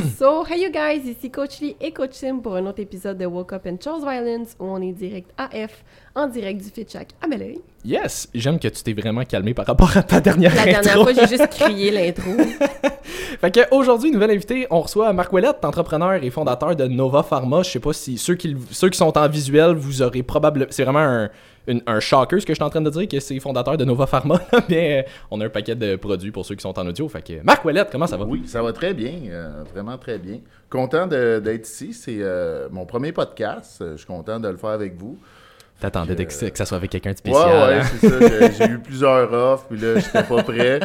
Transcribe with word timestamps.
so, 0.18 0.44
hey 0.46 0.62
you 0.62 0.70
guys, 0.70 1.06
ici 1.06 1.30
Coach 1.30 1.60
Lee 1.60 1.76
et 1.80 1.92
Coach 1.92 2.12
Sim 2.12 2.40
pour 2.40 2.56
un 2.56 2.66
autre 2.66 2.80
épisode 2.80 3.18
de 3.18 3.26
Woke 3.26 3.52
Up 3.52 3.66
and 3.66 3.76
Chose 3.82 4.02
Violence 4.02 4.56
où 4.58 4.64
on 4.64 4.80
est 4.80 4.92
direct 4.92 5.30
AF, 5.36 5.84
en 6.14 6.26
direct 6.26 6.62
du 6.62 6.70
Fitchac 6.70 7.08
à 7.20 7.26
Belleuil. 7.26 7.60
Yes, 7.84 8.28
j'aime 8.34 8.58
que 8.58 8.68
tu 8.68 8.82
t'es 8.82 8.92
vraiment 8.92 9.24
calmé 9.24 9.54
par 9.54 9.66
rapport 9.66 9.96
à 9.96 10.02
ta 10.02 10.20
dernière 10.20 10.54
La 10.54 10.64
dernière 10.64 10.98
intro. 10.98 11.04
fois, 11.04 11.12
j'ai 11.12 11.26
juste 11.26 11.48
crié 11.48 11.90
l'intro. 11.90 12.30
Fait 13.40 13.50
que 13.50 13.60
aujourd'hui, 13.74 14.10
nouvelle 14.10 14.30
invité, 14.30 14.66
on 14.70 14.80
reçoit 14.80 15.12
Marc 15.12 15.32
Ouellette, 15.32 15.64
entrepreneur 15.64 16.22
et 16.22 16.30
fondateur 16.30 16.76
de 16.76 16.86
Nova 16.86 17.22
Pharma. 17.22 17.62
Je 17.62 17.70
sais 17.70 17.80
pas 17.80 17.92
si 17.92 18.18
ceux 18.18 18.34
qui, 18.34 18.56
ceux 18.70 18.90
qui 18.90 18.98
sont 18.98 19.16
en 19.16 19.28
visuel, 19.28 19.74
vous 19.74 20.02
aurez 20.02 20.22
probablement. 20.22 20.66
C'est 20.70 20.84
vraiment 20.84 21.00
un, 21.00 21.30
une- 21.70 21.82
un 21.86 22.00
shocker 22.00 22.40
ce 22.40 22.46
que 22.46 22.52
je 22.52 22.56
suis 22.56 22.64
en 22.64 22.70
train 22.70 22.80
de 22.80 22.90
dire, 22.90 23.08
que 23.08 23.20
c'est 23.20 23.38
fondateur 23.40 23.76
de 23.76 23.84
Nova 23.84 24.06
Pharma. 24.06 24.40
Mais 24.68 25.00
euh, 25.06 25.10
on 25.30 25.40
a 25.40 25.46
un 25.46 25.48
paquet 25.48 25.74
de 25.74 25.96
produits 25.96 26.30
pour 26.30 26.44
ceux 26.44 26.54
qui 26.54 26.62
sont 26.62 26.78
en 26.78 26.86
audio. 26.86 27.08
Fait 27.08 27.22
que 27.22 27.42
Marc 27.42 27.64
Ouellette, 27.64 27.88
comment 27.90 28.06
ça 28.06 28.16
va? 28.16 28.24
Oui, 28.24 28.42
ça 28.46 28.62
va 28.62 28.72
très 28.72 28.92
bien, 28.94 29.12
euh, 29.30 29.62
vraiment 29.72 29.96
très 29.98 30.18
bien. 30.18 30.38
Content 30.68 31.06
d'être 31.06 31.66
ici. 31.68 31.92
C'est 31.92 32.18
euh, 32.20 32.68
mon 32.70 32.84
premier 32.86 33.12
podcast. 33.12 33.82
Je 33.92 33.96
suis 33.96 34.06
content 34.06 34.38
de 34.40 34.48
le 34.48 34.56
faire 34.56 34.70
avec 34.70 34.96
vous. 34.96 35.18
T'attendais 35.80 36.14
que- 36.14 36.48
que, 36.50 36.58
ça 36.58 36.66
soit 36.66 36.76
avec 36.76 36.90
quelqu'un 36.90 37.12
de 37.12 37.14
Ouais, 37.14 37.32
spécial. 37.32 37.68
ouais, 37.70 37.78
hein? 37.80 37.86
c'est 38.00 38.08
ça. 38.08 38.18
J'ai- 38.20 38.52
J'ai 38.66 38.70
eu 38.72 38.78
plusieurs 38.80 39.32
offres, 39.32 39.64
puis 39.70 39.80
là, 39.80 39.98
j'étais 39.98 40.22
pas 40.24 40.42
prêt. 40.42 40.80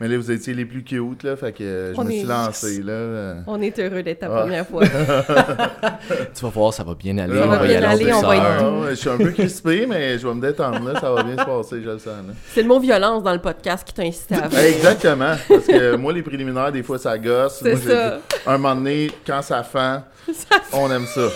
Mais 0.00 0.08
là, 0.08 0.16
vous 0.16 0.30
étiez 0.30 0.54
les 0.54 0.64
plus 0.64 0.82
cute, 0.82 1.22
là. 1.24 1.36
Fait 1.36 1.52
que 1.52 1.62
euh, 1.62 1.94
je 1.94 2.00
On 2.00 2.04
me 2.04 2.10
suis 2.10 2.22
lancé, 2.22 2.82
là. 2.82 2.92
euh. 2.92 3.34
On 3.46 3.60
est 3.60 3.78
heureux 3.78 4.02
d'être 4.02 4.20
ta 4.20 4.28
Ah. 4.34 4.40
première 4.40 4.66
fois. 4.66 4.82
Tu 6.34 6.42
vas 6.42 6.48
voir, 6.48 6.72
ça 6.72 6.84
va 6.84 6.94
bien 6.94 7.18
aller. 7.18 7.38
Ça 7.38 7.44
on 7.44 7.48
va 7.48 7.64
y 7.64 7.68
bien 7.68 7.82
aller 7.82 8.12
on 8.12 8.22
va 8.22 8.36
être 8.36 8.44
Ah, 8.60 8.70
ouais, 8.80 8.90
je 8.90 8.94
suis 8.94 9.10
un 9.10 9.18
peu 9.18 9.30
crispé, 9.30 9.86
mais 9.86 10.18
je 10.18 10.26
vais 10.26 10.34
me 10.34 10.40
détendre, 10.40 10.82
là. 10.90 10.98
Ça 11.00 11.12
va 11.12 11.22
bien 11.22 11.36
se 11.36 11.44
passer, 11.44 11.82
je 11.84 11.90
le 11.90 11.98
sens. 11.98 12.14
C'est 12.52 12.62
le 12.62 12.68
mot 12.68 12.80
violence 12.80 13.22
dans 13.22 13.32
le 13.32 13.38
podcast 13.40 13.86
qui 13.86 13.92
t'a 13.94 14.02
incité 14.02 14.36
à 14.36 14.48
Eh, 14.52 14.68
Exactement. 14.74 15.34
Parce 15.48 15.66
que 15.66 15.96
moi, 15.96 16.12
les 16.12 16.22
préliminaires, 16.22 16.72
des 16.72 16.82
fois, 16.82 16.98
ça 16.98 17.18
gosse. 17.18 17.60
C'est 17.62 17.72
Moi, 17.72 17.80
ça. 17.94 18.18
Un 18.46 18.58
moment 18.58 18.74
donné, 18.76 19.10
quand 19.26 19.42
ça 19.42 19.62
fend, 19.62 20.02
on 20.72 20.90
aime 20.90 21.06
ça. 21.06 21.28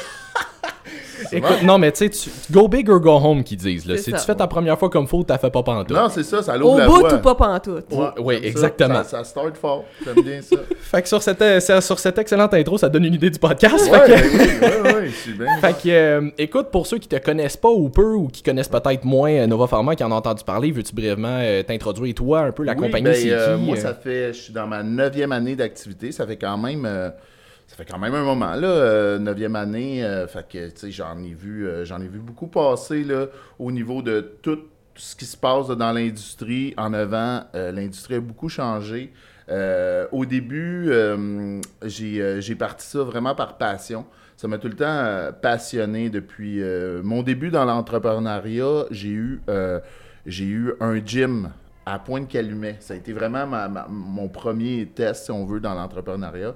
Écoute, 1.33 1.63
non, 1.63 1.79
mais 1.79 1.91
tu 1.93 2.11
sais, 2.13 2.31
go 2.51 2.69
big 2.69 2.89
or 2.91 3.01
go 3.01 3.13
home, 3.17 3.43
qu'ils 3.45 3.57
disent. 3.59 3.87
Là. 3.87 3.97
Si 3.97 4.11
ça. 4.11 4.19
tu 4.19 4.25
fais 4.25 4.35
ta 4.35 4.47
première 4.47 4.79
fois 4.79 4.91
comme 4.91 5.07
faut, 5.07 5.23
t'as 5.25 5.39
fait 5.39 5.51
pas 5.51 5.63
pantoute. 5.63 5.97
Non, 5.97 6.09
c'est 6.09 6.23
ça, 6.23 6.43
ça 6.43 6.57
l'ouvre 6.57 6.75
Au 6.75 6.79
la 6.79 6.87
bout 6.87 6.99
voie. 7.01 7.15
ou 7.15 7.19
pas 7.19 7.35
pantoute. 7.35 7.87
Ouais, 7.93 8.07
Oui, 8.19 8.39
exactement. 8.43 9.03
Ça, 9.05 9.19
ça 9.19 9.25
start 9.25 9.57
fort. 9.57 9.85
J'aime 10.05 10.23
bien 10.23 10.43
ça. 10.43 10.57
Fait 10.81 11.03
que 11.03 11.09
sur 11.09 11.23
cette, 11.23 11.41
euh, 11.43 11.81
sur 11.81 11.99
cette 11.99 12.19
excellente 12.19 12.53
intro, 12.55 12.77
ça 12.79 12.89
donne 12.89 13.05
une 13.05 13.15
idée 13.15 13.31
du 13.31 13.39
podcast. 13.39 13.91
Ouais, 13.91 13.99
Fait 14.01 14.13
que- 14.13 14.61
ben 14.61 14.71
oui, 14.75 14.83
ouais, 14.91 14.95
ouais, 14.95 15.07
je 15.07 15.15
suis 15.15 15.33
bien. 15.33 15.47
Fait 15.61 15.73
que, 15.73 15.89
euh, 15.89 16.31
écoute, 16.39 16.69
pour 16.71 16.87
ceux 16.87 16.99
qui 16.99 17.09
te 17.09 17.17
connaissent 17.17 17.57
pas 17.57 17.71
ou 17.71 17.89
peu, 17.89 18.15
ou 18.15 18.29
qui 18.29 18.43
connaissent 18.43 18.69
peut-être 18.69 19.05
moins 19.05 19.31
euh, 19.33 19.47
Nova 19.47 19.67
Pharma, 19.67 19.95
qui 19.97 20.05
en 20.05 20.13
ont 20.13 20.17
entendu 20.17 20.45
parler, 20.45 20.71
veux-tu 20.73 20.95
brièvement 20.95 21.39
euh, 21.41 21.63
t'introduire, 21.63 22.15
toi, 22.15 22.41
un 22.41 22.53
peu, 22.53 22.63
la 22.65 22.73
Oui, 22.75 22.81
compagnie, 22.83 23.05
ben, 23.05 23.15
c'est 23.15 23.31
euh, 23.33 23.57
qui? 23.57 23.63
Moi, 23.63 23.77
ça 23.77 23.95
fait, 23.95 24.33
je 24.33 24.39
suis 24.41 24.53
dans 24.53 24.67
ma 24.67 24.83
neuvième 24.83 25.33
année 25.33 25.57
d'activité. 25.57 26.13
Ça 26.13 26.27
fait 26.27 26.37
quand 26.37 26.59
même, 26.59 26.85
euh, 26.87 27.09
ça 27.75 27.79
fait 27.83 27.91
quand 27.91 27.99
même 27.99 28.15
un 28.15 28.23
moment 28.23 28.55
là, 28.55 28.69
euh, 28.69 29.19
neuvième 29.19 29.57
année. 29.57 30.05
euh, 30.05 30.29
fait 30.29 30.47
que, 30.49 30.69
tu 30.69 30.77
sais, 30.77 30.91
j'en 30.93 31.21
ai 31.25 31.35
vu, 31.35 31.67
euh, 31.67 31.85
j'en 31.85 32.01
ai 32.01 32.07
vu 32.07 32.21
beaucoup 32.21 32.47
passer 32.47 33.03
là, 33.03 33.27
au 33.59 33.73
niveau 33.73 34.01
de 34.01 34.21
tout 34.43 34.61
ce 34.95 35.17
qui 35.17 35.25
se 35.25 35.37
passe 35.37 35.67
dans 35.67 35.91
l'industrie. 35.91 36.73
En 36.77 36.95
avant, 36.95 37.43
euh, 37.57 37.73
l'industrie 37.73 38.15
a 38.15 38.21
beaucoup 38.21 38.49
changé. 38.49 39.13
Euh, 39.49 40.07
au 40.13 40.25
début, 40.25 40.87
euh, 40.89 41.61
j'ai 41.83 42.23
euh, 42.23 42.55
parti 42.57 42.87
ça 42.87 43.01
vraiment 43.03 43.35
par 43.35 43.59
passion. 43.59 44.07
Ça 44.37 44.47
m'a 44.47 44.59
tout 44.59 44.69
le 44.69 44.77
temps 44.77 44.85
euh, 44.87 45.33
passionné 45.33 46.11
depuis 46.11 46.63
euh, 46.63 47.03
mon 47.03 47.25
début 47.25 47.51
dans 47.51 47.65
l'entrepreneuriat. 47.65 48.85
J'ai 48.93 49.09
eu, 49.09 49.41
euh, 49.49 49.81
j'ai 50.27 50.45
eu 50.45 50.75
un 50.79 51.05
gym 51.05 51.51
à 51.87 51.99
Pointe-Calumet. 51.99 52.77
Ça 52.79 52.95
a 52.95 52.97
été 52.97 53.13
vraiment 53.13 53.49
mon 53.89 54.29
premier 54.29 54.87
test, 54.87 55.25
si 55.25 55.31
on 55.33 55.45
veut, 55.45 55.59
dans 55.59 55.75
l'entrepreneuriat. 55.75 56.55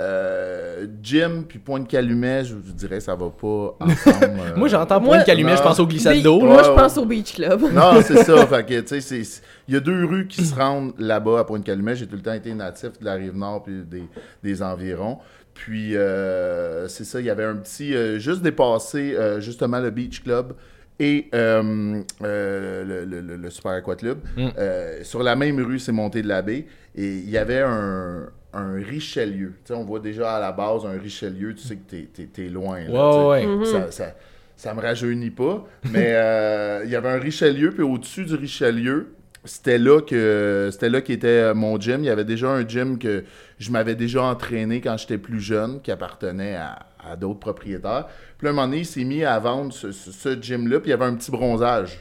Euh, 0.00 0.86
gym 1.02 1.44
puis 1.48 1.58
Pointe-Calumet, 1.58 2.44
je 2.44 2.54
vous 2.54 2.72
dirais, 2.72 3.00
ça 3.00 3.14
va 3.16 3.30
pas 3.30 3.76
ensemble. 3.80 4.38
euh. 4.38 4.56
Moi, 4.56 4.68
j'entends 4.68 5.00
Moi- 5.00 5.08
point 5.14 5.18
de 5.20 5.24
calumet, 5.24 5.56
je 5.56 5.62
pense 5.62 5.80
au 5.80 5.86
glissade 5.86 6.22
d'eau. 6.22 6.40
Moi, 6.40 6.62
je 6.62 6.68
Ouais, 6.70 6.76
pense 6.76 6.96
au 6.98 7.04
Beach 7.04 7.34
Club. 7.34 7.62
Non, 7.72 8.00
c'est 8.02 8.22
ça. 8.22 8.46
Fait 8.46 8.64
que, 8.64 8.80
tu 8.80 9.00
sais, 9.00 9.22
il 9.66 9.74
y 9.74 9.76
a 9.76 9.80
deux 9.80 10.04
rues 10.04 10.28
qui 10.28 10.44
se 10.44 10.54
rendent 10.54 10.92
là-bas 10.98 11.40
à 11.40 11.44
Pointe-Calumet. 11.44 11.96
J'ai 11.96 12.06
tout 12.06 12.16
le 12.16 12.22
temps 12.22 12.32
été 12.32 12.54
natif 12.54 12.98
de 13.00 13.04
la 13.04 13.14
Rive-Nord 13.14 13.64
puis 13.64 13.82
des, 13.84 14.04
des 14.42 14.62
environs. 14.62 15.18
Puis, 15.54 15.96
euh, 15.96 16.86
c'est 16.86 17.04
ça, 17.04 17.18
il 17.18 17.26
y 17.26 17.30
avait 17.30 17.44
un 17.44 17.56
petit... 17.56 17.96
euh, 17.96 18.20
juste 18.20 18.42
dépassé, 18.42 19.16
euh, 19.16 19.40
justement, 19.40 19.80
le 19.80 19.90
Beach 19.90 20.22
Club 20.22 20.52
et 21.00 21.28
euh, 21.34 22.00
euh, 22.22 22.84
le, 22.84 23.04
le- 23.04 23.20
le- 23.20 23.36
le 23.36 23.50
Super 23.50 23.72
Aqua 23.72 23.96
Club. 23.96 24.18
Mm. 24.36 24.46
Euh, 24.58 24.98
sur 25.02 25.22
la 25.24 25.34
même 25.34 25.58
rue, 25.60 25.80
c'est 25.80 25.90
monté 25.92 26.22
de 26.22 26.28
l'abbé. 26.28 26.66
Et 26.94 27.06
il 27.18 27.30
y 27.30 27.38
avait 27.38 27.60
un, 27.62 28.26
un 28.52 28.74
Richelieu. 28.74 29.54
Tu 29.64 29.68
sais, 29.68 29.74
on 29.74 29.84
voit 29.84 30.00
déjà 30.00 30.36
à 30.36 30.40
la 30.40 30.52
base 30.52 30.84
un 30.86 30.98
Richelieu. 30.98 31.54
Tu 31.54 31.62
sais 31.66 31.76
que 31.76 31.88
t'es, 31.90 32.08
t'es- 32.12 32.26
t'es 32.26 32.48
loin. 32.48 32.80
là, 32.88 33.28
Ouais, 33.28 33.46
ouais. 33.46 33.64
Ça, 33.66 33.90
ça, 33.90 34.14
ça 34.56 34.74
me 34.74 34.80
rajeunit 34.80 35.30
pas. 35.30 35.64
Mais 35.90 36.12
euh, 36.14 36.82
il 36.84 36.90
y 36.90 36.96
avait 36.96 37.10
un 37.10 37.18
Richelieu, 37.18 37.70
puis 37.72 37.82
au-dessus 37.82 38.24
du 38.24 38.34
Richelieu, 38.34 39.14
c'était 39.44 39.78
là 39.78 40.00
que 40.00 40.68
c'était 40.72 40.88
là 40.90 41.00
qu'était 41.00 41.26
euh, 41.28 41.54
mon 41.54 41.78
gym. 41.78 42.00
Il 42.02 42.06
y 42.06 42.10
avait 42.10 42.24
déjà 42.24 42.48
un 42.50 42.66
gym 42.66 42.98
que 42.98 43.24
je 43.58 43.70
m'avais 43.70 43.94
déjà 43.94 44.22
entraîné 44.22 44.80
quand 44.80 44.96
j'étais 44.96 45.18
plus 45.18 45.40
jeune, 45.40 45.80
qui 45.80 45.90
appartenait 45.90 46.56
à, 46.56 46.86
à 46.98 47.16
d'autres 47.16 47.38
propriétaires. 47.40 48.06
Puis 48.38 48.44
là, 48.46 48.50
un 48.50 48.54
moment 48.54 48.66
donné, 48.66 48.78
il 48.78 48.86
s'est 48.86 49.04
mis 49.04 49.24
à 49.24 49.38
vendre 49.38 49.72
ce, 49.72 49.92
ce- 49.92 50.10
ce 50.10 50.40
gym-là, 50.40 50.80
puis 50.80 50.88
il 50.88 50.90
y 50.90 50.94
avait 50.94 51.04
un 51.04 51.14
petit 51.14 51.30
bronzage. 51.30 51.98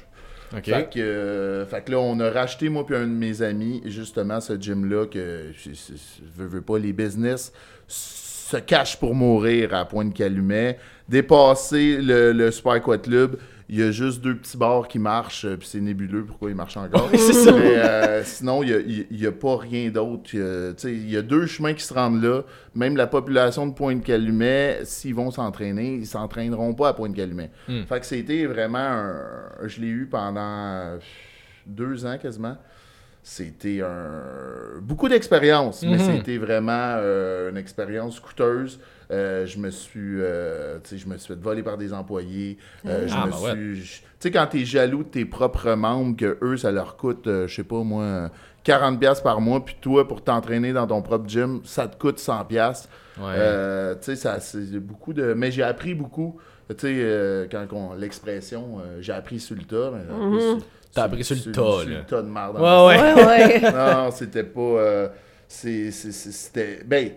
Fait, 0.72 0.90
que, 0.94 1.00
euh, 1.00 1.66
fait 1.66 1.84
que 1.84 1.92
là, 1.92 2.00
on 2.00 2.20
a 2.20 2.30
racheté, 2.30 2.70
moi 2.70 2.86
puis 2.86 2.96
un 2.96 3.02
de 3.08 3.12
mes 3.12 3.42
amis, 3.42 3.82
justement, 3.86 4.40
ce 4.40 4.54
gym-là, 4.60 5.06
que 5.08 5.52
je, 5.54 5.72
je- 5.72 6.44
veux, 6.44 6.62
pas, 6.62 6.78
les 6.80 6.94
business 6.94 7.52
se 7.88 8.58
cachent 8.58 8.98
pour 8.98 9.14
mourir 9.14 9.74
à 9.74 9.86
Pointe-Calumet. 9.86 10.78
Dépasser 11.10 11.98
le, 12.02 12.32
le 12.32 12.52
Super 12.52 12.74
Aqua 12.74 12.98
Club, 12.98 13.38
il 13.70 13.80
y 13.80 13.84
a 13.84 13.92
juste 13.92 14.22
deux 14.22 14.36
petits 14.38 14.56
bars 14.58 14.88
qui 14.88 14.98
marchent, 14.98 15.44
euh, 15.46 15.58
puis 15.58 15.68
c'est 15.68 15.82
nébuleux 15.82 16.24
pourquoi 16.24 16.50
ils 16.50 16.56
marchent 16.56 16.78
encore? 16.78 17.10
c'est 17.16 17.34
ça. 17.34 17.52
Mais, 17.52 17.76
euh, 17.78 18.24
sinon, 18.24 18.64
il 18.64 19.06
n'y 19.12 19.26
a, 19.26 19.32
pas 19.32 19.58
rien 19.58 19.90
d'autre. 19.90 20.30
Il 20.34 20.40
y 20.40 20.44
a- 20.44 20.74
tu 20.74 20.82
sais, 20.88 20.94
Il 20.94 21.10
y 21.10 21.18
a 21.18 21.22
deux 21.22 21.46
chemins 21.48 21.74
qui 21.74 21.84
se 21.84 21.94
rendent 21.94 22.24
là. 22.24 22.44
Même 22.76 22.96
la 22.96 23.08
population 23.08 23.68
de 23.68 23.74
Pointe-Calumet, 23.74 24.80
s'ils 24.86 25.16
vont 25.16 25.32
s'entraîner, 25.32 25.96
ils 25.96 26.06
s'entraîneront 26.08 26.74
pas 26.76 26.90
à 26.90 26.94
Pointe-Calumet. 26.94 27.52
Hmm. 27.68 27.84
Fait 27.84 28.00
que 28.00 28.06
c'était 28.06 28.46
vraiment 28.46 28.78
un... 28.80 29.16
Je 29.66 29.82
l'ai 29.82 29.88
eu 29.88 30.06
pendant 30.10 30.98
deux 31.66 32.06
ans 32.06 32.18
quasiment. 32.18 32.56
C'était 33.22 33.82
un... 33.82 34.80
beaucoup 34.82 35.10
d'expérience, 35.10 35.84
mais 35.84 35.98
Mhm. 35.98 36.18
c'était 36.18 36.38
vraiment 36.38 36.72
euh, 37.00 37.50
une 37.50 37.58
expérience 37.58 38.20
coûteuse. 38.22 38.80
Euh, 39.10 39.46
je 39.46 39.58
me 39.58 39.70
suis 39.70 40.20
euh, 40.20 40.80
tu 40.84 40.90
sais, 40.90 40.98
je 40.98 41.08
me 41.08 41.18
suis 41.18 41.34
fait 41.34 41.40
voler 41.40 41.64
par 41.64 41.78
des 41.78 41.94
employés. 41.94 42.58
Euh, 42.86 43.08
je 43.08 43.14
Ah, 43.16 43.26
me 43.28 43.32
ouais. 43.34 43.76
suis... 43.82 44.02
Tu 44.02 44.04
sais, 44.20 44.32
quand 44.32 44.48
t'es 44.48 44.66
jaloux 44.66 45.04
de 45.04 45.10
tes 45.10 45.24
propres 45.26 45.74
membres, 45.76 46.18
que 46.18 46.38
eux, 46.42 46.58
ça 46.58 46.72
leur 46.72 46.98
coûte, 46.98 47.28
euh, 47.28 47.48
je 47.48 47.56
sais 47.56 47.64
pas 47.64 47.84
moi, 47.84 48.04
euh, 48.04 48.28
40$ 48.66 48.98
piastres 49.00 49.24
par 49.24 49.40
mois, 49.40 49.64
puis 49.64 49.78
toi, 49.80 50.06
pour 50.08 50.22
t'entraîner 50.24 50.74
dans 50.74 50.88
ton 50.88 51.02
propre 51.02 51.28
gym, 51.30 51.62
ça 51.64 51.88
te 51.88 51.98
coûte 51.98 52.20
100$. 52.20 52.48
piastres. 52.48 52.90
Ouais. 53.18 53.24
Euh, 53.38 53.96
tu 53.96 54.00
sais, 54.04 54.16
ça, 54.18 54.40
c'est 54.42 54.60
beaucoup 54.80 55.14
de... 55.14 55.34
Mais 55.34 55.52
j'ai 55.52 55.64
appris 55.64 55.94
beaucoup. 55.96 56.38
Tu 56.70 56.76
sais, 56.80 56.88
euh, 57.00 57.48
quand 57.50 57.66
on... 57.72 57.94
l'expression, 57.94 58.80
euh, 58.80 58.98
j'ai 59.02 59.14
appris 59.14 59.40
sur 59.40 59.56
le 59.56 59.64
tas. 59.64 59.92
mais 59.92 60.14
Mhm. 60.14 60.60
T'as 60.94 61.04
appris 61.04 61.24
sur 61.24 61.36
le 61.36 61.52
tas, 61.54 61.62
sur 61.62 61.78
là. 61.90 61.98
le 62.00 62.04
tas 62.06 62.22
de 62.22 62.28
marde. 62.28 62.58
Ouais, 62.60 63.26
ouais. 63.26 63.72
Non, 63.72 64.10
c'était 64.12 64.44
pas. 64.44 64.60
euh, 64.62 65.08
c'était. 65.48 66.82
Ben, 66.86 67.12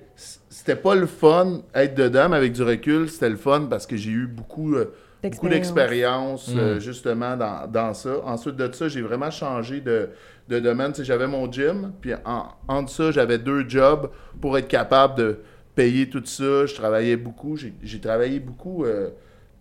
c'était 0.61 0.77
pas 0.77 0.95
le 0.95 1.07
fun 1.07 1.63
être 1.75 1.95
dedans, 1.95 2.29
mais 2.29 2.37
avec 2.37 2.53
du 2.53 2.63
recul, 2.63 3.09
c'était 3.09 3.31
le 3.31 3.37
fun 3.37 3.67
parce 3.71 3.87
que 3.87 3.97
j'ai 3.97 4.11
eu 4.11 4.27
beaucoup. 4.27 4.75
euh, 4.75 4.93
beaucoup 5.23 5.49
d'expérience 5.51 6.51
euh, 6.55 6.77
Mm. 6.77 6.81
justement 6.81 7.37
dans, 7.37 7.67
dans 7.67 7.95
ça. 7.95 8.21
Ensuite 8.25 8.57
de 8.57 8.71
ça, 8.73 8.89
j'ai 8.89 9.01
vraiment 9.03 9.31
changé 9.31 9.81
de, 9.81 10.11
de 10.49 10.59
domaine. 10.61 10.93
J'avais 10.99 11.27
mon 11.27 11.51
gym, 11.51 11.93
puis 12.01 12.13
en, 12.25 12.49
entre 12.69 12.91
ça, 12.91 13.11
j'avais 13.11 13.39
deux 13.39 13.67
jobs 13.69 14.11
pour 14.41 14.57
être 14.59 14.69
capable 14.69 15.15
de 15.17 15.39
payer 15.75 16.09
tout 16.11 16.23
ça. 16.25 16.67
Je 16.67 16.75
travaillais 16.75 17.17
beaucoup. 17.17 17.57
J'ai 17.57 17.73
j'ai 17.83 18.01
travaillé 18.01 18.39
beaucoup 18.41 18.85
euh, 18.85 19.11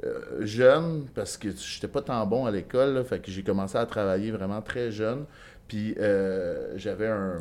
euh, 0.05 0.19
jeune 0.41 1.05
parce 1.15 1.37
que 1.37 1.49
j'étais 1.51 1.87
pas 1.89 2.01
tant 2.01 2.25
bon 2.25 2.45
à 2.45 2.51
l'école. 2.51 2.93
là. 2.95 3.03
Fait 3.05 3.19
que 3.19 3.31
j'ai 3.31 3.43
commencé 3.43 3.77
à 3.77 3.85
travailler 3.85 4.31
vraiment 4.31 4.61
très 4.61 4.91
jeune. 4.91 5.23
Puis 5.67 5.95
euh, 5.99 6.73
j'avais 6.75 7.07
un. 7.07 7.37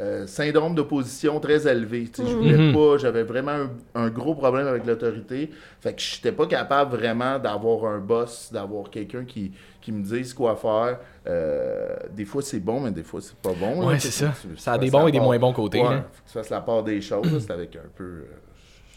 Euh, 0.00 0.26
syndrome 0.26 0.74
d'opposition 0.74 1.38
très 1.40 1.68
élevé. 1.68 2.08
Tu 2.12 2.22
sais, 2.22 2.28
Je 2.28 2.34
voulais 2.34 2.56
Mhm. 2.56 2.72
pas, 2.72 2.96
j'avais 2.98 3.22
vraiment 3.22 3.52
un, 3.52 3.70
un 3.94 4.08
gros 4.08 4.34
problème 4.34 4.66
avec 4.66 4.86
l'autorité. 4.86 5.50
Fait 5.80 5.92
que 5.94 6.00
j'étais 6.00 6.32
pas 6.32 6.46
capable 6.46 6.96
vraiment 6.96 7.38
d'avoir 7.38 7.84
un 7.92 7.98
boss, 7.98 8.50
d'avoir 8.50 8.88
quelqu'un 8.88 9.24
qui, 9.24 9.52
qui 9.82 9.92
me 9.92 10.02
dise 10.02 10.32
quoi 10.32 10.56
faire. 10.56 10.98
Euh, 11.26 11.96
des 12.16 12.24
fois 12.24 12.40
c'est 12.42 12.60
bon, 12.60 12.80
mais 12.80 12.90
des 12.92 13.02
fois 13.02 13.20
c'est 13.20 13.36
pas 13.36 13.52
bon. 13.52 13.86
Ouais, 13.86 13.98
c'est 13.98 14.10
ça. 14.10 14.32
tu 14.40 14.56
Ça 14.56 14.72
a 14.72 14.78
des 14.78 14.90
bons 14.90 15.06
et 15.06 15.12
des 15.12 15.18
part- 15.18 15.26
moins 15.26 15.38
bons 15.38 15.52
côtés, 15.52 15.80
Ouais, 15.80 15.86
faut 15.86 15.92
que 15.92 16.26
tu 16.28 16.32
fasses 16.32 16.50
la 16.50 16.60
part 16.62 16.82
des 16.82 17.00
choses. 17.02 17.30
là. 17.30 17.38
C'est 17.40 17.50
avec 17.52 17.76
un 17.76 17.88
peu. 17.94 18.04
euh, 18.04 18.24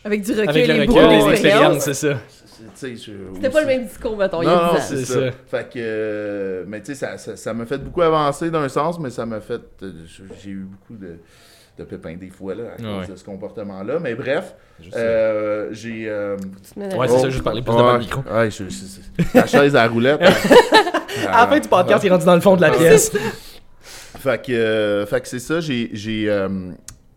Avec 0.05 0.21
du 0.21 0.31
recul 0.31 0.49
Avec 0.49 0.67
le 0.67 0.73
et 0.75 0.79
recul, 0.81 0.95
les 0.95 1.07
d'expérience. 1.31 1.33
expériences, 1.33 1.83
c'est 1.83 1.93
ça. 1.93 2.17
C'était 2.75 3.49
pas 3.49 3.61
le 3.61 3.67
même 3.67 3.85
discours, 3.85 4.17
mettons, 4.17 4.41
il 4.41 4.45
y 4.45 4.49
a 4.49 4.55
non, 4.55 4.61
non, 4.61 4.73
10 4.73 4.77
ans. 4.79 4.83
c'est 4.87 5.05
ça. 5.05 5.13
ça. 5.13 5.31
Fait 5.47 5.69
que, 5.69 5.77
euh, 5.77 6.63
mais 6.67 6.79
tu 6.81 6.87
sais, 6.87 6.95
ça, 6.95 7.17
ça, 7.17 7.35
ça 7.35 7.53
m'a 7.53 7.65
fait 7.65 7.77
beaucoup 7.77 8.01
avancer 8.01 8.49
d'un 8.51 8.67
sens, 8.69 8.99
mais 8.99 9.09
ça 9.09 9.25
m'a 9.25 9.41
fait, 9.41 9.61
euh, 9.81 9.91
j'ai 10.41 10.49
eu 10.51 10.65
beaucoup 10.69 10.99
de, 10.99 11.17
de 11.77 11.83
pépins 11.83 12.15
des 12.15 12.29
fois, 12.29 12.55
là, 12.55 12.63
à 12.73 12.77
cause 12.77 12.85
Ouais. 12.85 13.07
de 13.07 13.15
ce 13.15 13.23
comportement-là. 13.23 13.99
Mais 13.99 14.15
bref, 14.15 14.55
euh, 14.95 15.69
j'ai... 15.71 16.05
euh, 16.07 16.37
Ouais, 16.75 17.07
c'est 17.07 17.19
ça, 17.19 17.29
juste 17.29 17.43
parler 17.43 17.61
plus 17.61 17.71
devant 17.73 17.93
le 17.93 17.99
micro. 17.99 18.21
Ouais, 18.31 18.49
je- 18.51 18.65
je- 18.65 18.69
c'est- 18.69 19.33
la 19.35 19.47
chaise 19.47 19.75
à 19.75 19.83
la 19.83 19.87
roulette. 19.89 20.21
À 21.27 21.41
la 21.41 21.47
fin 21.47 21.59
du 21.59 21.67
podcast, 21.69 22.03
il 22.03 22.07
est 22.07 22.09
rendu 22.09 22.25
dans 22.25 22.33
le 22.35 22.41
fond 22.41 22.55
de 22.55 22.61
la 22.61 22.71
pièce. 22.71 23.11
Fait 24.19 24.41
que, 24.45 24.51
euh, 24.51 25.05
fait 25.05 25.21
que 25.21 25.27
c'est 25.27 25.39
ça, 25.39 25.59
j'ai, 25.59 25.89
j'ai, 25.93 26.29
euh, 26.29 26.47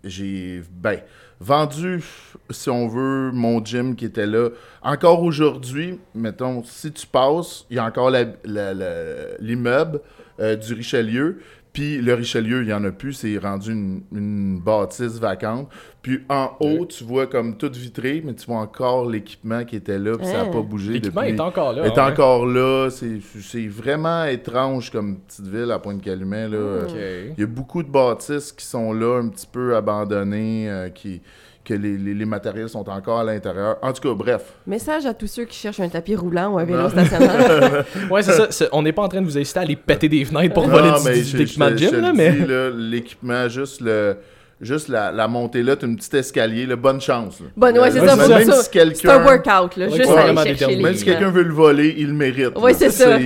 j'ai, 0.04 0.60
ben, 0.72 0.98
vendu, 1.40 2.02
si 2.50 2.70
on 2.70 2.88
veut, 2.88 3.30
mon 3.32 3.64
gym 3.64 3.96
qui 3.96 4.04
était 4.06 4.26
là. 4.26 4.50
Encore 4.82 5.22
aujourd'hui, 5.22 5.98
mettons, 6.14 6.62
si 6.64 6.92
tu 6.92 7.06
passes, 7.06 7.66
il 7.70 7.76
y 7.76 7.78
a 7.78 7.84
encore 7.84 8.10
l'immeuble 8.10 10.00
euh, 10.40 10.56
du 10.56 10.74
Richelieu. 10.74 11.42
Puis 11.76 12.00
le 12.00 12.14
Richelieu, 12.14 12.62
il 12.62 12.68
n'y 12.68 12.72
en 12.72 12.82
a 12.84 12.90
plus, 12.90 13.12
c'est 13.12 13.36
rendu 13.36 13.70
une, 13.70 14.00
une 14.10 14.58
bâtisse 14.60 15.18
vacante. 15.20 15.68
Puis 16.00 16.20
en 16.30 16.52
haut, 16.60 16.86
tu 16.86 17.04
vois 17.04 17.26
comme 17.26 17.58
tout 17.58 17.70
vitré, 17.70 18.22
mais 18.24 18.32
tu 18.32 18.46
vois 18.46 18.60
encore 18.60 19.10
l'équipement 19.10 19.62
qui 19.62 19.76
était 19.76 19.98
là, 19.98 20.16
puis 20.16 20.26
ça 20.26 20.32
n'a 20.32 20.40
Hein? 20.44 20.50
pas 20.52 20.62
bougé 20.62 20.94
L'équipement 20.94 21.20
depuis 21.20 21.34
est 21.34 21.40
encore 21.40 21.74
là. 21.74 21.84
est 21.84 21.90
ouais. 21.90 21.98
encore 22.00 22.46
là. 22.46 22.88
C'est 22.90 23.18
c'est 23.42 23.66
vraiment 23.66 24.24
étrange 24.24 24.90
comme 24.90 25.18
petite 25.18 25.48
ville 25.48 25.70
à 25.70 25.78
Pointe-Calumet. 25.78 26.48
Euh. 26.50 27.32
Il 27.36 27.40
y 27.42 27.44
a 27.44 27.46
beaucoup 27.46 27.82
de 27.82 27.90
bâtisses 27.90 28.52
qui 28.52 28.64
sont 28.64 28.94
là, 28.94 29.18
un 29.22 29.28
petit 29.28 29.46
peu 29.46 29.76
abandonnées, 29.76 30.70
euh, 30.70 30.88
qui, 30.88 31.20
que 31.66 31.74
les, 31.74 31.98
les- 31.98 32.14
les 32.14 32.24
matériels 32.24 32.68
sont 32.68 32.88
encore 32.88 33.18
à 33.20 33.24
l'intérieur. 33.24 33.76
En 33.82 33.92
tout 33.92 34.00
cas, 34.08 34.14
bref. 34.14 34.42
Message 34.66 35.04
à 35.04 35.12
tous 35.12 35.26
ceux 35.26 35.44
qui 35.44 35.56
cherchent 35.58 35.80
un 35.80 35.88
tapis 35.88 36.14
roulant 36.16 36.54
ou 36.54 36.58
un 36.58 36.64
vélo 36.64 36.88
stationnaire. 36.88 37.84
Ouais, 38.10 38.22
c'est 38.22 38.52
ça. 38.52 38.66
On 38.72 38.82
n'est 38.82 38.92
pas 38.92 39.02
en 39.02 39.08
train 39.08 39.20
de 39.20 39.26
vous 39.26 39.36
inciter 39.36 39.58
à 39.58 39.62
aller 39.62 39.76
péter 39.76 40.08
des 40.08 40.24
fenêtres 40.24 40.54
pour 40.54 40.66
Non, 40.68 40.74
voler 40.74 40.90
mais 41.04 41.20
du, 41.20 41.42
équipement 41.42 41.70
de 41.70 41.76
gym, 41.76 42.00
là, 42.00 42.12
mais. 42.14 42.32
dis, 42.32 42.46
là, 42.46 42.70
L'équipement, 42.70 43.48
juste 43.48 43.80
le. 43.80 44.16
Juste 44.58 44.88
la, 44.88 45.12
la 45.12 45.28
montée 45.28 45.62
là, 45.62 45.76
t'as 45.76 45.86
une 45.86 45.96
petite 45.96 46.14
escalier, 46.14 46.64
là, 46.64 46.76
bonne 46.76 46.98
chance. 46.98 47.40
là. 47.40 47.46
Bonne, 47.54 47.78
ouais, 47.78 47.90
c'est 47.90 48.00
ça, 48.06 48.16
pour 48.16 48.26
Même 48.28 48.46
ça. 48.50 48.62
si 48.62 48.70
quelqu'un. 48.70 48.98
C'est 49.02 49.10
un 49.10 49.22
workout, 49.22 49.76
là. 49.76 49.88
Juste 49.90 50.08
aller 50.08 50.56
chercher 50.56 50.76
les 50.76 50.82
Même 50.82 50.94
si 50.94 51.04
quelqu'un 51.04 51.30
veut 51.30 51.42
le 51.42 51.52
voler, 51.52 51.94
il 51.98 52.06
le 52.06 52.14
mérite. 52.14 52.56
Ouais, 52.58 52.72
là. 52.72 52.78
c'est 52.78 52.90
ça. 52.90 53.18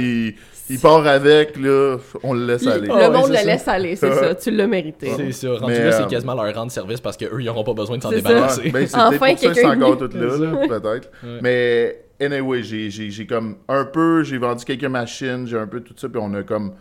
Il, 0.70 0.78
part 0.78 1.06
avec, 1.06 1.56
là, 1.58 1.99
on 2.22 2.32
le 2.32 2.46
laisse 2.46 2.64
Le 2.64 2.72
aller. 2.72 2.88
Ah 2.90 2.96
ouais, 2.96 3.11
monde 3.11 3.28
le 3.28 3.37
ça. 3.37 3.44
laisse 3.44 3.69
aller, 3.69 3.96
c'est 3.96 4.14
ça. 4.14 4.34
Tu 4.34 4.50
l'as 4.50 4.67
mérité. 4.67 5.11
C'est 5.17 5.32
ça. 5.32 5.49
Rendu 5.55 5.72
Mais, 5.72 5.84
là, 5.84 5.93
c'est 5.93 6.02
euh, 6.02 6.06
quasiment 6.06 6.34
leur 6.34 6.55
rendre 6.55 6.72
service 6.72 7.00
parce 7.00 7.17
qu'eux, 7.17 7.40
ils 7.40 7.46
n'auront 7.46 7.64
pas 7.64 7.75
besoin 7.75 7.99
de 7.99 8.02
s'en 8.02 8.11
débarrasser. 8.11 8.70
Ben, 8.70 8.87
c'est 8.87 8.96
Enfin, 8.96 9.34
quelqu'un 9.34 9.81
encore 9.81 9.99
tout 9.99 10.11
là, 10.14 10.37
là, 10.38 10.67
peut-être. 10.69 11.11
Ouais. 11.22 11.38
Mais 11.43 12.05
anyway, 12.20 12.62
j'ai, 12.62 13.26
comme 13.26 13.56
un 13.69 13.84
peu, 13.84 14.22
j'ai 14.22 14.38
vendu 14.38 14.64
quelques 14.64 14.84
machines, 14.84 15.46
j'ai 15.46 15.58
un 15.58 15.67
peu 15.67 15.81
tout 15.81 15.94
ça, 15.96 16.08
puis 16.08 16.20
on 16.22 16.32
a 16.34 16.43
comme, 16.43 16.75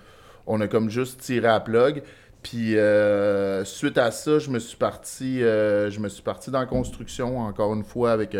on 0.47 0.61
a 0.61 0.67
comme 0.67 0.89
juste 0.89 1.19
tiré 1.21 1.47
à 1.47 1.59
plug. 1.59 2.03
Puis 2.43 2.77
euh, 2.77 3.65
suite 3.65 3.97
à 3.97 4.11
ça, 4.11 4.39
je 4.39 4.49
me 4.49 4.59
suis 4.59 4.77
parti, 4.77 5.43
euh, 5.43 5.89
je 5.89 5.99
me 5.99 6.07
suis 6.07 6.21
parti 6.23 6.51
dans 6.51 6.59
la 6.59 6.65
construction 6.65 7.39
encore 7.39 7.73
une 7.73 7.83
fois 7.83 8.11
avec 8.11 8.35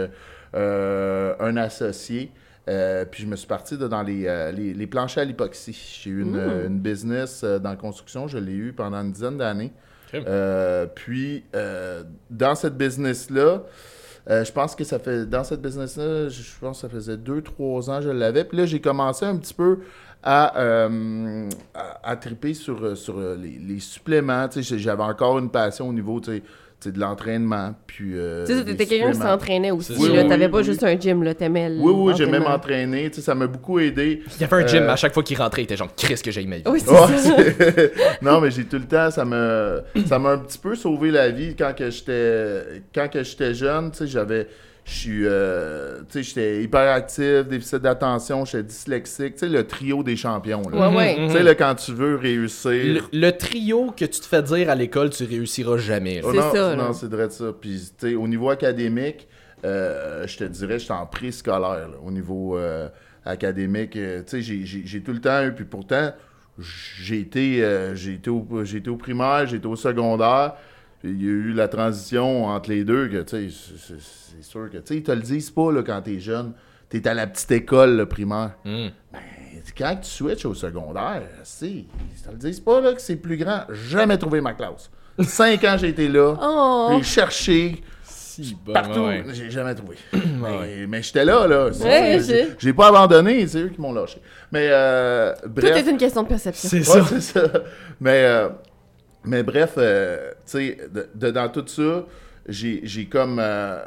euh, 0.56 1.36
un 1.40 1.58
associé. 1.58 2.32
Euh, 2.70 3.04
puis 3.10 3.24
je 3.24 3.28
me 3.28 3.36
suis 3.36 3.48
parti 3.48 3.78
de- 3.78 3.88
dans 3.88 4.04
les, 4.04 4.28
euh, 4.28 4.52
les, 4.52 4.74
les 4.74 4.88
planchers 4.88 5.24
à 5.24 5.26
l'époxy. 5.26 5.74
J'ai 6.04 6.12
eu 6.12 6.22
une, 6.22 6.38
Mm. 6.38 6.68
une 6.68 6.80
business 6.80 7.42
euh, 7.44 7.58
dans 7.60 7.72
la 7.72 7.76
construction, 7.76 8.28
je 8.28 8.38
l'ai 8.38 8.54
eu 8.54 8.72
pendant 8.74 8.98
une 9.02 9.12
dizaine 9.12 9.38
d'années. 9.38 9.74
Euh, 10.14 10.86
puis 10.86 11.44
euh, 11.56 12.04
dans 12.30 12.56
cette 12.56 12.78
business-là, 12.78 13.64
euh, 14.30 14.44
je 14.44 14.52
pense 14.52 14.76
que 14.76 14.84
ça 14.84 15.00
fait 15.00 15.26
dans 15.26 15.44
cette 15.44 15.62
business-là, 15.62 16.30
je 16.30 16.42
pense 16.60 16.78
que 16.78 16.88
ça 16.88 16.90
faisait 16.90 17.18
deux, 17.18 17.42
trois 17.42 17.90
ans 17.90 17.98
que 18.00 18.06
je 18.06 18.10
l'avais. 18.10 18.44
Puis 18.44 18.58
là, 18.58 18.66
j'ai 18.66 18.82
commencé 18.82 19.26
un 19.26 19.38
petit 19.38 19.54
peu 19.54 19.80
à, 20.22 20.60
euh, 20.60 21.50
à, 21.74 22.10
à 22.12 22.16
triper 22.18 22.54
sur, 22.54 22.84
euh, 22.84 22.96
sur 22.96 23.18
euh, 23.18 23.36
les, 23.36 23.58
les 23.58 23.80
suppléments. 23.80 24.48
J'avais 24.56 25.04
encore 25.04 25.40
une 25.40 25.50
passion 25.50 25.88
au 25.90 25.94
niveau 25.94 26.20
tu 26.80 26.90
sais, 26.90 26.90
tu 26.90 26.90
sais, 26.90 26.92
de 26.96 27.00
l'entraînement. 27.00 27.76
Puis, 27.88 28.12
euh, 28.16 28.46
Tu 28.46 28.54
sais, 28.56 28.64
t'étais 28.66 28.86
quelqu'un 28.86 29.12
qui 29.12 29.18
s'entraînait 29.18 29.72
aussi, 29.72 29.94
Oui, 30.00 30.10
là. 30.16 30.24
oui, 30.24 30.30
T'avais 30.30 30.46
oui, 30.46 30.52
pas 30.52 30.58
oui. 30.60 30.64
juste 30.64 30.84
un 30.84 30.98
gym, 31.00 31.24
là. 31.24 31.34
T'aimais 31.34 31.70
Oui, 31.80 31.92
oui, 31.96 32.14
j'ai 32.18 32.26
même 32.26 32.44
l'entraînement. 32.44 32.56
entraîné. 32.56 33.10
Tu 33.10 33.16
sais, 33.18 33.22
Ça 33.22 33.36
m'a 33.36 33.48
beaucoup 33.48 33.80
aidé. 33.80 34.22
Il 34.36 34.42
y 34.42 34.44
avait 34.46 34.64
un 34.64 34.68
gym, 34.68 34.84
Euh, 34.84 34.90
à 34.92 34.96
chaque 34.96 35.14
fois 35.14 35.24
qu'il 35.24 35.38
rentrait, 35.38 35.62
il 35.62 35.66
était 35.66 35.78
genre, 35.78 35.94
Chris, 35.96 36.16
que 36.24 36.32
j'ai 36.32 36.46
ma 36.46 36.58
vie. 36.58 36.64
Oui, 36.68 36.80
c'est 36.80 36.90
ça. 36.94 37.08
c'est- 37.18 37.94
non, 38.22 38.40
mais 38.42 38.52
j'ai 38.52 38.64
tout 38.66 38.78
le 38.78 38.86
temps, 38.86 39.12
ça 39.12 39.26
me, 39.26 39.82
ça 40.08 40.18
m'a 40.20 40.32
un 40.32 40.38
petit 40.40 40.58
peu 40.58 40.76
sauvé 40.76 41.12
la 41.12 41.30
vie 41.30 41.56
quand 41.58 41.74
que 41.76 41.90
j'étais, 41.90 42.82
quand 42.96 43.08
que 43.10 43.24
j'étais 43.24 43.54
jeune. 43.54 43.92
Tu 43.92 43.98
sais, 44.00 44.08
j'avais, 44.08 44.48
je 44.90 44.96
suis, 44.98 45.22
euh, 45.26 46.00
tu 46.00 46.06
sais, 46.10 46.24
j'étais 46.24 46.64
hyperactif, 46.64 47.48
déficit 47.48 47.78
d'attention, 47.78 48.44
j'étais 48.46 48.64
dyslexique. 48.64 49.34
Tu 49.36 49.40
sais, 49.42 49.48
le 49.50 49.66
trio 49.68 50.02
des 50.04 50.16
champions. 50.16 50.64
Là. 50.70 50.90
Ouais, 50.90 50.96
ouais. 50.96 51.20
Mhm, 51.20 51.28
Tu 51.28 51.34
sais, 51.34 51.44
là, 51.44 51.54
quand 51.56 51.76
tu 51.76 51.94
veux 51.94 52.16
réussir. 52.16 52.72
Le, 52.72 53.02
le 53.14 53.32
trio 53.32 53.92
que 53.92 54.06
tu 54.06 54.20
te 54.20 54.26
fais 54.26 54.42
dire 54.42 54.70
à 54.70 54.76
l'école, 54.76 55.12
tu 55.12 55.24
réussiras 55.26 55.78
jamais. 55.78 56.22
Oh, 56.24 56.30
C'est 56.32 56.38
non, 56.40 56.52
ça. 56.54 56.76
Non, 56.76 56.94
c'est 56.94 57.10
vrai 57.12 57.28
de 57.28 57.32
ça. 57.34 57.54
Puis, 57.60 57.92
tu 58.00 58.10
sais, 58.10 58.16
au 58.16 58.28
niveau 58.28 58.50
académique, 58.50 59.28
euh, 59.66 60.26
je 60.26 60.38
te 60.38 60.44
dirais, 60.46 60.80
j'étais 60.80 60.94
en 60.94 61.06
pré-scolaire. 61.06 61.90
Au 62.04 62.10
niveau 62.12 62.58
euh, 62.58 62.88
académique, 63.26 63.96
euh, 63.96 64.22
tu 64.28 64.42
sais, 64.44 64.66
j'ai- 64.66 65.02
tout 65.02 65.14
le 65.14 65.22
temps 65.22 65.44
eu. 65.44 65.54
Puis 65.54 65.66
pourtant, 65.66 66.12
j'ai 67.02 67.20
été, 67.20 67.64
euh, 67.64 67.96
j'ai 67.96 68.14
été, 68.14 68.30
au, 68.30 68.46
j'ai 68.64 68.78
été 68.78 68.90
au 68.90 68.98
primaire, 68.98 69.46
j'ai 69.48 69.58
été 69.58 69.68
au 69.68 69.76
secondaire. 69.76 70.54
Puis 71.02 71.12
Il 71.12 71.22
y 71.24 71.28
a 71.28 71.32
eu 71.32 71.54
la 71.54 71.68
transition 71.68 72.46
entre 72.48 72.70
les 72.70 72.84
deux 72.84 73.08
que, 73.08 73.22
tu 73.22 73.50
sais, 73.50 73.56
c'est- 73.78 74.42
sûr 74.42 74.70
que, 74.72 74.78
tu 74.78 74.84
sais, 74.86 74.96
ils 74.98 75.04
te 75.04 75.12
le 75.12 75.22
disent 75.22 75.50
pas 75.52 75.72
là, 75.72 75.84
quand 75.84 76.02
t'es 76.02 76.20
jeune. 76.20 76.54
T'es 76.90 77.08
à 77.08 77.14
la 77.14 77.28
petite 77.28 77.52
école, 77.52 77.98
le 77.98 78.06
primaire. 78.08 78.52
Hmm. 78.66 78.88
Ben, 79.14 79.20
quand 79.78 79.96
tu 80.02 80.10
switches 80.10 80.46
au 80.46 80.54
secondaire, 80.54 81.22
si, 81.44 81.88
ils 82.16 82.22
te 82.22 82.32
le 82.32 82.38
disent 82.38 82.60
pas 82.62 82.82
là, 82.82 82.94
que 82.94 83.02
c'est 83.02 83.18
plus 83.18 83.38
grand. 83.38 83.62
Jamais 83.90 84.18
trouvé 84.18 84.42
ma 84.42 84.54
classe. 84.54 84.90
Cinq 85.20 85.64
ans, 85.66 85.76
j'ai 85.78 85.90
été 85.90 86.08
là. 86.08 86.36
Oh! 86.42 86.94
J'ai 86.98 87.04
cherché 87.04 87.84
Si, 88.04 88.58
bon, 88.66 88.72
partout. 88.74 89.02
ouais. 89.02 89.24
J'ai 89.34 89.52
jamais 89.52 89.76
trouvé. 89.76 89.98
Mais 90.14 90.88
mais 90.88 91.04
j'étais 91.04 91.26
là, 91.26 91.46
là. 91.46 91.66
Ouais, 91.68 92.20
j'ai- 92.20 92.24
j'ai- 92.24 92.48
J'ai 92.58 92.74
pas 92.74 92.88
abandonné, 92.88 93.46
c'est 93.48 93.60
eux 93.64 93.68
qui 93.70 93.82
m'ont 93.82 93.92
lâché. 93.94 94.22
Mais 94.52 94.68
euh, 94.72 95.34
Tout 95.54 95.66
est 95.66 95.90
une 95.90 95.98
question 95.98 96.24
de 96.24 96.28
perception. 96.30 96.70
C'est 96.70 96.78
Ouais, 96.78 96.84
ça. 97.02 97.06
c'est 97.08 97.22
ça. 97.22 97.44
Mais, 98.00 98.24
euh, 98.26 98.50
mais 99.26 99.44
bref, 99.44 99.74
euh, 99.78 100.32
tu 100.46 100.52
sais, 100.52 100.78
dans 101.14 101.50
tout 101.50 101.66
ça, 101.68 102.06
j'ai 102.48 103.06
comme, 103.12 103.40
euh, 103.40 103.80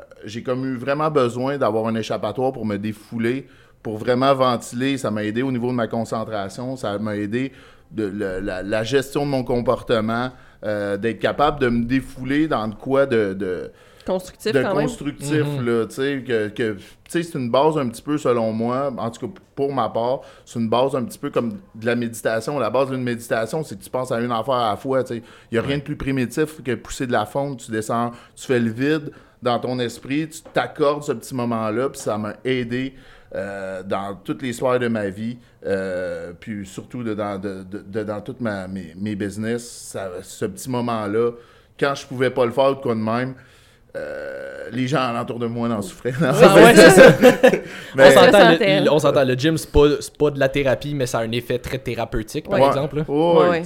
comme 0.45 0.65
eu 0.67 0.77
vraiment 0.77 1.11
besoin 1.11 1.59
d'avoir 1.59 1.87
un 1.87 1.95
échappatoire 1.95 2.53
pour 2.53 2.67
me 2.67 2.77
défouler, 2.77 3.47
pour 3.83 3.99
vraiment 3.99 4.35
ventiler. 4.35 4.99
Ça 4.99 5.11
m'a 5.11 5.25
aidé 5.25 5.43
au 5.43 5.51
niveau 5.51 5.69
de 5.69 5.77
ma 5.77 5.89
concentration, 5.89 6.77
ça 6.77 6.99
m'a 6.99 7.17
aidé 7.17 7.53
de 7.91 8.05
la, 8.41 8.85
gestion 8.85 9.27
de 9.27 9.31
mon 9.31 9.45
comportement, 9.45 10.31
euh, 10.65 10.97
d'être 10.97 11.19
capable 11.19 11.61
de 11.61 11.69
me 11.69 11.85
défouler 11.85 12.49
dans 12.49 12.69
de 12.69 12.75
quoi 12.75 13.07
de 13.07 13.71
Constructif, 14.07 14.53
de 14.53 14.63
quand 14.63 14.75
constructif, 14.75 15.45
Mhm. 15.45 15.65
là, 15.67 15.87
tu 15.87 15.95
sais, 15.95 16.25
que, 16.27 16.49
que 16.49 16.73
tu 16.75 16.81
sais, 17.09 17.23
c'est 17.23 17.39
une 17.39 17.51
base 17.51 17.77
un 17.79 17.89
petit 17.89 18.03
peu, 18.03 18.19
selon 18.19 18.53
moi, 18.53 18.93
en 18.97 19.11
tout 19.11 19.27
cas 19.29 19.35
pour 19.55 19.73
ma 19.73 19.89
part, 19.89 20.21
c'est 20.45 20.59
une 20.59 20.69
base 20.69 20.95
un 20.97 21.05
petit 21.05 21.19
peu 21.19 21.31
comme 21.31 21.59
de 21.75 21.87
la 21.87 21.95
méditation. 21.95 22.59
La 22.59 22.71
base 22.71 22.91
d'une 22.91 23.03
méditation, 23.03 23.63
c'est 23.63 23.79
que 23.79 23.85
tu 23.85 23.91
penses 23.91 24.11
à 24.13 24.21
une 24.21 24.33
affaire 24.33 24.55
à 24.55 24.71
la 24.71 24.77
fois, 24.77 25.05
tu 25.05 25.15
sais. 25.17 25.23
Il 25.51 25.55
n'y 25.55 25.59
a 25.59 25.63
rien 25.63 25.79
de 25.79 25.83
plus 25.83 25.97
primitif 25.97 26.63
que 26.63 26.75
pousser 26.75 27.07
de 27.07 27.13
la 27.13 27.27
fonte, 27.27 27.61
tu 27.65 27.71
descends, 27.71 28.13
tu 28.35 28.47
fais 28.47 28.59
le 28.61 28.71
vide 28.71 29.13
dans 29.43 29.59
ton 29.59 29.79
esprit, 29.79 30.29
tu 30.29 30.41
t'accordes 30.53 31.03
ce 31.03 31.13
petit 31.13 31.35
moment-là, 31.35 31.89
puis 31.89 32.01
ça 32.01 32.17
m'a 32.19 32.35
aidé 32.45 32.95
euh, 33.35 33.83
dans 33.83 34.15
toutes 34.23 34.43
les 34.43 34.53
soirées 34.53 34.79
de 34.79 34.89
ma 34.89 35.09
vie, 35.09 35.39
euh, 35.65 36.33
puis 36.39 36.67
surtout 36.67 37.03
de, 37.03 37.15
dans, 37.15 37.39
de, 37.41 37.63
de- 37.63 37.79
de- 37.87 38.05
dans 38.05 38.21
toutes 38.21 38.41
ma- 38.43 38.69
mes, 38.69 38.93
mes 38.95 39.15
business, 39.15 39.67
ça- 39.67 40.11
ce 40.23 40.45
petit 40.45 40.69
moment-là, 40.69 41.31
quand 41.81 41.95
je 41.95 42.07
pouvais 42.07 42.29
pas 42.31 42.45
le 42.45 42.53
faire 42.53 42.73
ou 42.73 42.75
de 42.75 42.81
quoi 42.81 42.95
de 42.95 43.01
même, 43.01 43.35
euh, 43.97 44.69
les 44.73 44.87
gens 44.89 45.01
alentour 45.01 45.39
de 45.39 45.47
moi 45.47 45.69
en 45.69 45.83
souffraient. 45.83 46.13
Non, 46.21 46.29
Ah 46.33 46.55
ouais, 46.55 46.75
c'est 46.75 46.91
ça. 46.91 47.13
mais- 47.95 48.07
on 48.09 48.11
s'entend, 48.11 48.51
le, 48.51 48.85
là. 48.85 48.93
on 48.93 48.99
s'entend, 48.99 49.25
le 49.25 49.35
gym, 49.35 49.59
c'est 49.59 49.71
pas, 49.71 49.87
c'est 50.01 50.17
pas 50.17 50.31
de 50.31 50.39
la 50.41 50.49
thérapie, 50.49 50.95
mais 50.95 51.07
ça 51.07 51.19
a 51.19 51.23
un 51.25 51.33
effet 51.33 51.59
très 51.59 51.79
thérapeutique, 51.79 52.49
par 52.49 52.59
Ouais. 52.61 52.67
exemple. 52.69 52.97
là. 52.99 53.05
Ouais, 53.09 53.63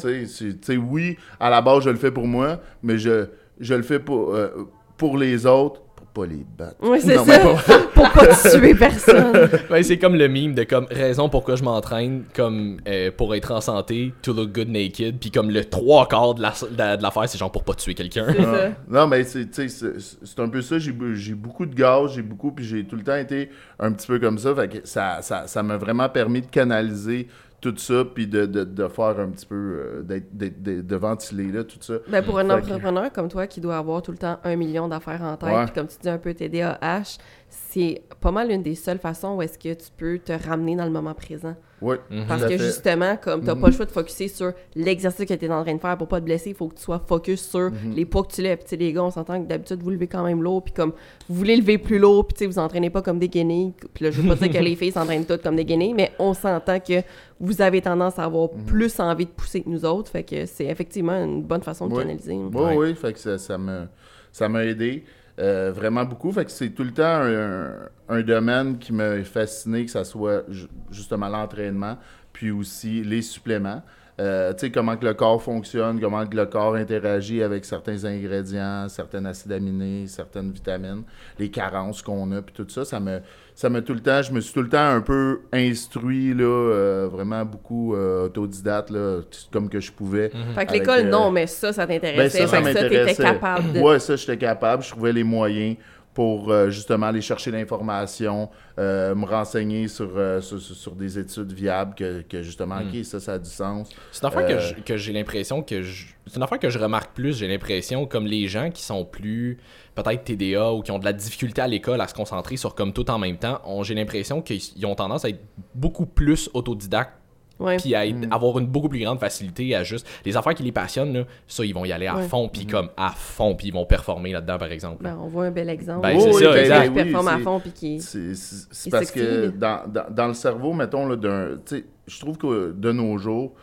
oui, 0.76 1.16
à 1.38 1.50
la 1.50 1.60
base, 1.62 1.84
je 1.84 1.90
le 1.90 1.96
fais 1.96 2.10
pour 2.10 2.26
moi, 2.26 2.58
mais 2.82 2.98
je, 2.98 3.26
je 3.60 3.74
le 3.74 3.82
fais 3.82 3.98
pour, 4.00 4.34
euh, 4.34 4.48
pour 4.96 5.16
les 5.16 5.46
autres, 5.46 5.82
pas 6.20 6.26
les 6.26 6.44
battre. 6.56 6.76
Oui, 6.82 6.98
c'est 7.00 7.16
ça. 7.16 7.24
mais 7.26 7.38
pas- 7.38 7.78
Pour 7.94 8.10
pas 8.10 8.26
tuer 8.50 8.74
personne. 8.74 9.48
Ouais, 9.70 9.82
c'est 9.82 9.98
comme 9.98 10.14
le 10.16 10.28
meme 10.28 10.54
de 10.54 10.64
comme 10.64 10.86
raison 10.90 11.28
pourquoi 11.28 11.56
je 11.56 11.62
m'entraîne 11.64 12.24
comme 12.34 12.78
euh, 12.88 13.10
pour 13.16 13.34
être 13.34 13.52
en 13.52 13.60
santé, 13.60 14.12
to 14.22 14.32
look 14.32 14.52
good 14.52 14.68
naked, 14.68 15.18
puis 15.18 15.30
comme 15.30 15.50
le 15.50 15.64
trois 15.64 16.06
quarts 16.08 16.34
de 16.34 16.42
la- 16.42 16.54
de 16.70 16.76
la- 16.78 16.96
de 16.96 17.02
l'affaire, 17.02 17.28
c'est 17.28 17.38
genre 17.38 17.50
pour 17.52 17.64
pas 17.64 17.74
tuer 17.74 17.94
quelqu'un. 17.94 18.26
Ça. 18.32 18.68
Non, 18.88 19.06
mais 19.06 19.24
c'est, 19.24 19.46
tu 19.50 19.68
sais, 19.68 19.92
c'est, 19.98 20.16
c'est 20.24 20.40
un 20.40 20.48
peu 20.48 20.62
ça. 20.62 20.78
J'ai, 20.78 20.92
beaucoup 21.34 21.66
de 21.66 21.74
gaz, 21.74 22.12
j'ai 22.14 22.22
beaucoup, 22.22 22.52
puis 22.52 22.64
j'ai 22.64 22.84
tout 22.84 22.96
le 22.96 23.02
temps 23.02 23.16
été 23.16 23.50
un 23.78 23.92
petit 23.92 24.06
peu 24.06 24.18
comme 24.18 24.38
ça. 24.38 24.54
Fait 24.54 24.68
que 24.68 24.78
ça, 24.86 25.18
ça, 25.22 25.46
ça 25.46 25.62
m'a 25.62 25.76
vraiment 25.76 26.08
permis 26.08 26.40
de 26.42 26.46
canaliser 26.46 27.28
tout 27.60 27.74
ça, 27.78 28.04
puis 28.04 28.26
de, 28.26 28.46
de, 28.46 28.64
de 28.64 28.88
faire 28.88 29.18
un 29.18 29.28
petit 29.30 29.46
peu, 29.46 29.54
euh, 29.54 30.02
d'être, 30.02 30.36
d'être- 30.36 30.62
de, 30.62 30.80
de 30.82 30.96
ventiler 30.96 31.50
là, 31.50 31.64
tout 31.64 31.78
ça. 31.80 31.94
Ben 32.08 32.22
pour 32.22 32.38
un 32.38 32.42
Fait 32.42 32.48
que- 32.48 32.54
entrepreneur 32.72 33.12
comme 33.12 33.28
toi 33.28 33.46
qui 33.46 33.60
doit 33.60 33.76
avoir 33.78 34.02
tout 34.02 34.12
le 34.12 34.18
temps 34.18 34.38
un 34.44 34.56
million 34.56 34.88
d'affaires 34.88 35.22
en 35.22 35.36
tête, 35.36 35.48
Ouais. 35.48 35.64
puis 35.64 35.74
comme 35.74 35.86
tu 35.88 35.96
dis 36.00 36.08
un 36.08 36.18
peu 36.18 36.34
TDAH, 36.34 37.18
c'est 37.48 38.02
pas 38.20 38.32
mal 38.32 38.50
une 38.50 38.62
des 38.62 38.74
seules 38.74 38.98
façons 38.98 39.36
où 39.36 39.42
est-ce 39.42 39.58
que 39.58 39.72
tu 39.74 39.86
peux 39.96 40.18
te 40.18 40.32
ramener 40.32 40.76
dans 40.76 40.84
le 40.84 40.90
moment 40.90 41.14
présent. 41.14 41.54
Oui, 41.82 41.96
Mhm. 42.10 42.24
Parce 42.26 42.42
que 42.44 42.48
fait. 42.56 42.58
justement, 42.58 43.16
comme 43.22 43.40
tu 43.40 43.46
n'as 43.46 43.54
Mhm. 43.54 43.60
pas 43.60 43.66
le 43.68 43.72
choix 43.74 43.84
de 43.84 43.90
focuser 43.90 44.28
sur 44.28 44.52
l'exercice 44.74 45.26
que 45.26 45.34
tu 45.34 45.44
es 45.44 45.50
en 45.50 45.62
train 45.62 45.74
de 45.74 45.80
faire 45.80 45.96
pour 45.98 46.08
pas 46.08 46.20
te 46.20 46.24
blesser, 46.24 46.50
il 46.50 46.56
faut 46.56 46.68
que 46.68 46.74
tu 46.76 46.82
sois 46.82 47.02
focus 47.06 47.46
sur 47.50 47.70
Mhm. 47.70 47.92
les 47.94 48.06
poids 48.06 48.22
que 48.24 48.32
tu 48.32 48.40
lèves. 48.42 48.56
Puis, 48.58 48.64
tu 48.64 48.70
sais, 48.70 48.76
les 48.76 48.92
gars, 48.94 49.04
on 49.04 49.10
s'entend 49.10 49.42
que 49.42 49.46
d'habitude, 49.46 49.82
vous 49.82 49.90
levez 49.90 50.06
quand 50.06 50.24
même 50.24 50.42
lourd, 50.42 50.62
puis 50.64 50.72
comme 50.72 50.92
vous 51.28 51.34
voulez 51.34 51.54
lever 51.56 51.76
plus 51.76 51.98
lourd, 51.98 52.26
puis 52.26 52.34
tu 52.34 52.38
sais, 52.44 52.46
vous 52.50 52.58
entraînez 52.58 52.88
pas 52.88 53.02
comme 53.02 53.18
des 53.18 53.28
guenilles. 53.28 53.74
Puis 53.92 54.04
là, 54.06 54.10
je 54.10 54.20
veux 54.22 54.28
pas 54.28 54.34
dire 54.36 54.50
que 54.58 54.64
les 54.64 54.74
filles 54.74 54.92
s'entraînent 54.92 55.26
toutes 55.26 55.42
comme 55.42 55.56
des 55.56 55.66
guenilles, 55.66 55.92
mais 55.94 56.12
on 56.18 56.32
s'entend 56.32 56.80
que 56.80 57.02
vous 57.40 57.60
avez 57.60 57.82
tendance 57.82 58.18
à 58.18 58.24
avoir 58.24 58.48
Mhm. 58.54 58.64
plus 58.64 58.98
envie 59.00 59.26
de 59.26 59.30
pousser 59.30 59.62
que 59.62 59.68
nous 59.68 59.84
autres. 59.84 60.10
Fait 60.10 60.22
que 60.22 60.46
c'est 60.46 60.66
effectivement 60.66 61.12
une 61.22 61.42
bonne 61.42 61.62
façon 61.62 61.86
de 61.86 61.92
Oui. 61.94 62.02
canaliser. 62.02 62.32
Oui, 62.34 62.50
Ouais. 62.54 62.76
oui, 62.76 62.94
fait 62.94 63.12
que 63.12 63.18
ça, 63.18 63.38
ça 63.38 63.58
me 63.58 63.86
ça 64.32 64.48
m'a 64.48 64.64
aidé 64.64 65.04
euh, 65.38 65.70
vraiment 65.74 66.04
beaucoup. 66.04 66.30
Fait 66.32 66.44
que 66.46 66.50
c'est 66.50 66.70
tout 66.70 66.82
le 66.84 66.92
temps 66.92 67.04
un, 67.22 67.72
un 68.08 68.22
domaine 68.22 68.78
qui 68.78 68.92
m'a 68.92 69.22
fasciné, 69.24 69.84
que 69.84 69.90
ce 69.90 70.02
soit 70.04 70.44
ju- 70.48 70.66
justement 70.90 71.28
l'entraînement, 71.28 71.96
puis 72.32 72.50
aussi 72.50 73.02
les 73.02 73.20
suppléments. 73.22 73.82
Euh, 74.18 74.52
tu 74.54 74.60
sais, 74.60 74.70
comment 74.70 74.96
que 74.96 75.04
le 75.04 75.12
corps 75.12 75.42
fonctionne, 75.42 76.00
comment 76.00 76.26
que 76.26 76.36
le 76.36 76.46
corps 76.46 76.74
interagit 76.74 77.42
avec 77.42 77.66
certains 77.66 78.04
ingrédients, 78.06 78.88
certains 78.88 79.24
acides 79.26 79.52
aminés, 79.52 80.06
certaines 80.06 80.50
vitamines, 80.52 81.02
les 81.38 81.50
carences 81.50 82.00
qu'on 82.00 82.32
a, 82.32 82.40
puis 82.40 82.54
tout 82.54 82.66
ça, 82.68 82.86
ça 82.86 82.98
me, 82.98 83.20
ça 83.54 83.68
m'a 83.68 83.82
tout 83.82 83.92
le 83.94 84.00
temps, 84.00 84.22
je 84.22 84.32
me 84.32 84.40
suis 84.40 84.54
tout 84.54 84.62
le 84.62 84.70
temps 84.70 84.86
un 84.86 85.02
peu 85.02 85.40
instruit, 85.52 86.32
là, 86.32 86.44
euh, 86.44 87.08
vraiment 87.10 87.44
beaucoup 87.44 87.94
euh, 87.94 88.26
autodidacte, 88.26 88.90
là, 88.90 89.20
comme 89.52 89.68
que 89.68 89.80
je 89.80 89.92
pouvais. 89.92 90.30
Mhm. 90.32 90.54
Fait 90.54 90.66
que 90.66 90.72
l'école, 90.72 91.06
euh, 91.06 91.10
non, 91.10 91.30
mais 91.30 91.46
ça, 91.46 91.72
ça 91.72 91.86
Ben, 91.86 92.00
t'intéressait. 92.00 92.46
ça, 92.46 92.46
ça 92.46 92.62
fait 92.62 92.72
que 92.74 92.80
ça, 92.80 92.88
t'étais 92.88 93.14
capable 93.22 93.72
de. 93.72 93.80
Ouais, 93.80 93.98
ça, 93.98 94.16
j'étais 94.16 94.38
capable. 94.38 94.82
Je 94.82 94.90
trouvais 94.90 95.12
les 95.12 95.24
moyens 95.24 95.76
pour 96.16 96.50
euh, 96.50 96.70
justement 96.70 97.08
aller 97.08 97.20
chercher 97.20 97.50
l'information, 97.50 98.48
euh, 98.78 99.14
me 99.14 99.26
renseigner 99.26 99.86
sur, 99.86 100.08
euh, 100.16 100.40
sur, 100.40 100.58
sur- 100.58 100.94
des 100.94 101.18
études 101.18 101.52
viables 101.52 101.94
que, 101.94 102.22
que 102.22 102.42
justement, 102.42 102.76
Mm. 102.76 102.88
OK, 102.88 103.04
ça, 103.04 103.20
ça 103.20 103.34
a 103.34 103.38
du 103.38 103.50
sens. 103.50 103.90
C'est 104.10 104.22
une 104.22 104.28
affaire 104.28 104.82
que 104.82 104.96
j'ai 104.96 105.12
l'impression 105.12 105.62
que 105.62 105.82
je... 105.82 106.06
C'est 106.26 106.36
une 106.36 106.42
affaire 106.42 106.58
que 106.58 106.70
je 106.70 106.78
remarque 106.78 107.14
plus, 107.14 107.36
j'ai 107.36 107.46
l'impression, 107.46 108.06
comme 108.06 108.26
les 108.26 108.48
gens 108.48 108.70
qui 108.70 108.82
sont 108.82 109.04
plus 109.04 109.58
peut-être 109.94 110.24
TDA 110.24 110.72
ou 110.72 110.80
qui 110.80 110.90
ont 110.90 110.98
de 110.98 111.04
la 111.04 111.12
difficulté 111.12 111.60
à 111.60 111.68
l'école 111.68 112.00
à 112.00 112.08
se 112.08 112.14
concentrer 112.14 112.56
sur 112.56 112.74
comme 112.74 112.94
tout 112.94 113.10
en 113.10 113.18
même 113.18 113.36
temps, 113.36 113.60
j'ai 113.82 113.94
l'impression 113.94 114.40
qu'ils 114.40 114.86
ont 114.86 114.94
tendance 114.94 115.26
à 115.26 115.28
être 115.28 115.40
beaucoup 115.74 116.06
plus 116.06 116.48
autodidactes 116.54 117.12
Ouais. 117.58 117.76
puis 117.78 117.94
à 117.94 118.06
être- 118.06 118.26
Mm. 118.28 118.32
avoir 118.32 118.58
une 118.58 118.66
beaucoup 118.66 118.88
plus 118.88 119.00
grande 119.00 119.18
facilité 119.18 119.74
à 119.74 119.82
juste 119.84 120.06
les 120.24 120.36
affaires 120.36 120.54
qui 120.54 120.62
les 120.62 120.72
passionnent 120.72 121.12
là, 121.14 121.24
ça 121.48 121.64
ils 121.64 121.72
vont 121.74 121.84
y 121.84 121.92
aller 121.92 122.06
à 122.06 122.16
Ouais. 122.16 122.28
fond 122.28 122.46
Mm. 122.46 122.50
puis 122.52 122.66
comme 122.66 122.90
à 122.96 123.10
fond 123.10 123.54
puis 123.54 123.68
ils 123.68 123.72
vont 123.74 123.86
performer 123.86 124.32
là-dedans 124.32 124.58
par 124.58 124.70
exemple. 124.70 125.02
Ben, 125.02 125.16
on 125.20 125.28
voit 125.28 125.46
un 125.46 125.50
bel 125.50 125.70
exemple. 125.70 126.02
Ben, 126.02 126.14
Oh, 126.16 126.20
c'est 126.20 126.34
oui, 126.34 126.42
ça, 126.42 126.52
ben, 126.52 126.58
exact. 126.60 126.82
qui 126.82 126.88
oui, 126.88 126.94
performe 127.04 127.28
à 127.28 127.38
fond 127.38 127.60
puis 127.60 127.72
qui. 127.72 128.00
C'est 128.00 128.90
parce 128.90 129.10
que 129.10 129.48
dans, 129.48 129.80
dans, 129.86 130.04
dans 130.10 130.28
le 130.28 130.34
cerveau, 130.34 130.72
mettons, 130.72 131.06
là, 131.08 131.16
d'un. 131.16 131.48
Tu 131.66 131.76
sais, 131.78 131.84
je 132.06 132.20
trouve 132.20 132.36
que 132.38 132.72
de 132.72 132.92
nos 132.92 133.16
jours, 133.18 133.54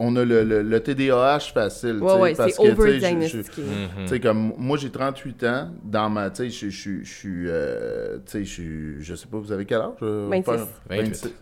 on 0.00 0.16
a 0.16 0.24
le, 0.24 0.42
le, 0.42 0.62
le 0.62 0.80
TDAH 0.80 1.52
facile. 1.54 1.98
tu 1.98 2.02
Ouais, 2.04 2.10
sais, 2.10 2.18
ouais, 2.20 2.34
parce 2.34 2.54
c'est 2.54 2.62
que, 2.74 2.74
tu 2.74 3.00
sais. 3.00 3.14
Mhm. 3.14 4.02
Tu 4.02 4.08
sais, 4.08 4.20
comme 4.20 4.52
moi, 4.58 4.76
j'ai 4.76 4.90
38 4.90 5.44
ans. 5.44 5.68
Dans 5.84 6.10
ma. 6.10 6.30
Tu 6.30 6.50
sais, 6.50 6.68
je 6.68 7.02
suis. 7.04 7.44
euh, 7.46 8.16
Tu 8.26 8.32
sais, 8.32 8.44
je 8.44 8.50
suis. 8.52 8.94
Je 9.04 9.14
sais 9.14 9.28
pas, 9.28 9.38
vous 9.38 9.52
avez 9.52 9.64
quel 9.66 9.78
âge 9.80 9.90
euh, 10.02 10.26
26. 10.28 10.44
faire- 10.50 10.66
28. 10.88 11.34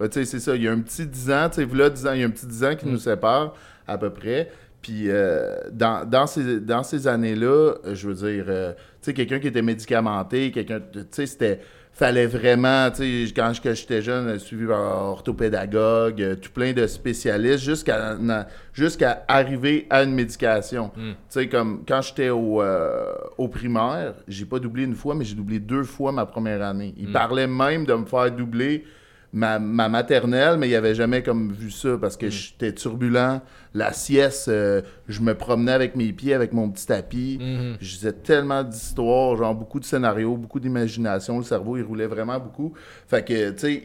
Ben, 0.00 0.08
tu 0.08 0.20
sais, 0.20 0.24
c'est 0.24 0.40
ça. 0.40 0.56
Il 0.56 0.62
y 0.62 0.68
a 0.68 0.72
un 0.72 0.80
petit 0.80 1.06
10 1.06 1.30
ans. 1.30 1.48
Tu 1.52 1.64
sais, 1.66 1.74
là, 1.76 1.90
10 1.90 2.06
ans, 2.06 2.12
il 2.12 2.20
y 2.20 2.22
a 2.24 2.26
un 2.26 2.30
petit 2.30 2.46
10 2.46 2.64
ans 2.64 2.74
qui 2.76 2.86
Mm. 2.86 2.90
nous 2.90 2.98
sépare, 2.98 3.54
à 3.86 3.96
peu 3.98 4.10
près. 4.10 4.50
Puis, 4.82 5.04
euh, 5.08 5.56
dans, 5.72 6.04
dans 6.08 6.26
ces, 6.26 6.60
dans 6.60 6.82
ces 6.82 7.06
années-là, 7.08 7.46
euh, 7.86 7.94
je 7.94 8.08
veux 8.08 8.14
dire, 8.14 8.44
euh, 8.48 8.72
tu 8.72 8.78
sais, 9.02 9.14
quelqu'un 9.14 9.38
qui 9.38 9.46
était 9.48 9.62
médicamenté, 9.62 10.50
quelqu'un. 10.50 10.80
Tu 10.80 11.00
sais, 11.10 11.26
c'était. 11.26 11.60
Fallait 11.96 12.26
vraiment, 12.26 12.90
tu 12.90 13.26
sais, 13.28 13.32
quand 13.32 13.52
j'étais 13.54 14.02
jeune, 14.02 14.36
suivi 14.40 14.66
par 14.66 14.80
un 14.80 15.10
orthopédagogue, 15.10 16.40
tout 16.40 16.50
plein 16.50 16.72
de 16.72 16.88
spécialistes, 16.88 17.62
jusqu'à 18.72 19.24
arriver 19.28 19.86
à 19.90 20.02
une 20.02 20.12
médication. 20.12 20.90
Mm. 20.96 21.10
Tu 21.10 21.14
sais, 21.28 21.48
comme 21.48 21.84
quand 21.86 22.02
j'étais 22.02 22.30
au, 22.30 22.60
euh, 22.62 23.12
au 23.38 23.48
primaire, 23.48 24.14
j'ai 24.26 24.44
pas 24.44 24.58
doublé 24.58 24.84
une 24.84 24.94
fois, 24.94 25.14
mais 25.14 25.24
j'ai 25.24 25.34
doublé 25.34 25.58
deux 25.60 25.84
fois 25.84 26.12
ma 26.12 26.26
première 26.26 26.62
année. 26.62 26.94
Il 26.96 27.08
Mm. 27.10 27.12
parlait 27.12 27.46
même 27.46 27.86
de 27.86 27.94
me 27.94 28.04
faire 28.06 28.30
doubler 28.32 28.84
ma, 29.36 29.58
ma 29.58 29.88
maternelle, 29.88 30.56
mais 30.58 30.68
il 30.68 30.74
avait 30.76 30.94
jamais 30.94 31.22
comme 31.22 31.52
vu 31.52 31.70
ça 31.70 31.98
parce 32.00 32.14
Mm. 32.14 32.18
que 32.18 32.30
j'étais 32.30 32.72
turbulent. 32.72 33.40
La 33.74 33.92
sieste, 33.92 34.46
euh, 34.46 34.80
je 35.08 35.20
me 35.20 35.34
promenais 35.34 35.72
avec 35.72 35.96
mes 35.96 36.12
pieds, 36.12 36.32
avec 36.32 36.52
mon 36.52 36.70
petit 36.70 36.86
tapis. 36.86 37.38
Mhm. 37.40 37.76
Je 37.80 37.94
disais 37.96 38.12
tellement 38.12 38.62
d'histoires, 38.62 39.36
genre 39.36 39.52
beaucoup 39.52 39.80
de 39.80 39.84
scénarios, 39.84 40.36
beaucoup 40.36 40.60
d'imagination. 40.60 41.38
Le 41.38 41.44
cerveau, 41.44 41.76
il 41.76 41.82
roulait 41.82 42.06
vraiment 42.06 42.38
beaucoup. 42.38 42.72
Fait 43.08 43.24
que, 43.24 43.50
tu 43.50 43.58
sais, 43.58 43.82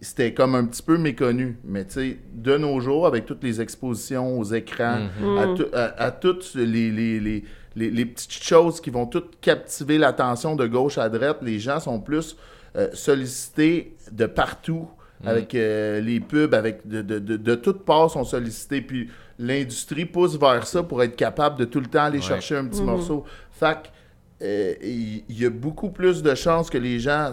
c'était 0.00 0.32
comme 0.32 0.54
un 0.54 0.64
petit 0.64 0.82
peu 0.82 0.96
méconnu. 0.96 1.58
Mais, 1.64 1.84
tu 1.84 1.92
sais, 1.92 2.18
de 2.32 2.56
nos 2.56 2.80
jours, 2.80 3.06
avec 3.06 3.26
toutes 3.26 3.44
les 3.44 3.60
expositions 3.60 4.38
aux 4.38 4.44
écrans, 4.44 5.00
Mhm. 5.20 5.38
à, 5.38 5.46
tout- 5.54 5.68
à- 5.74 6.02
à 6.04 6.10
toutes 6.10 6.54
les, 6.54 6.90
les, 6.90 7.20
les, 7.20 7.44
les- 7.76 7.90
les 7.90 8.06
petites 8.06 8.42
choses 8.42 8.80
qui 8.80 8.88
vont 8.88 9.04
toutes 9.04 9.38
captiver 9.42 9.98
l'attention 9.98 10.56
de 10.56 10.66
gauche 10.66 10.96
à 10.96 11.10
droite, 11.10 11.40
les 11.42 11.58
gens 11.58 11.78
sont 11.78 12.00
plus 12.00 12.36
euh, 12.76 12.88
sollicités 12.92 13.96
de 14.12 14.26
partout. 14.26 14.88
Avec 15.24 15.54
euh, 15.54 15.98
les 16.02 16.20
pubs, 16.20 16.52
avec 16.54 16.86
de, 16.86 17.00
de, 17.00 17.18
de, 17.18 17.36
de 17.38 17.54
toutes 17.54 17.84
parts 17.86 18.10
sont 18.10 18.22
sollicités. 18.22 18.82
Puis 18.82 19.08
l'industrie 19.38 20.04
pousse 20.04 20.38
vers 20.38 20.66
ça 20.66 20.82
pour 20.82 21.02
être 21.02 21.16
capable 21.16 21.58
de 21.58 21.64
tout 21.64 21.80
le 21.80 21.86
temps 21.86 22.02
aller 22.04 22.18
Ouais. 22.18 22.24
chercher 22.24 22.56
un 22.56 22.66
petit 22.66 22.80
Mhm. 22.82 22.86
morceau. 22.86 23.24
Fait 23.50 23.78
que, 23.82 24.44
euh, 24.44 24.74
il 24.82 25.24
y 25.30 25.46
a 25.46 25.50
beaucoup 25.50 25.88
plus 25.88 26.22
de 26.22 26.34
chances 26.34 26.68
que 26.68 26.76
les 26.76 27.00
gens 27.00 27.32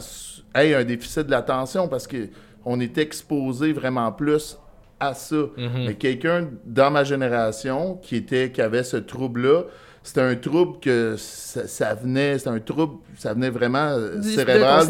aient 0.55 0.73
un 0.73 0.85
déficit 0.85 1.23
de 1.25 1.31
l'attention 1.31 1.89
parce 1.89 2.07
que 2.07 2.29
on 2.63 2.79
est 2.79 2.97
exposé 2.97 3.73
vraiment 3.73 4.11
plus 4.13 4.57
à 5.01 5.13
ça. 5.13 5.35
Mhm. 5.57 5.85
Mais 5.85 5.95
quelqu'un 5.95 6.49
dans 6.65 6.89
ma 6.89 7.03
génération 7.03 7.95
qui 8.01 8.15
était 8.15 8.49
qui 8.51 8.61
avait 8.61 8.83
ce 8.85 8.95
trouble-là, 8.97 9.63
c'était 10.05 10.21
un 10.21 10.35
trouble 10.35 10.79
que 10.81 11.15
ça, 11.17 11.65
ça 11.67 11.93
venait, 11.95 12.37
c'était 12.37 12.49
un 12.49 12.59
trouble, 12.59 12.95
ça 13.17 13.33
venait 13.33 13.49
vraiment 13.49 13.87
euh, 13.91 14.17
Du- 14.19 14.29
cérébral 14.33 14.85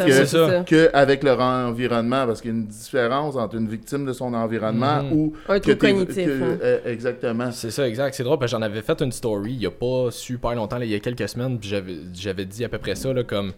que, 0.65 0.89
avec 0.93 1.23
leur 1.23 1.39
environnement, 1.39 2.25
parce 2.25 2.41
qu'il 2.41 2.49
y 2.51 2.53
a 2.53 2.57
une 2.57 2.65
différence 2.65 3.35
entre 3.35 3.55
une 3.55 3.67
victime 3.67 4.05
de 4.05 4.13
son 4.13 4.33
environnement 4.33 5.03
Mhm. 5.03 5.13
ou 5.13 5.33
Un 5.47 5.59
que 5.59 5.71
trouble 5.71 5.77
cognitif. 5.77 6.25
que- 6.25 6.43
hein. 6.43 6.57
euh, 6.63 6.79
exactement. 6.85 7.51
C'est 7.51 7.69
ça, 7.71 7.87
exact. 7.87 8.13
C'est 8.15 8.23
drôle 8.23 8.39
parce 8.39 8.51
que 8.51 8.57
j'en 8.57 8.63
avais 8.63 8.81
fait 8.81 8.99
une 9.01 9.11
story 9.11 9.53
il 9.53 9.61
y 9.61 9.67
a 9.67 9.71
pas 9.71 10.09
super 10.09 10.55
longtemps, 10.55 10.77
là, 10.79 10.85
il 10.85 10.91
y 10.91 10.95
a 10.95 10.99
quelques 10.99 11.29
semaines, 11.29 11.59
puis 11.59 11.69
j'avais, 11.69 11.95
j'avais 12.13 12.45
dit 12.45 12.65
à 12.65 12.69
peu 12.69 12.79
près 12.79 12.95
ça, 12.95 13.13
là, 13.13 13.23
comme 13.23 13.51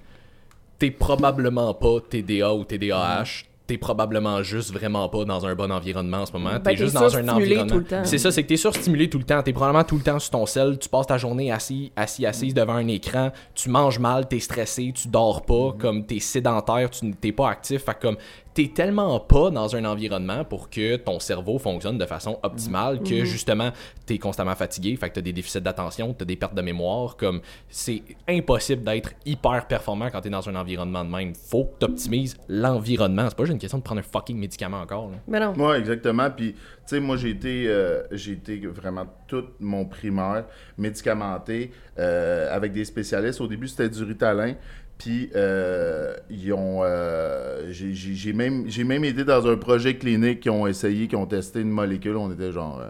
t'es 0.77 0.91
probablement 0.91 1.73
pas 1.73 1.99
TDA 2.09 2.53
ou 2.53 2.65
TDAH, 2.65 3.45
t'es 3.67 3.77
probablement 3.77 4.43
juste 4.43 4.71
vraiment 4.71 5.09
pas 5.09 5.25
dans 5.25 5.45
un 5.45 5.55
bon 5.55 5.71
environnement 5.71 6.19
en 6.19 6.25
ce 6.25 6.33
moment. 6.33 6.51
Ben, 6.51 6.59
t'es 6.59 6.75
juste 6.75 6.93
dans 6.93 7.15
un 7.15 7.27
environnement. 7.27 7.73
tout 7.73 7.79
le 7.79 7.85
temps. 7.85 8.05
C'est 8.05 8.17
ça, 8.17 8.31
c'est 8.31 8.43
que 8.43 8.47
t'es 8.47 8.57
surstimulé 8.57 9.09
tout 9.09 9.17
le 9.17 9.23
temps. 9.23 9.41
T'es 9.41 9.53
probablement 9.53 9.83
tout 9.83 9.95
le 9.97 10.03
temps 10.03 10.19
sur 10.19 10.31
ton 10.31 10.45
sel. 10.45 10.77
Tu 10.77 10.87
passes 10.89 11.07
ta 11.07 11.17
journée 11.17 11.51
assis, 11.51 11.91
assis, 11.95 12.25
assise 12.25 12.53
devant 12.53 12.75
un 12.75 12.87
écran. 12.87 13.31
Tu 13.53 13.69
manges 13.69 13.99
mal, 13.99 14.27
t'es 14.27 14.39
stressé, 14.39 14.93
tu 14.93 15.07
dors 15.07 15.43
pas, 15.45 15.75
comme 15.79 16.05
t'es 16.05 16.19
sédentaire, 16.19 16.89
tu 16.89 17.11
t'es 17.13 17.31
pas 17.31 17.49
actif. 17.49 17.83
Fait 17.83 17.95
que 17.95 18.01
comme 18.01 18.17
t'es 18.55 18.71
tellement 18.73 19.19
pas 19.19 19.51
dans 19.51 19.75
un 19.75 19.83
environnement 19.83 20.45
pour 20.45 20.69
que 20.69 20.95
ton 20.95 21.19
cerveau 21.19 21.59
fonctionne 21.59 21.97
de 21.97 22.05
façon 22.05 22.39
optimale 22.41 23.03
que 23.03 23.25
justement 23.25 23.71
t'es 24.05 24.17
constamment 24.17 24.55
fatigué. 24.55 24.95
Fait 24.95 25.09
que 25.09 25.15
t'as 25.15 25.21
des 25.21 25.33
déficits 25.33 25.61
d'attention, 25.61 26.13
t'as 26.13 26.23
des 26.23 26.37
pertes 26.37 26.55
de 26.55 26.61
mémoire. 26.61 27.17
Comme 27.17 27.41
c'est 27.69 28.01
impossible 28.29 28.83
d'être 28.83 29.11
hyper 29.25 29.67
performant 29.67 30.09
quand 30.09 30.21
t'es 30.21 30.29
dans 30.29 30.47
un 30.47 30.55
environnement 30.55 31.03
de 31.03 31.09
même. 31.09 31.35
Faut 31.35 31.65
que 31.65 31.79
t'optimises 31.79 32.37
l'environnement. 32.47 33.27
C'est 33.27 33.35
pas 33.35 33.43
juste 33.43 33.53
une 33.53 33.59
question 33.59 33.79
de 33.79 33.83
prendre 33.83 33.99
un 33.99 34.03
fucking 34.03 34.37
médicament 34.37 34.79
encore. 34.79 35.09
là. 35.09 35.17
Mais 35.27 35.39
non. 35.41 35.53
Oui, 35.57 35.75
exactement. 35.75 36.29
Puis, 36.31 36.53
tu 36.53 36.59
sais, 36.85 36.99
moi, 37.01 37.17
j'ai 37.17 37.31
été, 37.31 37.67
euh, 37.67 38.03
j'ai 38.11 38.33
été 38.33 38.65
vraiment 38.67 39.05
tout 39.27 39.43
mon 39.59 39.85
primaire 39.85 40.45
médicamenté 40.77 41.71
euh, 41.99 42.55
avec 42.55 42.71
des 42.71 42.85
spécialistes. 42.85 43.41
Au 43.41 43.47
début, 43.47 43.67
c'était 43.67 43.89
du 43.89 44.01
Ritalin. 44.03 44.53
Puis, 44.97 45.29
euh, 45.35 46.13
ils 46.29 46.53
ont. 46.53 46.79
euh, 46.83 47.63
j'ai- 47.69 48.31
même, 48.33 48.63
j'ai 48.67 48.83
même 48.85 49.03
été 49.03 49.25
dans 49.25 49.45
un 49.45 49.57
projet 49.57 49.97
clinique 49.97 50.39
qui 50.39 50.49
ont 50.49 50.65
essayé, 50.67 51.07
qui 51.07 51.15
ont 51.17 51.25
testé 51.25 51.59
une 51.59 51.69
molécule. 51.69 52.15
On 52.15 52.31
était 52.31 52.51
genre, 52.53 52.81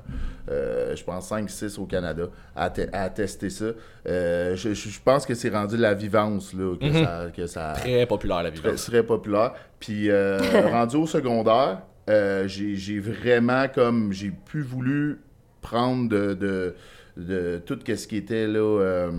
euh, 0.52 0.96
je 0.96 1.04
pense, 1.04 1.28
5-6 1.30 1.80
au 1.80 1.86
Canada 1.86 2.28
à, 2.56 2.70
te- 2.70 2.88
à 2.94 3.10
tester 3.10 3.50
ça. 3.50 3.66
Euh, 4.08 4.56
je, 4.56 5.00
pense 5.04 5.26
que 5.26 5.34
c'est 5.34 5.50
rendu 5.50 5.78
la 5.78 5.96
vivance 5.96 6.54
là, 6.54 6.76
que, 6.80 6.86
Mhm. 6.86 6.94
ça, 7.04 7.26
que 7.36 7.48
ça, 7.48 7.74
Très 7.76 8.06
populaire 8.06 8.44
la 8.44 8.56
serait, 8.56 8.78
serait 8.78 9.04
populaire. 9.04 9.54
Puis 9.80 10.12
euh, 10.12 10.38
rendu 10.72 10.98
au 10.98 11.08
secondaire, 11.08 11.82
euh, 12.08 12.48
j'ai 12.48 13.00
vraiment 13.00 13.66
comme 13.74 14.14
j'ai 14.14 14.32
plus 14.46 14.62
voulu 14.62 15.18
prendre 15.62 16.08
de, 16.08 16.36
de, 16.36 16.76
de 17.18 17.60
tout 17.66 17.80
ce 17.84 18.08
qui 18.08 18.18
était 18.18 18.46
là 18.46 18.60
euh, 18.60 19.12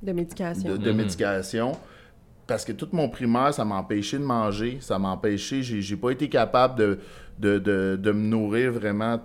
De 0.00 0.12
médication. 0.12 0.70
de, 0.70 0.76
de 0.76 0.90
Mhm. 0.92 0.96
médication. 0.96 1.72
Parce 2.50 2.64
que 2.64 2.72
tout 2.72 2.88
mon 2.90 3.08
primaire, 3.08 3.54
ça 3.54 3.64
m'empêchait 3.64 4.18
de 4.18 4.24
manger, 4.24 4.78
ça 4.80 4.98
m'empêchait, 4.98 5.62
j'ai 5.62 5.80
j'ai 5.80 5.94
pas 5.96 6.10
été 6.10 6.28
capable 6.28 6.76
de, 6.76 6.98
de, 7.38 7.58
de, 7.60 7.96
de 8.02 8.10
me 8.10 8.26
nourrir 8.26 8.72
vraiment 8.72 9.20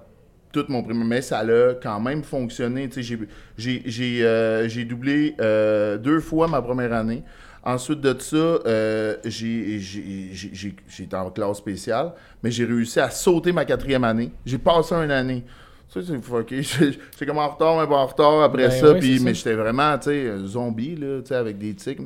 tout 0.52 0.64
mon 0.70 0.84
primaire. 0.84 1.06
Mais 1.08 1.22
ça 1.24 1.40
a 1.40 1.74
quand 1.74 2.00
même 2.00 2.22
fonctionné. 2.24 2.88
Tu 2.88 3.02
sais, 3.02 3.02
j'ai- 3.02 3.28
j'ai- 3.58 3.82
j'ai 3.88 4.24
euh, 4.24 4.68
j'ai 4.70 4.86
doublé 4.86 5.34
euh, 5.42 5.98
deux 5.98 6.20
fois 6.20 6.48
ma 6.48 6.62
première 6.62 6.94
année. 6.94 7.24
Ensuite 7.64 8.00
de 8.00 8.16
ça, 8.20 8.36
euh, 8.38 9.18
j'ai 9.26 9.80
j'ai- 9.80 10.30
j'ai- 10.32 10.52
j'ai- 10.54 10.76
j'ai 10.88 11.04
été 11.06 11.16
en 11.16 11.32
classe 11.32 11.58
spéciale, 11.58 12.12
mais 12.44 12.52
j'ai 12.52 12.66
réussi 12.66 13.00
à 13.00 13.10
sauter 13.10 13.52
ma 13.52 13.66
quatrième 13.66 14.04
année. 14.04 14.30
J'ai 14.46 14.60
passé 14.60 14.94
une 14.94 15.10
année. 15.10 15.44
Tu 15.92 16.00
sais, 16.00 16.06
c'est 16.14 16.22
fucké. 16.24 16.62
J'étais 17.12 17.26
comme 17.26 17.40
en 17.40 17.48
retard, 17.50 17.80
mais 17.82 17.88
pas 17.88 17.98
en 17.98 18.06
retard 18.06 18.44
après 18.44 18.68
Ben 18.68 18.72
ça. 18.72 18.94
puis, 18.94 19.14
mais 19.20 19.34
ça. 19.34 19.34
j'étais 19.34 19.56
vraiment, 19.56 19.98
tu 19.98 20.12
sais, 20.12 20.32
zombie, 20.46 20.96
là, 20.96 21.22
tu 21.22 21.30
sais, 21.30 21.36
avec 21.36 21.58
des 21.58 21.74
tics. 21.74 22.02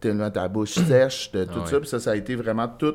Tellement 0.00 0.30
ta 0.30 0.48
bouche 0.48 0.70
sèche, 0.88 1.30
de 1.32 1.44
tout 1.44 1.50
Ah 1.56 1.60
ouais. 1.60 1.66
ça. 1.70 1.80
Puis 1.80 1.88
ça, 1.88 1.98
ça 2.00 2.10
a 2.12 2.16
été 2.16 2.34
vraiment 2.36 2.68
tout, 2.68 2.94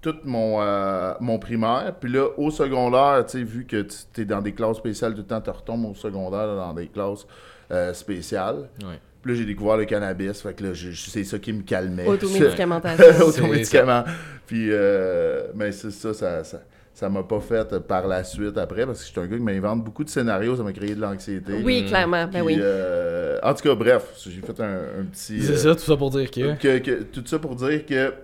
tout 0.00 0.16
mon, 0.24 0.60
euh, 0.60 1.14
mon 1.20 1.38
primaire. 1.38 1.94
Puis 2.00 2.10
là, 2.12 2.28
au 2.36 2.50
secondaire, 2.50 3.24
tu 3.26 3.38
sais, 3.38 3.44
vu 3.44 3.64
que 3.66 3.86
tu 4.12 4.20
es 4.20 4.24
dans 4.24 4.42
des 4.42 4.52
classes 4.52 4.76
spéciales 4.76 5.12
tout 5.14 5.20
le 5.20 5.26
temps, 5.26 5.40
tu 5.40 5.50
retombes 5.50 5.86
au 5.86 5.94
secondaire 5.94 6.46
là, 6.46 6.56
dans 6.56 6.74
des 6.74 6.88
classes 6.88 7.26
euh, 7.70 7.92
spéciales. 7.94 8.68
Ouais. 8.82 9.00
Puis 9.22 9.32
là, 9.32 9.38
j'ai 9.38 9.46
découvert 9.46 9.78
le 9.78 9.86
cannabis. 9.86 10.42
Fait 10.42 10.52
que 10.52 10.64
là, 10.64 10.70
c'est 10.74 11.24
ça 11.24 11.38
qui 11.38 11.52
me 11.54 11.62
calmait. 11.62 12.06
Automédicamentation. 12.06 13.04
Automédicament. 13.26 14.04
Puis, 14.46 14.68
euh, 14.70 15.44
mais 15.54 15.72
c'est 15.72 15.90
ça, 15.90 16.12
ça, 16.12 16.44
ça, 16.44 16.60
ça 16.94 17.08
m'a 17.08 17.22
pas 17.24 17.40
fait 17.40 17.78
par 17.80 18.06
la 18.06 18.22
suite 18.24 18.56
après, 18.56 18.86
parce 18.86 19.00
que 19.00 19.06
j'étais 19.08 19.20
un 19.20 19.26
gars 19.26 19.36
qui 19.36 19.42
m'invente 19.42 19.82
beaucoup 19.84 20.04
de 20.04 20.08
scénarios, 20.08 20.56
ça 20.56 20.62
m'a 20.62 20.72
créé 20.72 20.94
de 20.94 21.00
l'anxiété. 21.00 21.52
oui, 21.64 21.84
clairement. 21.86 22.24
Ben 22.26 22.30
Puis, 22.30 22.54
oui. 22.54 22.58
euh, 22.60 23.38
en 23.42 23.52
tout 23.52 23.62
cas, 23.64 23.74
bref, 23.74 24.12
j'ai 24.24 24.40
fait 24.40 24.60
un, 24.60 25.00
un 25.00 25.04
petit. 25.10 25.42
C'est 25.42 25.52
euh, 25.54 25.56
ça, 25.56 25.74
tout 25.74 25.80
ça 25.82 25.96
pour 25.96 26.10
dire 26.10 26.30
que. 26.30 26.54
que, 26.56 26.78
que- 26.78 27.02
tout 27.02 27.24
ça 27.26 27.38
pour 27.40 27.56
dire 27.56 27.84
que 27.84 28.14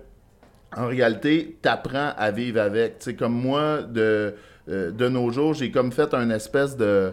en 0.75 0.87
réalité, 0.87 1.57
t'apprends 1.61 2.13
à 2.17 2.31
vivre 2.31 2.61
avec. 2.61 2.99
Tu 2.99 3.05
sais, 3.11 3.13
comme 3.15 3.33
moi, 3.33 3.81
de, 3.81 4.33
euh, 4.69 4.89
de 4.91 5.09
nos 5.09 5.29
jours, 5.31 5.53
j'ai 5.53 5.69
comme 5.69 5.91
fait 5.91 6.13
un 6.13 6.29
espèce 6.29 6.77
de, 6.77 7.11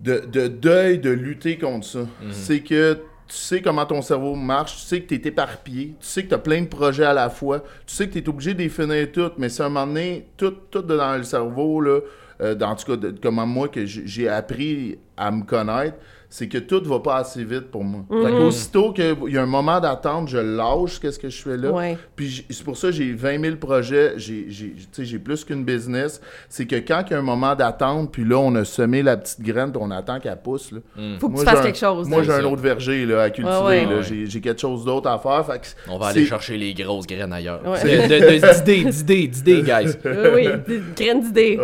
de, 0.00 0.18
de 0.26 0.48
deuil 0.48 0.98
de 0.98 1.10
lutter 1.10 1.58
contre 1.58 1.86
ça. 1.86 2.00
C'est 2.32 2.60
que 2.60 2.98
tu 3.30 3.36
sais 3.36 3.62
comment 3.62 3.86
ton 3.86 4.02
cerveau 4.02 4.34
marche, 4.34 4.74
tu 4.76 4.80
sais 4.82 5.00
que 5.02 5.14
tu 5.14 5.14
es 5.14 5.28
éparpillé, 5.28 5.94
tu 6.00 6.06
sais 6.06 6.24
que 6.24 6.28
tu 6.28 6.34
as 6.34 6.38
plein 6.38 6.62
de 6.62 6.66
projets 6.66 7.04
à 7.04 7.12
la 7.14 7.30
fois, 7.30 7.60
tu 7.86 7.94
sais 7.94 8.08
que 8.08 8.12
tu 8.14 8.18
es 8.18 8.28
obligé 8.28 8.54
de 8.54 8.58
les 8.58 8.68
finir 8.68 9.10
toutes, 9.12 9.38
mais 9.38 9.48
c'est 9.48 9.62
un 9.62 9.68
moment 9.68 9.86
donné, 9.86 10.26
tout, 10.36 10.54
tout 10.70 10.82
dans 10.82 11.16
le 11.16 11.22
cerveau, 11.22 11.80
là, 11.80 12.00
euh, 12.40 12.54
dans, 12.54 12.70
en 12.70 12.76
tout 12.76 12.86
cas, 12.86 12.96
de- 12.96 13.14
comment 13.22 13.46
moi, 13.46 13.68
que 13.68 13.86
j'ai 13.86 14.28
appris 14.28 14.98
à 15.16 15.30
me 15.30 15.44
connaître, 15.44 15.96
c'est 16.30 16.48
que 16.48 16.58
tout 16.58 16.82
va 16.84 17.00
pas 17.00 17.16
assez 17.16 17.44
vite 17.44 17.70
pour 17.72 17.84
moi. 17.84 18.04
Fait 18.08 18.30
qu'aussitôt 18.30 18.92
qu'il 18.92 19.16
y 19.28 19.36
a 19.36 19.42
un 19.42 19.46
moment 19.46 19.80
d'attente, 19.80 20.28
je 20.28 20.38
lâche 20.38 21.00
qu'est-ce 21.00 21.18
que 21.18 21.28
je 21.28 21.42
fais 21.42 21.56
là. 21.56 21.72
Ouais. 21.72 21.98
Puis 22.14 22.46
c'est 22.48 22.64
pour 22.64 22.76
ça 22.76 22.88
que 22.88 22.94
j'ai 22.94 23.12
20 23.12 23.42
000 23.42 23.56
projets, 23.56 24.14
j'ai 24.16 25.18
plus 25.18 25.44
qu'une 25.44 25.64
business. 25.64 26.20
C'est 26.48 26.66
que 26.66 26.76
quand 26.76 27.02
il 27.08 27.12
y 27.12 27.14
a 27.16 27.18
un 27.18 27.22
moment 27.22 27.54
d'attente, 27.54 28.12
puis 28.12 28.24
là, 28.24 28.38
on 28.38 28.54
a 28.54 28.64
semé 28.64 29.02
la 29.02 29.16
petite 29.16 29.42
graine, 29.42 29.72
puis 29.72 29.82
on 29.82 29.90
attend 29.90 30.20
qu'elle 30.20 30.40
pousse. 30.40 30.70
Là. 30.72 30.78
Faut 31.18 31.28
que 31.28 31.34
Moi, 31.34 31.44
tu 31.44 31.50
fasses 31.50 31.62
quelque 31.62 31.78
chose. 31.78 32.08
Moi, 32.08 32.22
j'ai 32.22 32.32
un 32.32 32.44
autre 32.44 32.62
verger 32.62 33.04
là, 33.04 33.22
à 33.22 33.30
cultiver. 33.30 33.58
Ouais. 33.64 33.84
là. 33.84 33.96
Ouais. 33.96 34.02
J'ai 34.02 34.26
j'ai 34.26 34.40
quelque 34.40 34.60
chose 34.60 34.84
d'autre 34.84 35.08
à 35.10 35.18
faire. 35.18 35.44
Fait 35.44 35.58
que 35.58 35.90
On 35.90 35.98
va 35.98 36.06
aller 36.06 36.24
chercher 36.26 36.56
les 36.56 36.74
grosses 36.74 37.06
graines 37.06 37.32
ailleurs. 37.32 37.60
D'idées, 37.82 38.84
d'idées, 38.84 39.26
d'idées, 39.28 39.62
guys. 39.62 39.96
Oui, 40.04 40.28
oui, 40.34 40.48
des 40.66 40.82
graines 40.96 41.22
d'idées. 41.22 41.58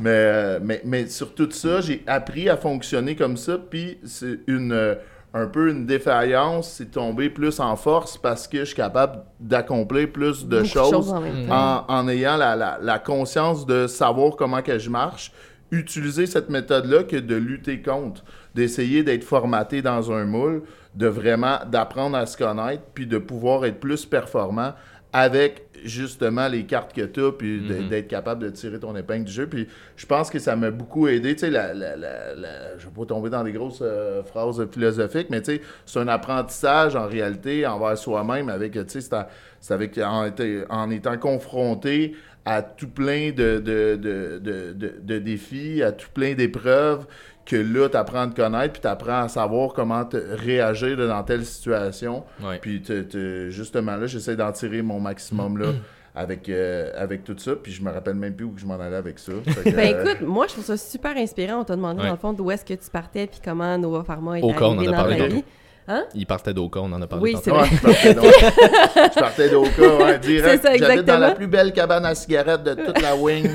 Mais, 0.00 0.10
euh, 0.10 0.58
mais, 0.62 0.82
mais 0.84 1.06
sur 1.06 1.34
tout 1.34 1.50
ça, 1.50 1.80
j'ai 1.80 2.02
appris 2.06 2.48
à 2.48 2.56
fonctionner 2.56 3.16
comme 3.16 3.36
ça, 3.36 3.56
puis 3.58 3.98
c'est 4.04 4.40
une 4.46 4.72
euh, 4.72 4.94
un 5.34 5.46
peu 5.46 5.70
une 5.70 5.84
défaillance, 5.86 6.70
c'est 6.78 6.90
tomber 6.92 7.28
plus 7.30 7.60
en 7.60 7.76
force 7.76 8.16
parce 8.16 8.46
que 8.48 8.60
je 8.60 8.64
suis 8.66 8.74
capable 8.76 9.20
d'accomplir 9.40 10.10
plus 10.10 10.46
de 10.46 10.56
Beaucoup 10.58 10.68
choses, 10.68 11.12
en, 11.50 11.84
en 11.88 12.08
ayant 12.08 12.36
la, 12.36 12.56
la- 12.56 12.78
la 12.80 12.98
conscience 12.98 13.66
de 13.66 13.86
savoir 13.86 14.36
comment 14.36 14.62
que 14.62 14.78
je 14.78 14.88
marche, 14.90 15.32
utiliser 15.70 16.26
cette 16.26 16.48
méthode-là 16.48 17.02
que 17.02 17.16
de 17.16 17.34
lutter 17.34 17.82
contre, 17.82 18.22
d'essayer 18.54 19.02
d'être 19.02 19.24
formaté 19.24 19.82
dans 19.82 20.10
un 20.12 20.24
moule, 20.24 20.62
de 20.94 21.06
vraiment 21.06 21.58
d'apprendre 21.70 22.16
à 22.16 22.24
se 22.24 22.36
connaître, 22.38 22.82
puis 22.94 23.06
de 23.06 23.18
pouvoir 23.18 23.64
être 23.66 23.80
plus 23.80 24.06
performant 24.06 24.72
avec 25.18 25.62
justement 25.82 26.46
les 26.46 26.64
cartes 26.66 26.92
que 26.92 27.00
tu 27.06 27.20
as, 27.24 27.32
puis 27.32 27.60
Mhm. 27.60 27.88
d'être 27.88 28.08
capable 28.08 28.42
de 28.44 28.50
tirer 28.50 28.78
ton 28.78 28.94
épingle 28.96 29.24
du 29.24 29.32
jeu. 29.32 29.46
Puis 29.46 29.66
je 29.96 30.04
pense 30.04 30.28
que 30.28 30.38
ça 30.38 30.56
m'a 30.56 30.70
beaucoup 30.70 31.08
aidé. 31.08 31.34
Tu 31.34 31.40
sais, 31.40 31.50
la, 31.50 31.72
la, 31.72 31.96
la, 31.96 32.34
la- 32.34 32.76
je 32.76 32.84
vais 32.86 32.92
pas 32.94 33.06
tomber 33.06 33.30
dans 33.30 33.42
des 33.42 33.52
grosses 33.52 33.80
euh, 33.82 34.22
phrases 34.24 34.62
philosophiques, 34.70 35.28
mais 35.30 35.40
tu 35.40 35.54
sais, 35.56 35.60
c'est 35.86 36.00
un 36.00 36.08
apprentissage 36.08 36.96
en 36.96 37.06
réalité 37.06 37.66
envers 37.66 37.96
soi-même 37.96 38.50
avec, 38.50 38.72
tu 38.72 38.80
sais, 38.88 39.00
c'est 39.00 39.14
en- 39.14 39.26
c'est 39.58 39.72
avec, 39.72 39.96
en, 39.96 40.28
en 40.68 40.90
étant 40.90 41.16
confronté 41.16 42.14
à 42.44 42.60
tout 42.62 42.88
plein 42.90 43.30
de- 43.32 43.58
de 43.58 45.18
défis, 45.18 45.82
à 45.82 45.92
tout 45.92 46.08
plein 46.12 46.34
d'épreuves, 46.34 47.06
que 47.46 47.56
là, 47.56 47.88
tu 47.88 47.96
apprends 47.96 48.22
à 48.22 48.26
te 48.26 48.34
connaître, 48.34 48.72
puis 48.72 48.82
tu 48.82 48.88
apprends 48.88 49.22
à 49.22 49.28
savoir 49.28 49.72
comment 49.72 50.04
te 50.04 50.16
réagir 50.16 50.96
là, 50.98 51.06
dans 51.06 51.22
telle 51.22 51.44
situation. 51.46 52.24
Ouais. 52.42 52.58
Puis 52.60 52.82
te- 52.82 53.02
te- 53.02 53.48
justement 53.50 53.96
là, 53.96 54.06
j'essaie 54.06 54.36
d'en 54.36 54.50
tirer 54.52 54.82
mon 54.82 54.98
maximum 55.00 55.56
là, 55.58 55.68
avec, 56.14 56.48
euh, 56.48 56.90
avec 56.96 57.24
tout 57.24 57.36
ça. 57.38 57.52
Puis 57.54 57.72
je 57.72 57.82
me 57.82 57.90
rappelle 57.92 58.14
même 58.16 58.34
plus 58.34 58.46
où 58.46 58.54
je 58.56 58.66
m'en 58.66 58.80
allais 58.80 58.96
avec 58.96 59.18
ça. 59.18 59.32
Que, 59.64 59.70
Ben 59.70 59.94
euh, 59.94 60.04
écoute, 60.12 60.26
moi 60.26 60.46
je 60.48 60.52
trouve 60.54 60.64
ça 60.64 60.76
super 60.76 61.16
inspirant. 61.16 61.60
On 61.60 61.64
t'a 61.64 61.76
demandé 61.76 62.00
Ouais. 62.00 62.06
dans 62.06 62.12
le 62.14 62.18
fond 62.18 62.32
d'où 62.32 62.50
est-ce 62.50 62.64
que 62.64 62.74
tu 62.74 62.90
partais 62.90 63.26
puis 63.26 63.40
comment 63.44 63.78
Nova 63.78 64.02
Pharma 64.02 64.38
est 64.38 64.42
Au 64.42 64.52
cas, 64.52 64.64
on 64.64 64.78
en 64.78 64.78
arrivé 64.78 64.86
dans 64.90 65.24
ta 65.26 65.28
tantôt. 65.28 65.44
Vie. 65.88 66.02
Il 66.14 66.26
partait 66.26 66.52
d'Oka, 66.54 66.80
on 66.80 66.92
en 66.92 67.00
a 67.02 67.06
parlé. 67.06 67.22
Oui, 67.22 67.36
c'est 67.42 67.50
vrai. 67.50 67.66
je 67.72 69.18
partais 69.18 69.48
je 69.48 69.52
d'Oka, 69.52 69.96
ouais, 70.04 70.18
direct. 70.20 70.62
C'est 70.62 70.68
ça, 70.68 70.76
J'habite 70.76 71.04
dans 71.04 71.18
la 71.18 71.32
plus 71.32 71.46
belle 71.46 71.72
cabane 71.72 72.04
à 72.06 72.14
cigarettes 72.14 72.62
de 72.64 72.74
toute 72.74 73.00
la 73.00 73.14
wing. 73.16 73.48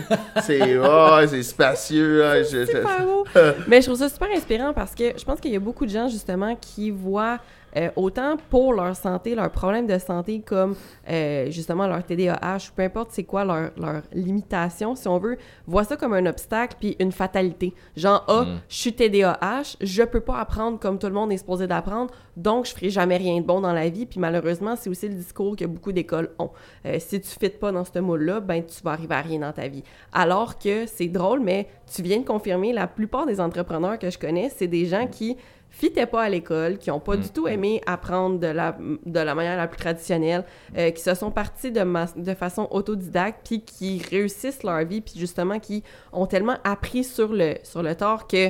C'est 0.44 0.78
oh, 0.84 1.18
c'est 1.28 1.44
spacieux. 1.44 2.22
ouais, 2.22 2.44
je- 2.44 2.60
je- 2.62 2.66
super 2.66 3.06
beau. 3.06 3.26
Mais 3.68 3.82
je 3.82 3.88
trouve 3.88 4.00
ça 4.00 4.10
super 4.10 4.30
inspirant 4.36 4.74
parce 4.74 4.96
que 4.96 5.18
je 5.18 5.24
pense 5.24 5.40
qu'il 5.40 5.52
y 5.52 5.56
a 5.56 5.60
beaucoup 5.60 5.86
de 5.86 5.92
gens 5.92 6.08
justement 6.08 6.56
qui 6.60 6.92
voient 6.92 7.38
euh, 7.78 7.90
autant 7.96 8.38
pour 8.50 8.74
leur 8.74 8.96
santé, 8.96 9.36
leurs 9.36 9.52
problèmes 9.52 9.88
de 9.88 9.98
santé 9.98 10.42
comme 10.42 10.76
euh, 11.10 11.50
justement 11.52 11.88
leur 11.88 12.04
TDAH 12.04 12.70
ou 12.70 12.76
peu 12.76 12.84
importe 12.84 13.10
c'est 13.12 13.24
quoi 13.24 13.46
leur, 13.46 13.72
leur 13.78 14.02
limitation, 14.14 14.96
si 14.96 15.08
on 15.08 15.18
veut, 15.18 15.38
voient 15.68 15.84
ça 15.84 15.96
comme 15.96 16.14
un 16.14 16.26
obstacle 16.26 16.78
puis 16.80 16.96
une 17.00 17.12
fatalité. 17.12 17.74
Genre, 17.96 18.24
ah, 18.28 18.46
je 18.68 18.76
suis 18.76 18.94
TDAH, 18.94 19.78
je 19.82 20.04
peux 20.04 20.20
pas 20.20 20.40
apprendre 20.40 20.80
comme 20.80 21.00
tout 21.00 21.08
le 21.08 21.14
monde 21.14 21.32
est 21.32 21.38
supposé 21.38 21.68
d'apprendre, 21.68 22.12
donc 22.38 22.66
je 22.66 22.74
ferai 22.74 22.90
jamais 22.90 23.18
rien 23.18 23.40
de 23.40 23.46
bon 23.46 23.62
dans 23.62 23.74
la 23.74 23.90
vie. 23.90 24.06
Puis 24.06 24.20
malheureusement, 24.20 24.76
c'est 24.76 24.90
aussi 24.90 25.08
le 25.08 25.16
discours 25.16 25.56
que 25.56 25.66
beaucoup 25.66 25.92
d'écoles 25.92 26.30
ont. 26.40 26.52
Euh, 26.86 26.98
si 27.00 27.20
tu 27.22 27.28
ne 27.28 27.48
fites 27.48 27.60
pas 27.60 27.72
dans 27.72 27.86
ce 27.86 28.00
moule-là, 28.00 28.40
ben 28.40 28.64
tu 28.64 28.82
vas 28.84 28.92
arriver 28.92 29.16
à 29.16 29.22
rien 29.22 29.40
dans 29.40 29.52
ta 29.52 29.68
vie. 29.68 29.84
Alors 30.12 30.58
que 30.58 30.86
c'est 30.86 31.08
drôle, 31.08 31.40
mais 31.40 31.68
tu 31.94 32.02
viens 32.02 32.20
de 32.20 32.26
confirmer, 32.26 32.74
la 32.74 32.88
plupart 32.88 33.26
des 33.26 33.40
entrepreneurs 33.40 34.00
que 34.00 34.10
je 34.10 34.18
connais, 34.18 34.50
c'est 34.50 34.68
des 34.68 34.86
gens 34.86 35.08
qui 35.08 35.38
fitaient 35.72 36.06
pas 36.06 36.24
à 36.24 36.30
l'école, 36.30 36.78
qui 36.78 36.92
ont 36.92 37.00
pas 37.00 37.16
du 37.18 37.30
tout 37.30 37.48
aimé 37.48 37.82
apprendre 37.88 38.40
de 38.40 38.48
la, 38.48 38.78
de 39.06 39.20
la 39.20 39.34
manière 39.34 39.58
la 39.58 39.68
plus 39.68 39.80
traditionnelle, 39.80 40.44
euh, 40.78 40.92
qui 40.92 41.02
se 41.02 41.16
sont 41.16 41.32
partis 41.32 41.72
de, 41.72 41.82
ma- 41.82 42.06
de 42.16 42.34
façon 42.36 42.68
autodidacte, 42.72 43.40
puis 43.48 43.62
qui 43.62 44.02
réussissent 44.12 44.64
leur 44.64 44.84
vie, 44.86 45.02
puis 45.02 45.14
justement 45.18 45.60
qui 45.60 45.84
ont 46.14 46.28
tellement 46.28 46.58
appris 46.64 47.04
sur 47.04 47.32
le, 47.34 47.56
sur 47.64 47.82
le 47.82 47.96
tort 47.96 48.28
que 48.28 48.50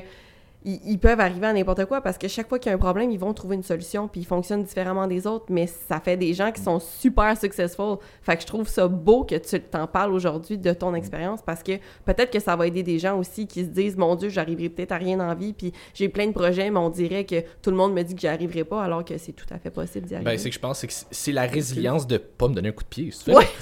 ils, 0.63 0.80
ils 0.86 1.00
peuvent 1.00 1.19
arriver 1.19 1.47
à 1.47 1.54
n'importe 1.54 1.86
quoi 1.86 2.02
parce 2.02 2.17
que 2.17 2.28
chaque 2.28 2.47
fois 2.47 2.60
qu'il 2.60 2.69
y 2.69 2.74
a 2.74 2.76
un 2.76 2.80
problème, 2.80 3.10
ils 3.12 3.19
vont 3.19 3.34
trouver 3.34 3.56
une 3.56 3.63
solution 3.63 4.08
puis 4.08 4.21
ils 4.21 4.26
fonctionnent 4.26 4.63
différemment 4.63 5.08
des 5.08 5.26
autres, 5.28 5.45
mais 5.50 5.67
ça 5.67 6.00
fait 6.00 6.17
des 6.17 6.34
gens 6.34 6.52
qui 6.52 6.62
sont 6.62 6.80
super 6.80 7.38
successful. 7.38 7.97
Fait 8.21 8.36
que 8.36 8.41
je 8.43 8.47
trouve 8.47 8.67
ça 8.67 8.88
beau 8.88 9.24
que 9.24 9.36
tu 9.36 9.60
t'en 9.60 9.88
parles 9.88 10.13
aujourd'hui 10.13 10.58
de 10.58 10.74
ton 10.74 10.93
expérience 10.93 11.39
parce 11.45 11.63
que 11.63 11.74
peut-être 12.06 12.32
que 12.32 12.39
ça 12.39 12.56
va 12.56 12.67
aider 12.67 12.84
des 12.84 13.00
gens 13.00 13.17
aussi 13.17 13.47
qui 13.47 13.62
se 13.63 13.69
disent 13.69 13.97
mon 13.97 14.15
Dieu, 14.15 14.30
j'arriverai 14.30 14.69
peut-être 14.69 14.91
à 14.91 14.97
rien 14.97 15.19
en 15.19 15.34
vie 15.36 15.54
puis 15.54 15.74
j'ai 15.93 16.10
plein 16.10 16.28
de 16.28 16.34
projets, 16.34 16.69
mais 16.69 16.80
on 16.80 16.89
dirait 16.89 17.26
que 17.26 17.41
tout 17.62 17.71
le 17.71 17.78
monde 17.78 17.93
me 17.93 18.04
dit 18.04 18.13
que 18.15 18.21
j'y 18.21 18.28
arriverai 18.28 18.63
pas 18.63 18.84
alors 18.84 19.04
que 19.04 19.17
c'est 19.17 19.32
tout 19.34 19.45
à 19.52 19.58
fait 19.60 19.71
possible 19.71 20.06
d'y 20.08 20.15
arriver. 20.15 20.32
Ben, 20.32 20.38
c'est 20.38 20.50
que 20.50 20.56
je 20.56 20.60
pense 20.60 20.80
c'est 20.80 20.88
que 20.88 20.93
c'est- 20.93 21.32
la 21.32 21.43
résilience 21.47 22.06
de 22.08 22.17
pas 22.17 22.47
me 22.47 22.54
donner 22.54 22.69
un 22.69 22.74
coup 22.74 22.84
de 22.84 22.89
pied. 22.89 23.10
si. 23.12 23.32
Ouais, 23.32 23.45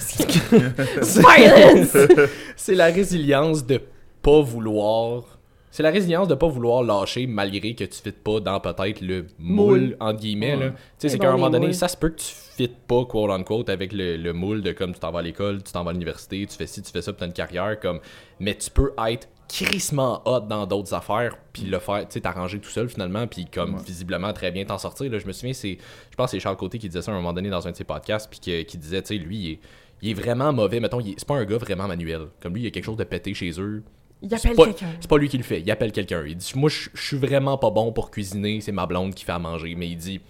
c'est 2.56 2.74
la 2.74 2.86
résilience 2.86 3.64
de 3.64 3.80
pas 4.22 4.40
vouloir. 4.42 5.39
C'est 5.70 5.82
la 5.84 5.90
résilience 5.90 6.26
de 6.26 6.34
pas 6.34 6.48
vouloir 6.48 6.82
lâcher 6.82 7.26
malgré 7.28 7.74
que 7.74 7.84
tu 7.84 8.02
fites 8.02 8.22
pas 8.24 8.40
dans 8.40 8.58
peut-être 8.58 9.00
le 9.00 9.26
moule, 9.38 9.80
Moule. 9.80 9.96
entre 10.00 10.20
guillemets. 10.20 10.56
Tu 10.58 10.72
sais, 10.98 11.08
C'est 11.10 11.18
qu'à 11.18 11.28
un 11.28 11.32
moment 11.32 11.48
donné, 11.50 11.66
moules. 11.66 11.74
ça 11.74 11.86
se 11.88 11.96
peut 11.96 12.08
que 12.08 12.16
tu 12.20 12.26
fites 12.56 12.76
pas, 12.88 13.04
quote 13.04 13.30
unquote, 13.30 13.68
avec 13.68 13.92
le, 13.92 14.16
le 14.16 14.32
moule 14.32 14.62
de 14.62 14.72
comme 14.72 14.92
tu 14.92 14.98
t'en 15.00 15.12
vas 15.12 15.20
à 15.20 15.22
l'école, 15.22 15.62
tu 15.62 15.72
t'en 15.72 15.84
vas 15.84 15.90
à 15.90 15.92
l'université, 15.92 16.44
tu 16.46 16.56
fais 16.56 16.66
ci, 16.66 16.82
tu 16.82 16.90
fais 16.90 17.02
ça, 17.02 17.12
puis 17.12 17.20
t'as 17.20 17.26
une 17.26 17.32
carrière. 17.32 17.78
comme 17.78 18.00
Mais 18.40 18.56
tu 18.56 18.68
peux 18.70 18.92
être 19.08 19.28
crissement 19.48 20.22
hot 20.26 20.40
dans 20.40 20.66
d'autres 20.66 20.94
affaires, 20.94 21.36
puis 21.52 21.62
le 21.64 21.78
faire, 21.78 22.00
tu 22.00 22.14
sais, 22.14 22.20
t'arranger 22.20 22.58
tout 22.60 22.70
seul 22.70 22.88
finalement, 22.88 23.26
puis 23.26 23.46
comme 23.46 23.78
visiblement 23.78 24.32
très 24.32 24.50
bien 24.52 24.64
t'en 24.64 24.78
sortir. 24.78 25.10
Là, 25.10 25.18
je 25.18 25.26
me 25.26 25.32
souviens, 25.32 25.52
c'est, 25.52 25.78
je 26.10 26.16
pense 26.16 26.26
que 26.26 26.36
c'est 26.36 26.40
Charles 26.40 26.56
Côté 26.56 26.78
qui 26.78 26.88
disait 26.88 27.02
ça 27.02 27.10
à 27.12 27.14
un 27.14 27.18
moment 27.18 27.32
donné 27.32 27.48
dans 27.50 27.66
un 27.66 27.70
de 27.72 27.76
ses 27.76 27.84
podcasts, 27.84 28.28
puis 28.30 28.64
qui 28.64 28.78
disait, 28.78 29.02
tu 29.02 29.08
sais, 29.08 29.22
lui, 29.22 29.36
il 29.38 29.50
est, 29.52 29.60
il 30.02 30.10
est 30.10 30.14
vraiment 30.14 30.52
mauvais. 30.52 30.80
Mettons, 30.80 31.00
c'est 31.00 31.24
pas 31.26 31.34
un 31.36 31.44
gars 31.44 31.58
vraiment 31.58 31.86
manuel. 31.88 32.26
Comme 32.40 32.54
lui, 32.54 32.62
il 32.62 32.64
y 32.64 32.68
a 32.68 32.70
quelque 32.70 32.84
chose 32.84 32.96
de 32.96 33.04
pété 33.04 33.34
chez 33.34 33.52
eux. 33.60 33.82
Il 34.22 34.28
C'est 34.28 34.34
appelle 34.48 34.56
pas, 34.56 34.64
quelqu'un. 34.66 34.86
c'est 35.00 35.08
pas 35.08 35.18
lui 35.18 35.28
qui 35.28 35.38
le 35.38 35.42
fait, 35.44 35.60
il 35.60 35.70
appelle 35.70 35.92
quelqu'un. 35.92 36.24
Il 36.26 36.36
dit 36.36 36.52
Moi, 36.54 36.68
je 36.68 36.88
suis 36.94 37.16
vraiment 37.16 37.56
pas 37.58 37.70
bon 37.70 37.92
pour 37.92 38.10
cuisiner, 38.10 38.60
c'est 38.60 38.72
ma 38.72 38.86
blonde 38.86 39.14
qui 39.14 39.24
fait 39.24 39.32
à 39.32 39.38
manger. 39.38 39.74
Mais 39.74 39.88
il 39.88 39.96
dit 39.96 40.20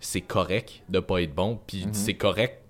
C'est 0.00 0.20
correct 0.20 0.82
de 0.88 1.00
pas 1.00 1.22
être 1.22 1.34
bon, 1.34 1.58
puis 1.66 1.86
dit, 1.86 1.98
c'est 1.98 2.14
correct 2.14 2.60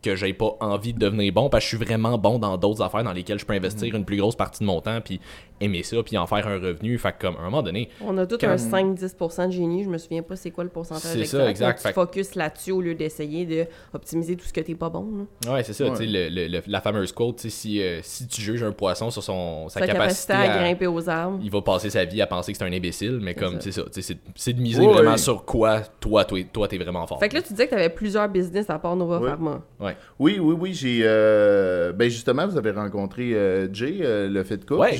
que 0.00 0.14
j'ai 0.14 0.32
pas 0.32 0.56
envie 0.60 0.94
de 0.94 0.98
devenir 1.00 1.32
bon 1.32 1.48
parce 1.50 1.64
que 1.64 1.70
je 1.72 1.76
suis 1.76 1.84
vraiment 1.84 2.16
bon 2.18 2.38
dans 2.38 2.56
d'autres 2.56 2.82
affaires 2.82 3.02
dans 3.02 3.12
lesquelles 3.12 3.40
je 3.40 3.44
peux 3.44 3.54
investir 3.54 3.92
une 3.96 4.04
plus 4.04 4.16
grosse 4.16 4.36
partie 4.36 4.60
de 4.60 4.64
mon 4.64 4.80
temps 4.80 5.00
puis 5.00 5.20
aimer 5.60 5.82
ça, 5.82 5.96
puis 6.02 6.16
en 6.18 6.26
faire 6.26 6.46
un 6.46 6.54
revenu. 6.58 6.96
Fait 6.98 7.12
que, 7.12 7.20
comme, 7.26 7.36
à 7.36 7.40
un 7.40 7.44
moment 7.44 7.62
donné, 7.62 7.88
On 8.04 8.16
a 8.18 8.26
tout 8.26 8.38
Quand- 8.40 8.48
un 8.48 8.56
5-10% 8.56 9.46
de 9.46 9.52
génie, 9.52 9.84
je 9.84 9.88
me 9.88 9.98
souviens 9.98 10.22
pas 10.22 10.36
c'est 10.36 10.50
quoi 10.50 10.64
le 10.64 10.70
pourcentage 10.70 11.02
C'est 11.12 11.24
ça, 11.24 11.38
exact. 11.48 11.50
exact. 11.50 11.76
Tu 11.78 11.82
Fait- 11.88 11.92
focus 11.94 12.34
là-dessus 12.34 12.72
au 12.72 12.80
lieu 12.80 12.94
d'essayer 12.94 13.66
d'optimiser 13.92 14.36
tout 14.36 14.44
ce 14.46 14.52
que 14.52 14.60
t'es 14.60 14.74
pas 14.74 14.88
bon. 14.88 15.06
là. 15.46 15.52
ouais, 15.54 15.62
c'est 15.62 15.72
ça, 15.72 15.84
Ouais. 15.84 15.90
tu 15.90 15.96
sais, 15.98 16.06
le- 16.06 16.28
le- 16.28 16.48
le- 16.48 16.62
la 16.66 16.80
fameuse 16.80 17.12
quote, 17.12 17.36
tu 17.36 17.42
sais, 17.42 17.48
si, 17.50 17.82
euh, 17.82 18.00
si 18.02 18.26
tu 18.26 18.40
juges 18.40 18.62
un 18.62 18.72
poisson 18.72 19.10
sur 19.10 19.22
son, 19.22 19.68
sa, 19.68 19.80
Sa 19.80 19.86
capacité, 19.86 20.32
capacité 20.32 20.32
à, 20.32 20.40
à- 20.54 20.58
grimper 20.64 20.86
aux 20.86 21.08
arbres. 21.08 21.38
il 21.42 21.50
va 21.50 21.60
passer 21.62 21.90
sa 21.90 22.04
vie 22.04 22.20
à 22.22 22.26
penser 22.26 22.52
que 22.52 22.58
c'est 22.58 22.64
un 22.64 22.72
imbécile, 22.72 23.18
mais 23.22 23.34
comme, 23.34 23.60
c'est 23.60 23.72
ça, 23.72 23.82
tu 23.82 24.00
sais, 24.00 24.02
c'est 24.02 24.18
c'est 24.34 24.52
de 24.52 24.60
miser 24.60 24.86
vraiment 24.86 25.16
sur 25.16 25.44
quoi 25.44 25.80
toi, 26.00 26.24
toi, 26.24 26.40
toi, 26.52 26.68
t'es 26.68 26.78
vraiment 26.78 27.06
fort. 27.06 27.18
Fait 27.18 27.28
que 27.28 27.34
là, 27.34 27.42
tu 27.42 27.52
disais 27.52 27.66
que 27.66 27.70
t'avais 27.70 27.88
plusieurs 27.90 28.28
business 28.28 28.68
à 28.70 28.78
part 28.78 28.94
Nova 28.96 29.18
Ouais. 29.20 29.28
Pharma. 29.30 29.62
ouais. 29.80 29.96
Oui, 30.18 30.38
oui, 30.40 30.56
oui. 30.58 30.74
J'ai. 30.74 31.00
euh, 31.04 31.92
ben 31.92 32.08
justement, 32.10 32.46
vous 32.46 32.56
avez 32.56 32.70
rencontré 32.70 33.34
euh, 33.34 33.68
Jay, 33.72 33.98
euh, 34.00 34.28
le 34.28 34.42
Fit 34.44 34.58
Cook. 34.60 34.78
Ouais. 34.78 34.92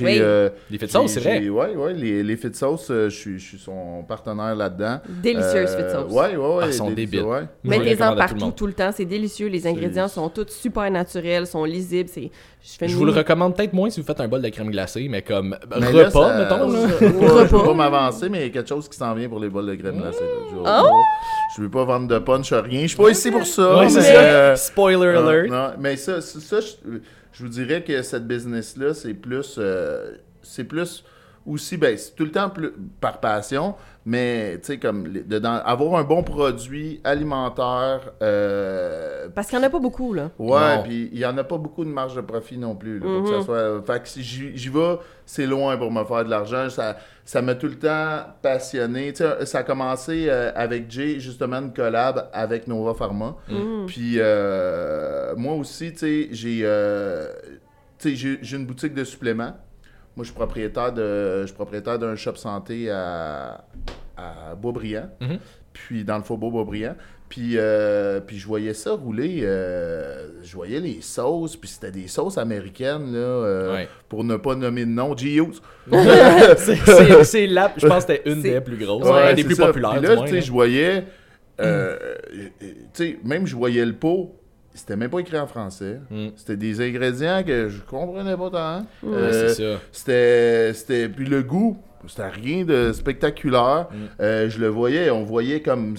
Oui. 0.48 0.56
euh, 0.56 0.66
Les 0.70 0.78
j'ai- 0.78 0.86
sauce, 0.88 1.10
c'est 1.12 1.20
vrai. 1.20 1.48
Ouais, 1.48 1.74
ouais. 1.76 1.94
Les, 1.94 2.22
les 2.22 2.36
Fit 2.36 2.54
Sauce, 2.54 2.88
euh, 2.90 3.08
je 3.08 3.16
suis- 3.16 3.38
je 3.38 3.46
suis 3.46 3.58
son 3.58 4.02
partenaire 4.06 4.54
là-dedans. 4.54 5.00
Délicieuse 5.08 5.70
Euh, 5.70 5.88
fit 5.88 5.92
sauce. 5.94 6.12
Ouais, 6.12 6.36
ouais, 6.36 6.36
ouais. 6.36 6.60
Ah, 6.62 6.66
ils 6.68 6.74
sont 6.74 6.90
débiles. 6.90 7.22
ouais. 7.22 7.42
Mettez-en 7.64 8.08
tout 8.08 8.12
le 8.12 8.16
partout 8.18 8.50
tout 8.56 8.66
le 8.66 8.72
temps, 8.72 8.90
c'est 8.94 9.04
délicieux. 9.04 9.48
Les 9.48 9.66
ingrédients 9.66 10.08
sont 10.08 10.28
tous 10.28 10.48
super 10.48 10.90
naturels, 10.90 11.46
sont 11.46 11.64
lisibles. 11.64 12.08
C'est... 12.12 12.30
Je, 12.60 12.76
fais 12.76 12.88
Je 12.88 12.92
une 12.92 12.98
vous 12.98 13.04
le 13.04 13.12
recommande 13.12 13.56
peut-être 13.56 13.72
moins 13.72 13.88
si 13.88 14.00
vous 14.00 14.06
faites 14.06 14.20
un 14.20 14.26
bol 14.28 14.42
de 14.42 14.48
crème 14.48 14.70
glacée, 14.70 15.06
mais 15.08 15.22
comme 15.22 15.56
Mais 15.78 15.86
repas, 15.86 16.02
là, 16.02 16.10
ça- 16.10 16.38
mettons. 16.56 16.70
Là. 16.72 16.88
Je 17.00 17.04
veux 17.06 17.12
pas- 17.12 17.26
je 17.46 17.50
veux 17.50 17.56
Repas. 17.58 17.64
pas 17.68 17.74
m'avancer, 17.74 18.28
mais 18.28 18.38
il 18.38 18.42
y 18.42 18.46
a 18.46 18.50
quelque 18.50 18.68
chose 18.68 18.88
qui 18.88 18.96
s'en 18.98 19.14
vient 19.14 19.28
pour 19.28 19.38
les 19.40 19.48
bols 19.48 19.66
de 19.66 19.74
crème 19.76 19.98
glacée. 20.00 20.24
là. 20.24 20.28
Je, 20.50 20.56
Oh! 20.58 20.90
je 21.56 21.62
veux 21.62 21.70
pas 21.70 21.84
vendre 21.84 22.08
de 22.08 22.18
punch 22.18 22.52
à 22.52 22.60
rien. 22.60 22.82
Je 22.82 22.88
suis 22.88 22.96
pas 22.96 23.10
ici 23.10 23.30
pour 23.30 23.46
ça. 23.46 23.78
Ouais, 23.78 23.88
c'est 23.88 23.98
mais, 24.00 24.04
ça. 24.04 24.20
euh, 24.20 24.56
Spoiler 24.56 25.12
non, 25.14 25.26
alert. 25.28 25.50
non, 25.50 25.70
mais 25.78 25.96
ça, 25.96 26.20
ça, 26.20 26.40
ça, 26.40 26.60
je, 26.60 26.98
je 27.32 27.42
vous 27.44 27.48
dirais 27.48 27.82
que 27.84 28.02
cette 28.02 28.26
business-là, 28.26 28.92
c'est 28.92 29.14
plus. 29.14 29.54
euh, 29.58 30.10
c'est 30.48 30.64
plus 30.64 31.04
aussi, 31.46 31.78
ben, 31.78 31.96
c'est 31.96 32.14
tout 32.14 32.24
le 32.24 32.30
temps 32.30 32.50
plus 32.50 32.72
par 33.00 33.20
passion, 33.20 33.74
mais 34.04 34.58
tu 34.60 34.66
sais, 34.66 34.78
comme 34.78 35.06
les- 35.06 35.22
dedans, 35.22 35.54
avoir 35.64 35.98
un 35.98 36.04
bon 36.04 36.22
produit 36.22 37.00
alimentaire. 37.04 38.12
euh, 38.20 39.28
Parce 39.34 39.48
qu'il 39.48 39.58
y 39.58 39.62
en 39.62 39.64
a 39.64 39.70
pas 39.70 39.78
beaucoup, 39.78 40.12
là. 40.12 40.30
Ouais, 40.38 40.82
puis 40.84 41.08
il 41.10 41.18
y 41.18 41.24
en 41.24 41.38
a 41.38 41.44
pas 41.44 41.56
beaucoup 41.56 41.84
de 41.86 41.90
marge 41.90 42.14
de 42.16 42.20
profit 42.20 42.58
non 42.58 42.74
plus. 42.74 42.98
là, 42.98 43.06
pour 43.06 43.22
que 43.24 43.38
ça 43.38 43.42
soit... 43.44 43.82
Fait 43.86 44.02
que 44.02 44.08
si 44.08 44.22
j'y 44.22 44.56
j'y 44.58 44.68
vais, 44.68 44.98
c'est 45.24 45.46
loin 45.46 45.76
pour 45.78 45.90
me 45.90 46.04
faire 46.04 46.24
de 46.24 46.30
l'argent. 46.30 46.68
Ça 46.68 46.96
ça 47.24 47.40
m'a 47.42 47.54
tout 47.54 47.66
le 47.68 47.78
temps 47.78 48.24
passionné. 48.42 49.12
Tu 49.12 49.22
sais, 49.22 49.46
ça 49.46 49.58
a 49.58 49.62
commencé 49.62 50.26
euh, 50.28 50.50
avec 50.54 50.90
Jay, 50.90 51.18
justement, 51.20 51.58
une 51.58 51.72
collab 51.72 52.28
avec 52.32 52.66
Nova 52.66 52.92
Pharma. 52.94 53.36
Mm. 53.48 53.86
Puis 53.86 54.14
euh, 54.18 55.34
moi 55.36 55.54
aussi, 55.54 55.92
tu 55.92 55.98
sais, 55.98 56.28
j'ai 56.30 56.60
euh, 56.64 57.28
tu 57.98 58.10
sais, 58.10 58.16
j'ai 58.16 58.38
j'ai 58.42 58.56
une 58.58 58.66
boutique 58.66 58.92
de 58.94 59.04
suppléments. 59.04 59.54
Moi, 60.18 60.24
je 60.24 60.30
suis 60.30 60.34
propriétaire 60.34 60.92
de, 60.92 61.42
je 61.42 61.46
suis 61.46 61.54
propriétaire 61.54 61.96
d'un 61.96 62.16
shop 62.16 62.34
santé 62.34 62.90
à, 62.90 63.64
à 64.16 64.56
Boisbriand. 64.60 65.08
Mhm. 65.20 65.38
Puis 65.72 66.02
dans 66.02 66.16
le 66.16 66.24
faubourg 66.24 66.50
Boisbriand. 66.50 66.96
Puis, 67.28 67.52
euh, 67.54 68.18
puis 68.18 68.36
je 68.36 68.44
voyais 68.48 68.74
ça 68.74 68.94
rouler. 68.94 69.42
euh, 69.44 70.28
je 70.42 70.52
voyais 70.56 70.80
les 70.80 71.00
sauces. 71.02 71.56
Puis 71.56 71.68
c'était 71.68 71.92
des 71.92 72.08
sauces 72.08 72.36
américaines, 72.36 73.12
là. 73.12 73.18
euh, 73.18 73.74
Ouais. 73.74 73.88
Pour 74.08 74.24
ne 74.24 74.34
pas 74.36 74.56
nommer 74.56 74.84
de 74.86 74.90
nom. 74.90 75.16
G.U.S. 75.16 75.60
C'est- 77.24 77.46
la, 77.46 77.72
je 77.76 77.86
pense 77.86 78.04
que 78.04 78.12
c'était 78.14 78.28
une 78.28 78.42
des 78.42 78.60
plus 78.60 78.76
grosses, 78.76 79.06
Ouais, 79.08 79.34
des 79.34 79.44
plus 79.44 79.54
ça. 79.54 79.66
populaires. 79.66 79.92
Puis 79.92 80.00
là, 80.08 80.16
tu 80.24 80.28
sais, 80.30 80.40
je 80.40 80.50
voyais. 80.50 81.04
euh, 81.60 81.96
tu 82.60 82.64
sais, 82.92 83.18
même 83.24 83.46
je 83.46 83.54
voyais 83.54 83.84
le 83.86 83.92
pot. 83.94 84.34
C'était 84.78 84.96
même 84.96 85.10
pas 85.10 85.18
écrit 85.18 85.38
en 85.38 85.48
français. 85.48 86.00
Mm. 86.08 86.28
C'était 86.36 86.56
des 86.56 86.80
ingrédients 86.80 87.42
que 87.42 87.68
je 87.68 87.80
comprenais 87.82 88.36
pas 88.36 88.50
tant. 88.50 88.86
Euh, 89.04 89.80
c'était, 89.90 90.72
c'était. 90.72 91.08
Puis 91.08 91.26
le 91.26 91.42
goût, 91.42 91.76
c'était 92.06 92.28
rien 92.28 92.64
de 92.64 92.92
spectaculaire. 92.92 93.88
Mm. 93.90 93.96
Euh, 94.20 94.48
je 94.48 94.60
le 94.60 94.68
voyais, 94.68 95.10
on 95.10 95.24
voyait 95.24 95.60
comme. 95.60 95.96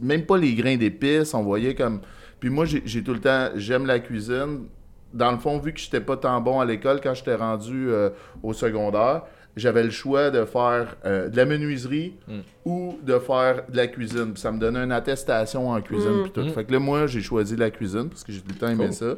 Même 0.00 0.26
pas 0.26 0.36
les 0.36 0.54
grains 0.54 0.76
d'épices, 0.76 1.32
on 1.32 1.42
voyait 1.42 1.74
comme. 1.74 2.02
Puis 2.38 2.50
moi, 2.50 2.66
j'ai, 2.66 2.82
j'ai 2.84 3.02
tout 3.02 3.14
le 3.14 3.20
temps. 3.20 3.48
J'aime 3.56 3.86
la 3.86 3.98
cuisine. 3.98 4.66
Dans 5.14 5.32
le 5.32 5.38
fond, 5.38 5.58
vu 5.58 5.72
que 5.72 5.80
j'étais 5.80 6.02
pas 6.02 6.18
tant 6.18 6.38
bon 6.42 6.60
à 6.60 6.66
l'école 6.66 7.00
quand 7.02 7.14
j'étais 7.14 7.34
rendu 7.34 7.88
euh, 7.88 8.10
au 8.42 8.52
secondaire, 8.52 9.22
j'avais 9.58 9.82
le 9.82 9.90
choix 9.90 10.30
de 10.30 10.44
faire 10.44 10.96
euh, 11.04 11.28
de 11.28 11.36
la 11.36 11.44
menuiserie 11.44 12.14
Mm. 12.28 12.38
ou 12.64 12.98
de 13.02 13.18
faire 13.18 13.62
de 13.68 13.76
la 13.76 13.86
cuisine. 13.86 14.32
Puis 14.32 14.40
ça 14.40 14.52
me 14.52 14.58
donnait 14.58 14.80
une 14.84 14.92
attestation 14.92 15.70
en 15.70 15.80
cuisine. 15.80 16.20
Mm. 16.20 16.22
puis 16.24 16.30
tout. 16.32 16.40
Mm. 16.42 16.50
Fait 16.50 16.64
que 16.64 16.72
là, 16.72 16.78
moi, 16.78 17.06
j'ai 17.06 17.20
choisi 17.20 17.56
la 17.56 17.70
cuisine 17.70 18.08
parce 18.08 18.24
que 18.24 18.32
j'ai 18.32 18.40
tout 18.40 18.50
le 18.52 18.58
temps 18.58 18.68
aimé 18.68 18.84
Cool. 18.86 18.92
ça. 18.94 19.14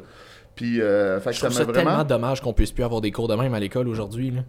Puis, 0.55 0.81
euh, 0.81 1.19
fait 1.21 1.29
que 1.29 1.35
Je 1.35 1.39
ça 1.41 1.47
trouve 1.47 1.59
m'a 1.59 1.65
ça 1.65 1.71
vraiment. 1.71 1.89
tellement 1.91 2.03
dommage 2.03 2.41
qu'on 2.41 2.53
puisse 2.53 2.71
plus 2.71 2.83
avoir 2.83 3.01
des 3.01 3.11
cours 3.11 3.27
de 3.27 3.35
même 3.35 3.53
à 3.53 3.59
l'école 3.59 3.87
aujourd'hui. 3.87 4.31
là. 4.31 4.41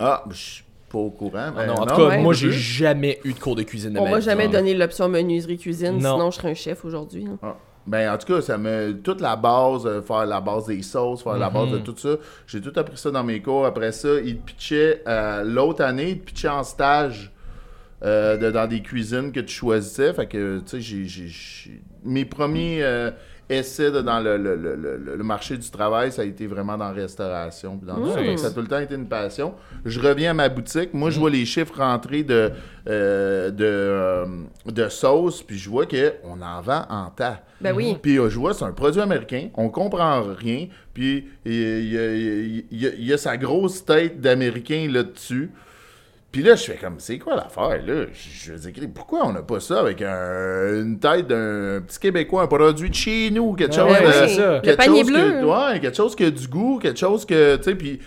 Ah, 0.00 0.24
je 0.30 0.36
suis 0.36 0.64
pas 0.90 0.98
au 0.98 1.10
courant. 1.10 1.52
Ah 1.56 1.66
non, 1.66 1.74
en 1.74 1.86
tout 1.86 1.96
cas, 1.96 2.08
ouais. 2.08 2.18
moi, 2.22 2.32
je 2.32 2.48
j'ai 2.50 2.58
jamais 2.84 3.20
eu 3.24 3.32
de 3.34 3.38
cours 3.38 3.54
de 3.56 3.62
cuisine 3.62 3.92
de 3.92 3.98
On 3.98 4.08
ma 4.08 4.20
jamais 4.20 4.48
donné 4.48 4.74
l'option 4.74 5.08
menuiserie 5.08 5.58
cuisine, 5.58 5.98
Non. 5.98 6.14
sinon 6.14 6.30
je 6.30 6.36
serais 6.36 6.50
un 6.50 6.54
chef 6.54 6.84
aujourd'hui. 6.84 7.24
là. 7.24 7.30
Ah. 7.42 7.56
Ben, 7.88 8.12
en 8.12 8.18
tout 8.18 8.32
cas, 8.34 8.42
ça 8.42 8.58
me. 8.58 8.92
Toute 9.02 9.20
la 9.20 9.34
base, 9.34 9.86
euh, 9.86 10.02
faire 10.02 10.26
la 10.26 10.40
base 10.40 10.66
des 10.66 10.82
sauces, 10.82 11.22
faire 11.22 11.38
la 11.38 11.48
base 11.50 11.70
de 11.70 11.78
Mhm. 11.78 11.82
tout 11.84 11.94
ça. 11.96 12.16
J'ai 12.46 12.60
tout 12.60 12.72
appris 12.76 12.96
ça 12.98 13.10
dans 13.10 13.24
mes 13.24 13.40
cours. 13.40 13.64
Après 13.64 13.92
ça, 13.92 14.08
ils 14.22 14.36
pitchaient 14.38 15.02
euh, 15.08 15.42
l'autre 15.44 15.82
année, 15.82 16.10
ils 16.10 16.18
te 16.20 16.26
pitchaient 16.26 16.48
en 16.48 16.62
stage 16.64 17.32
euh, 18.04 18.36
de- 18.36 18.50
dans 18.52 18.68
des 18.68 18.80
cuisines 18.80 19.32
que 19.32 19.40
tu 19.40 19.52
choisissais. 19.54 20.12
Fait 20.12 20.26
que, 20.26 20.58
tu 20.60 20.80
sais, 20.80 20.80
j'ai- 20.80 21.80
mes 22.04 22.24
premiers 22.24 22.78
euh, 22.82 23.10
essais 23.48 23.90
de- 23.90 24.00
dans 24.02 24.20
le, 24.20 24.36
le- 24.36 24.56
le- 24.56 24.76
le- 25.16 25.22
marché 25.24 25.56
du 25.56 25.70
travail, 25.70 26.12
ça 26.12 26.22
a 26.22 26.24
été 26.24 26.46
vraiment 26.46 26.76
dans 26.76 26.86
la 26.88 26.92
restauration. 26.92 27.76
puis 27.78 27.86
dans 27.86 27.96
tout 27.96 28.10
ça. 28.10 28.18
Fait 28.18 28.34
que 28.34 28.40
ça 28.40 28.46
a 28.48 28.50
tout 28.50 28.60
le 28.60 28.66
temps 28.66 28.78
été 28.78 28.94
une 28.94 29.08
passion. 29.08 29.54
Je 29.84 30.00
reviens 30.00 30.30
à 30.30 30.34
ma 30.34 30.48
boutique. 30.48 30.92
Moi, 30.94 31.10
je 31.10 31.18
vois 31.18 31.30
les 31.30 31.44
chiffres 31.46 31.76
rentrer 31.78 32.22
de, 32.22 32.50
euh, 32.88 33.50
de, 33.50 33.64
euh, 33.64 34.26
de 34.66 34.88
sauce, 34.88 35.42
puis 35.42 35.58
je 35.58 35.68
vois 35.70 35.86
qu'on 35.86 36.40
en 36.42 36.60
vend 36.60 36.84
en 36.90 37.10
tas. 37.10 37.42
Ben 37.60 37.74
oui. 37.74 37.96
Puis 38.00 38.18
euh, 38.18 38.28
je 38.30 38.38
vois, 38.38 38.54
c'est 38.54 38.64
un 38.64 38.72
produit 38.72 39.00
américain, 39.00 39.48
on 39.54 39.68
comprend 39.68 40.22
rien, 40.22 40.68
puis 40.94 41.28
il 41.44 42.64
y 42.70 43.04
y 43.06 43.12
a 43.12 43.18
sa 43.18 43.36
grosse 43.36 43.84
tête 43.84 44.20
d'américain 44.20 44.88
là-dessus. 44.90 45.50
Puis 46.30 46.42
là, 46.42 46.56
je 46.56 46.64
fais 46.64 46.74
comme, 46.76 46.96
c'est 46.98 47.18
quoi 47.18 47.36
l'affaire, 47.36 47.80
là? 47.86 48.04
Je, 48.12 48.44
je 48.46 48.52
veux 48.52 48.70
dire, 48.70 48.88
pourquoi 48.94 49.26
on 49.26 49.32
n'a 49.32 49.40
pas 49.40 49.60
ça 49.60 49.80
avec 49.80 50.02
un- 50.02 50.82
une 50.82 50.98
tête 50.98 51.26
d'un 51.26 51.80
petit 51.80 51.98
Québécois, 51.98 52.42
un 52.42 52.46
produit 52.46 52.90
de 52.90 52.94
chez 52.94 53.30
nous, 53.30 53.54
quelque 53.54 53.74
chose... 53.74 53.90
Ouais, 53.90 54.06
de- 54.06 54.12
c'est 54.12 54.28
ça. 54.36 54.54
Le 54.56 54.60
quelque 54.60 54.76
panier 54.76 55.00
chose 55.04 55.10
bleu. 55.10 55.30
Que, 55.40 55.44
ouais, 55.72 55.80
quelque 55.80 55.96
chose 55.96 56.14
qui 56.14 56.24
a 56.24 56.30
du 56.30 56.46
goût, 56.46 56.78
quelque 56.82 56.98
chose 56.98 57.24
que, 57.24 57.56
tu 57.56 57.62
sais, 57.62 57.74
puis 57.74 57.98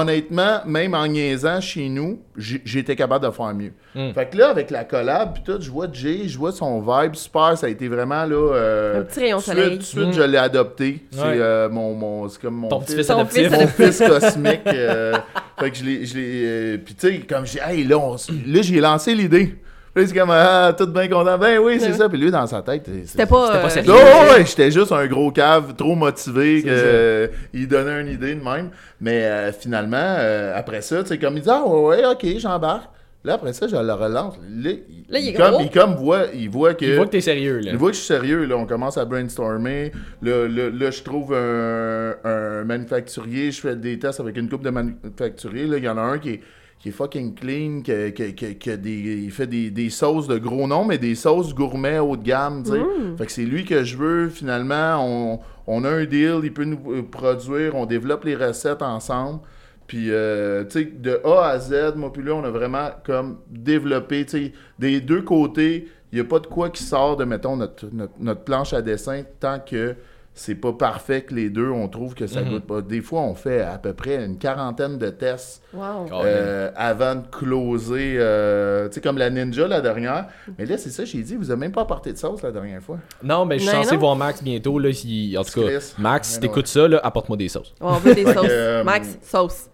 honnêtement, 0.00 0.60
même 0.66 0.94
en 0.94 1.06
niaisant 1.06 1.60
chez 1.60 1.88
nous, 1.88 2.20
j'étais 2.36 2.94
capable 2.96 3.24
de 3.26 3.30
faire 3.30 3.54
mieux. 3.54 3.72
Mm. 3.94 4.12
Fait 4.12 4.26
que 4.30 4.36
là, 4.36 4.50
avec 4.50 4.70
la 4.70 4.84
collab, 4.84 5.34
puis 5.34 5.42
tout, 5.44 5.60
je 5.60 5.70
vois 5.70 5.86
Jay, 5.92 6.28
je 6.28 6.36
vois 6.38 6.52
son 6.52 6.80
vibe 6.80 7.14
super, 7.14 7.56
ça 7.56 7.66
a 7.66 7.70
été 7.70 7.88
vraiment, 7.88 8.24
là... 8.24 8.36
euh, 8.54 9.00
Un 9.00 9.04
petit 9.04 9.20
rayon 9.20 9.38
tout 9.38 9.42
de 9.42 9.44
suite- 9.44 9.54
soleil. 9.56 9.70
Tout 9.72 9.78
de 9.78 9.82
suite, 9.84 10.06
Mm. 10.08 10.12
je 10.12 10.22
l'ai 10.22 10.38
adopté. 10.38 11.04
C'est 11.10 11.20
Ouais. 11.20 11.36
euh, 11.40 11.68
mon, 11.68 11.94
mon, 11.94 12.28
c'est 12.28 12.40
comme 12.40 12.54
mon 12.56 12.68
Ton 12.68 12.80
fils, 12.80 13.08
adoptif. 13.10 13.50
mon 13.50 13.66
fils 13.66 13.98
cosmique. 14.06 14.60
euh, 14.66 15.14
fait 15.58 15.70
que 15.70 15.76
je 15.76 15.84
l'ai... 15.84 16.04
je 16.06 16.14
l'ai, 16.16 16.42
euh, 16.44 16.78
puis 16.84 16.94
tu 16.94 17.08
sais, 17.08 17.18
comme 17.20 17.46
j'ai... 17.46 17.60
Hey, 17.60 17.84
là, 17.84 17.98
on 17.98 18.12
là 18.12 18.62
j'ai 18.62 18.80
lancé 18.80 19.14
l'idée. 19.14 19.56
Puis 19.96 20.04
là, 20.04 20.08
c'est 20.12 20.18
comme, 20.18 20.30
ah, 20.30 20.74
tout 20.76 20.86
bien 20.88 21.08
content. 21.08 21.38
Ben 21.38 21.58
oui, 21.58 21.76
c'est 21.80 21.86
Ouais. 21.86 21.92
ça. 21.94 22.06
Puis 22.10 22.18
lui, 22.18 22.30
dans 22.30 22.46
sa 22.46 22.60
tête... 22.60 22.86
C'était 23.06 23.24
pas. 23.24 23.46
C'était 23.46 23.58
pas 23.60 23.66
euh, 23.66 23.68
sérieux. 23.70 23.92
non, 23.92 24.30
ouais, 24.34 24.44
j'étais 24.44 24.70
juste 24.70 24.92
un 24.92 25.06
gros 25.06 25.30
cave, 25.30 25.74
trop 25.74 25.94
motivé, 25.94 26.60
C'est 26.60 26.66
que, 26.66 26.70
euh, 26.70 27.28
il 27.54 27.66
donnait 27.66 28.02
une 28.02 28.08
idée 28.08 28.34
de 28.34 28.44
même. 28.44 28.68
Mais 29.00 29.24
euh, 29.24 29.52
finalement, 29.52 29.96
euh, 29.96 30.52
après 30.54 30.82
ça, 30.82 31.02
tu 31.02 31.08
sais, 31.08 31.18
comme 31.18 31.38
il 31.38 31.42
dit, 31.42 31.48
ah 31.50 31.62
ouais, 31.66 32.02
ouais, 32.02 32.04
ok, 32.04 32.26
j'embarque. 32.38 32.90
Là, 33.24 33.34
après 33.34 33.54
ça, 33.54 33.66
je 33.66 33.74
le 33.74 33.92
relance. 33.94 34.34
Là, 34.36 34.70
il, 34.70 35.04
Là, 35.08 35.18
il 35.18 35.28
est 35.30 35.32
comme, 35.32 35.50
gros. 35.52 35.60
il 35.62 35.70
comme 35.70 35.94
voit, 35.94 36.24
il 36.34 36.50
voit 36.50 36.74
que. 36.74 36.84
Il 36.84 36.94
voit 36.96 37.06
que 37.06 37.10
t'es 37.12 37.20
sérieux, 37.22 37.58
là. 37.60 37.70
il 37.72 37.76
voit 37.78 37.88
que 37.90 37.96
je 37.96 38.00
suis 38.02 38.06
sérieux, 38.14 38.44
là, 38.44 38.56
on 38.56 38.66
commence 38.66 38.98
à 38.98 39.04
brainstormer. 39.06 39.92
Là, 40.22 40.46
là, 40.46 40.68
là, 40.72 40.90
je 40.90 41.02
trouve 41.02 41.32
un, 41.34 42.14
un 42.22 42.64
manufacturier, 42.64 43.50
je 43.50 43.60
fais 43.62 43.74
des 43.76 43.98
tests 43.98 44.20
avec 44.20 44.36
une 44.36 44.48
coupe 44.50 44.62
de 44.62 44.70
manufacturiers. 44.70 45.66
Là, 45.66 45.78
il 45.78 45.84
y 45.84 45.88
en 45.88 45.96
a 45.96 46.02
un 46.02 46.18
qui 46.18 46.30
est, 46.34 46.40
qui 46.78 46.90
est 46.90 46.92
fucking 46.92 47.34
clean, 47.34 47.80
qui, 47.82 48.12
qui- 48.12 48.34
qui- 48.34 48.56
qui 48.56 48.70
a 48.70 48.76
des, 48.76 48.90
il 49.24 49.30
fait 49.30 49.46
des, 49.46 49.70
des 49.70 49.90
sauces 49.90 50.28
de 50.28 50.38
gros 50.38 50.66
noms, 50.66 50.84
mais 50.84 50.98
des 50.98 51.14
sauces 51.14 51.54
gourmet 51.54 51.98
haut 51.98 52.16
de 52.16 52.22
gamme, 52.22 52.62
tu 52.64 52.70
sais. 52.72 52.78
Mm. 52.78 53.16
Fait 53.18 53.26
que 53.26 53.32
c'est 53.32 53.44
lui 53.44 53.64
que 53.64 53.82
je 53.82 53.96
veux, 53.96 54.28
finalement. 54.28 54.98
On, 55.00 55.40
on 55.66 55.84
a 55.84 55.90
un 55.90 56.04
deal, 56.04 56.40
il 56.44 56.52
peut 56.52 56.64
nous 56.64 56.78
euh, 56.92 57.02
produire, 57.02 57.74
on 57.74 57.86
développe 57.86 58.24
les 58.24 58.36
recettes 58.36 58.82
ensemble. 58.82 59.40
Puis, 59.86 60.10
euh, 60.10 60.64
tu 60.64 60.70
sais, 60.80 60.84
de 60.84 61.20
A 61.24 61.46
à 61.50 61.58
Z, 61.58 61.94
moi, 61.96 62.12
puis 62.12 62.22
là, 62.22 62.32
on 62.34 62.44
a 62.44 62.50
vraiment 62.50 62.88
comme 63.04 63.38
développé, 63.50 64.24
tu 64.26 64.30
sais, 64.46 64.52
des 64.78 65.00
deux 65.00 65.22
côtés, 65.22 65.88
il 66.12 66.16
n'y 66.16 66.20
a 66.20 66.24
pas 66.28 66.40
de 66.40 66.46
quoi 66.46 66.70
qui 66.70 66.82
sort 66.82 67.16
de, 67.16 67.24
mettons, 67.24 67.56
notre, 67.56 67.86
notre, 67.92 68.12
notre 68.20 68.40
planche 68.42 68.72
à 68.72 68.82
dessin 68.82 69.22
tant 69.40 69.58
que 69.60 69.94
c'est 70.38 70.54
pas 70.54 70.74
parfait 70.74 71.22
que 71.22 71.34
les 71.34 71.48
deux, 71.48 71.70
on 71.70 71.88
trouve 71.88 72.14
que 72.14 72.26
ça 72.26 72.42
Mhm. 72.42 72.50
goûte 72.50 72.66
pas. 72.66 72.82
Des 72.82 73.00
fois, 73.00 73.22
on 73.22 73.34
fait 73.34 73.62
à 73.62 73.78
peu 73.78 73.94
près 73.94 74.22
une 74.22 74.36
quarantaine 74.38 74.98
de 74.98 75.08
tests 75.08 75.62
Wow. 75.72 76.06
Euh, 76.24 76.70
avant 76.76 77.14
de 77.16 77.26
closer, 77.26 78.16
euh, 78.18 78.86
tu 78.88 78.94
sais, 78.96 79.00
comme 79.00 79.16
la 79.18 79.30
Ninja 79.30 79.66
la 79.66 79.80
dernière. 79.80 80.26
Mais 80.58 80.66
là, 80.66 80.76
c'est 80.78 80.90
ça, 80.90 81.04
j'ai 81.06 81.22
dit, 81.22 81.36
vous 81.36 81.50
avez 81.50 81.58
même 81.60 81.72
pas 81.72 81.80
apporté 81.82 82.12
de 82.12 82.18
sauce 82.18 82.42
la 82.42 82.52
dernière 82.52 82.82
fois. 82.82 82.98
Non, 83.22 83.44
mais 83.46 83.58
je 83.58 83.64
suis 83.64 83.72
censé 83.72 83.94
non. 83.94 84.00
voir 84.00 84.16
Max 84.16 84.42
bientôt. 84.42 84.78
Là, 84.78 84.92
si- 84.92 85.34
En 85.38 85.42
tout 85.42 85.60
cas, 85.62 85.66
Chris. 85.68 85.94
Max, 85.98 86.28
si 86.28 86.40
t'écoutes 86.40 86.66
ça, 86.66 86.86
là, 86.86 87.00
apporte-moi 87.02 87.36
des 87.38 87.48
sauces. 87.48 87.74
On 87.80 87.94
veut 87.94 88.14
des 88.14 88.24
sauces. 88.24 88.46
euh, 88.50 88.84
Max, 88.84 89.18
sauce. 89.22 89.70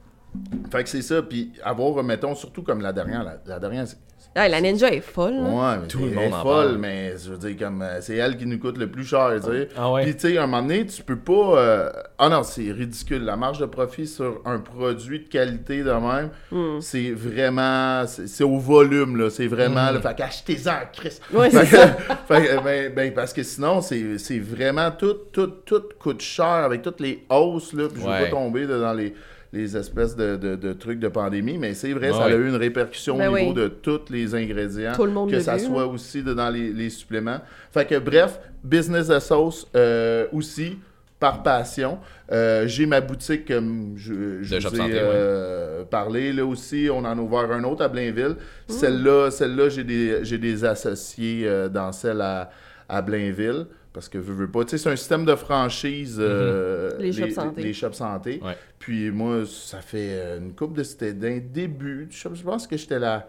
Fait 0.70 0.83
que 0.83 0.88
c'est 0.88 1.03
ça, 1.03 1.22
puis 1.22 1.53
avoir, 1.62 2.03
mettons, 2.03 2.35
surtout 2.35 2.62
comme 2.62 2.81
la 2.81 2.92
dernière, 2.92 3.22
la, 3.25 3.37
la 3.46 3.59
dernière, 3.59 3.87
c'est- 3.87 3.98
Ah, 4.35 4.49
la 4.49 4.61
ninja 4.62 4.88
est 4.90 5.01
folle. 5.03 5.35
là. 5.35 5.42
Ouais, 5.42 5.79
mais 5.83 5.88
Tout 5.88 5.99
le 5.99 6.05
monde 6.07 6.14
elle 6.16 6.31
est 6.31 6.35
en 6.35 6.42
folle, 6.42 6.64
parle. 6.68 6.79
mais 6.79 7.14
je 7.23 7.33
veux 7.33 7.37
dire, 7.38 7.57
comme 7.66 7.83
euh, 7.83 8.01
c'est 8.01 8.16
elle 8.16 8.37
qui 8.38 8.47
nous 8.47 8.59
coûte 8.59 8.79
le 8.79 8.90
plus 8.90 9.05
cher, 9.05 9.31
tu 9.45 9.51
sais. 9.51 9.68
Ah 9.77 9.92
ouais? 9.92 10.05
Puis, 10.05 10.14
tu 10.14 10.21
sais, 10.33 10.38
à 10.38 10.45
un 10.45 10.47
moment 10.47 10.62
donné, 10.62 10.87
tu 10.87 11.03
peux 11.03 11.18
pas. 11.18 11.59
euh, 11.59 11.90
Ah 12.18 12.29
non, 12.31 12.42
c'est 12.42 12.73
ridicule. 12.73 13.25
La 13.25 13.37
marge 13.37 13.59
de 13.59 13.66
profit 13.66 14.07
sur 14.07 14.40
un 14.47 14.59
produit 14.59 15.21
de 15.21 15.29
qualité 15.29 15.83
de 15.83 15.90
même, 15.90 16.31
Hmm. 16.51 16.81
c'est 16.81 17.11
vraiment. 17.11 18.05
C'est 18.07 18.45
au 18.45 18.59
volume, 18.59 19.16
là. 19.16 19.29
C'est 19.29 19.47
vraiment. 19.49 19.90
Hmm. 19.90 19.95
là, 19.97 20.01
fait 20.01 20.14
qu'achetez-en, 20.16 20.87
Chris. 20.92 21.18
Ouais, 21.33 21.51
Fait 21.51 21.64
c'est 21.66 21.71
que- 21.71 21.77
ça. 21.77 21.87
fait 22.29 22.47
que, 22.47 22.64
ben, 22.64 22.92
ben, 22.95 23.12
parce 23.14 23.33
que 23.33 23.42
sinon, 23.42 23.81
c'est 23.83 24.16
c'est 24.18 24.38
vraiment 24.38 24.90
tout, 24.92 25.16
tout, 25.33 25.49
tout 25.66 25.83
coûte 25.99 26.23
cher 26.23 26.47
avec 26.47 26.81
toutes 26.83 27.01
les 27.01 27.25
hausses, 27.29 27.73
là. 27.75 27.88
Puis 27.92 28.01
je 28.01 28.07
veux 28.07 28.12
Ouais. 28.12 28.25
pas 28.25 28.31
tomber 28.31 28.64
là, 28.66 28.79
dans 28.79 28.92
les, 28.95 29.14
les 29.52 29.76
espèces 29.76 30.16
de, 30.16 30.36
de- 30.36 30.56
de 30.56 30.72
trucs 30.72 30.98
de 30.98 31.08
pandémie, 31.08 31.58
mais 31.58 31.74
c'est 31.74 31.92
vrai, 31.92 32.10
ça 32.10 32.24
a 32.24 32.30
eu 32.30 32.48
une 32.48 32.56
répercussion 32.56 33.18
Ben 33.18 33.28
au 33.30 33.36
niveau 33.38 33.50
oui. 33.50 33.54
de 33.56 33.68
tous 33.68 34.00
les 34.10 34.34
ingrédients. 34.34 34.92
Tout 34.94 35.04
le 35.04 35.12
monde 35.12 35.30
Que 35.30 35.40
ça 35.40 35.56
vu, 35.56 35.66
soit 35.66 35.82
là. 35.82 35.86
aussi 35.88 36.22
dans 36.22 36.48
les, 36.50 36.72
les 36.72 36.88
suppléments. 36.90 37.38
Fait 37.70 37.84
que 37.86 37.98
bref, 37.98 38.40
business 38.64 39.08
de 39.08 39.18
sauce 39.18 39.66
euh, 39.76 40.26
aussi, 40.32 40.78
par 41.20 41.42
passion. 41.42 41.98
Euh, 42.32 42.66
J'ai 42.66 42.86
ma 42.86 43.00
boutique, 43.00 43.46
comme 43.46 43.92
je, 43.96 44.12
vous 44.42 44.54
ai 44.54 44.60
Santé, 44.60 44.78
euh, 44.90 45.84
parlé, 45.84 46.32
là 46.32 46.44
aussi. 46.46 46.88
On 46.90 46.98
en 47.00 47.04
a 47.04 47.20
ouvert 47.20 47.52
un 47.52 47.62
autre 47.64 47.82
à 47.84 47.88
Blainville. 47.88 48.36
Mmh. 48.68 48.72
Celle-là, 48.72 49.30
celle-là 49.30 49.68
j'ai 49.68 49.84
des, 49.84 50.18
j'ai 50.24 50.38
des 50.38 50.64
associés 50.64 51.42
euh, 51.46 51.68
dans 51.68 51.92
celle 51.92 52.22
à, 52.22 52.50
à 52.88 53.02
Blainville. 53.02 53.66
Parce 53.92 54.09
que 54.09 54.16
veux, 54.18 54.33
veux 54.35 54.50
pas. 54.50 54.64
Tu 54.64 54.70
sais, 54.70 54.78
c'est 54.78 54.90
un 54.90 54.96
système 54.96 55.24
de 55.26 55.35
franchise. 55.35 56.16
euh, 56.18 56.92
Les 56.98 57.12
shops 57.12 57.31
santé. 57.35 57.62
Les 57.62 57.72
shops 57.74 57.92
santé. 57.92 58.40
Ouais. 58.42 58.57
Puis 58.78 59.11
moi, 59.11 59.42
ça 59.46 59.83
fait 59.83 60.09
euh, 60.12 60.38
une 60.38 60.55
couple 60.55 60.78
de. 60.78 60.83
C'était 60.83 61.12
d'un 61.12 61.38
début. 61.38 62.09
Je 62.11 62.28
pense 62.42 62.66
que 62.66 62.76
j'étais 62.76 62.98
là. 62.98 63.28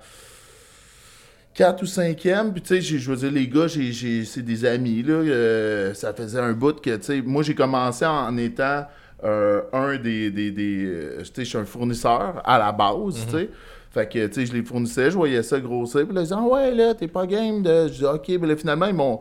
4 1.54 1.84
ou 1.84 1.86
5e, 1.86 2.52
puis 2.52 2.62
tu 2.63 2.69
sais, 2.69 2.82
j'ai- 2.82 2.97
je 2.97 3.12
veux 3.12 3.17
dire, 3.17 3.32
les 3.32 3.47
gars, 3.47 3.67
j'ai, 3.67 3.91
j'ai- 3.91 4.26
c'est 4.26 4.41
des 4.41 4.65
amis, 4.65 5.04
là, 5.04 5.13
euh, 5.13 5.93
ça 5.93 6.12
faisait 6.12 6.39
un 6.39 6.54
bout 6.54 6.82
que, 6.82 6.95
tu 6.95 7.04
sais, 7.04 7.21
moi 7.21 7.43
j'ai 7.43 7.54
commencé 7.54 8.06
en 8.08 8.36
étant 8.38 8.88
euh, 9.23 9.62
un 9.71 9.95
des, 9.97 10.32
des, 10.32 10.49
des 10.49 10.84
euh, 10.86 11.17
tu 11.19 11.26
sais, 11.26 11.32
je 11.43 11.49
suis 11.49 11.58
un 11.60 11.65
fournisseur 11.65 12.41
à 12.43 12.58
la 12.58 12.71
base, 12.71 13.23
tu 13.28 13.32
sais, 13.38 13.49
fait 13.91 14.10
que, 14.12 14.26
tu 14.26 14.34
sais, 14.34 14.45
je 14.47 14.54
les 14.54 14.63
fournissais, 14.63 15.12
je 15.12 15.15
voyais 15.15 15.43
ça 15.43 15.60
grossir, 15.60 16.06
puis 16.08 16.15
là, 16.15 16.21
ils 16.21 16.23
disaient, 16.23 16.36
ah 16.39 16.41
ouais, 16.47 16.73
là, 16.73 16.95
t'es 16.95 17.08
pas 17.08 17.28
game 17.28 17.62
de, 17.62 17.88
je 17.88 17.93
dis, 17.99 18.04
ok, 18.06 18.30
mais 18.41 18.47
là, 18.47 18.56
finalement, 18.58 18.88
ils 18.88 18.95
m'ont, 18.95 19.19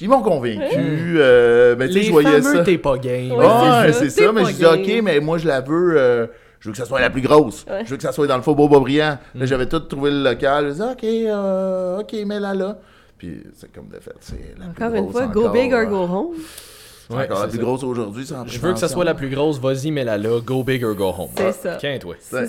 ils 0.00 0.08
m'ont 0.08 0.22
convaincu, 0.22 1.16
euh, 1.18 1.74
ben, 1.76 1.86
tu 1.86 1.92
sais, 1.94 1.98
Les 2.00 2.04
je 2.06 2.10
voyais 2.12 2.40
fameux 2.42 2.56
ça. 2.58 2.64
t'es 2.64 2.78
pas 2.78 2.98
game. 2.98 3.32
Ouais, 3.32 3.92
c'est 3.92 4.10
ça. 4.10 4.32
mais 4.32 4.44
je 4.46 4.52
dis. 4.52 4.64
OK, 4.66 5.02
mais 5.02 5.20
moi, 5.20 5.38
je 5.38 5.46
la 5.46 5.60
veux. 5.60 5.94
euh, 5.96 6.26
je 6.60 6.68
veux 6.68 6.72
que 6.72 6.78
ça 6.78 6.84
soit 6.86 7.00
la 7.00 7.10
plus 7.10 7.20
grosse. 7.20 7.64
Ouais. 7.68 7.82
Je 7.84 7.90
veux 7.90 7.96
que 7.96 8.02
ça 8.02 8.12
soit 8.12 8.26
dans 8.26 8.36
le 8.36 8.42
faubourg 8.42 8.68
Boisbriand. 8.68 9.18
Mm. 9.34 9.40
Là, 9.40 9.46
j'avais 9.46 9.66
tout 9.66 9.78
trouvé 9.80 10.10
le 10.10 10.22
local. 10.22 10.68
Je 10.68 10.72
dis, 10.74 10.82
OK, 10.82 11.04
euh, 11.04 11.98
OK, 12.00 12.12
mets-la 12.26 12.54
là. 12.54 12.78
Puis, 13.18 13.42
c'est 13.54 13.70
comme 13.72 13.88
de 13.88 14.00
fait. 14.00 14.12
C'est 14.20 14.54
la 14.58 14.66
plus 14.66 14.84
Encore 14.84 14.94
une 14.96 15.02
grosse 15.04 15.12
fois, 15.12 15.26
go 15.28 15.40
encore, 15.40 15.52
big 15.52 15.72
or 15.72 15.84
go 15.86 15.96
home. 16.02 16.26
Ouais, 17.08 17.22
encore 17.24 17.36
la 17.38 17.42
c'est 17.44 17.48
plus 17.50 17.56
ça. 17.58 17.62
grosse 17.62 17.84
aujourd'hui, 17.84 18.26
sans 18.26 18.46
Je 18.46 18.58
veux 18.58 18.72
que 18.72 18.78
ça 18.80 18.88
soit 18.88 19.04
la 19.04 19.14
plus 19.14 19.28
grosse, 19.30 19.60
vas-y, 19.60 19.92
mets-la 19.92 20.18
là, 20.18 20.40
go 20.44 20.64
big 20.64 20.82
or 20.84 20.94
go 20.96 21.14
home. 21.16 21.28
C'est 21.36 21.52
ça. 21.52 21.76
Tiens, 21.76 21.98
toi. 22.00 22.16
Fait 22.20 22.48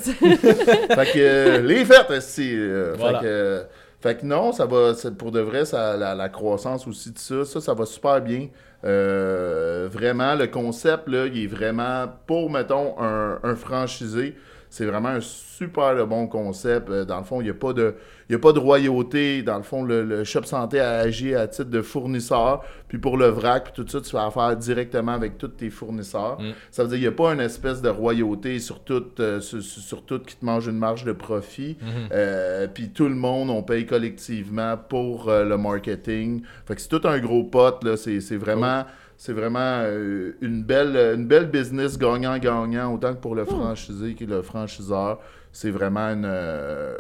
que 1.14 1.18
euh, 1.18 1.62
les 1.62 1.86
fêtes, 1.86 2.22
c'est. 2.22 2.42
euh, 2.54 2.96
Voilà. 2.98 3.20
fait, 3.20 3.26
que, 3.26 3.30
euh, 3.30 3.62
fait 4.00 4.18
que 4.20 4.26
non, 4.26 4.52
ça 4.52 4.66
va. 4.66 4.94
Pour 5.18 5.32
de 5.32 5.40
vrai, 5.40 5.66
ça, 5.66 5.98
la, 5.98 6.30
croissance 6.30 6.88
aussi 6.88 7.12
de 7.12 7.18
ça, 7.18 7.46
ça, 7.46 7.62
ça 7.62 7.74
va 7.74 7.86
super 7.86 8.22
bien. 8.22 8.50
Euh, 8.84 9.90
vraiment, 9.92 10.36
le 10.36 10.48
concept, 10.48 11.08
là, 11.08 11.26
il 11.26 11.44
est 11.44 11.48
vraiment 11.48 12.08
pour, 12.28 12.50
mettons, 12.52 13.00
un, 13.02 13.40
un 13.44 13.56
franchisé. 13.56 14.36
C'est 14.70 14.86
vraiment 14.86 15.10
un 15.10 15.22
super 15.22 16.06
bon 16.06 16.28
concept. 16.28 16.90
Euh, 16.90 17.06
Dans 17.06 17.18
le 17.18 17.24
fond, 17.24 17.42
il 17.42 17.46
n'y 17.46 17.50
a, 17.50 17.54
pas 17.56 17.74
de- 17.74 17.96
il 18.30 18.34
y 18.34 18.36
a 18.36 18.40
pas 18.40 18.52
de 18.54 18.60
royauté. 18.60 19.42
Dans 19.42 19.58
le 19.58 19.64
fond, 19.64 19.84
le, 19.84 20.04
le 20.04 20.24
Shop 20.24 20.44
Santé 20.44 20.80
a 20.80 20.98
agi 21.00 21.34
à 21.36 21.48
titre 21.48 21.70
de 21.70 21.82
fournisseur. 21.82 22.64
Puis 22.88 22.98
pour 22.98 23.18
le 23.18 23.28
vrac, 23.28 23.66
puis 23.66 23.74
tout 23.84 23.90
ça, 23.90 24.02
tu 24.02 24.10
fais 24.12 24.18
affaire 24.18 24.56
directement 24.56 25.12
avec 25.14 25.38
tous 25.38 25.48
tes 25.50 25.70
fournisseurs. 25.70 26.40
Mm. 26.40 26.52
Ça 26.72 26.84
veut 26.84 26.90
dire 26.90 26.98
qu'il 26.98 27.08
n'y 27.08 27.14
a 27.14 27.18
pas 27.18 27.34
une 27.34 27.40
espèce 27.42 27.82
de 27.82 27.90
royauté 27.90 28.60
sur 28.60 28.80
tout, 28.82 29.06
euh, 29.20 29.40
sur, 29.42 29.62
sur- 29.62 29.82
sur 29.82 30.04
tout 30.04 30.20
qui 30.20 30.36
te 30.36 30.46
mange 30.46 30.68
une 30.68 30.78
marge 30.78 31.04
de 31.04 31.12
profit. 31.14 31.78
Mhm. 31.82 31.88
Euh, 32.12 32.68
puis 32.68 32.90
tout 32.90 33.08
le 33.08 33.16
monde, 33.16 33.50
on 33.50 33.64
paye 33.64 33.86
collectivement 33.86 34.78
pour 34.78 35.30
euh, 35.30 35.44
le 35.46 35.58
marketing. 35.58 36.42
Fait 36.66 36.76
que 36.76 36.82
c'est 36.82 36.90
tout 36.90 37.02
un 37.08 37.20
gros 37.20 37.44
pot. 37.44 37.76
c'est 37.98 38.38
vraiment, 38.38 38.86
c'est 39.18 39.34
vraiment 39.34 39.82
euh, 39.84 40.34
une, 40.42 40.64
belle, 40.64 40.96
une 41.16 41.26
belle 41.28 41.48
business 41.48 41.98
gagnant-gagnant, 41.98 42.94
autant 42.94 43.14
que 43.16 43.20
pour 43.20 43.36
le 43.36 43.46
franchisé 43.46 44.14
que 44.14 44.26
le 44.26 44.42
franchiseur. 44.42 45.20
C'est 45.52 45.72
vraiment 45.72 46.08
une. 46.10 46.26
euh, 46.26 46.96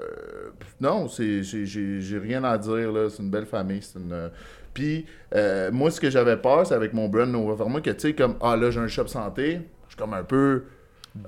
non, 0.82 1.08
c'est 1.08 1.44
j'ai- 1.44 2.18
rien 2.20 2.44
à 2.44 2.58
dire. 2.58 2.92
là. 2.92 3.10
C'est 3.10 3.22
une 3.22 3.30
belle 3.30 3.46
famille. 3.46 3.82
C'est 3.84 4.00
une. 4.00 4.12
euh, 4.14 4.30
Puis, 4.74 5.06
euh, 5.36 5.72
moi, 5.72 5.92
ce 5.92 6.00
que 6.02 6.10
j'avais 6.10 6.38
peur, 6.38 6.66
c'est 6.66 6.74
avec 6.74 6.94
mon 6.94 7.08
brand 7.08 7.30
Nova 7.30 7.56
Pharma, 7.56 7.82
que 7.82 7.92
tu 7.92 8.00
sais, 8.00 8.14
comme, 8.14 8.36
ah 8.42 8.56
là, 8.56 8.72
j'ai 8.72 8.80
un 8.80 8.88
shop 8.88 9.08
santé, 9.08 9.62
je 9.88 9.94
suis 9.94 9.98
comme 9.98 10.14
un 10.14 10.24
peu. 10.24 10.64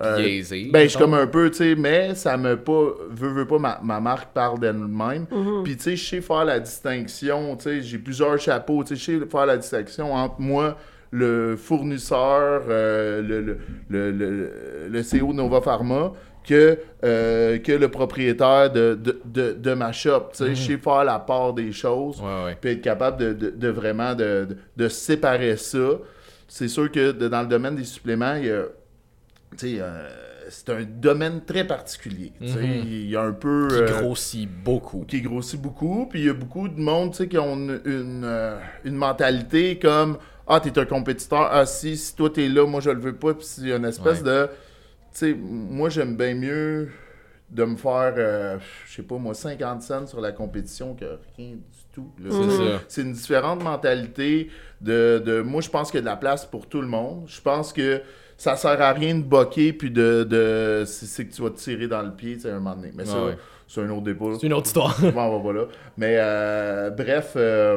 Euh, 0.02 0.16
Biaisé. 0.22 0.68
ben, 0.72 0.82
je 0.84 0.88
suis 0.88 0.98
comme 0.98 1.14
un 1.14 1.26
peu, 1.26 1.50
tu 1.50 1.56
sais, 1.58 1.74
mais 1.74 2.14
ça 2.14 2.36
me 2.36 2.56
pas. 2.56 2.90
Veut, 3.10 3.28
veut 3.32 3.46
pas, 3.46 3.58
ma, 3.58 3.80
ma 3.82 4.00
marque 4.00 4.32
parle 4.32 4.58
d'elle-même. 4.60 5.26
Puis, 5.64 5.76
tu 5.76 5.82
sais, 5.82 5.96
je 5.96 6.04
sais 6.08 6.20
faire 6.20 6.44
la 6.44 6.60
distinction, 6.60 7.56
tu 7.56 7.64
sais, 7.64 7.82
j'ai 7.82 7.98
plusieurs 7.98 8.38
chapeaux, 8.38 8.82
tu 8.84 8.96
sais, 8.96 9.12
je 9.14 9.20
sais 9.20 9.26
faire 9.26 9.46
la 9.46 9.56
distinction 9.56 10.12
entre 10.14 10.40
moi, 10.40 10.76
le 11.10 11.56
fournisseur, 11.56 12.62
euh, 12.68 13.22
le, 13.22 13.40
le, 13.40 13.58
le, 13.88 14.10
le, 14.12 14.50
le 14.88 15.02
CEO 15.02 15.28
de 15.28 15.34
Nova 15.34 15.60
Pharma, 15.60 16.12
que, 16.46 16.78
euh, 17.04 17.58
que 17.58 17.72
le 17.72 17.88
propriétaire 17.88 18.72
de, 18.72 18.94
de, 18.94 19.20
de, 19.24 19.52
de 19.52 19.74
ma 19.74 19.92
shop. 19.92 20.30
Tu 20.32 20.38
sais, 20.38 20.54
je 20.54 20.66
sais 20.72 20.78
faire 20.78 21.04
la 21.04 21.18
part 21.18 21.52
des 21.52 21.70
choses 21.72 22.22
puis 22.60 22.70
être 22.70 22.80
capable 22.80 23.18
de, 23.18 23.32
de- 23.34 23.50
de 23.50 23.68
vraiment 23.68 24.14
de, 24.14 24.46
séparer 24.88 25.56
ça. 25.56 25.98
C'est 26.48 26.68
sûr 26.68 26.90
que 26.90 27.12
dans 27.12 27.42
le 27.42 27.46
domaine 27.48 27.76
des 27.76 27.84
suppléments, 27.84 28.34
il 28.36 28.46
y 28.46 28.50
a, 28.50 28.62
c'est 29.56 30.68
un 30.70 30.82
domaine 30.84 31.44
très 31.44 31.66
particulier. 31.66 32.32
tu 32.40 32.48
sais. 32.48 32.58
Mhm. 32.60 32.82
Il 32.86 33.10
y 33.10 33.16
a 33.16 33.22
un 33.22 33.32
peu... 33.32 33.68
Qui 33.68 33.74
euh, 33.76 34.00
grossit 34.00 34.48
beaucoup. 34.50 35.04
qui 35.06 35.20
grossit 35.22 35.60
beaucoup, 35.60 36.06
puis 36.10 36.20
il 36.20 36.26
y 36.26 36.30
a 36.30 36.34
beaucoup 36.34 36.68
de 36.68 36.80
monde, 36.80 37.12
tu 37.12 37.18
sais, 37.18 37.28
qui 37.28 37.38
ont 37.38 37.54
une, 37.54 37.80
une, 37.84 38.22
euh, 38.24 38.58
une 38.84 38.94
mentalité 38.96 39.78
comme 39.78 40.18
«Ah, 40.46 40.58
t'es 40.60 40.76
un 40.78 40.84
compétiteur, 40.84 41.48
ah 41.52 41.64
si, 41.66 41.96
si 41.96 42.16
toi 42.16 42.28
t'es 42.30 42.48
là, 42.48 42.66
moi 42.66 42.80
je 42.80 42.90
le 42.90 43.00
veux 43.00 43.14
pas», 43.14 43.34
puis 43.34 43.46
il 43.58 43.68
y 43.68 43.72
a 43.72 43.76
une 43.76 43.84
espèce 43.84 44.18
Ouais. 44.22 44.24
de... 44.24 44.46
Tu 45.12 45.18
sais, 45.18 45.34
moi 45.34 45.88
j'aime 45.88 46.16
bien 46.16 46.34
mieux 46.34 46.88
de 47.50 47.64
me 47.64 47.76
faire, 47.76 48.14
euh, 48.16 48.58
je 48.88 48.94
sais 48.96 49.02
pas 49.02 49.16
moi, 49.18 49.34
50 49.34 49.82
cents 49.82 50.06
sur 50.06 50.20
la 50.20 50.30
compétition 50.32 50.94
que 50.94 51.18
rien 51.36 51.54
du 51.56 51.60
tout. 51.92 52.10
là. 52.22 52.30
C'est 52.30 52.56
ça. 52.56 52.82
C'est 52.88 53.02
une 53.02 53.12
différente 53.12 53.62
mentalité 53.62 54.50
de, 54.80 55.20
de- 55.24 55.40
Moi, 55.40 55.60
je 55.60 55.68
pense 55.68 55.90
qu'il 55.90 55.98
y 55.98 56.02
a 56.02 56.02
de 56.02 56.06
la 56.06 56.16
place 56.16 56.46
pour 56.46 56.68
tout 56.68 56.80
le 56.80 56.86
monde. 56.86 57.24
Je 57.26 57.40
pense 57.40 57.72
que 57.72 58.00
ça 58.40 58.56
sert 58.56 58.80
à 58.80 58.92
rien 58.92 59.14
de 59.16 59.22
boquer 59.22 59.72
puis 59.74 59.90
de... 59.90 60.24
de 60.24 60.84
c'est 60.86 61.04
c'est 61.06 61.26
que 61.26 61.32
tu 61.34 61.42
vas 61.42 61.50
te 61.50 61.58
tirer 61.58 61.86
dans 61.88 62.02
le 62.02 62.12
pied, 62.12 62.38
à 62.44 62.48
un 62.48 62.52
moment 62.54 62.74
donné. 62.74 62.90
Mais 62.94 63.04
ça, 63.04 63.20
Ouais, 63.22 63.28
ouais. 63.32 63.38
c'est 63.68 63.82
un 63.82 63.90
autre 63.90 64.02
débat. 64.02 64.26
C'est 64.40 64.46
une 64.46 64.54
autre 64.54 64.66
histoire. 64.66 64.98
Bon, 65.14 65.20
on 65.22 65.38
va 65.38 65.44
pas 65.52 65.58
là. 65.58 65.64
Mais 65.98 66.16
euh, 66.18 66.88
bref, 66.90 67.32
euh, 67.36 67.76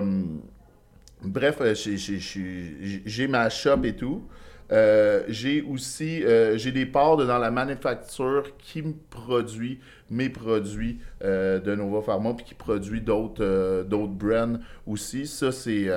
bref, 1.24 1.58
euh, 1.62 1.74
j'ai- 1.76 3.28
ma 3.28 3.50
shop 3.50 3.84
et 3.84 3.96
tout. 3.96 4.24
Euh, 4.72 5.24
j'ai 5.28 5.62
aussi 5.62 6.24
euh, 6.24 6.58
j'ai 6.58 6.72
des 6.72 6.86
parts 6.86 7.18
de- 7.18 7.26
dans 7.26 7.38
la 7.38 7.52
manufacture 7.52 8.44
qui 8.58 8.82
me 8.82 8.94
produit 9.10 9.80
mes 10.10 10.30
produits 10.30 11.00
euh, 11.24 11.60
de 11.60 11.76
Nova 11.76 12.02
Pharma 12.02 12.34
puis 12.34 12.46
qui 12.46 12.54
produit 12.56 13.02
d'autres 13.02 13.84
d'autres 13.84 14.14
brands 14.14 14.56
aussi. 14.88 15.28
Ça, 15.28 15.52
c'est. 15.52 15.90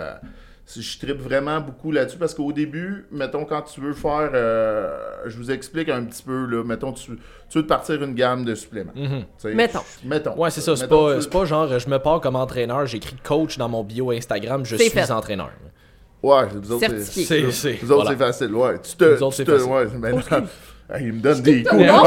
Euh, 0.66 0.68
c'est- 0.68 0.82
je 0.82 0.98
tripe 0.98 1.20
vraiment 1.20 1.60
beaucoup 1.60 1.92
là-dessus 1.92 2.18
parce 2.18 2.34
qu'au 2.34 2.52
début, 2.52 3.06
mettons, 3.10 3.44
quand 3.44 3.62
tu 3.62 3.80
veux 3.80 3.92
faire. 3.94 4.30
euh, 4.34 4.98
je 5.26 5.36
vous 5.36 5.50
explique 5.50 5.88
un 5.88 6.04
petit 6.04 6.22
peu, 6.22 6.46
là. 6.46 6.62
Mettons, 6.64 6.92
tu, 6.92 7.12
tu 7.48 7.58
veux 7.58 7.62
te 7.64 7.68
partir 7.68 8.02
une 8.02 8.14
gamme 8.14 8.44
de 8.44 8.54
suppléments. 8.54 8.92
Mhm. 8.94 9.24
Mettons. 9.54 9.80
Mettons. 10.04 10.34
Ouais, 10.36 10.50
c'est 10.50 10.60
ça. 10.60 10.74
C'est 10.76 10.82
Mettons, 10.84 11.06
pas, 11.06 11.14
veux- 11.14 11.20
c'est 11.20 11.30
pas 11.30 11.44
genre, 11.44 11.78
je 11.78 11.88
me 11.88 11.98
pars 11.98 12.20
comme 12.20 12.36
entraîneur, 12.36 12.84
j'écris 12.86 13.16
coach 13.22 13.56
dans 13.58 13.68
mon 13.68 13.84
bio 13.84 14.10
Instagram, 14.10 14.64
je 14.64 14.76
C'est 14.76 14.88
suis 14.88 14.92
fait. 14.92 15.10
entraîneur. 15.10 15.50
Ouais, 16.22 16.46
vous 16.52 16.72
autres. 16.72 16.86
C'est, 17.04 17.50
c'est, 17.52 17.72
Vous 17.74 17.92
autres, 17.92 18.02
voilà. 18.02 18.10
c'est 18.10 18.16
facile, 18.16 18.54
ouais. 18.54 18.80
Tu 18.80 18.96
te. 18.96 19.04
Nous 19.04 19.22
autres, 19.22 19.36
tu 19.36 19.36
c'est 19.36 19.44
te- 19.44 19.58
facile. 19.58 19.70
ouais. 19.72 20.42
Ah, 20.88 21.00
il 21.00 21.14
me 21.14 21.20
donne 21.20 21.40
des 21.42 21.64
coups. 21.64 21.82
Non. 21.84 22.04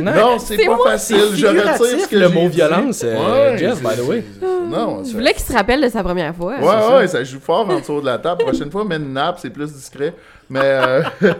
Non, 0.00 0.38
c'est 0.38 0.56
pas 0.56 0.76
moi. 0.76 0.90
facile. 0.92 1.18
Je 1.34 1.46
retire 1.46 2.00
ce 2.00 2.08
que 2.08 2.16
le 2.16 2.28
mot 2.30 2.48
dit. 2.48 2.56
violence, 2.56 3.02
euh, 3.04 3.56
Jeff, 3.58 3.82
by 3.82 3.96
the 3.96 4.08
way. 4.08 4.24
Non, 4.40 5.04
Je 5.04 5.12
voulais 5.12 5.34
qu'il 5.34 5.42
se 5.42 5.52
rappelle 5.52 5.82
de 5.82 5.88
sa 5.88 6.02
première 6.02 6.34
fois. 6.34 6.58
Ouais, 6.58 6.96
ouais, 6.96 7.06
ça 7.08 7.22
joue 7.22 7.40
fort 7.40 7.68
en 7.68 7.80
dessous 7.80 8.00
de 8.00 8.06
la 8.06 8.18
table. 8.18 8.44
Prochaine 8.44 8.70
fois, 8.70 8.84
mets 8.84 8.96
une 8.96 9.12
nappe, 9.12 9.38
c'est 9.38 9.50
plus 9.50 9.72
discret. 9.72 10.14
Mais, 10.48 10.60
euh, 10.62 11.02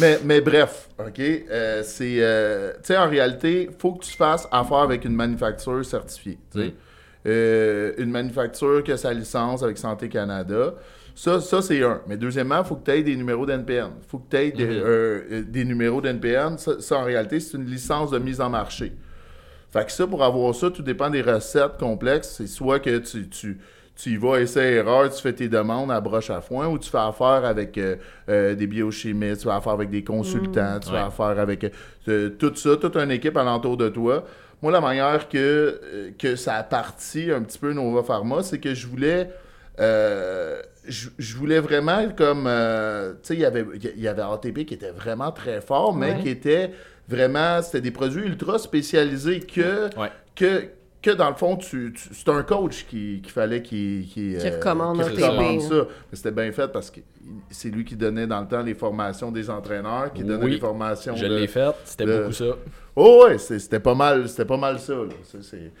mais, 0.00 0.18
mais 0.24 0.40
bref, 0.40 0.88
OK? 0.98 1.20
Euh, 1.20 1.82
c'est. 1.84 2.16
euh, 2.20 2.72
tu 2.76 2.78
sais, 2.84 2.96
en 2.96 3.08
réalité, 3.08 3.68
faut 3.78 3.92
que 3.92 4.04
tu 4.04 4.12
fasses 4.12 4.48
affaire 4.50 4.78
avec 4.78 5.04
une 5.04 5.14
manufacture 5.14 5.84
certifiée. 5.84 6.38
tu 6.50 6.60
sais. 6.60 6.66
Mm. 6.68 6.72
euh, 7.26 7.92
une 7.98 8.10
manufacture 8.10 8.82
qui 8.82 8.92
a 8.92 8.96
sa 8.96 9.12
licence 9.12 9.62
avec 9.62 9.76
Santé 9.76 10.08
Canada. 10.08 10.74
Ça, 11.14 11.40
ça 11.40 11.60
c'est 11.62 11.82
un. 11.82 12.00
Mais 12.06 12.16
deuxièmement, 12.16 12.58
il 12.58 12.64
faut 12.64 12.76
que 12.76 12.84
tu 12.84 12.90
aies 12.90 13.02
des 13.02 13.16
numéros 13.16 13.44
d'NPN. 13.46 13.90
Il 14.02 14.08
faut 14.08 14.18
que 14.18 14.30
tu 14.30 14.36
aies 14.36 14.50
des, 14.50 14.64
Mhm. 14.66 14.82
euh, 14.84 15.42
des 15.46 15.64
numéros 15.64 16.00
d'NPN. 16.00 16.56
Ça, 16.58 16.80
ça, 16.80 16.98
en 16.98 17.04
réalité, 17.04 17.38
c'est 17.40 17.56
une 17.56 17.66
licence 17.66 18.10
de 18.10 18.18
mise 18.18 18.40
en 18.40 18.48
marché. 18.48 18.92
Fait 19.70 19.84
que 19.86 19.92
ça, 19.92 20.06
pour 20.06 20.22
avoir 20.22 20.54
ça, 20.54 20.70
tout 20.70 20.82
dépend 20.82 21.10
des 21.10 21.22
recettes 21.22 21.78
complexes. 21.78 22.34
C'est 22.38 22.46
soit 22.46 22.78
que 22.80 22.98
tu, 22.98 23.28
tu, 23.28 23.58
tu 23.96 24.10
y 24.10 24.16
vas 24.16 24.38
essai-erreur, 24.40 25.10
tu 25.14 25.20
fais 25.22 25.32
tes 25.32 25.48
demandes 25.48 25.90
à 25.90 26.00
broche 26.00 26.30
à 26.30 26.40
foin, 26.40 26.66
ou 26.68 26.78
tu 26.78 26.90
fais 26.90 26.98
affaire 26.98 27.44
avec 27.44 27.76
euh, 27.78 27.96
euh, 28.28 28.54
des 28.54 28.66
biochimistes, 28.66 29.42
tu 29.42 29.48
fais 29.48 29.54
affaire 29.54 29.72
avec 29.72 29.90
des 29.90 30.02
consultants, 30.04 30.78
tu 30.80 30.88
fais 30.88 30.94
Ouais. 30.94 31.00
affaire 31.00 31.38
avec 31.38 31.70
euh, 32.08 32.30
tout 32.30 32.54
ça, 32.54 32.76
toute 32.76 32.96
une 32.96 33.10
équipe 33.10 33.36
alentour 33.36 33.76
de 33.76 33.88
toi. 33.88 34.24
Moi, 34.62 34.72
la 34.72 34.80
manière 34.80 35.28
que, 35.28 35.36
euh, 35.38 36.10
que 36.18 36.36
ça 36.36 36.54
a 36.56 36.62
parti 36.62 37.30
un 37.30 37.42
petit 37.42 37.58
peu 37.58 37.72
Nova 37.72 38.02
Pharma, 38.02 38.42
c'est 38.42 38.58
que 38.58 38.74
je 38.74 38.86
voulais... 38.86 39.28
euh, 40.84 40.88
je, 40.90 41.08
je 41.18 41.36
voulais 41.36 41.60
vraiment 41.60 42.08
comme... 42.16 42.46
euh, 42.46 43.12
tu 43.14 43.18
sais, 43.22 43.34
il 43.34 43.40
y 43.40 43.44
avait- 43.44 43.66
il 43.94 44.00
y 44.00 44.08
avait 44.08 44.22
ATP 44.22 44.64
qui 44.64 44.74
était 44.74 44.90
vraiment 44.90 45.32
très 45.32 45.60
fort, 45.60 45.94
mais 45.94 46.12
Ouais. 46.14 46.20
qui 46.22 46.28
était 46.28 46.70
vraiment... 47.08 47.62
C'était 47.62 47.80
des 47.80 47.90
produits 47.90 48.24
ultra 48.24 48.58
spécialisés 48.58 49.40
que 49.40 49.84
Ouais. 49.98 50.10
que, 50.34 50.64
que 51.02 51.10
dans 51.10 51.28
le 51.28 51.34
fond, 51.36 51.56
tu, 51.56 51.92
tu- 51.94 52.08
c'est 52.12 52.28
un 52.28 52.42
coach 52.42 52.86
qui- 52.88 53.20
qu'il 53.22 53.32
fallait 53.32 53.60
qu'il 53.62 54.06
qui, 54.06 54.36
Qui 54.38 54.48
recommande 54.50 54.96
qui 54.96 55.02
un 55.02 55.08
TB, 55.10 55.22
recommande 55.22 55.60
ça. 55.62 55.74
Mais 56.10 56.16
c'était 56.16 56.30
bien 56.30 56.52
fait 56.52 56.68
parce 56.72 56.90
que 56.90 57.00
c'est 57.50 57.68
lui 57.70 57.84
qui 57.84 57.96
donnait 57.96 58.26
dans 58.26 58.40
le 58.40 58.46
temps 58.48 58.62
les 58.62 58.74
formations 58.74 59.30
des 59.32 59.50
entraîneurs, 59.50 60.12
qui 60.12 60.22
donnait 60.22 60.44
Oui, 60.44 60.50
les 60.52 60.58
formations. 60.60 61.14
Je 61.16 61.26
de- 61.26 61.34
l'ai 61.36 61.46
fait, 61.48 61.72
c'était 61.84 62.06
de- 62.06 62.18
beaucoup 62.20 62.32
ça. 62.32 62.44
Oh 62.94 63.24
ouais, 63.26 63.38
c'était 63.38 63.80
pas 63.80 63.94
mal, 63.94 64.28
c'était 64.28 64.44
pas 64.44 64.56
mal 64.56 64.78
ça. 64.78 64.92
là. 64.94 65.04
C'est- 65.24 65.42
c'est- 65.42 65.72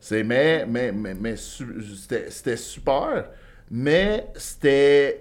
c'est- 0.00 0.22
mais 0.24 0.66
mais 0.68 0.92
mais, 0.92 1.14
mais 1.14 1.36
su- 1.36 1.82
c'était 1.96 2.26
c'était 2.30 2.56
super, 2.56 3.30
mais 3.70 4.26
c'était 4.36 5.20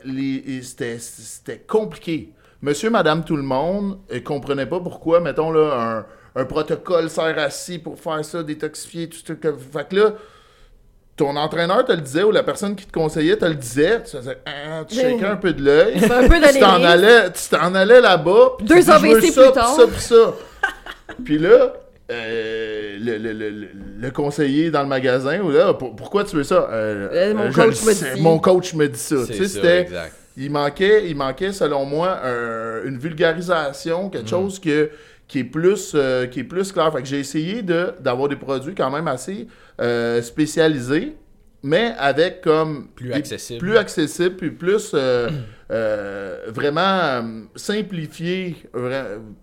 compliqué. 1.68 2.32
Monsieur, 2.62 2.90
Madame, 2.90 3.24
tout 3.24 3.36
le 3.36 3.44
monde 3.44 4.00
ne 4.12 4.20
comprenait 4.20 4.66
pas 4.66 4.80
pourquoi, 4.80 5.20
mettons 5.20 5.52
là 5.52 6.06
un, 6.36 6.42
un 6.42 6.46
protocole 6.46 7.10
sert 7.10 7.38
à 7.38 7.50
ci 7.50 7.80
pour 7.80 8.00
faire 8.00 8.24
ça, 8.26 8.44
détoxifier 8.44 9.08
tout 9.10 9.20
ça. 9.26 9.36
que- 9.36 9.54
Fait 9.74 9.88
que 9.90 9.96
là, 9.96 10.14
ton 11.16 11.36
entraîneur 11.38 11.86
te 11.86 11.92
le 11.92 12.02
disait 12.02 12.24
ou 12.24 12.32
la 12.32 12.44
personne 12.44 12.76
qui 12.76 12.86
te 12.86 12.92
conseillait 12.92 13.38
te 13.38 13.46
le 13.46 13.54
disait, 13.56 14.04
tu 14.04 14.18
faisais 14.18 14.38
ah, 14.46 14.84
tu 14.88 14.96
shakeais 14.96 15.26
un 15.26 15.36
peu 15.38 15.54
de 15.54 15.64
l'œil. 15.64 16.00
Tu 16.02 16.60
t'en 16.60 16.84
allais, 16.84 17.32
tu 17.32 17.50
t'en 17.50 17.74
allais 17.76 18.02
là-bas. 18.02 18.52
puis 18.58 18.68
Deux 18.68 18.82
ça, 18.82 19.00
plus 19.00 19.52
tard. 19.54 19.76
ça, 19.76 19.88
puis 19.88 20.02
ça. 20.02 20.34
Puis 21.24 21.38
là, 21.38 21.74
euh, 22.12 22.98
le, 23.00 23.18
le- 23.18 23.34
le- 23.34 23.50
le- 23.50 23.68
le 24.00 24.12
conseiller 24.12 24.70
dans 24.72 24.84
le 24.84 24.88
magasin, 24.88 25.40
ou 25.42 25.52
là, 25.52 25.74
pour- 25.74 25.96
pourquoi 25.96 26.24
tu 26.24 26.36
veux 26.36 26.44
ça? 26.44 26.68
Euh, 26.72 27.10
Euh, 27.12 27.34
mon 27.34 27.52
coach 27.52 27.82
le 27.82 27.88
me 27.88 27.94
sais, 27.94 28.14
dit. 28.16 28.22
Mon 28.22 28.40
coach 28.40 28.74
me 28.74 28.88
dit 28.88 29.00
ça. 29.00 29.16
Tu 29.28 29.48
sais, 29.48 29.88
il 30.38 30.52
manquait, 30.52 31.10
il 31.10 31.16
manquait, 31.16 31.52
selon 31.54 31.86
moi, 31.86 32.20
un- 32.24 32.84
une 32.86 32.98
vulgarisation, 32.98 34.08
Mm. 34.08 34.12
quelque 34.12 34.30
chose 34.30 34.60
que, 34.60 34.90
qui, 35.28 35.40
est 35.40 35.44
plus, 35.46 35.94
euh, 35.96 36.28
qui 36.28 36.42
est 36.42 36.44
plus 36.44 36.72
clair. 36.72 36.92
Fait 36.94 37.02
que 37.02 37.08
j'ai 37.08 37.20
essayé 37.20 37.62
de, 37.64 37.94
d'avoir 38.00 38.28
des 38.30 38.36
produits 38.36 38.76
quand 38.76 38.92
même 38.92 39.08
assez 39.08 39.48
euh, 39.82 40.22
spécialisés, 40.22 41.16
mais 41.64 41.94
avec 41.98 42.42
comme... 42.42 42.90
Plus 42.96 43.12
accessible. 43.14 43.60
Plus 43.60 43.78
accessible, 43.78 44.36
puis 44.36 44.52
plus 44.52 44.92
euh, 44.94 45.30
euh, 45.72 46.42
vraiment 46.50 46.82
euh, 46.82 47.22
simplifié 47.56 48.56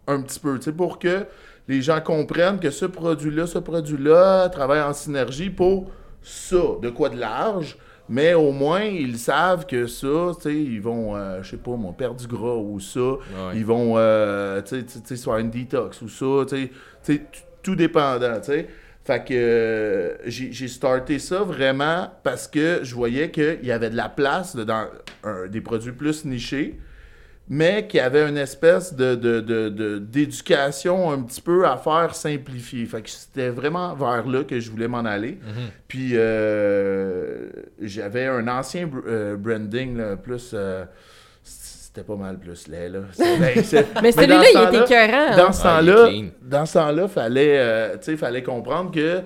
un 0.07 0.23
petit 0.23 0.39
peu, 0.39 0.57
tu 0.59 0.65
sais, 0.67 0.73
pour 0.73 0.99
que 0.99 1.25
les 1.69 1.83
gens 1.83 2.01
comprennent 2.01 2.59
que 2.59 2.71
ce 2.71 2.87
produit-là, 2.87 3.47
ce 3.47 3.59
produit-là 3.59 4.49
travaille 4.49 4.83
en 4.83 4.93
synergie 4.93 5.51
pour 5.51 5.91
ça, 6.23 6.63
de 6.81 6.91
quoi 6.91 7.09
de 7.09 7.19
large, 7.19 7.77
mais 8.09 8.35
au 8.35 8.53
moins, 8.53 8.83
ils 8.83 9.19
savent 9.19 9.67
que 9.67 9.87
ça, 9.87 10.33
tu 10.37 10.43
sais, 10.43 10.55
ils 10.55 10.81
vont, 10.81 11.17
euh, 11.17 11.43
je 11.43 11.51
sais 11.51 11.57
pas, 11.57 11.77
moi, 11.77 11.95
perdre 11.97 12.17
du 12.17 12.27
gras 12.27 12.57
ou 12.57 12.81
ça, 12.81 13.17
ils 13.55 13.65
vont, 13.65 13.95
euh, 13.97 14.61
tu 14.63 14.85
sais, 14.87 15.17
faire 15.17 15.39
une 15.39 15.51
détox 15.51 16.03
ou 16.03 16.09
ça, 16.09 16.45
tu 16.49 16.71
sais, 17.03 17.23
tout 17.63 17.77
dépendant, 17.77 18.39
tu 18.41 18.53
sais. 18.53 18.69
Fait 19.05 19.25
que 19.25 19.35
euh, 19.35 20.17
j'ai 20.27 20.69
starté 20.69 21.19
ça 21.19 21.43
vraiment 21.43 22.09
parce 22.23 22.47
que 22.47 22.81
je 22.85 22.95
voyais 22.95 23.33
qu'il 23.33 23.65
y 23.65 23.73
avait 23.73 23.91
de 23.91 23.97
la 23.97 24.09
place 24.09 24.55
là, 24.55 24.65
dans 24.65 24.87
des 25.49 25.61
produits 25.61 25.93
plus 25.93 26.25
nichés, 26.25 26.79
mais 27.55 27.87
qu'il 27.87 27.99
y 27.99 28.01
avait 28.01 28.27
une 28.27 28.39
espèce 28.39 28.95
de, 28.95 29.15
de- 29.15 29.41
de- 29.41 29.69
de- 29.69 29.99
d'éducation 29.99 31.11
un 31.11 31.21
petit 31.21 31.43
peu 31.43 31.67
à 31.67 31.77
faire 31.77 32.15
simplifier. 32.15 32.87
Fait 32.87 33.03
que 33.03 33.11
c'était 33.11 33.51
vraiment 33.51 33.95
vers 33.95 34.27
là 34.27 34.43
que 34.43 34.59
je 34.59 34.71
voulais 34.71 34.89
m'en 34.89 35.05
aller. 35.05 35.33
Mhm. 35.33 35.69
Puis 35.87 36.13
euh, 36.15 37.49
j'avais 37.81 38.27
un 38.27 38.49
ancien 38.49 38.87
br- 38.87 39.03
euh, 39.07 39.37
branding 39.37 39.99
là, 39.99 40.17
plus. 40.17 40.53
euh, 40.55 40.85
c'était 41.45 42.07
pas 42.07 42.17
mal 42.17 42.39
plus 42.39 42.69
laid, 42.69 42.89
là. 42.89 43.01
C'est- 43.13 43.39
ben, 43.39 43.63
c'est- 43.63 43.87
Mais 44.03 44.13
dans 44.13 44.23
celui-là, 44.23 44.43
ce 44.45 44.59
il 44.73 44.77
était 44.79 44.85
écœurant. 44.95 45.37
dans 45.37 45.49
hein. 45.49 45.53
ce 45.53 45.61
Ah, 45.67 45.77
temps-là, 45.81 46.09
clean. 46.09 46.25
dans 46.41 46.65
ce 46.67 46.73
temps-là, 46.73 47.09
fallait, 47.09 47.59
euh, 47.59 47.93
tu 47.99 47.99
sais, 48.05 48.17
fallait 48.17 48.43
comprendre 48.43 48.91
que 48.93 49.21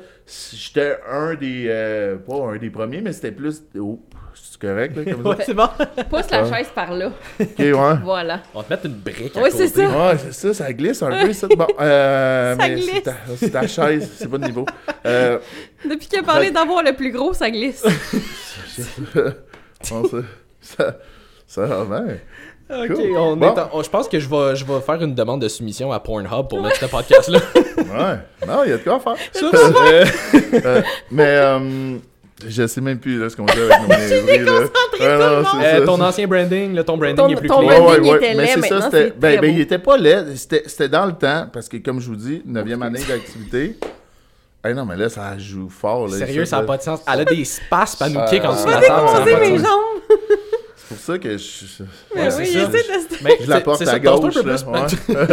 j'étais 0.53 0.97
un 1.09 1.37
des, 1.37 1.67
euh, 1.69 2.17
pas 2.17 2.45
un 2.49 2.57
des 2.57 2.71
premiers, 2.71 3.03
mais 3.03 3.13
c'était 3.13 3.31
plus, 3.31 3.63
oh, 3.79 4.01
c'est 4.43 4.61
correct 4.61 4.97
là, 4.97 5.13
comme 5.13 5.23
ça? 5.25 5.29
Ouais, 5.31 5.37
c'est 5.45 5.55
bon. 5.55 5.69
Pousse 6.11 6.31
la 6.31 6.51
chaise 6.51 6.69
par 6.75 6.93
là. 6.93 7.11
Ok, 7.41 7.49
ouais. 7.59 7.73
Voilà. 8.05 8.41
On 8.55 8.59
va 8.61 8.65
te 8.65 8.71
mettre 8.73 8.87
une 8.87 8.93
brique 8.95 9.37
à 9.37 9.41
Ouais, 9.41 9.51
côté. 9.51 9.69
c'est 9.69 9.83
ça. 9.83 9.89
Ouais, 9.89 10.17
c'est 10.19 10.33
ça, 10.33 10.55
ça 10.65 10.73
glisse 10.73 11.03
un 11.03 11.11
peu, 11.27 11.33
ça. 11.33 11.47
Bon, 11.49 11.67
euh, 11.81 12.57
Ça 12.57 12.69
mais 12.69 12.75
glisse. 12.75 12.91
c'est 12.95 13.01
ta, 13.03 13.15
c'est 13.37 13.51
ta 13.51 13.67
chaise, 13.67 14.11
c'est 14.17 14.31
pas 14.31 14.39
de 14.39 14.47
niveau. 14.47 14.67
Euh, 15.05 15.39
Depuis 15.89 16.07
qu'il 16.07 16.19
a 16.19 16.23
parlé 16.23 16.51
d'avoir 16.51 16.83
le 16.83 16.93
plus 16.95 17.11
gros, 17.13 17.33
ça 17.35 17.51
glisse. 17.51 17.85
bon, 19.91 20.05
ça, 20.09 20.19
ça, 20.61 20.97
ça 21.47 21.67
va 21.67 21.85
bien. 22.01 22.17
Ok, 22.69 22.89
Cool. 22.95 23.17
on 23.17 23.37
Bon. 23.37 23.47
est 23.55 23.59
en- 23.61 23.71
on- 23.75 23.83
je 23.85 23.89
pense 23.91 24.09
que 24.09 24.19
je 24.19 24.29
vais, 24.29 24.57
je 24.57 24.65
vais 24.65 24.81
faire 24.81 25.01
une 25.01 25.15
demande 25.15 25.41
de 25.41 25.47
soumission 25.49 25.93
à 25.93 26.01
Pornhub 26.01 26.49
pour 26.49 26.61
mettre 26.63 26.77
ce 26.81 26.87
podcast-là. 26.87 27.39
Ouais, 27.77 28.19
non, 28.49 28.65
il 28.65 28.71
y 28.71 28.73
a 28.73 28.79
de 28.79 28.83
quoi 28.83 28.99
faire. 28.99 29.15
Ce, 29.33 29.45
Euh, 30.67 30.83
mais 31.13 31.25
euh, 31.29 31.99
je 32.47 32.67
sais 32.67 32.81
même 32.81 32.99
plus 32.99 33.19
là, 33.21 33.31
ce 33.31 33.37
qu'on 33.37 33.47
fait 33.47 33.61
avec 33.63 33.81
nos 33.81 33.87
niaiseries, 33.97 34.39
là. 34.45 34.53
Ouais, 34.53 34.61
non, 34.61 34.69
c'est 34.99 35.67
euh, 35.67 35.79
ça, 35.81 35.87
ton 35.87 35.97
c'est- 35.97 36.03
ancien 36.03 36.27
branding, 36.27 36.75
là, 36.75 36.85
ton 36.85 36.97
branding 36.97 37.17
Ton- 37.17 37.29
est 37.29 37.37
plus 37.37 37.49
ton 37.49 37.67
clair. 37.67 37.81
branding- 37.83 38.05
il 38.05 38.15
était 38.17 38.35
mais 38.35 38.43
laid, 38.43 38.47
c'est 38.55 38.61
maintenant, 38.61 38.81
c'était, 38.83 39.05
c'est 39.05 39.19
ben, 39.19 39.29
très 39.33 39.39
ben, 39.41 39.51
beau. 39.51 39.57
il 39.57 39.61
était 39.63 39.79
pas 39.79 39.97
laid, 39.97 40.37
c'était, 40.37 40.63
c'était 40.67 40.89
dans 40.89 41.07
le 41.07 41.13
temps, 41.13 41.47
parce 41.53 41.69
que 41.69 41.77
comme 41.79 42.01
je 42.01 42.09
vous 42.09 42.17
dis, 42.17 42.43
9e 42.47 42.83
année 42.87 43.01
d'activité. 43.09 43.77
Ah 44.63 44.75
non, 44.75 44.85
mais 44.85 44.97
là, 44.97 45.09
ça 45.09 45.39
joue 45.39 45.69
fort. 45.69 46.09
Là, 46.09 46.19
Sérieux, 46.19 46.45
ça 46.45 46.57
n'a 46.57 46.63
pas 46.65 46.77
de 46.77 46.83
sens. 46.83 47.01
Elle 47.13 47.21
a 47.21 47.25
des 47.25 47.45
spasmes 47.45 48.03
à 48.03 48.09
nous 48.09 48.21
kick 48.29 48.45
en 48.45 48.53
dessous 48.53 48.67
de 48.67 48.71
la 48.73 48.79
vas-y, 48.81 48.89
table. 48.89 49.09
ça 49.09 49.19
pas 49.21 49.25
de 49.25 49.41
mes 49.53 49.59
sens. 49.59 49.67
jambes. 49.69 50.19
C'est 50.77 50.89
pour 50.89 50.99
ça 50.99 51.19
que 51.19 51.31
je, 51.33 51.39
je- 51.39 51.83
Ouais, 51.83 52.23
Ouais, 52.25 52.31
c'est 52.31 52.39
oui, 52.39 52.47
ça. 52.47 52.59
essaie 52.61 52.71
de- 52.71 53.17
Mais 53.25 53.39
je 53.41 53.49
la 53.49 53.57
c'est- 53.59 53.63
porte 53.63 53.79
c'est 53.79 53.89
à 53.89 53.93
ça, 53.93 53.99
gauche. 54.01 54.35
peu 54.35 54.43
là, 54.49 54.57
plus. 54.57 55.15
ouais. 55.15 55.27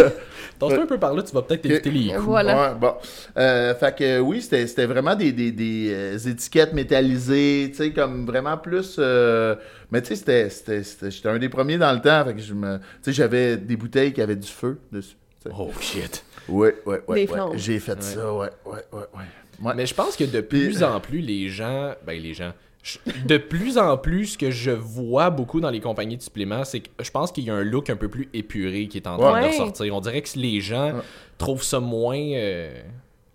Tasse-toi 0.69 0.83
un 0.83 0.87
peu 0.87 0.99
par 0.99 1.13
là, 1.13 1.23
tu 1.23 1.33
vas 1.33 1.41
peut-être 1.41 1.65
éviter 1.65 1.91
les 1.91 2.09
coups. 2.13 2.21
Voilà. 2.25 2.73
Ouais, 2.73 2.79
bon. 2.79 2.93
Euh, 3.37 3.75
fait 3.75 3.95
que 3.97 4.19
oui, 4.19 4.41
c'était 4.41 4.67
c'était 4.67 4.85
vraiment 4.85 5.15
des, 5.15 5.31
des, 5.31 5.51
des, 5.51 5.89
euh, 5.93 6.17
étiquettes 6.17 6.73
métallisées, 6.73 7.67
tu 7.71 7.77
sais, 7.77 7.91
comme 7.91 8.25
vraiment 8.25 8.57
plus. 8.57 8.95
euh, 8.99 9.55
mais 9.91 10.01
tu 10.01 10.09
sais, 10.09 10.15
c'était- 10.15 10.49
c'était- 10.49 10.83
c'était- 10.83 11.11
j'étais 11.11 11.29
un 11.29 11.39
des 11.39 11.49
premiers 11.49 11.77
dans 11.77 11.91
le 11.93 12.01
temps. 12.01 12.23
Fait 12.25 12.33
que 12.33 12.41
je 12.41 12.53
me. 12.53 12.77
Tu 12.77 12.83
sais, 13.03 13.13
j'avais 13.13 13.57
des 13.57 13.75
bouteilles 13.75 14.13
qui 14.13 14.21
avaient 14.21 14.35
du 14.35 14.47
feu 14.47 14.79
dessus. 14.91 15.15
Oh 15.57 15.69
shit. 15.79 16.23
Ouais, 16.47 16.75
ouais, 16.85 17.01
ouais. 17.07 17.15
Des 17.15 17.21
ouais. 17.21 17.27
flammes. 17.27 17.51
J'ai 17.55 17.79
fait 17.79 18.01
ça, 18.01 18.33
ouais, 18.33 18.49
ouais, 18.65 18.71
ouais, 18.91 18.99
ouais. 19.13 19.23
Ouais. 19.61 19.73
Mais 19.75 19.85
je 19.85 19.93
pense 19.93 20.15
que 20.15 20.23
de 20.23 20.41
plus 20.41 20.81
en 20.83 20.99
plus, 20.99 21.19
les 21.19 21.47
gens. 21.49 21.93
Ben, 22.05 22.19
les 22.21 22.33
gens. 22.33 22.53
Je- 22.83 22.99
De 23.25 23.37
plus 23.37 23.77
en 23.79 23.97
plus, 23.97 24.27
ce 24.27 24.37
que 24.37 24.51
je 24.51 24.69
vois 24.71 25.29
beaucoup 25.31 25.59
dans 25.61 25.69
les 25.71 25.79
compagnies 25.79 26.17
de 26.17 26.21
suppléments, 26.21 26.63
c'est 26.65 26.81
que 26.81 26.89
je 27.01 27.09
pense 27.09 27.31
qu'il 27.31 27.45
y 27.45 27.49
a 27.49 27.55
un 27.55 27.63
look 27.63 27.89
un 27.89 27.95
peu 27.95 28.09
plus 28.09 28.29
épuré 28.33 28.87
qui 28.87 28.97
est 28.97 29.07
en 29.07 29.17
train 29.17 29.33
Ouais. 29.33 29.41
de 29.41 29.47
ressortir. 29.47 29.95
On 29.95 30.01
dirait 30.01 30.21
que 30.21 30.37
les 30.37 30.59
gens 30.61 30.93
Ouais. 30.93 31.01
trouvent 31.37 31.63
ça 31.63 31.79
moins 31.79 32.17
euh, 32.19 32.81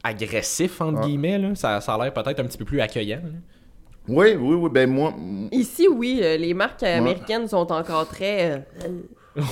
agressif, 0.05 0.81
entre 0.81 1.01
Ouais. 1.01 1.07
guillemets. 1.07 1.39
Là. 1.39 1.55
Ça, 1.55 1.81
ça 1.81 1.95
a 1.95 2.05
l'air 2.05 2.13
peut-être 2.13 2.41
un 2.41 2.45
petit 2.45 2.59
peu 2.59 2.65
plus 2.65 2.81
accueillant. 2.81 3.21
là. 3.25 3.31
Oui, 4.11 4.35
oui, 4.39 4.55
oui. 4.55 4.71
Ben 4.73 4.89
moi. 4.89 5.15
Ici, 5.53 5.87
oui, 5.87 6.21
euh, 6.23 6.37
les 6.39 6.55
marques 6.55 6.83
américaines 6.83 7.47
sont 7.49 7.71
encore 7.73 8.09
très. 8.09 8.67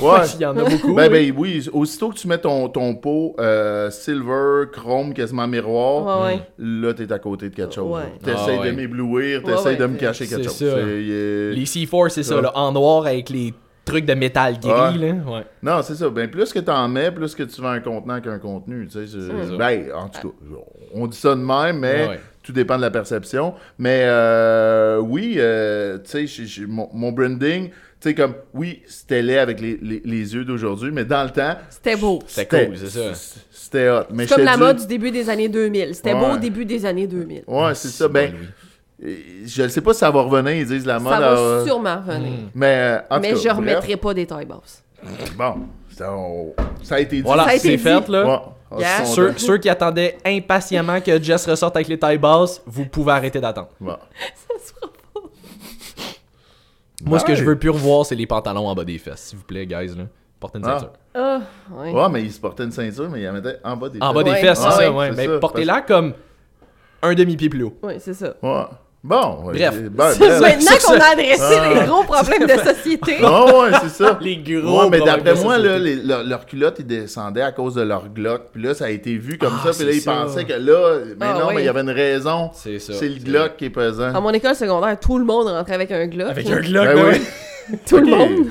Ouais. 0.02 0.20
Il 0.34 0.42
y 0.42 0.46
en 0.46 0.56
a 0.56 0.64
beaucoup. 0.68 0.94
Ben, 0.94 1.10
oui. 1.12 1.30
ben 1.32 1.34
oui, 1.38 1.68
aussitôt 1.72 2.10
que 2.10 2.16
tu 2.16 2.26
mets 2.28 2.38
ton, 2.38 2.68
ton 2.68 2.94
pot 2.94 3.34
euh, 3.38 3.90
silver, 3.90 4.64
chrome, 4.72 5.14
quasiment 5.14 5.46
miroir, 5.46 6.22
Ouais, 6.22 6.34
ouais. 6.34 6.40
là, 6.58 6.92
t'es 6.94 7.12
à 7.12 7.18
côté 7.18 7.48
de 7.50 7.54
quelque 7.54 7.74
chose. 7.74 7.94
Ouais. 7.96 8.12
T'essayes 8.22 8.56
Ah 8.58 8.60
ouais. 8.62 8.70
de 8.72 8.76
m'éblouir, 8.76 9.42
t'essayes 9.42 9.66
ouais, 9.72 9.76
de 9.76 9.86
me 9.86 9.96
cacher 9.96 10.26
quelque 10.26 10.44
chose. 10.44 10.62
euh, 10.62 11.52
Les 11.52 11.64
C4, 11.64 12.08
c'est 12.10 12.22
ça, 12.22 12.40
là, 12.40 12.52
en 12.56 12.72
noir 12.72 13.06
avec 13.06 13.30
les 13.30 13.54
trucs 13.84 14.04
de 14.04 14.14
métal 14.14 14.58
gris. 14.58 14.70
Ouais. 14.70 14.98
Là. 15.08 15.14
Ouais. 15.30 15.44
Non, 15.62 15.80
c'est 15.82 15.94
ça. 15.94 16.08
Ben, 16.10 16.28
plus 16.28 16.52
que 16.52 16.58
t'en 16.58 16.88
mets, 16.88 17.12
plus 17.12 17.34
que 17.36 17.44
tu 17.44 17.60
vends 17.60 17.68
un 17.68 17.80
contenant 17.80 18.20
qu'un 18.20 18.38
contenu. 18.40 18.88
Tu 18.88 19.06
sais, 19.06 19.18
ben, 19.56 19.84
en 19.94 20.08
tout 20.08 20.28
cas, 20.30 20.34
on 20.92 21.06
dit 21.06 21.16
ça 21.16 21.30
de 21.36 21.40
même, 21.40 21.78
mais 21.78 22.08
Ouais, 22.08 22.20
tout 22.42 22.52
dépend 22.52 22.76
de 22.76 22.82
la 22.82 22.90
perception. 22.90 23.54
Mais 23.78 24.00
euh, 24.04 24.98
oui, 24.98 25.34
euh, 25.38 25.98
tu 25.98 26.26
sais, 26.26 26.46
mon, 26.66 26.88
mon 26.92 27.12
branding, 27.12 27.70
sais, 28.08 28.14
comme, 28.14 28.34
oui, 28.54 28.82
c'était 28.86 29.22
laid 29.22 29.38
avec 29.38 29.60
les, 29.60 29.78
les- 29.82 30.02
les 30.04 30.34
yeux 30.34 30.44
d'aujourd'hui, 30.44 30.90
mais 30.92 31.04
dans 31.04 31.24
le 31.24 31.30
temps, 31.30 31.56
C'était 31.70 31.96
beau. 31.96 32.18
C'était 32.26 32.66
cool, 32.66 32.76
c'est 32.76 32.90
ça. 32.90 33.34
C'était 33.50 33.88
hot. 33.90 34.02
Mais 34.10 34.26
C'est 34.26 34.34
comme 34.36 34.44
la 34.44 34.56
mode 34.56 34.76
du 34.78 34.86
début 34.86 35.10
des 35.10 35.28
années 35.30 35.48
2000. 35.48 35.94
C'était 35.94 36.14
beau 36.14 36.34
au 36.34 36.36
début 36.38 36.64
des 36.64 36.84
années 36.86 37.06
2000. 37.06 37.44
Ouais, 37.46 37.74
c'est 37.74 37.88
ça. 37.88 38.08
Ben, 38.08 38.30
bon, 38.30 38.38
Louis. 38.38 38.46
Je 39.44 39.62
ne 39.62 39.68
sais 39.68 39.80
pas 39.82 39.92
si 39.92 39.98
ça 40.00 40.10
va 40.10 40.22
revenir, 40.22 40.52
ils 40.54 40.66
disent 40.66 40.86
la 40.86 40.98
mode. 40.98 41.12
Ça 41.12 41.20
va 41.20 41.26
euh, 41.38 41.64
sûrement 41.66 41.96
revenir. 42.06 42.32
Mais, 42.54 42.66
euh, 42.78 42.98
en 43.10 43.16
tout 43.16 43.22
Mais 43.22 43.28
cas, 43.32 43.36
je 43.36 43.42
bref. 43.42 43.56
remettrai 43.56 43.96
pas 43.96 44.14
des 44.14 44.26
tailles 44.26 44.46
basses. 44.46 44.82
Bon, 45.36 45.54
ça, 45.94 46.12
on- 46.12 46.54
ça 46.82 46.94
a 46.94 47.00
été 47.00 47.16
dit. 47.16 47.22
Voilà, 47.22 47.46
c'est 47.58 47.76
fait 47.76 48.08
là. 48.08 48.24
Ouais. 48.70 48.80
Yeah. 48.80 49.04
son- 49.04 49.14
Ceux, 49.14 49.34
ceux 49.36 49.58
qui 49.58 49.68
attendaient 49.68 50.16
impatiemment 50.24 51.00
que 51.00 51.22
Jess 51.22 51.46
ressorte 51.46 51.76
avec 51.76 51.88
les 51.88 51.98
tailles 51.98 52.18
basses, 52.18 52.60
vous 52.66 52.84
pouvez 52.86 53.12
arrêter 53.12 53.38
d'attendre. 53.40 53.68
Ça 53.80 54.54
sera 54.66 54.90
Moi, 57.04 57.18
ce 57.18 57.24
que 57.24 57.30
Ouais. 57.32 57.36
je 57.36 57.44
veux 57.44 57.58
plus 57.58 57.70
revoir, 57.70 58.06
c'est 58.06 58.14
les 58.14 58.26
pantalons 58.26 58.66
en 58.68 58.74
bas 58.74 58.84
des 58.84 58.98
fesses, 58.98 59.20
s'il 59.20 59.38
vous 59.38 59.44
plaît, 59.44 59.66
guys. 59.66 59.88
Là. 59.96 60.04
Portez 60.40 60.58
une 60.58 60.64
Ah. 60.66 60.78
ceinture. 60.78 60.92
Ah, 61.14 61.40
ouais. 61.72 61.92
Ouais, 61.92 62.08
mais 62.10 62.22
il 62.22 62.32
se 62.32 62.40
portait 62.40 62.64
une 62.64 62.70
ceinture, 62.72 63.08
mais 63.10 63.20
il 63.20 63.24
la 63.24 63.32
mettait 63.32 63.56
en 63.64 63.76
bas 63.76 63.88
des 63.88 63.98
En 64.00 64.12
bas 64.12 64.20
fesses. 64.20 64.24
des 64.24 64.30
Ouais. 64.30 64.40
fesses, 64.40 64.58
c'est 64.60 64.66
Ah 64.66 64.70
ça, 64.72 64.92
ouais. 64.92 65.12
Mais 65.12 65.38
portez-la 65.40 65.82
comme 65.82 66.12
un 67.02 67.14
demi-pied 67.14 67.48
plus 67.48 67.64
haut. 67.64 67.76
Ouais, 67.82 67.98
c'est 67.98 68.14
ça. 68.14 68.34
Ouais. 68.42 68.64
Bon, 69.08 69.44
ouais, 69.44 69.52
Bref. 69.58 69.74
c'est- 69.74 69.88
ben, 69.88 70.12
bref. 70.18 70.40
Maintenant 70.40 70.76
qu'on 70.84 71.00
a 71.00 71.12
adressé 71.12 71.56
Ah. 71.60 71.68
les 71.74 71.86
gros 71.86 72.02
problèmes 72.02 72.46
de 72.46 72.60
société. 72.74 73.16
Ah 73.22 73.44
ouais, 73.44 73.70
c'est 73.82 74.02
ça. 74.04 74.18
Les 74.20 74.36
gros 74.38 74.80
Ouais, 74.82 74.88
mais 74.90 74.98
problèmes 74.98 75.22
d'après 75.24 75.42
moi, 75.44 75.58
là, 75.58 75.78
les- 75.78 75.94
leur, 75.96 76.24
leur 76.24 76.44
culotte, 76.44 76.76
ils 76.80 76.86
descendaient 76.86 77.42
à 77.42 77.52
cause 77.52 77.74
de 77.74 77.82
leur 77.82 78.08
Glock. 78.08 78.46
Puis 78.52 78.62
là, 78.64 78.74
ça 78.74 78.86
a 78.86 78.90
été 78.90 79.16
vu 79.16 79.38
comme 79.38 79.52
Ah, 79.60 79.72
ça. 79.72 79.78
Puis 79.78 79.86
là, 79.86 79.92
ils 79.92 80.00
ça. 80.00 80.12
pensaient 80.12 80.44
que 80.44 80.54
là, 80.54 80.98
mais 81.20 81.26
Ah, 81.28 81.36
non, 81.38 81.46
oui. 81.48 81.54
mais 81.54 81.62
il 81.62 81.66
y 81.66 81.68
avait 81.68 81.82
une 81.82 81.90
raison. 81.90 82.50
C'est 82.52 82.80
ça. 82.80 82.94
C'est 82.94 83.08
le 83.08 83.20
Glock 83.22 83.56
qui 83.58 83.66
est 83.66 83.70
pesant. 83.70 84.12
À 84.12 84.20
mon 84.20 84.30
école 84.30 84.56
secondaire, 84.56 84.98
tout 84.98 85.18
le 85.18 85.24
monde 85.24 85.46
rentrait 85.46 85.74
avec 85.74 85.92
un 85.92 86.08
Glock. 86.08 86.30
Avec 86.30 86.50
un 86.50 86.60
Glock, 86.60 86.84
Ben 86.86 86.94
ben 86.96 87.04
oui. 87.12 87.20
Tout 87.88 87.98
le 87.98 88.06
monde. 88.06 88.46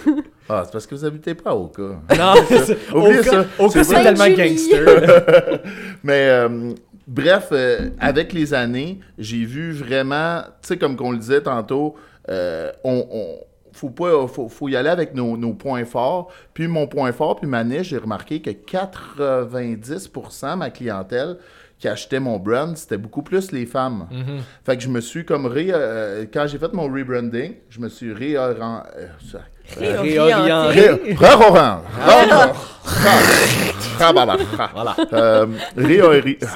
Ah, 0.50 0.64
c'est 0.66 0.72
parce 0.74 0.86
que 0.88 0.94
vous 0.96 1.06
habitez 1.06 1.36
pas 1.36 1.54
au 1.56 1.68
cas. 1.68 1.82
Non, 2.18 2.34
c'est- 2.50 2.78
Oubliez 2.94 3.20
au 3.20 3.24
ça. 3.24 3.30
cas- 3.32 3.46
Au 3.60 3.70
C'est 3.70 3.80
cas, 3.80 3.84
c'est 3.86 4.04
tellement 4.04 4.28
gangster. 4.30 5.60
Mais 6.04 6.28
euh, 6.30 6.50
bref, 7.08 7.50
euh, 7.52 7.90
avec 8.00 8.34
les 8.34 8.54
années, 8.54 9.00
j'ai 9.18 9.46
vu 9.46 9.72
vraiment, 9.72 10.42
tu 10.62 10.70
sais, 10.70 10.78
comme 10.78 10.96
qu'on 10.96 11.12
le 11.12 11.18
disait 11.18 11.42
tantôt, 11.42 11.96
euh, 12.30 12.72
on, 12.84 13.40
faut 13.74 13.90
pas, 13.90 14.28
faut, 14.28 14.70
y 14.70 14.76
aller 14.76 14.90
avec 14.90 15.14
nos, 15.14 15.54
points 15.54 15.86
forts. 15.86 16.32
Puis 16.54 16.68
mon 16.68 16.88
point 16.88 17.12
fort, 17.12 17.36
puis 17.36 17.48
ma 17.48 17.64
niche, 17.64 17.90
j'ai 17.90 17.98
remarqué 17.98 18.42
que 18.42 18.50
90% 18.50 20.56
ma 20.56 20.70
clientèle 20.70 21.38
qui 21.80 21.88
achetait 21.88 22.20
mon 22.20 22.38
brand, 22.40 22.76
c'était 22.78 22.98
beaucoup 22.98 23.22
plus 23.22 23.52
les 23.52 23.66
femmes. 23.66 24.08
Mhm. 24.12 24.40
Fait 24.66 24.78
que 24.78 24.84
je 24.84 24.90
me 24.90 25.02
suis 25.02 25.26
comme 25.26 25.46
ré, 25.46 25.68
euh, 25.72 26.26
quand 26.34 26.48
j'ai 26.48 26.58
fait 26.58 26.72
mon 26.74 26.84
rebranding, 26.84 27.56
je 27.70 27.80
me 27.80 27.90
suis 27.90 28.14
réorienté. 28.14 28.90
Réorienté. 29.78 30.80
Ré- 30.80 31.16
Ah. 31.20 31.82
Voilà. 32.06 32.54
Voilà. 34.74 34.96
Euh, 35.14 35.46
réori... 35.76 36.38
Ah, 36.42 36.48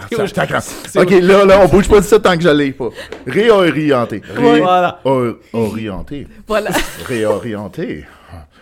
Ok, 1.01 1.09
là, 1.21 1.45
là, 1.45 1.59
on 1.63 1.67
bouge 1.67 1.87
pas 1.89 1.99
de 1.99 2.05
ça 2.05 2.19
tant 2.19 2.35
que 2.37 2.43
je 2.43 2.49
l'ai 2.49 2.71
pas. 2.71 2.89
Réorienté. 3.25 4.21
Ré... 4.35 4.59
Voilà. 4.61 4.99
or- 5.03 5.35
Orienté. 5.53 6.27
Voilà. 6.47 6.69
Réorienté. 7.05 8.05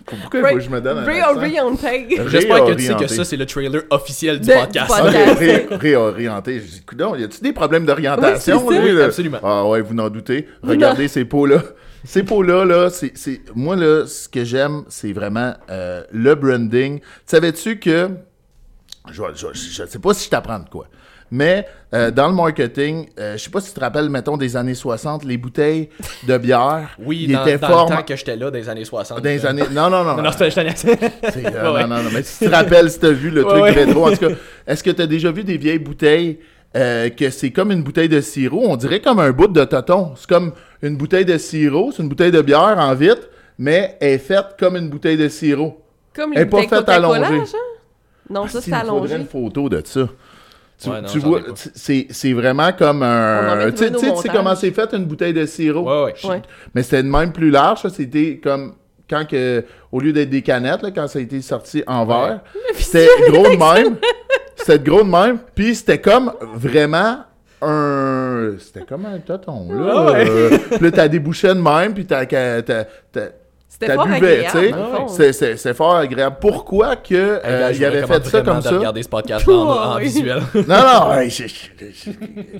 Pourquoi 0.07 0.39
il 0.39 0.45
faut 0.47 0.55
que 0.55 0.59
je 0.61 0.69
me 0.69 0.79
donne 0.81 0.97
un 0.99 1.03
Ray 1.05 1.19
accent? 1.19 1.35
Orienté. 1.37 2.07
J'espère 2.27 2.65
que 2.65 2.71
tu 2.73 2.79
sais 2.81 2.87
que 2.87 2.93
Réorienté. 2.93 3.07
ça, 3.15 3.23
c'est 3.25 3.37
le 3.37 3.45
trailer 3.45 3.81
officiel 3.89 4.39
du 4.39 4.47
De- 4.47 4.53
du 4.53 4.59
podcast. 4.59 4.93
ré- 5.37 5.67
réorienté. 5.71 6.59
J'ai 6.61 6.65
dit, 6.79 6.81
coudonc, 6.85 7.15
y 7.15 7.23
a-tu 7.23 7.41
des 7.41 7.53
problèmes 7.53 7.85
d'orientation, 7.85 8.65
Oui, 8.65 9.01
absolument. 9.01 9.39
Ah 9.43 9.65
ouais, 9.67 9.81
vous 9.81 9.93
n'en 9.93 10.09
doutez. 10.09 10.47
Regardez 10.63 11.07
ces 11.07 11.25
pots-là. 11.25 11.61
Ces 12.05 12.23
pots-là, 12.23 12.63
là, 12.63 12.89
c'est, 12.89 13.11
c'est- 13.17 13.41
moi, 13.53 13.75
là, 13.75 14.05
ce 14.07 14.29
que 14.29 14.45
j'aime, 14.45 14.83
c'est 14.87 15.11
vraiment 15.11 15.53
euh, 15.69 16.03
le 16.13 16.35
branding. 16.35 17.01
Savais-tu 17.25 17.79
que, 17.79 18.09
je, 19.11 19.21
je, 19.35 19.47
je 19.53 19.83
sais 19.85 19.99
pas 19.99 20.13
si 20.13 20.25
je 20.25 20.29
t'apprends 20.29 20.59
de 20.59 20.69
quoi, 20.69 20.87
mais 21.31 21.65
euh, 21.93 22.11
dans 22.11 22.27
le 22.27 22.33
marketing, 22.33 23.07
euh, 23.19 23.37
je 23.37 23.43
sais 23.43 23.49
pas 23.49 23.59
si 23.61 23.69
tu 23.69 23.75
te 23.75 23.79
rappelles, 23.79 24.09
mettons, 24.09 24.37
des 24.37 24.55
années 24.55 24.73
60, 24.73 25.23
les 25.25 25.37
bouteilles 25.37 25.89
de 26.27 26.37
bière, 26.37 26.89
Oui, 26.99 27.25
ils 27.27 27.33
dans, 27.33 27.41
étaient 27.45 27.57
dans 27.57 27.67
formes- 27.67 27.91
le 27.91 27.97
temps 27.97 28.03
que 28.03 28.15
j'étais 28.15 28.35
là, 28.35 28.49
les 28.49 28.69
années 28.69 28.85
60. 28.85 29.17
Dans 29.19 29.23
les 29.23 29.45
années... 29.45 29.63
Non, 29.71 29.89
non, 29.89 30.03
non. 30.03 30.15
Non, 30.15 30.23
non, 30.23 30.31
c'était 30.31 30.57
euh, 30.57 31.73
Ouais. 31.73 31.81
Non, 31.81 31.87
non, 31.95 32.03
non, 32.03 32.09
mais 32.13 32.23
si 32.23 32.39
tu 32.39 32.45
te 32.49 32.55
rappelles, 32.55 32.89
si 32.91 32.99
tu 32.99 33.05
as 33.05 33.11
vu 33.11 33.29
le 33.29 33.43
Ouais, 33.45 33.49
truc 33.49 33.63
ouais. 33.63 33.71
rétro, 33.71 34.07
en 34.07 34.11
tout 34.11 34.17
cas, 34.29 34.35
est-ce 34.65 34.83
que 34.83 34.91
tu 34.91 35.01
as 35.01 35.07
déjà 35.07 35.31
vu 35.31 35.43
des 35.43 35.57
vieilles 35.57 35.79
bouteilles 35.79 36.39
euh, 36.75 37.09
que 37.09 37.29
c'est 37.29 37.51
comme 37.51 37.71
une 37.71 37.83
bouteille 37.83 38.09
de 38.09 38.21
sirop? 38.21 38.63
On 38.65 38.75
dirait 38.75 38.99
comme 39.01 39.19
un 39.19 39.31
bout 39.31 39.47
de 39.47 39.63
toton. 39.63 40.11
C'est 40.15 40.27
comme 40.27 40.51
une 40.81 40.97
bouteille 40.97 41.25
de 41.25 41.37
sirop, 41.37 41.91
c'est 41.95 42.03
une 42.03 42.09
bouteille 42.09 42.31
de 42.31 42.41
bière 42.41 42.75
en 42.77 42.93
vitre, 42.93 43.29
mais 43.57 43.97
elle 43.99 44.13
est 44.13 44.17
faite 44.17 44.55
comme 44.59 44.75
une 44.75 44.89
bouteille 44.89 45.17
de 45.17 45.27
sirop. 45.29 45.81
Comme 46.15 46.31
Elle 46.33 46.39
est 46.41 46.43
les 46.43 46.49
pas 46.49 46.57
bouteilles 46.57 46.69
faite 46.69 46.85
Coca-Cola, 46.85 47.27
allongée. 47.27 47.51
Non, 48.29 48.45
ça, 48.47 48.59
Ah, 48.59 48.61
c'est 48.61 48.69
il 48.71 48.73
me 48.73 48.79
faudrait 48.79 48.89
allongé. 48.97 49.15
une 49.15 49.25
photo 49.27 49.69
de 49.69 49.81
ça. 49.85 50.01
Tu, 50.79 50.89
Ouais, 50.89 51.01
non, 51.01 51.07
tu 51.07 51.19
j'en 51.19 51.25
ai 51.25 51.29
vois, 51.29 51.41
c'est 51.73 52.07
c'est 52.11 52.33
vraiment 52.33 52.71
comme 52.71 53.01
un. 53.01 53.71
Tu 53.71 53.77
sais- 53.77 54.29
comment 54.31 54.55
c'est 54.55 54.71
fait 54.71 54.93
une 54.93 55.05
bouteille 55.05 55.33
de 55.33 55.45
sirop? 55.45 55.81
Ouais, 55.83 56.13
ouais. 56.23 56.29
Ouais. 56.29 56.41
Mais 56.75 56.83
c'était 56.83 57.01
de 57.03 57.07
même 57.09 57.31
plus 57.31 57.49
large, 57.49 57.81
ça, 57.81 57.89
c'était 57.89 58.39
comme 58.43 58.73
quand 59.09 59.25
que, 59.27 59.63
au 59.91 59.99
lieu 59.99 60.13
d'être 60.13 60.29
des 60.29 60.41
canettes, 60.41 60.81
là, 60.83 60.91
quand 60.91 61.07
ça 61.07 61.19
a 61.19 61.21
été 61.21 61.41
sorti 61.41 61.83
en 61.87 62.05
verre, 62.05 62.41
c'était 62.75 63.07
gros 63.29 63.43
de 63.43 63.57
même. 63.57 63.95
C'était 64.55 64.79
gros 64.79 65.03
de 65.03 65.09
même, 65.09 65.39
puis 65.55 65.75
c'était 65.75 65.99
comme 66.01 66.33
vraiment 66.53 67.19
un... 67.61 68.51
C'était 68.59 68.85
comme 68.85 69.05
un 69.05 69.19
toton, 69.19 69.67
là. 69.71 69.93
Ah 69.95 70.11
ouais. 70.11 70.29
Euh, 70.29 70.57
puis 70.71 70.79
là, 70.83 70.91
t'as 70.91 71.07
débouché 71.07 71.47
de 71.47 71.53
même, 71.53 71.93
puis 71.93 72.05
t'as... 72.05 72.25
C'était 73.79 73.93
fort 73.93 74.07
agréable. 74.07 74.75
C'est, 75.07 75.33
c'est, 75.33 75.55
c'est 75.57 75.73
fort 75.75 75.95
agréable. 75.97 76.37
Pourquoi 76.41 76.95
que 76.95 77.13
euh, 77.13 77.39
Hey, 77.43 77.59
gars, 77.59 77.73
je 77.73 77.77
il 77.77 77.85
avait 77.85 78.07
fait 78.07 78.25
ça 78.25 78.41
comme 78.41 78.61
ça? 78.61 78.71
regarder 78.71 79.03
ce 79.03 79.09
podcast-là 79.09 79.53
en, 79.55 79.67
en 79.93 79.95
Oui. 79.97 80.03
visuel. 80.03 80.41
Non, 80.55 80.61
non, 80.65 81.29
je- 81.29 82.09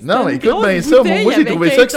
non, 0.04 0.26
mais 0.26 0.36
écoute 0.36 0.56
bien 0.64 0.82
ça. 0.82 0.98
Moi, 1.04 1.34
j'ai 1.36 1.46
trouvé 1.46 1.70
ça 1.72 1.86
que 1.86 1.92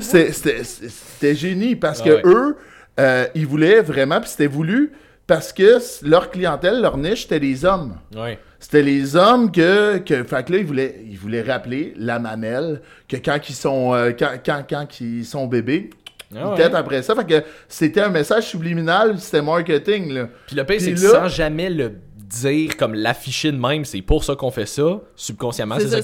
c'était, 0.00 1.34
génie 1.34 1.76
parce 1.76 2.00
Ah 2.00 2.04
que 2.04 2.10
ouais. 2.10 2.22
eux, 2.24 2.56
euh, 2.98 3.26
ils 3.34 3.46
voulaient 3.46 3.80
vraiment, 3.82 4.20
puis 4.20 4.30
c'était 4.30 4.46
voulu 4.46 4.92
parce 5.26 5.52
que 5.52 5.78
leur 6.02 6.30
clientèle, 6.30 6.80
leur 6.80 6.96
niche, 6.96 7.22
c'était 7.22 7.38
les 7.38 7.64
hommes. 7.64 7.94
Ouais. 8.16 8.38
C'était 8.58 8.82
les 8.82 9.16
hommes 9.16 9.50
que, 9.50 9.98
que 9.98 10.22
fait 10.24 10.44
que 10.44 10.52
là, 10.52 10.58
ils 10.58 10.66
voulaient, 10.66 10.96
ils 11.08 11.16
voulaient 11.16 11.42
rappeler 11.42 11.94
la 11.96 12.18
mamelle 12.18 12.82
que 13.08 13.16
quand 13.16 13.38
ils 13.48 13.54
sont, 13.54 13.94
euh, 13.94 14.10
quand, 14.16 14.32
quand, 14.44 14.62
quand 14.68 15.00
ils 15.00 15.24
sont 15.24 15.46
bébés, 15.46 15.90
Ah 16.34 16.38
ils 16.38 16.46
ouais. 16.46 16.56
têtent 16.56 16.74
après 16.74 17.02
ça. 17.02 17.14
Fait 17.14 17.24
que 17.26 17.44
c'était 17.68 18.02
un 18.02 18.08
message 18.08 18.48
subliminal, 18.48 19.18
c'était 19.18 19.42
marketing, 19.42 20.12
là. 20.12 20.28
Puis 20.46 20.56
le 20.56 20.64
pire, 20.64 20.80
c'est 20.80 20.94
que 20.94 21.00
là- 21.00 21.08
sans 21.10 21.28
jamais 21.28 21.70
le 21.70 21.92
dire, 22.16 22.76
comme 22.76 22.94
l'afficher 22.94 23.50
de 23.50 23.58
même, 23.58 23.84
c'est 23.84 24.02
pour 24.02 24.22
ça 24.22 24.36
qu'on 24.36 24.52
fait 24.52 24.66
ça, 24.66 25.00
subconsciemment, 25.16 25.76
c'est 25.78 25.84
ça 25.84 25.90
ça 25.90 25.96
ça 25.96 26.02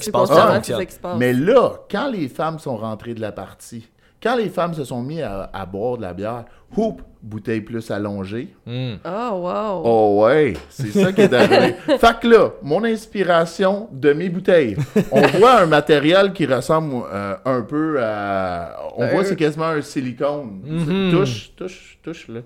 qui 0.85 0.93
se 0.95 0.99
passe. 0.99 1.17
Mais 1.17 1.31
là, 1.33 1.71
quand 1.89 2.09
les 2.11 2.27
femmes 2.27 2.59
sont 2.59 2.75
rentrées 2.75 3.13
de 3.13 3.21
la 3.21 3.31
partie, 3.31 3.87
quand 4.27 4.35
les 4.37 4.49
femmes 4.49 4.73
se 4.73 4.83
sont 4.83 5.01
mis 5.01 5.21
à, 5.21 5.49
à 5.53 5.65
boire 5.65 5.97
de 5.97 6.01
la 6.01 6.13
bière, 6.13 6.45
hoop, 6.75 7.01
bouteille 7.21 7.61
plus 7.61 7.89
allongée. 7.91 8.53
Oh, 8.67 8.99
wow. 9.05 9.81
Oh 9.85 10.23
ouais, 10.25 10.53
c'est 10.69 10.91
ça 10.91 11.11
qui 11.13 11.21
est 11.21 11.33
arrivé. 11.33 11.75
fait 11.97 12.19
que 12.19 12.27
là, 12.27 12.51
mon 12.61 12.83
inspiration 12.83 13.87
de 13.91 14.13
mes 14.13 14.29
bouteilles, 14.29 14.75
on 15.11 15.21
voit 15.39 15.61
un 15.61 15.65
matériel 15.65 16.33
qui 16.33 16.45
ressemble 16.45 17.03
euh, 17.11 17.35
un 17.45 17.61
peu 17.61 18.01
à... 18.03 18.77
On 18.97 19.03
Euh. 19.03 19.11
voit 19.11 19.23
c'est 19.23 19.35
quasiment 19.35 19.67
un 19.67 19.81
silicone. 19.81 20.61
Mhm. 20.63 21.11
Touche, 21.11 21.51
touche, 21.55 21.97
touche 22.03 22.27
là. 22.27 22.41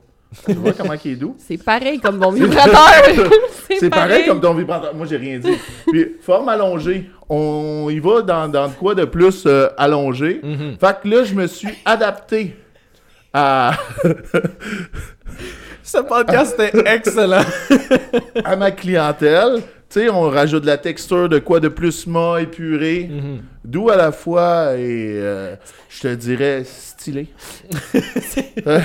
Tu 0.45 0.53
vois 0.53 0.71
comment 0.73 0.93
il 1.03 1.11
est 1.11 1.15
doux? 1.15 1.35
C'est 1.37 1.61
pareil 1.61 1.99
comme 1.99 2.17
mon 2.17 2.31
vibrateur. 2.31 3.29
C'est 3.79 3.89
pareil 3.89 4.25
comme 4.25 4.39
ton 4.39 4.53
vibrateur. 4.53 4.95
Moi, 4.95 5.05
j'ai 5.09 5.17
rien 5.17 5.39
dit. 5.39 5.57
Puis, 5.87 6.15
forme 6.21 6.49
allongée. 6.49 7.09
On 7.27 7.87
y 7.89 7.99
va 7.99 8.21
dans, 8.21 8.47
dans 8.47 8.69
quoi 8.69 8.95
de 8.95 9.05
plus 9.05 9.43
euh, 9.45 9.69
allongé. 9.77 10.39
Mhm. 10.43 10.77
Fait 10.79 10.97
que 11.01 11.07
là, 11.07 11.23
je 11.23 11.33
me 11.33 11.47
suis 11.47 11.73
adapté 11.85 12.55
à, 13.33 13.71
Ce 15.83 15.97
podcast 15.97 16.59
était 16.59 16.93
excellent. 16.93 17.43
à 18.45 18.55
ma 18.55 18.71
clientèle. 18.71 19.61
Tu 19.91 19.99
sais, 19.99 20.09
on 20.09 20.29
rajoute 20.29 20.61
de 20.61 20.67
la 20.67 20.77
texture 20.77 21.27
de 21.27 21.39
quoi 21.39 21.59
de 21.59 21.67
plus 21.67 22.07
mat, 22.07 22.39
épuré, 22.39 23.09
Mhm. 23.11 23.41
doux 23.65 23.89
à 23.89 23.97
la 23.97 24.11
fois 24.13 24.73
et, 24.77 25.15
euh, 25.19 25.55
je 25.89 26.01
te 26.03 26.15
dirais, 26.15 26.63
stylé. 26.65 27.27
Le- 27.93 28.79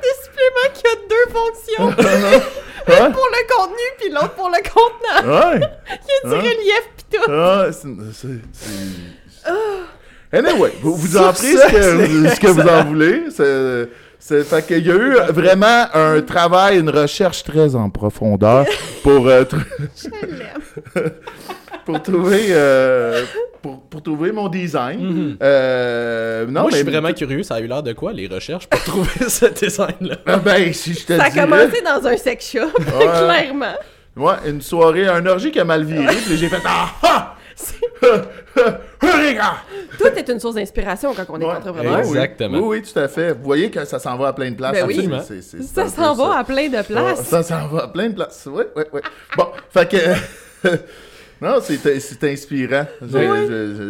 des 0.00 0.16
suppléments 0.22 0.70
qui 0.72 0.86
a 0.86 0.96
deux 1.08 1.26
fonctions. 1.32 1.90
Hein? 2.88 3.10
pour 3.12 3.28
le 3.30 3.54
contenu, 3.54 3.86
puis 3.98 4.10
l'autre 4.10 4.30
pour 4.30 4.48
le 4.48 4.56
contenant. 4.68 5.50
Ouais. 5.50 5.60
Il 6.24 6.30
y 6.30 6.34
a 6.34 6.34
du 6.34 6.34
Hein? 6.34 6.38
relief, 6.40 6.84
pis 6.96 7.04
tout. 7.12 7.30
Ah, 7.30 7.66
c'est- 7.70 7.88
c'est- 8.12 8.40
c'est- 8.52 10.38
Anyway, 10.38 10.72
vous, 10.80 10.94
vous 10.96 11.16
en 11.18 11.32
prenez 11.32 11.56
ce 11.56 11.66
que, 11.70 12.26
c'est 12.28 12.34
ce 12.36 12.40
que 12.40 12.46
vous 12.48 12.60
en 12.66 12.84
voulez. 12.84 13.24
C'est, 13.30 13.88
c'est, 14.20 14.44
fait 14.44 14.64
qu'il 14.66 14.86
y 14.86 14.90
a 14.90 14.94
eu 14.94 15.14
vraiment 15.32 15.86
un 15.94 16.20
travail, 16.20 16.78
une 16.78 16.90
recherche 16.90 17.42
très 17.42 17.74
en 17.74 17.90
profondeur 17.90 18.66
pour, 19.02 19.26
euh, 19.26 19.42
tr- 19.44 21.10
pour 21.84 22.02
trouver 22.02 22.46
euh, 22.50 23.24
pour, 23.62 23.80
pour 23.88 24.02
trouver 24.02 24.32
mon 24.32 24.48
design. 24.48 25.00
Mhm. 25.00 25.36
Euh, 25.42 26.46
non, 26.46 26.62
Moi, 26.62 26.70
je 26.70 26.76
mais 26.76 26.82
suis 26.82 26.90
vraiment 26.90 27.12
curieux. 27.12 27.42
Ça 27.42 27.56
a 27.56 27.60
eu 27.60 27.66
l'air 27.66 27.82
de 27.82 27.92
quoi, 27.92 28.12
les 28.12 28.26
recherches, 28.26 28.66
pour 28.68 28.80
trouver 28.84 29.28
ce 29.28 29.46
design-là? 29.46 30.16
Ah, 30.26 30.36
Ben, 30.36 30.72
si 30.72 30.94
je 30.94 31.04
te 31.06 31.16
Ça 31.16 31.24
a 31.24 31.30
dirais- 31.30 31.42
commencé 31.46 31.82
dans 31.82 32.06
un 32.06 32.16
sex 32.16 32.50
shop, 32.52 32.70
clairement. 32.86 33.74
Ouais, 34.16 34.34
une 34.46 34.60
soirée, 34.60 35.06
un 35.08 35.24
orgie 35.26 35.50
qui 35.50 35.60
a 35.60 35.64
mal 35.64 35.84
viré, 35.84 36.14
puis 36.26 36.36
j'ai 36.36 36.48
fait 36.48 36.60
Ah 36.64 36.88
ah! 37.02 37.36
Les 39.30 39.34
gars! 39.36 39.56
Tout 39.98 40.06
est 40.06 40.28
une 40.28 40.40
source 40.40 40.54
d'inspiration 40.54 41.12
quand 41.14 41.24
on 41.28 41.40
est 41.40 41.44
Ouais. 41.44 41.50
entrepreneur. 41.52 41.92
Oui, 41.98 42.00
oui. 42.04 42.08
Exactement. 42.18 42.58
Oui, 42.58 42.64
oui, 42.78 42.82
tout 42.82 42.98
à 42.98 43.08
fait. 43.08 43.32
Vous 43.32 43.42
voyez 43.44 43.70
que 43.70 43.84
ça 43.84 43.98
s'en 43.98 44.16
va 44.16 44.28
à 44.28 44.32
plein 44.32 44.50
de 44.50 44.56
places. 44.56 44.72
Ben 44.72 44.86
oui. 44.86 44.94
C'est- 44.94 45.00
Absolument. 45.00 45.22
c'est- 45.26 45.42
c'est- 45.42 45.62
c'est 45.62 45.74
Ça 45.74 45.88
s'en 45.88 46.14
va 46.14 46.32
ça. 46.32 46.38
à 46.38 46.44
plein 46.44 46.68
de 46.68 46.76
Ah, 46.76 46.82
places. 46.84 47.22
Ça 47.26 47.42
s'en 47.42 47.66
va 47.68 47.84
à 47.84 47.88
plein 47.88 48.08
de 48.08 48.14
places. 48.14 48.48
Oui, 48.50 48.64
oui, 48.76 48.82
oui. 48.92 49.00
Bon, 49.36 49.46
fait 49.70 49.88
que. 49.88 50.68
non, 51.40 51.58
c'est 51.62 51.76
c'est 52.00 52.24
inspirant. 52.30 52.86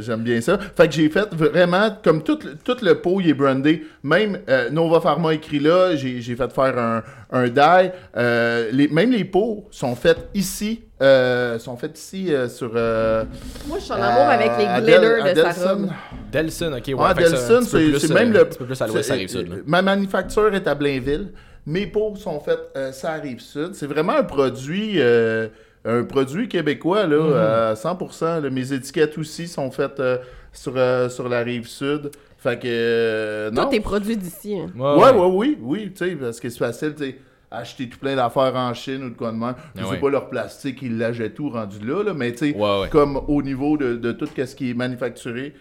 J'aime 0.00 0.20
bien 0.22 0.40
ça. 0.40 0.58
Fait 0.76 0.86
que 0.88 0.94
j'ai 0.94 1.08
fait 1.08 1.28
vraiment, 1.34 1.96
comme 2.02 2.22
tout, 2.22 2.38
le- 2.44 2.54
tout 2.56 2.76
le 2.84 2.94
pot, 3.00 3.20
il 3.20 3.30
est 3.30 3.34
brandé. 3.34 3.84
Même 4.02 4.38
euh, 4.48 4.70
Nova 4.70 5.00
Pharma 5.00 5.34
écrit 5.34 5.58
là, 5.58 5.94
j'ai 5.96 6.20
j'ai 6.20 6.36
fait 6.36 6.52
faire 6.52 6.78
un, 6.78 7.02
un 7.32 7.48
die. 7.48 7.90
Euh, 8.16 8.68
les, 8.72 8.88
même 8.88 9.10
les 9.10 9.24
pots 9.24 9.66
sont 9.70 9.94
faits 9.96 10.28
ici. 10.34 10.82
euh, 11.02 11.58
sont 11.58 11.76
faits 11.76 11.98
ici 11.98 12.32
euh, 12.32 12.48
sur. 12.48 12.72
euh, 12.74 13.24
Moi, 13.66 13.78
je 13.78 13.84
suis 13.84 13.92
en 13.92 13.96
amour 14.02 14.28
avec 14.28 14.50
les 14.58 14.66
glitters 14.82 15.34
de 15.34 15.40
sa 15.40 15.44
Delson. 15.52 15.68
robe. 15.68 15.88
Delson, 16.32 16.72
ok, 16.76 16.86
ouais. 16.88 16.94
Ah, 17.00 17.14
Delson, 17.14 17.62
c'est 17.62 17.76
euh, 18.10 18.14
même 18.14 18.32
le. 18.32 18.40
Un 18.40 18.44
petit 18.44 18.58
peu 18.58 18.66
plus 18.66 18.80
à 18.82 18.86
l'ouest, 18.86 19.08
ça 19.08 19.14
arrive 19.14 19.28
sud. 19.28 19.48
là. 19.48 19.56
Ma 19.66 19.82
manufacture 19.82 20.54
est 20.54 20.66
à 20.68 20.74
Blainville. 20.74 21.28
Mes 21.66 21.86
pots 21.86 22.14
sont 22.16 22.40
faits, 22.40 22.58
euh, 22.76 22.90
ça 22.92 23.12
arrive 23.12 23.40
sud. 23.40 23.74
C'est 23.74 23.86
vraiment 23.86 24.14
un 24.16 24.22
produit, 24.24 24.94
euh, 24.96 25.48
un 25.84 26.04
produit 26.04 26.48
québécois 26.48 27.06
là, 27.06 27.16
Mm-hmm. 27.16 27.70
à 27.70 27.74
100%. 27.74 28.42
là. 28.42 28.50
Mes 28.50 28.72
étiquettes 28.72 29.16
aussi 29.18 29.48
sont 29.48 29.70
faites 29.70 29.98
euh, 30.00 30.18
sur, 30.52 30.74
euh, 30.76 31.08
sur 31.08 31.28
la 31.28 31.40
rive 31.40 31.66
sud. 31.66 32.10
Fait 32.38 32.58
que 32.58 32.66
euh, 32.68 33.50
non. 33.50 33.66
Tout 33.68 33.74
est 33.74 33.80
produit 33.80 34.16
d'ici. 34.16 34.56
hein. 34.58 34.68
Ouais, 34.78 35.10
ouais, 35.12 35.26
oui, 35.30 35.58
oui, 35.60 35.92
tu 35.94 36.04
sais, 36.08 36.16
parce 36.16 36.40
que 36.40 36.48
c'est 36.48 36.58
facile, 36.58 36.94
tu 36.96 37.04
sais, 37.04 37.18
acheter 37.50 37.88
tout 37.88 37.98
plein 37.98 38.16
d'affaires 38.16 38.54
en 38.56 38.72
Chine 38.74 39.02
ou 39.04 39.10
de 39.10 39.14
quoi 39.14 39.30
de 39.32 39.36
même. 39.36 39.54
Je 39.76 39.84
sais 39.84 39.96
pas 39.98 40.08
leur 40.08 40.28
plastique, 40.30 40.80
ils 40.82 40.96
l'achètent 40.96 41.34
tout 41.34 41.50
rendu 41.50 41.84
là, 41.84 42.02
là 42.04 42.14
mais 42.14 42.32
tu 42.32 42.50
sais, 42.50 42.56
Ouais, 42.56 42.80
ouais. 42.82 42.88
comme 42.88 43.20
au 43.28 43.42
niveau 43.42 43.76
de, 43.76 43.96
de 43.96 44.12
tout 44.12 44.26
ce 44.36 44.54
qui 44.54 44.70
est 44.70 44.74
manufacturé, 44.74 45.52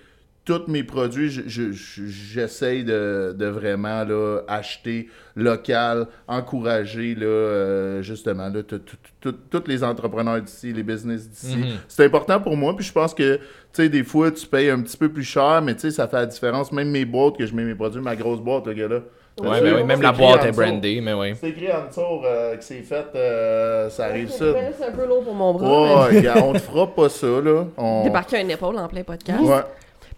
tous 0.49 0.67
mes 0.71 0.83
produits, 0.83 1.29
je- 1.29 1.43
je- 1.47 1.71
je- 1.71 2.05
j'essaye 2.07 2.83
de, 2.83 3.35
de 3.37 3.45
vraiment 3.45 4.03
là, 4.03 4.39
acheter 4.47 5.07
local, 5.35 6.07
encourager 6.27 7.13
là, 7.15 7.25
euh, 7.27 8.01
justement 8.01 8.49
là, 8.49 8.61
tous 8.63 9.63
les 9.67 9.83
entrepreneurs 9.83 10.41
d'ici, 10.41 10.73
les 10.73 10.81
business 10.83 11.29
d'ici. 11.29 11.57
Mhm. 11.57 11.65
C'est 11.87 12.05
important 12.05 12.39
pour 12.39 12.57
moi, 12.57 12.75
puis 12.75 12.85
je 12.85 12.91
pense 12.91 13.13
que 13.13 13.35
tu 13.37 13.43
sais, 13.73 13.89
des 13.89 14.03
fois, 14.03 14.31
tu 14.31 14.47
payes 14.47 14.71
un 14.71 14.81
petit 14.81 14.97
peu 14.97 15.09
plus 15.09 15.23
cher, 15.23 15.61
mais 15.63 15.75
tu 15.75 15.81
sais, 15.81 15.91
ça 15.91 16.07
fait 16.07 16.15
la 16.17 16.25
différence. 16.25 16.71
Même 16.71 16.89
mes 16.89 17.05
boîtes 17.05 17.37
que 17.37 17.45
je 17.45 17.53
mets 17.53 17.63
mes 17.63 17.75
produits, 17.75 18.01
ma 18.01 18.15
grosse 18.15 18.39
boîte, 18.39 18.65
le 18.65 18.73
gars-là. 18.73 18.99
Ouais, 19.41 19.61
mais 19.61 19.71
oui, 19.73 19.83
même 19.83 20.01
la 20.01 20.11
boîte 20.11 20.43
est 20.45 20.51
brandée, 20.51 20.99
mais 21.01 21.13
oui. 21.13 21.33
C'est 21.39 21.49
écrit 21.49 21.71
en 21.71 21.87
dessous 21.87 22.01
euh, 22.25 22.57
que 22.57 22.63
c'est 22.63 22.81
fait, 22.81 23.05
euh, 23.15 23.87
ça 23.89 24.05
arrive 24.05 24.29
ça. 24.29 24.45
C'est 24.77 24.85
un 24.87 24.91
peu 24.91 25.05
lourd 25.07 25.23
pour 25.23 25.33
mon 25.35 25.53
bras. 25.53 26.07
Ouais, 26.09 26.21
gars, 26.23 26.43
on 26.43 26.51
te 26.53 26.57
fera 26.57 26.87
pas 26.87 27.07
ça, 27.07 27.27
là. 27.27 27.65
On... 27.77 28.03
Débarquer 28.03 28.37
un 28.39 28.49
épaule 28.49 28.77
en 28.77 28.87
plein 28.89 29.03
podcast. 29.03 29.39
Ouais. 29.41 29.61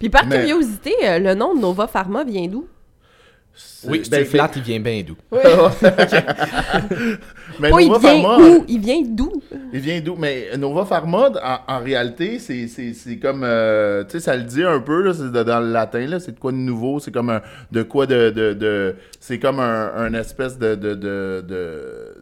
Puis 0.02 0.10
par 0.10 0.26
Mais- 0.26 0.40
curiosité, 0.40 0.94
euh, 1.04 1.20
le 1.20 1.36
nom 1.36 1.54
de 1.56 1.62
Nova 1.62 1.88
Pharma 1.88 2.24
vient 2.24 2.48
d'où? 2.48 2.68
Oui, 3.86 4.02
Ben, 4.10 4.20
c'est 4.20 4.26
flat, 4.26 4.50
il 4.56 4.62
vient 4.62 4.80
bien 4.80 5.04
doux. 5.04 5.18
Mais 7.60 7.70
Pas 7.70 7.82
il 7.82 7.90
vient 7.90 8.00
Pharma, 8.00 8.38
où? 8.40 8.66
Il 8.68 8.80
vient 8.80 9.02
d'où? 9.06 9.32
il 9.74 9.80
vient 9.80 10.00
d'où? 10.02 10.16
Mais 10.18 10.56
Nova 10.58 10.86
Pharma, 10.86 11.30
en, 11.44 11.76
en 11.76 11.80
réalité, 11.84 12.40
c'est, 12.40 12.68
c'est, 12.68 12.94
c'est 12.94 13.18
comme, 13.18 13.44
euh, 13.44 14.04
tu 14.06 14.12
sais, 14.12 14.20
ça 14.22 14.36
le 14.36 14.44
dit 14.44 14.64
un 14.64 14.80
peu, 14.80 15.02
là, 15.04 15.14
c'est 15.14 15.32
de- 15.32 15.44
dans 15.44 15.60
le 15.60 15.72
latin, 15.72 16.06
là, 16.08 16.20
c'est 16.20 16.34
de 16.34 16.40
quoi 16.40 16.52
de 16.52 16.58
nouveau, 16.58 17.00
c'est 17.00 17.12
comme 17.12 17.30
un, 17.30 17.42
de 17.72 17.84
quoi 17.84 18.06
de, 18.06 18.30
de, 18.30 18.54
de- 18.54 18.96
c'est 19.20 19.40
comme 19.40 19.60
un, 19.60 19.92
un 19.96 20.14
espèce 20.14 20.58
de, 20.58 20.76
de, 20.76 20.96
de, 20.96 21.46
de- 21.48 22.16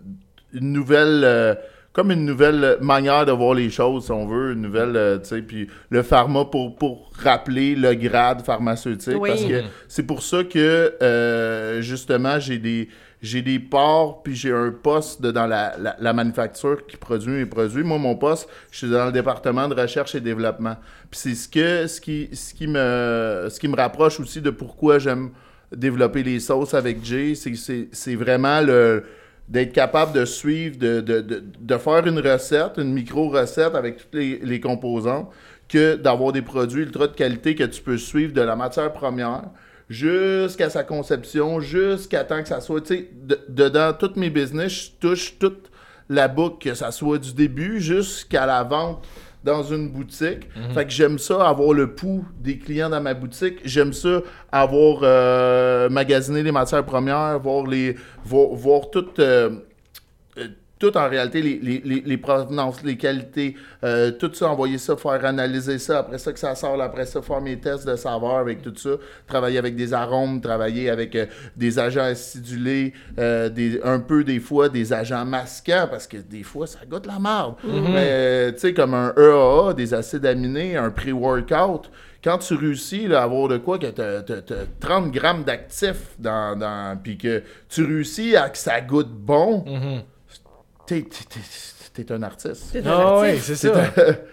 une 0.53 0.73
nouvelle, 0.73 1.21
euh, 1.23 1.53
comme 1.93 2.11
une 2.11 2.23
nouvelle 2.25 2.77
manière 2.81 3.25
de 3.25 3.31
voir 3.31 3.53
les 3.55 3.69
choses, 3.69 4.05
si 4.05 4.11
on 4.11 4.27
veut, 4.27 4.53
une 4.53 4.61
nouvelle, 4.61 4.95
euh, 4.95 5.17
tu 5.17 5.29
sais, 5.29 5.41
puis 5.41 5.67
le 5.89 6.03
pharma 6.03 6.45
pour, 6.45 6.75
pour 6.75 7.11
rappeler 7.17 7.75
le 7.75 7.93
grade 7.95 8.41
pharmaceutique, 8.43 9.17
Oui. 9.19 9.29
parce 9.29 9.43
que 9.43 9.61
c'est 9.87 10.03
pour 10.03 10.21
ça 10.21 10.43
que, 10.43 10.93
euh, 11.01 11.81
justement, 11.81 12.39
j'ai 12.39 12.59
des, 12.59 12.89
j'ai 13.21 13.41
des 13.41 13.59
parts, 13.59 14.21
puis 14.23 14.35
j'ai 14.35 14.53
un 14.53 14.71
poste 14.71 15.21
de- 15.21 15.31
dans 15.31 15.47
la, 15.47 15.75
la, 15.77 15.95
la 15.99 16.13
manufacture 16.13 16.85
qui 16.87 16.95
produit 16.95 17.31
mes 17.33 17.45
produits. 17.45 17.83
Moi, 17.83 17.97
mon 17.97 18.15
poste, 18.15 18.47
je 18.71 18.77
suis 18.77 18.89
dans 18.89 19.07
le 19.07 19.11
département 19.11 19.67
de 19.67 19.73
recherche 19.73 20.15
et 20.15 20.21
développement. 20.21 20.77
Puis 21.11 21.19
c'est 21.19 21.35
ce 21.35 21.49
que 21.49 21.87
ce 21.87 21.99
qui, 21.99 22.29
ce 22.31 22.53
qui 22.53 22.67
me 22.67 23.47
ce 23.49 23.59
qui 23.59 23.67
me 23.67 23.75
rapproche 23.75 24.19
aussi 24.21 24.39
de 24.41 24.51
pourquoi 24.51 24.99
j'aime 24.99 25.31
développer 25.75 26.23
les 26.23 26.39
sauces 26.39 26.73
avec 26.73 27.03
Jay, 27.03 27.35
c'est 27.35 27.55
c'est 27.55 27.89
c'est 27.91 28.15
vraiment 28.15 28.61
le 28.61 29.03
d'être 29.49 29.73
capable 29.73 30.13
de 30.13 30.25
suivre, 30.25 30.77
de, 30.77 31.01
de, 31.01 31.21
de, 31.21 31.43
de 31.59 31.77
faire 31.77 32.05
une 32.07 32.19
recette, 32.19 32.73
une 32.77 32.93
micro-recette 32.93 33.75
avec 33.75 33.97
toutes 33.97 34.13
les, 34.13 34.39
les 34.39 34.59
composantes, 34.59 35.29
que 35.67 35.95
d'avoir 35.95 36.31
des 36.31 36.41
produits 36.41 36.83
ultra 36.83 37.07
de 37.07 37.13
qualité 37.15 37.55
que 37.55 37.63
tu 37.63 37.81
peux 37.81 37.97
suivre 37.97 38.31
de 38.33 38.41
la 38.41 38.55
matière 38.55 38.91
première 38.93 39.43
jusqu'à 39.89 40.69
sa 40.69 40.83
conception, 40.83 41.59
jusqu'à 41.59 42.23
temps 42.23 42.41
que 42.41 42.47
ça 42.47 42.61
soit, 42.61 42.81
tu 42.81 42.95
sais, 42.95 43.09
de- 43.23 43.39
dedans 43.49 43.91
toutes 43.97 44.15
mes 44.17 44.29
business, 44.29 44.71
je 44.71 45.07
touche 45.07 45.37
toute 45.39 45.69
la 46.09 46.27
boucle, 46.27 46.69
que 46.69 46.75
ça 46.75 46.91
soit 46.91 47.17
du 47.17 47.33
début 47.33 47.79
jusqu'à 47.81 48.45
la 48.45 48.63
vente 48.63 49.05
dans 49.43 49.63
une 49.63 49.89
boutique. 49.89 50.47
Fait 50.73 50.85
que 50.85 50.91
j'aime 50.91 51.17
ça, 51.17 51.47
avoir 51.47 51.73
le 51.73 51.93
pouls 51.93 52.25
des 52.39 52.57
clients 52.57 52.89
dans 52.89 53.01
ma 53.01 53.13
boutique. 53.13 53.59
J'aime 53.63 53.93
ça, 53.93 54.21
avoir 54.51 54.99
euh, 55.03 55.89
magasiné 55.89 56.43
les 56.43 56.51
matières 56.51 56.85
premières, 56.85 57.39
voir 57.39 57.65
les 57.65 57.95
voir, 58.23 58.49
voir 58.49 58.89
tout, 58.89 59.07
euh, 59.19 59.51
tout 60.79 60.95
en 60.97 61.09
réalité, 61.09 61.41
les, 61.41 61.59
les, 61.59 62.01
les, 62.05 62.17
provenances, 62.17 62.81
les 62.83 62.95
qualités, 62.95 63.55
euh, 63.83 64.11
tout 64.11 64.33
ça, 64.33 64.49
envoyer 64.49 64.77
ça, 64.77 64.95
faire 64.95 65.25
analyser 65.25 65.77
ça, 65.77 65.99
après 65.99 66.17
ça 66.17 66.31
que 66.31 66.39
ça 66.39 66.55
sort, 66.55 66.81
après 66.81 67.05
ça, 67.05 67.21
faire 67.21 67.41
mes 67.41 67.59
tests 67.59 67.85
de 67.85 67.97
saveur 67.97 68.37
avec 68.37 68.61
tout 68.61 68.73
ça, 68.75 68.91
travailler 69.27 69.57
avec 69.57 69.75
des 69.75 69.93
arômes, 69.93 70.39
travailler 70.39 70.89
avec 70.89 71.15
euh, 71.15 71.25
des 71.57 71.77
agents 71.79 72.03
acidulés, 72.03 72.93
euh, 73.19 73.49
des, 73.49 73.81
un 73.83 73.99
peu 73.99 74.23
des 74.23 74.39
fois 74.39 74.69
des 74.69 74.93
agents 74.93 75.25
masquants, 75.25 75.87
parce 75.91 76.07
que 76.07 76.17
des 76.17 76.43
fois, 76.43 76.65
ça 76.65 76.79
goûte 76.89 77.05
la 77.05 77.19
marde. 77.19 77.55
Mais, 77.63 78.07
euh, 78.09 78.51
tu 78.53 78.59
sais, 78.59 78.73
comme 78.73 78.93
un 78.93 79.13
EAA, 79.17 79.73
des 79.73 79.93
acides 79.93 80.25
aminés, 80.25 80.77
un 80.77 80.91
pré-workout, 80.91 81.91
quand 82.23 82.37
tu 82.37 82.53
réussis 82.53 83.07
là, 83.07 83.21
à 83.21 83.23
avoir 83.23 83.47
de 83.47 83.57
quoi 83.57 83.77
que 83.77 83.87
tu 83.87 84.01
as, 84.01 84.23
30 84.79 85.11
grammes 85.11 85.43
d'actifs 85.43 86.15
dans, 86.17 86.57
dans 86.57 86.97
puis 87.01 87.17
que 87.17 87.43
tu 87.69 87.83
réussis 87.83 88.35
à 88.35 88.49
que 88.49 88.57
ça 88.57 88.81
goûte 88.81 89.09
bon, 89.09 89.63
t'es, 89.63 90.18
t'es- 91.01 91.01
t'es- 91.03 92.03
t'es 92.03 92.11
un 92.13 92.23
artiste. 92.23 92.63
C'est 92.71 92.85
un 92.87 92.91
Ah 92.91 93.17
artiste. 93.17 93.49
ouais, 93.49 93.55
c'est 93.55 93.55
ça. 93.55 93.83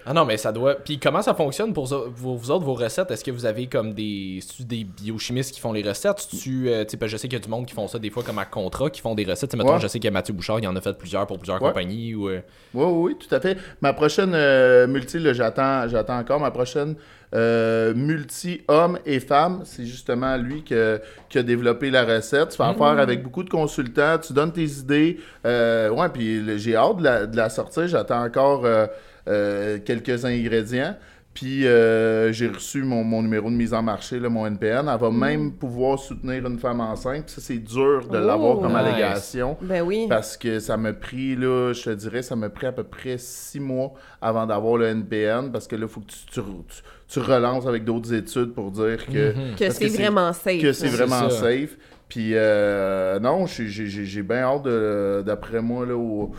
ah 0.07 0.13
non, 0.13 0.25
mais 0.25 0.37
ça 0.37 0.53
doit. 0.53 0.75
Puis 0.77 0.99
comment 1.01 1.23
ça 1.23 1.35
fonctionne 1.35 1.73
pour 1.73 1.87
vous 1.87 2.51
autres, 2.51 2.65
vos 2.65 2.75
recettes? 2.75 3.11
Est-ce 3.11 3.25
que 3.25 3.31
vous 3.31 3.45
avez 3.47 3.67
comme 3.67 3.93
des, 3.95 4.39
c'est-tu 4.41 4.65
des 4.65 4.85
biochimistes 4.85 5.53
qui 5.53 5.61
font 5.61 5.73
les 5.73 5.83
recettes? 5.83 6.29
Tu 6.41 6.69
euh, 6.69 6.85
tu 6.85 6.91
sais, 6.93 6.97
parce 6.97 7.11
que 7.11 7.17
je 7.17 7.23
sais 7.23 7.29
qu'il 7.29 7.39
y 7.39 7.43
a 7.43 7.45
du 7.45 7.49
monde 7.51 7.67
qui 7.67 7.75
font 7.75 7.89
ça 7.89 7.99
des 7.99 8.11
fois 8.11 8.23
comme 8.23 8.39
à 8.39 8.45
contrat, 8.45 8.91
qui 8.91 9.01
font 9.01 9.15
des 9.15 9.25
recettes. 9.25 9.51
Tu 9.51 9.57
sais, 9.57 9.63
mettons, 9.63 9.75
Ouais. 9.77 9.81
je 9.81 9.89
sais 9.89 9.99
que 9.99 10.09
Mathieu 10.09 10.33
Bouchard, 10.35 10.61
il 10.61 10.69
en 10.69 10.77
a 10.77 10.81
fait 10.81 10.97
plusieurs 10.97 11.27
pour 11.27 11.39
plusieurs 11.39 11.61
Ouais. 11.61 11.69
compagnies. 11.69 12.15
Ou, 12.15 12.29
euh, 12.29 12.41
Oui, 12.75 12.85
oui, 12.85 13.13
oui, 13.13 13.17
tout 13.19 13.35
à 13.35 13.41
fait. 13.41 13.57
Ma 13.81 13.93
prochaine 13.95 14.33
euh, 14.35 14.87
multi, 14.87 15.19
là, 15.19 15.33
j'attends, 15.33 15.89
j'attends 15.89 16.19
encore. 16.19 16.39
Ma 16.39 16.51
prochaine 16.53 16.95
euh, 17.35 17.93
multi 17.95 18.63
homme 18.69 18.99
et 19.05 19.21
femme, 19.21 19.63
c'est 19.65 19.85
justement 19.85 20.37
lui 20.37 20.63
que- 20.65 21.01
qui 21.29 21.39
a 21.39 21.43
développé 21.43 21.91
la 21.91 22.05
recette. 22.05 22.51
Tu 22.51 22.57
fais 22.57 22.63
affaire 22.63 22.99
avec 23.01 23.23
beaucoup 23.23 23.43
de 23.43 23.51
consultants, 23.51 24.19
tu 24.19 24.33
donnes 24.33 24.53
tes 24.53 24.65
idées. 24.65 25.19
Euh, 25.45 25.91
ouais, 25.91 26.09
puis 26.09 26.59
j'ai 26.59 26.77
hâte 26.77 26.99
de 26.99 27.05
la, 27.05 27.27
de 27.27 27.37
la 27.37 27.49
sortir. 27.49 27.89
J'attends 27.89 28.25
encore 28.25 28.63
euh, 28.65 29.79
quelques 29.85 30.25
ingrédients. 30.25 30.97
Puis 31.37 31.67
euh, 31.67 32.33
j'ai 32.33 32.49
reçu 32.49 32.83
mon, 32.83 33.05
mon 33.05 33.21
numéro 33.23 33.51
de 33.51 33.55
mise 33.55 33.75
en 33.75 33.83
marché, 33.83 34.19
là, 34.19 34.31
mon 34.31 34.47
NPN. 34.47 34.89
Elle 34.91 34.99
va 34.99 35.11
même 35.11 35.53
pouvoir 35.53 35.99
soutenir 35.99 36.47
une 36.47 36.59
femme 36.59 36.81
enceinte. 36.81 37.27
Puis 37.27 37.35
ça, 37.35 37.41
c'est 37.43 37.59
dur 37.59 38.09
de 38.11 38.17
l'avoir 38.17 38.59
comme 38.59 38.73
Nice. 38.73 38.77
allégation. 38.87 39.59
Ben 39.61 39.83
oui. 39.83 40.07
Parce 40.09 40.39
que 40.39 40.59
ça 40.61 40.79
m'a 40.79 40.95
pris, 40.95 41.37
là, 41.37 41.75
je 41.75 41.83
te 41.83 41.91
dirais, 41.91 42.23
ça 42.23 42.37
m'a 42.37 42.49
pris 42.49 42.67
à 42.67 42.73
peu 42.73 42.85
près 42.85 43.17
six 43.19 43.61
mois 43.61 43.93
avant 44.23 44.47
d'avoir 44.47 44.79
le 44.79 44.87
NPN. 44.87 45.53
Parce 45.53 45.69
que 45.69 45.77
là, 45.77 45.83
il 45.83 45.89
faut 45.93 46.01
que 46.01 46.07
tu, 46.11 46.17
tu, 46.33 46.41
tu- 46.41 46.83
tu 47.09 47.19
relances 47.21 47.67
avec 47.67 47.85
d'autres 47.85 48.15
études 48.15 48.55
pour 48.55 48.71
dire 48.71 49.05
que, 49.07 49.33
Que 49.57 49.67
parce 49.67 49.77
c'est 49.77 49.89
vraiment 49.89 50.33
safe. 50.33 50.63
que 50.63 50.73
c'est 50.73 50.89
vraiment 50.89 51.29
ça. 51.29 51.41
safe. 51.43 51.77
Puis 52.09 52.31
euh, 52.33 53.19
non, 53.21 53.45
j'ai- 53.47 54.23
bien 54.23 54.39
hâte, 54.39 54.63
de- 54.63 55.23
d'après 55.27 55.61
moi, 55.61 55.85
là, 55.85 55.95
au, 55.97 56.33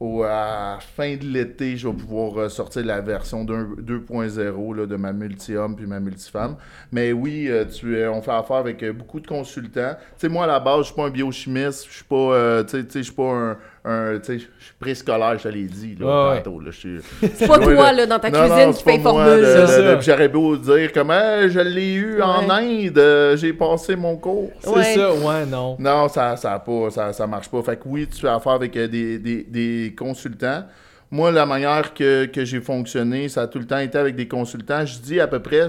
au- 0.00 0.22
à 0.24 0.78
fin 0.96 1.16
de 1.16 1.24
l'été, 1.24 1.76
je 1.76 1.88
vais 1.88 1.94
pouvoir 1.94 2.38
euh, 2.38 2.48
sortir 2.48 2.84
la 2.84 3.00
version 3.00 3.44
d'un- 3.44 3.68
2.0 3.78 4.74
là, 4.74 4.86
de 4.86 4.96
ma 4.96 5.12
multi-homme 5.12 5.74
puis 5.76 5.86
ma 5.86 6.00
multi-femme. 6.00 6.56
Mais 6.92 7.12
oui, 7.12 7.46
euh, 7.48 7.64
tu, 7.64 7.96
euh, 7.96 8.10
on 8.12 8.20
fait 8.22 8.30
affaire 8.32 8.56
avec 8.56 8.84
beaucoup 8.92 9.20
de 9.20 9.26
consultants. 9.26 9.94
Tu 9.94 10.04
sais, 10.18 10.28
moi, 10.28 10.44
à 10.44 10.46
la 10.46 10.60
base, 10.60 10.80
je 10.80 10.84
suis 10.86 10.94
pas 10.94 11.06
un 11.06 11.10
biochimiste, 11.10 11.86
je 11.88 11.94
suis 11.94 12.04
pas, 12.04 12.16
euh, 12.16 12.64
suis 13.02 13.12
pas 13.12 13.22
un, 13.32 13.56
un- 13.86 14.18
tu 14.18 14.24
sais, 14.24 14.38
je 14.58 14.64
suis 14.64 14.74
préscolaire, 14.80 15.38
je 15.38 15.44
te 15.44 15.48
l'ai 15.48 15.62
dit, 15.64 15.96
là, 16.00 16.30
Ouais, 16.30 16.42
tantôt, 16.42 16.60
là, 16.60 16.70
je 16.72 16.76
suis- 16.76 16.98
C'est 17.34 17.46
pas 17.46 17.58
toi, 17.58 17.92
là, 17.92 18.04
dans 18.06 18.18
ta 18.18 18.30
Non, 18.30 18.40
cuisine 18.40 18.66
non, 18.66 18.72
qui 18.72 18.82
fait 18.82 18.98
de- 18.98 20.00
J'aurais 20.02 20.28
beau 20.28 20.56
dire 20.56 20.90
comment 20.92 21.48
je 21.48 21.60
l'ai 21.60 21.94
eu 21.94 22.20
en. 22.20 22.50
Inde, 22.50 22.98
euh, 22.98 23.36
j'ai 23.36 23.52
passé 23.52 23.96
mon 23.96 24.16
cours. 24.16 24.50
C'est 24.60 24.70
Ouais. 24.70 24.94
ça, 24.94 25.12
ouais, 25.12 25.46
non. 25.46 25.76
Non, 25.78 26.08
ça 26.08 26.36
ça, 26.36 26.58
pas, 26.58 26.90
ça, 26.90 27.12
ça 27.12 27.26
marche 27.26 27.48
pas. 27.48 27.62
Fait 27.62 27.76
que 27.76 27.82
oui, 27.86 28.06
tu 28.06 28.20
fais 28.20 28.28
affaire 28.28 28.52
avec 28.52 28.76
euh, 28.76 28.88
des, 28.88 29.18
des, 29.18 29.44
des 29.44 29.94
consultants. 29.96 30.64
moi, 31.10 31.30
la 31.30 31.46
manière 31.46 31.94
que, 31.94 32.24
que 32.26 32.44
j'ai 32.44 32.60
fonctionné, 32.60 33.28
ça 33.28 33.42
a 33.42 33.46
tout 33.46 33.60
le 33.60 33.64
temps 33.66 33.78
été 33.78 33.96
avec 33.96 34.16
des 34.16 34.26
consultants. 34.26 34.84
Je 34.84 34.98
dis 34.98 35.20
à 35.20 35.28
peu 35.28 35.38
près 35.40 35.68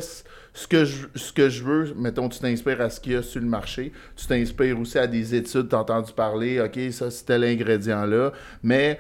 ce 0.58 0.68
que 0.68 0.86
je, 0.86 1.06
ce 1.14 1.32
que 1.32 1.50
je 1.50 1.64
veux. 1.64 1.94
Mettons, 1.96 2.28
tu 2.30 2.40
t'inspires 2.40 2.82
à 2.82 2.90
ce 2.90 3.00
qu'il 3.00 3.12
y 3.12 3.16
a 3.16 3.22
sur 3.22 3.40
le 3.40 3.46
marché. 3.46 3.92
Tu 4.16 4.26
t'inspires 4.26 4.80
aussi 4.80 4.98
à 4.98 5.06
des 5.06 5.36
études, 5.36 5.70
tu 5.70 5.76
as 5.76 5.80
entendu 5.80 6.12
parler. 6.14 6.60
OK, 6.60 6.80
ça, 6.92 7.12
c'était 7.12 7.38
l'ingrédient-là. 7.38 8.32
Mais 8.64 9.00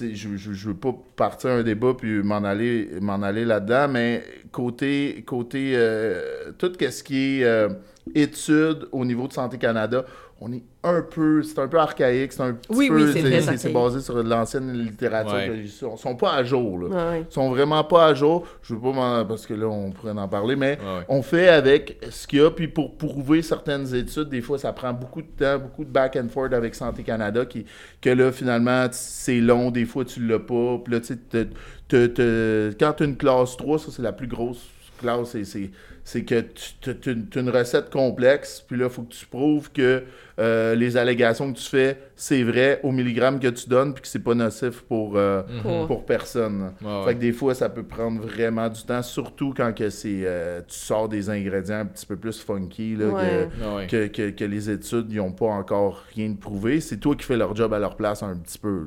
je, 0.00 0.36
je, 0.36 0.52
je 0.52 0.68
veux 0.68 0.74
pas 0.74 0.92
partir 1.14 1.50
un 1.50 1.62
débat 1.62 1.94
puis 1.96 2.20
m'en 2.24 2.42
aller, 2.42 2.90
m'en 3.00 3.22
aller 3.22 3.44
là-dedans, 3.44 3.86
mais 3.86 4.24
côté, 4.50 5.22
côté 5.24 5.74
euh, 5.76 6.50
tout 6.58 6.72
ce 6.80 7.02
qui 7.04 7.42
est 7.42 7.44
euh, 7.44 7.68
études 8.12 8.88
au 8.90 9.04
niveau 9.04 9.28
de 9.28 9.32
Santé 9.32 9.56
Canada, 9.56 10.04
on 10.40 10.52
est 10.52 10.62
un 10.84 11.02
peu, 11.02 11.42
c'est 11.42 11.58
un 11.58 11.66
peu 11.66 11.78
archaïque, 11.80 12.32
c'est 12.32 12.42
un 12.42 12.52
petit 12.52 12.68
Oui, 12.72 12.88
peu, 12.88 13.12
oui, 13.12 13.20
c'est 13.58 13.72
basé 13.72 14.00
sur 14.00 14.14
de 14.22 14.28
l'ancienne 14.28 14.72
littérature. 14.72 15.34
Ouais. 15.34 15.60
Ils 15.64 15.68
sont, 15.68 15.96
sont 15.96 16.14
pas 16.14 16.32
à 16.34 16.44
jour, 16.44 16.78
là. 16.78 16.86
Ouais, 16.86 16.94
ouais. 17.18 17.26
Ils 17.28 17.32
sont 17.34 17.50
vraiment 17.50 17.82
pas 17.82 18.06
à 18.06 18.14
jour. 18.14 18.46
Je 18.62 18.74
veux 18.74 18.80
pas 18.80 18.92
m'en, 18.92 19.24
parce 19.26 19.44
que 19.46 19.54
là, 19.54 19.66
on 19.66 19.90
pourrait 19.90 20.12
en 20.12 20.28
parler, 20.28 20.54
mais 20.54 20.78
Ouais, 20.80 20.98
ouais. 20.98 21.04
on 21.08 21.22
fait 21.22 21.48
avec 21.48 21.98
ce 22.10 22.26
qu'il 22.28 22.38
y 22.38 22.42
a, 22.42 22.50
puis 22.52 22.68
pour 22.68 22.96
prouver 22.96 23.42
certaines 23.42 23.92
études, 23.94 24.28
des 24.28 24.40
fois, 24.40 24.58
ça 24.58 24.72
prend 24.72 24.92
beaucoup 24.92 25.22
de 25.22 25.26
temps, 25.26 25.58
beaucoup 25.58 25.84
de 25.84 25.90
back 25.90 26.14
and 26.16 26.28
forth 26.28 26.52
avec 26.52 26.74
Santé 26.76 27.02
Canada, 27.02 27.44
qui, 27.44 27.66
que 28.00 28.10
là, 28.10 28.30
finalement, 28.30 28.86
c'est 28.92 29.40
long, 29.40 29.72
des 29.72 29.86
fois, 29.86 30.04
tu 30.04 30.24
l'as 30.24 30.38
pas. 30.38 30.78
Puis 30.84 30.92
là, 30.94 31.00
tu 31.00 31.06
sais, 31.06 31.16
te- 31.16 31.46
te- 31.88 32.06
te- 32.06 32.72
quand 32.78 32.92
tu 32.92 33.02
as 33.02 33.06
une 33.06 33.16
classe 33.16 33.56
3, 33.56 33.80
ça, 33.80 33.88
c'est 33.90 34.02
la 34.02 34.12
plus 34.12 34.28
grosse 34.28 34.64
classe, 35.00 35.30
c'est- 35.30 35.44
c'est 35.44 35.70
c'est 36.04 36.24
que 36.24 36.40
tu 36.40 36.90
as 37.36 37.40
une 37.40 37.50
recette 37.50 37.90
complexe, 37.90 38.64
puis 38.66 38.78
là, 38.78 38.86
il 38.86 38.90
faut 38.90 39.02
que 39.02 39.12
tu 39.12 39.26
prouves 39.26 39.70
que 39.70 40.04
euh, 40.38 40.74
les 40.74 40.96
allégations 40.96 41.52
que 41.52 41.58
tu 41.58 41.68
fais, 41.68 41.96
c'est 42.14 42.42
vrai 42.42 42.80
au 42.82 42.90
milligramme 42.92 43.38
que 43.40 43.48
tu 43.48 43.68
donnes, 43.68 43.92
puis 43.94 44.02
que 44.02 44.08
c'est 44.08 44.18
pas 44.22 44.34
nocif 44.34 44.82
pour, 44.82 45.12
euh, 45.16 45.42
Pour- 45.62 45.86
pour 45.86 46.04
personne. 46.06 46.72
Mhm. 46.80 46.86
Ouais, 46.88 47.04
Fait 47.06 47.14
que 47.14 47.20
des 47.20 47.32
fois, 47.32 47.54
ça 47.54 47.68
peut 47.68 47.82
prendre 47.82 48.20
vraiment 48.22 48.68
du 48.68 48.82
temps, 48.82 49.02
surtout 49.02 49.52
quand 49.56 49.72
que 49.74 49.90
c'est, 49.90 50.22
euh, 50.24 50.60
tu 50.68 50.76
sors 50.78 51.08
des 51.08 51.28
ingrédients 51.30 51.80
un 51.80 51.86
petit 51.86 52.06
peu 52.06 52.16
plus 52.16 52.40
funky, 52.40 52.94
là, 52.96 53.06
Ouais. 53.08 53.48
Ouais. 53.76 53.86
que, 53.88 54.06
que, 54.08 54.30
que- 54.30 54.44
les 54.44 54.70
études 54.70 55.12
n'ont 55.12 55.32
pas 55.32 55.46
encore 55.46 56.02
rien 56.14 56.30
de 56.30 56.36
prouvé. 56.36 56.80
C'est 56.80 56.96
toi 56.98 57.14
qui 57.14 57.24
fais 57.24 57.36
leur 57.36 57.54
job 57.54 57.72
à 57.74 57.78
leur 57.78 57.96
place 57.96 58.22
un 58.22 58.36
petit 58.36 58.58
peu. 58.58 58.86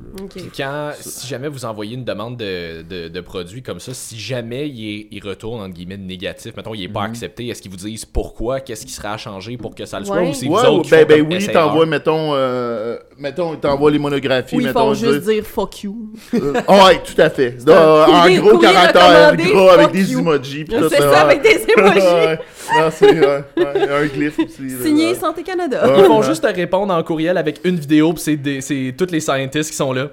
quand, 0.56 0.90
si 1.00 1.26
jamais 1.26 1.48
vous 1.48 1.64
envoyez 1.64 1.94
une 1.94 2.04
demande 2.04 2.36
de, 2.36 2.82
de, 2.82 3.08
de 3.08 3.20
produit 3.20 3.62
comme 3.62 3.78
ça, 3.80 3.94
si 3.94 4.18
jamais 4.18 4.68
il, 4.68 4.88
est- 5.00 5.08
il 5.10 5.22
retourne 5.26 5.60
entre 5.60 5.74
guillemets 5.74 5.96
négatif, 5.96 6.56
mettons 6.56 6.74
il 6.74 6.84
est 6.84 6.88
Mhm. 6.88 6.92
pas 6.94 7.04
accepté, 7.04 7.46
est-ce 7.48 7.62
qu'ils 7.62 7.70
vous 7.70 7.76
disent 7.76 8.04
pourquoi, 8.04 8.60
qu'est-ce 8.60 8.84
qui 8.86 8.92
sera 8.92 9.12
à 9.14 9.16
changer 9.16 9.56
pour 9.56 9.74
que 9.74 9.84
ça 9.84 9.98
le 9.98 10.04
soit 10.04 10.16
Ouais. 10.16 10.30
ou 10.30 10.34
c'est 10.34 10.48
Ouais, 10.48 10.60
vous 10.60 10.66
autres 10.66 10.84
qui 10.84 10.90
ben, 10.90 11.00
font 11.02 11.06
ben 11.08 11.18
comme 11.22 11.32
oui, 11.32 11.41
essai 11.44 11.52
t'envoies, 11.52 11.74
erreur? 11.76 11.86
mettons, 11.88 12.30
euh, 12.34 12.96
mettons, 13.18 13.56
t'envoies 13.56 13.90
les 13.90 13.98
monographies, 13.98 14.56
Ou 14.56 14.60
ils 14.60 14.66
mettons. 14.66 14.80
font 14.80 14.94
juste 14.94 15.20
dire 15.28 15.44
fuck 15.44 15.82
you. 15.82 16.12
Euh, 16.34 16.52
ah 16.68 16.86
ouais, 16.86 17.00
tout 17.04 17.20
à 17.20 17.30
fait. 17.30 17.56
un 17.66 17.70
Euh, 17.70 18.02
en 18.04 18.06
courrier- 18.20 18.38
gros 18.38 18.50
courrier 18.50 18.72
caractère 18.72 19.36
gras 19.36 19.72
avec 19.74 19.92
des 19.92 20.12
you. 20.12 20.18
emojis. 20.20 20.64
C'est 20.68 20.96
ça, 20.98 21.08
ouais. 21.10 21.16
avec 21.16 21.42
des 21.42 21.64
emojis. 21.76 21.98
Ouais. 22.00 22.38
Non, 22.78 22.90
c'est 22.90 23.10
ouais, 23.20 23.44
ouais, 23.56 23.90
un 23.90 24.06
glyphe 24.06 24.38
aussi. 24.38 24.70
Signé. 24.82 25.14
Santé 25.14 25.42
Canada. 25.42 25.86
Ouais. 25.86 25.94
Ils 26.00 26.04
font 26.04 26.22
juste 26.22 26.42
te 26.42 26.54
répondre 26.54 26.92
en 26.94 27.02
courriel 27.02 27.36
avec 27.36 27.60
une 27.64 27.76
vidéo, 27.76 28.12
puis 28.12 28.22
c'est 28.22 28.36
des- 28.36 28.60
c'est 28.60 28.94
tous 28.96 29.10
les 29.10 29.20
scientists 29.20 29.70
qui 29.70 29.76
sont 29.76 29.92
là. 29.92 30.08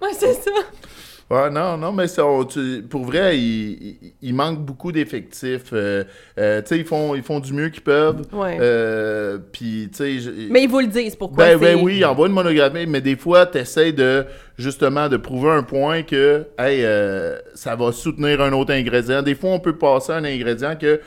Ouais, 0.00 0.08
c'est 0.18 0.32
ça. 0.34 0.50
Ouais, 1.32 1.48
non, 1.50 1.78
non, 1.78 1.92
mais 1.92 2.08
ça, 2.08 2.26
on- 2.26 2.44
tu- 2.44 2.82
pour 2.88 3.04
vrai, 3.06 3.38
il, 3.38 3.72
il- 4.02 4.12
il 4.20 4.34
manque 4.34 4.58
beaucoup 4.60 4.92
d'effectifs. 4.92 5.70
Euh, 5.72 6.04
euh, 6.38 6.60
tu 6.60 6.68
sais, 6.68 6.78
ils 6.78 6.84
font, 6.84 7.14
ils 7.14 7.22
font 7.22 7.40
du 7.40 7.54
mieux 7.54 7.70
qu'ils 7.70 7.82
peuvent. 7.82 8.22
Ouais. 8.32 8.58
Euh, 8.60 9.38
Puis, 9.50 9.88
tu 9.90 9.96
sais... 9.96 10.18
je- 10.18 10.30
Mais 10.50 10.64
ils 10.64 10.68
vous 10.68 10.80
le 10.80 10.88
disent 10.88 11.16
pourquoi 11.16 11.44
Ben, 11.46 11.58
ben 11.58 11.78
oui, 11.82 12.04
envoie 12.04 12.26
une 12.26 12.34
monographie, 12.34 12.86
mais 12.86 13.00
des 13.00 13.16
fois, 13.16 13.46
tu 13.46 13.58
essaies 13.58 13.92
de, 13.92 14.26
justement, 14.58 15.08
de 15.08 15.16
prouver 15.16 15.50
un 15.52 15.62
point 15.62 16.02
que, 16.02 16.44
hey, 16.58 16.84
euh, 16.84 17.38
ça 17.54 17.76
va 17.76 17.92
soutenir 17.92 18.40
un 18.42 18.52
autre 18.52 18.72
ingrédient. 18.74 19.22
Des 19.22 19.34
fois, 19.34 19.50
on 19.50 19.60
peut 19.60 19.76
passer 19.78 20.12
un 20.12 20.24
ingrédient 20.24 20.76
que, 20.76 21.00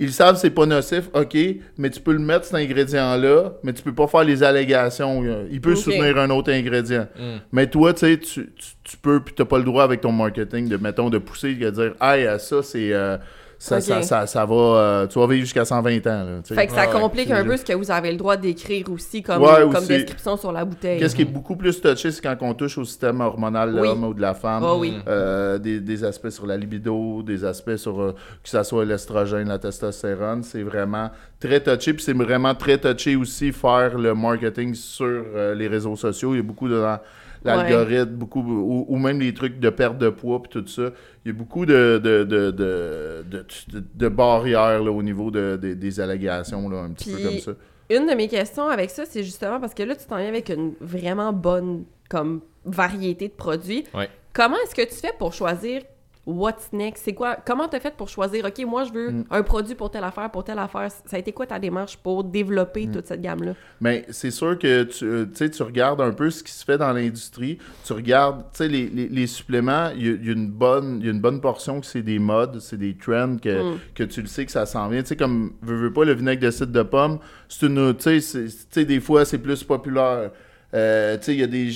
ils 0.00 0.12
savent 0.12 0.34
que 0.34 0.40
c'est 0.40 0.50
pas 0.50 0.66
nocif, 0.66 1.08
ok, 1.14 1.36
mais 1.78 1.90
tu 1.90 2.00
peux 2.00 2.12
le 2.12 2.18
mettre, 2.18 2.46
cet 2.46 2.54
ingrédient-là, 2.56 3.52
mais 3.62 3.72
tu 3.72 3.82
peux 3.82 3.94
pas 3.94 4.06
faire 4.08 4.24
les 4.24 4.42
allégations. 4.42 5.22
Il 5.50 5.60
peut 5.60 5.76
soutenir 5.76 6.16
un 6.18 6.30
autre 6.30 6.50
ingrédient. 6.52 7.06
Mm. 7.18 7.36
Mais 7.52 7.66
toi, 7.68 7.92
tu 7.92 8.00
sais, 8.00 8.18
tu, 8.18 8.50
tu- 8.56 8.72
tu 8.82 8.96
peux, 8.96 9.20
puis 9.20 9.34
t'as 9.36 9.44
pas 9.44 9.58
le 9.58 9.64
droit 9.64 9.84
avec 9.84 10.00
ton 10.00 10.10
marketing 10.12 10.68
de, 10.68 10.76
mettons, 10.76 11.10
de 11.10 11.18
pousser, 11.18 11.54
de 11.54 11.70
dire, 11.70 11.92
hey, 12.00 12.26
ça, 12.40 12.62
c'est. 12.62 12.92
euh, 12.92 13.16
ça, 13.62 13.78
ça, 13.82 14.00
ça, 14.00 14.26
ça 14.26 14.46
va. 14.46 14.54
euh, 14.54 15.06
tu 15.06 15.18
vas 15.18 15.26
vivre 15.26 15.42
jusqu'à 15.42 15.66
120 15.66 15.98
ans. 16.06 16.24
Là. 16.24 16.40
Fait 16.42 16.66
que 16.66 16.72
ça 16.72 16.86
Ouais, 16.86 16.92
complique 17.00 17.30
un 17.30 17.44
peu 17.44 17.56
ce 17.58 17.64
que 17.64 17.74
vous 17.74 17.90
avez 17.90 18.10
le 18.10 18.16
droit 18.16 18.36
d'écrire 18.38 18.90
aussi 18.90 19.22
comme, 19.22 19.42
Ouais, 19.42 19.60
comme 19.60 19.76
aussi. 19.76 19.88
description 19.88 20.38
sur 20.38 20.50
la 20.50 20.64
bouteille. 20.64 20.98
Qu'est-ce 20.98 21.14
qui 21.14 21.22
est 21.22 21.26
beaucoup 21.26 21.56
plus 21.56 21.78
touché, 21.78 22.10
c'est 22.10 22.22
quand 22.22 22.36
on 22.40 22.54
touche 22.54 22.78
au 22.78 22.84
système 22.84 23.20
hormonal 23.20 23.74
de 23.74 23.80
Oui. 23.80 23.86
l'homme 23.88 24.04
ou 24.04 24.14
de 24.14 24.20
la 24.22 24.32
femme. 24.32 24.64
Oui. 24.78 24.94
Euh, 25.06 25.58
des, 25.58 25.78
des 25.78 26.04
aspects 26.04 26.30
sur 26.30 26.46
la 26.46 26.56
libido, 26.56 27.22
des 27.22 27.44
aspects 27.44 27.76
sur 27.76 28.00
euh, 28.00 28.12
que 28.42 28.48
ça 28.48 28.64
soit 28.64 28.86
l'estrogène, 28.86 29.48
la 29.48 29.58
testostérone, 29.58 30.42
c'est 30.42 30.62
vraiment 30.62 31.10
très 31.38 31.60
touché. 31.60 31.92
Puis 31.92 32.02
c'est 32.02 32.14
vraiment 32.16 32.54
très 32.54 32.78
touché 32.78 33.14
aussi 33.14 33.52
faire 33.52 33.98
le 33.98 34.14
marketing 34.14 34.74
sur 34.74 35.06
euh, 35.06 35.54
les 35.54 35.68
réseaux 35.68 35.96
sociaux. 35.96 36.32
Il 36.34 36.38
y 36.38 36.40
a 36.40 36.42
beaucoup 36.42 36.68
de 36.68 36.80
dans 36.80 36.98
l'algorithme, 37.44 38.12
beaucoup 38.14 38.40
ou, 38.42 38.84
ou 38.88 38.96
même 38.98 39.20
les 39.20 39.32
trucs 39.34 39.58
de 39.60 39.70
perte 39.70 39.98
de 39.98 40.08
poids 40.10 40.42
puis 40.42 40.50
tout 40.50 40.66
ça. 40.68 40.90
Il 41.24 41.32
y 41.32 41.34
a 41.34 41.38
beaucoup 41.38 41.64
de 41.66 42.00
de, 42.02 42.24
de, 42.24 42.50
de, 42.50 43.24
de, 43.30 43.44
de- 43.72 43.84
de 43.94 44.08
barrières 44.08 44.82
là, 44.82 44.90
au 44.90 45.02
niveau 45.02 45.30
de, 45.30 45.58
de- 45.60 45.74
des 45.74 46.00
allégations, 46.00 46.68
là, 46.68 46.78
un 46.82 46.90
petit 46.90 47.12
peu 47.12 47.18
comme 47.22 47.38
ça. 47.38 47.52
Une 47.90 48.06
de 48.06 48.14
mes 48.14 48.28
questions 48.28 48.68
avec 48.68 48.90
ça, 48.90 49.04
c'est 49.04 49.24
justement 49.24 49.58
parce 49.58 49.74
que 49.74 49.82
là, 49.82 49.96
tu 49.96 50.06
t'en 50.06 50.16
viens 50.18 50.28
avec 50.28 50.48
une 50.48 50.74
vraiment 50.80 51.32
bonne 51.32 51.84
comme 52.08 52.40
variété 52.64 53.28
de 53.28 53.32
produits. 53.32 53.84
Ouais. 53.94 54.08
Comment 54.32 54.56
est-ce 54.64 54.74
que 54.76 54.88
tu 54.88 54.94
fais 54.94 55.12
pour 55.18 55.32
choisir 55.32 55.82
what's 56.26 56.72
next? 56.72 57.02
C'est 57.04 57.14
quoi? 57.14 57.36
Comment 57.44 57.66
t'as 57.68 57.80
fait 57.80 57.94
pour 57.96 58.08
choisir, 58.08 58.44
OK, 58.44 58.64
moi, 58.66 58.84
je 58.84 58.92
veux 58.92 59.10
Mm. 59.10 59.24
un 59.30 59.42
produit 59.42 59.74
pour 59.74 59.90
telle 59.90 60.04
affaire, 60.04 60.30
pour 60.30 60.44
telle 60.44 60.58
affaire? 60.58 60.90
Ça 60.90 61.16
a 61.16 61.18
été 61.18 61.32
quoi 61.32 61.46
ta 61.46 61.58
démarche 61.58 61.96
pour 61.96 62.22
développer 62.24 62.86
Mm. 62.86 62.92
toute 62.92 63.06
cette 63.06 63.20
gamme-là? 63.20 63.54
Mais 63.80 64.04
c'est 64.10 64.30
sûr 64.30 64.58
que 64.58 64.84
tu, 64.84 65.04
euh, 65.04 65.24
tu 65.26 65.36
sais, 65.36 65.50
tu 65.50 65.62
regardes 65.62 66.00
un 66.00 66.12
peu 66.12 66.30
ce 66.30 66.42
qui 66.42 66.52
se 66.52 66.64
fait 66.64 66.78
dans 66.78 66.92
l'industrie. 66.92 67.58
Tu 67.84 67.92
regardes, 67.92 68.42
tu 68.52 68.58
sais, 68.58 68.68
les, 68.68 68.86
les, 68.88 69.08
les 69.08 69.26
suppléments, 69.26 69.90
il 69.96 70.06
y, 70.06 70.08
a- 70.08 70.12
il 70.12 70.26
y 70.26 70.28
a 70.28 70.32
une 70.32 70.50
bonne, 70.50 71.00
y 71.02 71.08
a 71.08 71.10
une 71.10 71.20
bonne 71.20 71.40
portion 71.40 71.80
que 71.80 71.86
c'est 71.86 72.02
des 72.02 72.18
modes, 72.18 72.60
c'est 72.60 72.76
des 72.78 72.96
trends 72.96 73.36
que, 73.42 73.74
Mm. 73.74 73.78
que 73.94 74.04
tu 74.04 74.20
le 74.20 74.26
sais 74.28 74.44
que 74.46 74.52
ça 74.52 74.66
s'en 74.66 74.88
vient. 74.88 75.02
Tu 75.02 75.08
sais, 75.08 75.16
comme, 75.16 75.52
veux, 75.62 75.76
veux 75.76 75.92
pas, 75.92 76.04
le 76.04 76.12
vinaigre 76.12 76.42
de 76.42 76.50
cidre 76.50 76.72
de 76.72 76.82
pomme, 76.82 77.18
c'est 77.48 77.66
une, 77.66 77.94
tu 77.96 78.20
sais, 78.20 78.84
des 78.84 79.00
fois, 79.00 79.24
c'est 79.24 79.38
plus 79.38 79.64
populaire. 79.64 80.30
Euh, 80.72 81.16
tu 81.18 81.24
sais, 81.24 81.34
il 81.34 81.40
y 81.40 81.42
a 81.42 81.48
des 81.48 81.68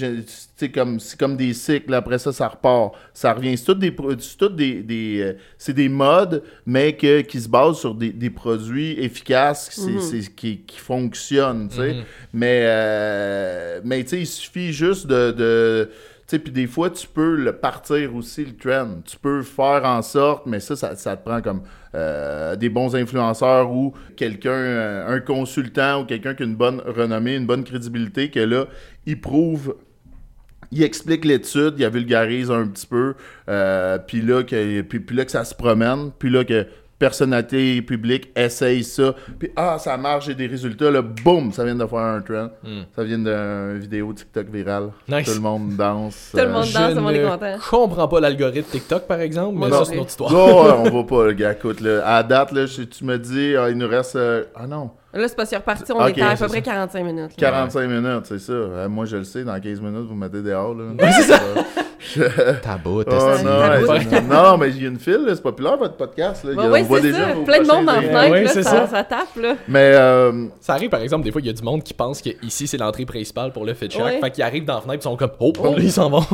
comme 0.68 1.00
c'est 1.00 1.18
comme 1.18 1.36
des 1.36 1.52
cycles 1.52 1.92
après 1.94 2.16
ça 2.16 2.32
ça 2.32 2.46
repart 2.46 2.92
ça 3.12 3.32
revient 3.32 3.56
c'est 3.58 3.64
toutes 3.64 3.80
des 3.80 3.90
des, 4.56 4.82
des 4.84 5.20
euh, 5.20 5.32
c'est 5.58 5.72
des 5.72 5.88
modes 5.88 6.44
mais 6.64 6.92
que 6.96 7.22
qui 7.22 7.40
se 7.40 7.48
basent 7.48 7.78
sur 7.80 7.92
des, 7.96 8.10
des 8.10 8.30
produits 8.30 8.92
efficaces 9.00 9.76
Mhm. 9.78 10.00
c'est- 10.00 10.34
qui, 10.36 10.58
qui 10.60 10.78
fonctionnent 10.78 11.68
tu 11.70 11.76
sais 11.76 11.94
Mhm. 11.94 12.02
mais 12.34 12.60
euh, 12.66 13.80
mais 13.84 14.02
tu 14.04 14.10
sais 14.10 14.20
il 14.20 14.26
suffit 14.26 14.72
juste 14.72 15.08
de, 15.08 15.32
sais, 16.26 16.38
puis 16.38 16.52
des 16.52 16.66
fois, 16.66 16.90
tu 16.90 17.06
peux 17.06 17.36
le 17.36 17.52
partir 17.52 18.14
aussi, 18.14 18.44
le 18.44 18.56
trend. 18.56 19.02
Tu 19.04 19.16
peux 19.18 19.42
faire 19.42 19.84
en 19.84 20.02
sorte, 20.02 20.46
mais 20.46 20.60
ça, 20.60 20.76
ça, 20.76 20.96
ça 20.96 21.16
te 21.16 21.24
prend 21.24 21.40
comme 21.40 21.62
euh, 21.94 22.56
des 22.56 22.68
bons 22.68 22.96
influenceurs 22.96 23.70
ou 23.70 23.94
quelqu'un, 24.16 24.50
euh, 24.50 25.16
un 25.16 25.20
consultant 25.20 26.02
ou 26.02 26.04
quelqu'un 26.04 26.34
qui 26.34 26.42
a 26.42 26.46
une 26.46 26.56
bonne 26.56 26.80
renommée, 26.80 27.36
une 27.36 27.46
bonne 27.46 27.64
crédibilité, 27.64 28.30
que 28.30 28.40
là, 28.40 28.66
il 29.06 29.20
prouve 29.20 29.76
il 30.74 30.82
explique 30.82 31.24
l'étude, 31.24 31.74
il 31.76 31.82
la 31.82 31.88
vulgarise 31.88 32.50
un 32.50 32.66
petit 32.66 32.86
peu, 32.86 33.14
euh, 33.48 33.98
puis 33.98 34.20
là, 34.20 34.42
que, 34.42 34.80
puis, 34.82 34.98
puis 34.98 35.16
là 35.16 35.24
que 35.24 35.30
ça 35.30 35.44
se 35.44 35.54
promène, 35.54 36.10
puis 36.18 36.30
là 36.30 36.44
que 36.44 36.66
personnalité 36.98 37.82
publique 37.82 38.30
essaye 38.36 38.82
ça, 38.84 39.14
puis 39.38 39.50
ah, 39.56 39.76
ça 39.78 39.96
marche, 39.96 40.26
j'ai 40.26 40.34
des 40.34 40.46
résultats, 40.46 40.90
là, 40.90 41.02
boum, 41.02 41.52
ça 41.52 41.64
vient 41.64 41.74
de 41.74 41.86
faire 41.86 41.98
un 41.98 42.20
trend, 42.20 42.48
Mm. 42.62 42.80
ça 42.94 43.04
vient 43.04 43.18
d'une 43.18 43.78
vidéo 43.78 44.12
TikTok 44.12 44.46
virale, 44.48 44.90
Nice. 45.08 45.26
tout 45.26 45.34
le 45.34 45.40
monde 45.40 45.76
danse. 45.76 46.30
Tout 46.32 46.38
le 46.38 46.48
monde 46.48 46.64
Je 46.64 46.74
danse, 46.74 46.90
tout 46.90 46.96
le 46.96 47.00
monde 47.02 47.12
est 47.14 47.24
ne 47.24 47.28
content. 47.28 47.56
comprends 47.70 48.08
pas 48.08 48.20
l'algorithme 48.20 48.70
TikTok, 48.70 49.06
par 49.06 49.20
exemple, 49.20 49.58
mais 49.58 49.70
ça, 49.70 49.84
c'est 49.84 49.94
une 49.94 50.00
autre 50.00 50.10
histoire. 50.10 50.32
Non, 50.32 50.84
on 50.84 50.90
va 50.90 51.04
pas, 51.04 51.24
le 51.26 51.32
gars, 51.32 51.52
écoute, 51.52 51.80
là, 51.80 52.02
à 52.16 52.22
date, 52.22 52.52
là, 52.52 52.66
je- 52.66 52.82
tu 52.82 53.04
me 53.04 53.18
dis, 53.18 53.54
ah, 53.56 53.68
il 53.70 53.76
nous 53.78 53.88
reste, 53.88 54.16
euh, 54.16 54.44
ah 54.54 54.66
non, 54.66 54.90
Là, 55.12 55.28
c'est 55.28 55.36
pas 55.36 55.46
sûr 55.46 55.58
reparti, 55.58 55.92
on 55.92 56.00
Ok, 56.02 56.08
était 56.10 56.22
à 56.22 56.30
peu 56.30 56.36
c'est 56.38 56.46
près 56.48 56.56
ça. 56.56 56.62
45 56.62 57.04
minutes. 57.04 57.40
là. 57.40 57.48
45 57.50 57.86
minutes, 57.88 58.24
c'est 58.24 58.40
ça, 58.40 58.52
Euh, 58.52 58.88
moi 58.88 59.04
je 59.04 59.16
le 59.18 59.22
sais, 59.24 59.44
dans 59.44 59.60
15 59.60 59.80
minutes, 59.80 60.08
vous 60.08 60.14
me 60.16 60.22
mettez 60.26 60.42
dehors, 60.42 60.74
là. 60.74 60.84
c'est 61.12 61.22
ça. 61.22 61.40
Ta 62.62 62.76
botte, 62.76 63.08
Oh, 63.10 63.14
non, 63.44 64.42
non, 64.42 64.58
mais 64.58 64.70
il 64.70 64.82
y 64.82 64.86
a 64.86 64.88
une 64.88 64.98
file, 64.98 65.24
c'est 65.28 65.42
populaire 65.42 65.76
votre 65.76 65.94
podcast. 65.96 66.44
Là. 66.44 66.50
Il 66.54 66.56
y 66.62 66.66
a- 66.66 66.70
Ouais, 66.70 66.80
on 66.82 66.84
voit 66.84 67.00
ça. 67.00 67.32
vos 67.34 67.42
Plein 67.44 67.62
de 67.62 67.66
monde 67.66 67.86
prochains 67.86 68.02
fenêtre, 68.02 68.50
ça, 68.52 68.62
ça. 68.62 68.86
ça 68.86 69.04
tape, 69.04 69.36
là. 69.40 69.54
Mais 69.68 69.92
euh, 69.94 70.46
Ça 70.60 70.74
arrive, 70.74 70.90
par 70.90 71.00
exemple, 71.00 71.24
des 71.24 71.32
fois, 71.32 71.40
il 71.40 71.46
y 71.46 71.50
a 71.50 71.52
du 71.52 71.62
monde 71.62 71.82
qui 71.82 71.94
pense 71.94 72.20
que 72.22 72.30
ici 72.42 72.66
c'est 72.66 72.78
l'entrée 72.78 73.04
principale 73.06 73.52
pour 73.52 73.64
le. 73.64 73.72
Ouais. 73.72 74.20
Fait 74.20 74.30
qu'ils 74.30 74.44
arrivent 74.44 74.64
dans 74.64 74.76
la 74.76 74.80
fenêtre, 74.80 75.00
ils 75.00 75.02
sont 75.02 75.16
comme, 75.16 75.32
oh, 75.40 75.52
Oh. 75.58 75.64
là, 75.66 75.72
ils 75.78 75.92
s'en 75.92 76.10
vont. 76.10 76.24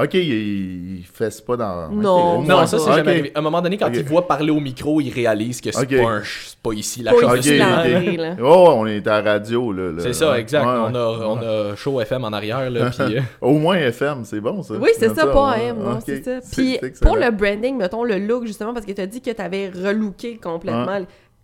Ok, 0.00 0.14
il, 0.14 0.98
il 0.98 1.04
fesse 1.04 1.40
pas 1.40 1.56
dans. 1.56 1.88
Non. 1.90 2.42
Non, 2.42 2.66
ça, 2.66 2.78
c'est 2.78 2.92
jamais 2.92 3.10
arrivé. 3.10 3.32
À 3.34 3.40
un 3.40 3.42
moment 3.42 3.60
donné, 3.60 3.76
quand 3.76 3.90
il 3.92 4.04
voit 4.04 4.26
parler 4.28 4.50
au 4.50 4.60
micro, 4.60 5.00
il 5.00 5.10
réalise 5.10 5.60
que 5.60 5.72
c'est 5.72 5.86
pas, 5.86 6.10
un 6.10 6.22
pas 6.62 6.72
ici 6.72 7.02
la 7.02 7.10
chose 7.10 7.44
de. 7.44 8.42
Oh, 8.42 8.74
on 8.76 8.86
est 8.86 9.04
à 9.08 9.20
la 9.20 9.32
radio, 9.32 9.72
là. 9.72 9.90
là. 9.90 10.02
C'est 10.02 10.12
ça, 10.12 10.38
exact. 10.38 10.64
Ouais, 10.64 10.72
on, 10.72 10.92
ouais. 10.92 10.98
a, 10.98 11.28
on 11.28 11.72
a 11.72 11.76
show 11.76 12.00
FM 12.00 12.24
en 12.24 12.32
arrière, 12.32 12.70
là, 12.70 12.90
puis... 12.90 13.16
euh, 13.16 13.20
Au 13.40 13.54
moins 13.54 13.76
FM, 13.76 14.24
c'est 14.24 14.40
bon, 14.40 14.62
ça. 14.62 14.74
Oui, 14.74 14.90
c'est 14.96 15.14
ça, 15.14 15.26
pas. 15.26 15.52
AM, 15.52 15.98
c'est 16.04 16.22
ça. 16.22 16.38
Puis 16.52 16.78
pour 17.02 17.16
le 17.16 17.30
branding, 17.30 17.76
mettons 17.76 18.04
le 18.04 18.18
look, 18.18 18.46
justement, 18.46 18.72
parce 18.72 18.86
que 18.86 18.92
tu 18.92 19.00
as 19.00 19.06
dit 19.06 19.20
que 19.20 19.30
tu 19.30 19.42
avais 19.42 19.68
relooké 19.68 20.38
complètement. 20.38 21.00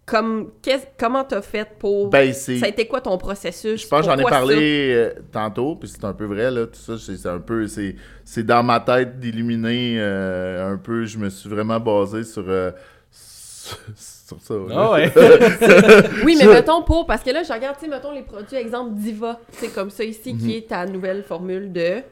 Comme, 0.07 0.51
qu'est-ce- 0.61 0.85
comment 0.99 1.25
t'as 1.25 1.41
fait 1.41 1.67
pour. 1.79 2.11
Ben, 2.11 2.33
c'est. 2.35 2.59
ça 2.59 2.67
a 2.67 2.69
été 2.69 2.87
quoi 2.87 3.01
ton 3.01 3.17
processus? 3.17 3.83
Je 3.83 3.89
pense 3.89 4.01
que 4.01 4.13
j'en 4.13 4.19
ai 4.19 4.23
parlé 4.25 4.93
euh, 4.95 5.11
tantôt, 5.33 5.77
puis 5.77 5.89
c'est 5.89 6.05
un 6.05 6.13
peu 6.13 6.27
vrai, 6.27 6.51
là, 6.51 6.67
tout 6.67 6.75
ça, 6.75 6.95
c'est 6.99 7.27
un 7.27 7.39
peu, 7.39 7.67
c'est 7.67 7.97
c'est 8.23 8.45
dans 8.45 8.63
ma 8.63 8.81
tête 8.81 9.19
d'illuminer 9.19 9.97
euh, 9.99 10.73
un 10.73 10.77
peu, 10.77 11.07
je 11.07 11.17
me 11.17 11.31
suis 11.31 11.49
vraiment 11.49 11.81
basé 11.81 12.23
sur, 12.23 12.45
euh, 12.49 12.71
sur, 13.11 13.79
sur 13.97 14.41
ça. 14.43 14.55
Ah 14.73 14.91
ouais. 14.93 15.11
Oui, 16.25 16.37
mais 16.39 16.47
mettons 16.49 16.83
pour. 16.83 17.07
Parce 17.07 17.23
que 17.23 17.31
là, 17.31 17.43
je 17.43 17.53
regarde, 17.53 17.77
tu 17.79 17.87
sais, 17.87 17.91
mettons 17.91 18.13
les 18.13 18.23
produits, 18.23 18.57
exemple 18.57 18.93
Diva. 18.97 19.41
C'est 19.53 19.73
comme 19.75 19.89
ça 19.91 20.05
ici, 20.05 20.35
Mhm. 20.35 20.39
qui 20.41 20.57
est 20.59 20.69
ta 20.69 20.85
nouvelle 20.85 21.23
formule 21.23 21.73
de. 21.73 22.03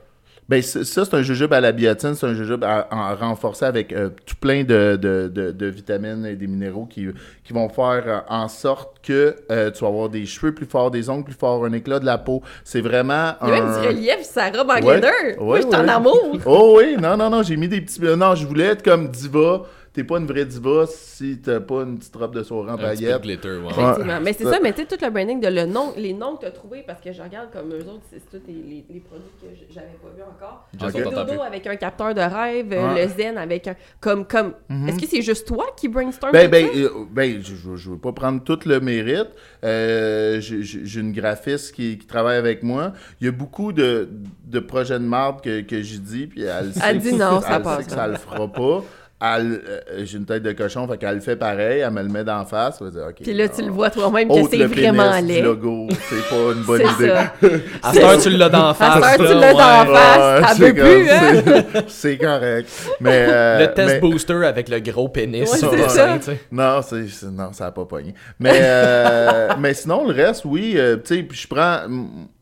Ben, 0.48 0.60
ça, 0.60 0.82
c'est 0.84 1.14
un 1.14 1.22
jujube 1.22 1.52
à 1.52 1.60
la 1.60 1.72
biotine, 1.72 2.14
c'est 2.14 2.26
un 2.26 2.34
jujube 2.34 2.62
à- 2.64 2.88
en 2.90 3.14
renforcé 3.14 3.64
avec 3.64 3.92
euh, 3.92 4.10
tout 4.26 4.34
plein 4.40 4.64
de, 4.64 4.96
de, 5.00 5.30
de, 5.32 5.50
de 5.52 5.66
vitamines 5.66 6.26
et 6.26 6.34
des 6.34 6.46
minéraux 6.48 6.84
qui, 6.84 7.06
qui 7.44 7.52
vont 7.52 7.68
faire 7.68 8.02
euh, 8.06 8.18
en 8.28 8.48
sorte 8.48 8.96
que 9.02 9.36
euh, 9.50 9.70
tu 9.70 9.80
vas 9.82 9.88
avoir 9.88 10.08
des 10.08 10.26
cheveux 10.26 10.52
plus 10.52 10.66
forts, 10.66 10.90
des 10.90 11.08
ongles 11.08 11.24
plus 11.24 11.34
forts, 11.34 11.64
un 11.64 11.72
éclat 11.72 12.00
de 12.00 12.04
la 12.06 12.18
peau. 12.18 12.42
C'est 12.64 12.80
vraiment 12.80 13.32
Il 13.42 13.48
y 13.48 13.52
a 13.52 13.54
même 13.54 13.64
un... 13.64 13.80
du 13.82 13.86
relief 13.88 14.22
sa 14.22 14.50
robe 14.50 14.68
en 14.70 14.74
Ouais, 14.84 15.00
glitter. 15.00 15.36
Moi, 15.38 15.46
ouais, 15.54 15.62
je 15.62 15.66
suis 15.68 15.76
en 15.76 15.88
amour. 15.88 16.36
Oh 16.44 16.74
oui, 16.78 16.96
non, 17.00 17.16
non, 17.16 17.30
non, 17.30 17.42
j'ai 17.42 17.56
mis 17.56 17.68
des 17.68 17.80
petits... 17.80 18.00
Non, 18.00 18.34
je 18.34 18.46
voulais 18.46 18.64
être 18.66 18.82
comme 18.82 19.08
diva. 19.10 19.62
T'es 19.94 20.04
pas 20.04 20.16
une 20.18 20.26
vraie 20.26 20.46
diva 20.46 20.86
si 20.88 21.38
t'as 21.44 21.60
pas 21.60 21.82
une 21.82 21.98
petite 21.98 22.16
robe 22.16 22.34
de 22.34 22.42
soirée 22.42 22.72
en 22.72 22.78
paillettes. 22.78 23.20
glitter, 23.20 23.48
ouais. 23.48 23.56
Ouais. 23.64 23.70
Effectivement. 23.70 24.20
Mais 24.22 24.32
c'est 24.32 24.44
Ça- 24.44 24.58
mais 24.62 24.72
tu 24.72 24.80
sais, 24.80 24.86
tout 24.86 25.04
le 25.04 25.10
branding 25.10 25.38
de 25.38 25.48
le 25.48 25.66
nom, 25.66 25.92
les 25.98 26.14
noms 26.14 26.36
que 26.36 26.40
tu 26.40 26.46
as 26.46 26.50
trouvés, 26.50 26.82
parce 26.86 27.02
que 27.02 27.12
je 27.12 27.20
regarde 27.20 27.50
comme 27.52 27.70
eux 27.72 27.84
autres, 27.86 28.02
c'est 28.10 28.20
tous 28.30 28.40
les, 28.46 28.54
les- 28.54 28.84
les 28.88 29.00
produits 29.00 29.28
que 29.42 29.48
j'avais 29.70 29.88
pas 30.02 30.08
vus 30.16 30.22
encore. 30.22 30.66
T'entend 30.78 31.24
Dodo 31.26 31.42
avec 31.42 31.66
un 31.66 31.76
capteur 31.76 32.14
de 32.14 32.20
rêve, 32.22 32.72
euh, 32.72 32.94
Ouais. 32.94 33.06
le 33.06 33.12
Zen 33.12 33.36
avec 33.36 33.68
un. 33.68 33.76
Comme. 34.00 34.26
comme 34.26 34.54
Est-ce 34.88 34.98
que 34.98 35.06
c'est 35.06 35.20
juste 35.20 35.46
toi 35.46 35.66
qui 35.76 35.88
brainstorm 35.88 36.32
Ben, 36.32 36.50
ben, 36.50 36.66
euh, 36.74 36.88
ben 37.10 37.42
je, 37.42 37.54
je, 37.54 37.76
je 37.76 37.90
veux 37.90 37.98
pas 37.98 38.12
prendre 38.12 38.42
tout 38.42 38.60
le 38.64 38.80
mérite. 38.80 39.28
Euh, 39.62 40.40
j'ai 40.40 41.00
une 41.00 41.12
graphiste 41.12 41.74
qui, 41.74 41.98
qui 41.98 42.06
travaille 42.06 42.38
avec 42.38 42.62
moi. 42.62 42.92
Il 43.20 43.26
y 43.26 43.28
a 43.28 43.32
beaucoup 43.32 43.72
de, 43.72 44.08
de 44.46 44.58
projets 44.60 44.98
de 44.98 45.04
marbre 45.04 45.42
que, 45.42 45.60
que 45.60 45.82
j'ai 45.82 45.98
dit, 45.98 46.26
puis 46.28 46.42
elle, 46.44 46.72
sait 46.72 46.80
Elle 46.82 46.98
dit 46.98 47.12
non, 47.12 47.40
ça 47.42 47.56
elle 47.56 47.62
passe 47.62 47.78
sait 47.80 47.84
que 47.84 47.90
ça 47.92 48.06
le 48.06 48.16
fera 48.16 48.48
pas. 48.48 48.82
Elle, 49.24 49.60
euh, 49.68 49.80
j'ai 50.04 50.18
une 50.18 50.24
tête 50.24 50.42
de 50.42 50.50
cochon, 50.50 50.88
fait 50.88 50.98
qu'elle 50.98 51.14
le 51.14 51.20
fait 51.20 51.36
pareil, 51.36 51.78
elle 51.80 51.90
me 51.92 52.02
le 52.02 52.08
met 52.08 52.24
d'en 52.24 52.44
face. 52.44 52.78
Elle 52.80 52.88
va 52.88 52.90
dire, 52.92 53.02
OK, 53.08 53.14
Puis 53.22 53.32
là, 53.34 53.48
tu 53.48 53.62
le 53.62 53.70
vois 53.70 53.88
toi-même 53.88 54.28
que 54.28 54.34
c'est 54.50 54.56
le 54.56 54.66
vraiment 54.66 55.12
laid. 55.20 55.42
logo, 55.42 55.86
c'est 56.08 56.28
pas 56.28 56.52
une 56.56 56.62
bonne 56.64 56.82
C'est 56.98 57.04
idée. 57.04 57.14
ça. 57.14 57.32
À 57.88 57.92
cette 57.92 58.02
heure, 58.02 58.18
tu 58.20 58.30
l'as 58.30 58.48
d'en 58.48 58.68
À 58.70 58.74
face. 58.74 58.94
cette 59.12 59.20
heure, 59.20 59.28
tu 59.28 59.34
l'as 59.38 59.52
d'en 59.52 59.92
ouais. 59.92 59.94
face. 59.96 60.58
Ouais, 60.58 60.74
c'est 60.74 60.80
hein? 60.80 61.42
c'est- 61.44 61.84
C'est 61.88 62.18
correct. 62.18 62.68
Mais, 63.00 63.26
euh, 63.28 63.58
Le 63.60 63.74
test 63.74 63.88
mais- 63.94 64.00
booster 64.00 64.44
avec 64.44 64.68
le 64.68 64.80
gros 64.80 65.08
pénis 65.08 65.48
Ouais, 65.52 65.56
sur 65.58 65.70
c'est 65.70 65.76
le 65.76 65.82
ça. 65.84 65.88
sein, 65.88 66.18
tu 66.18 66.24
sais. 66.24 66.40
Non, 66.50 66.80
c'est, 66.82 67.06
c'est- 67.08 67.26
non, 67.26 67.52
ça 67.52 67.64
n'a 67.66 67.70
pas 67.70 67.84
pogné. 67.84 68.14
Mais, 68.40 68.58
euh, 68.60 69.48
mais 69.60 69.74
sinon, 69.74 70.04
le 70.08 70.14
reste, 70.14 70.44
oui, 70.46 70.72
euh, 70.76 70.96
tu 70.96 71.14
sais, 71.16 71.22
puis 71.22 71.38
je 71.38 71.46
prends... 71.46 71.82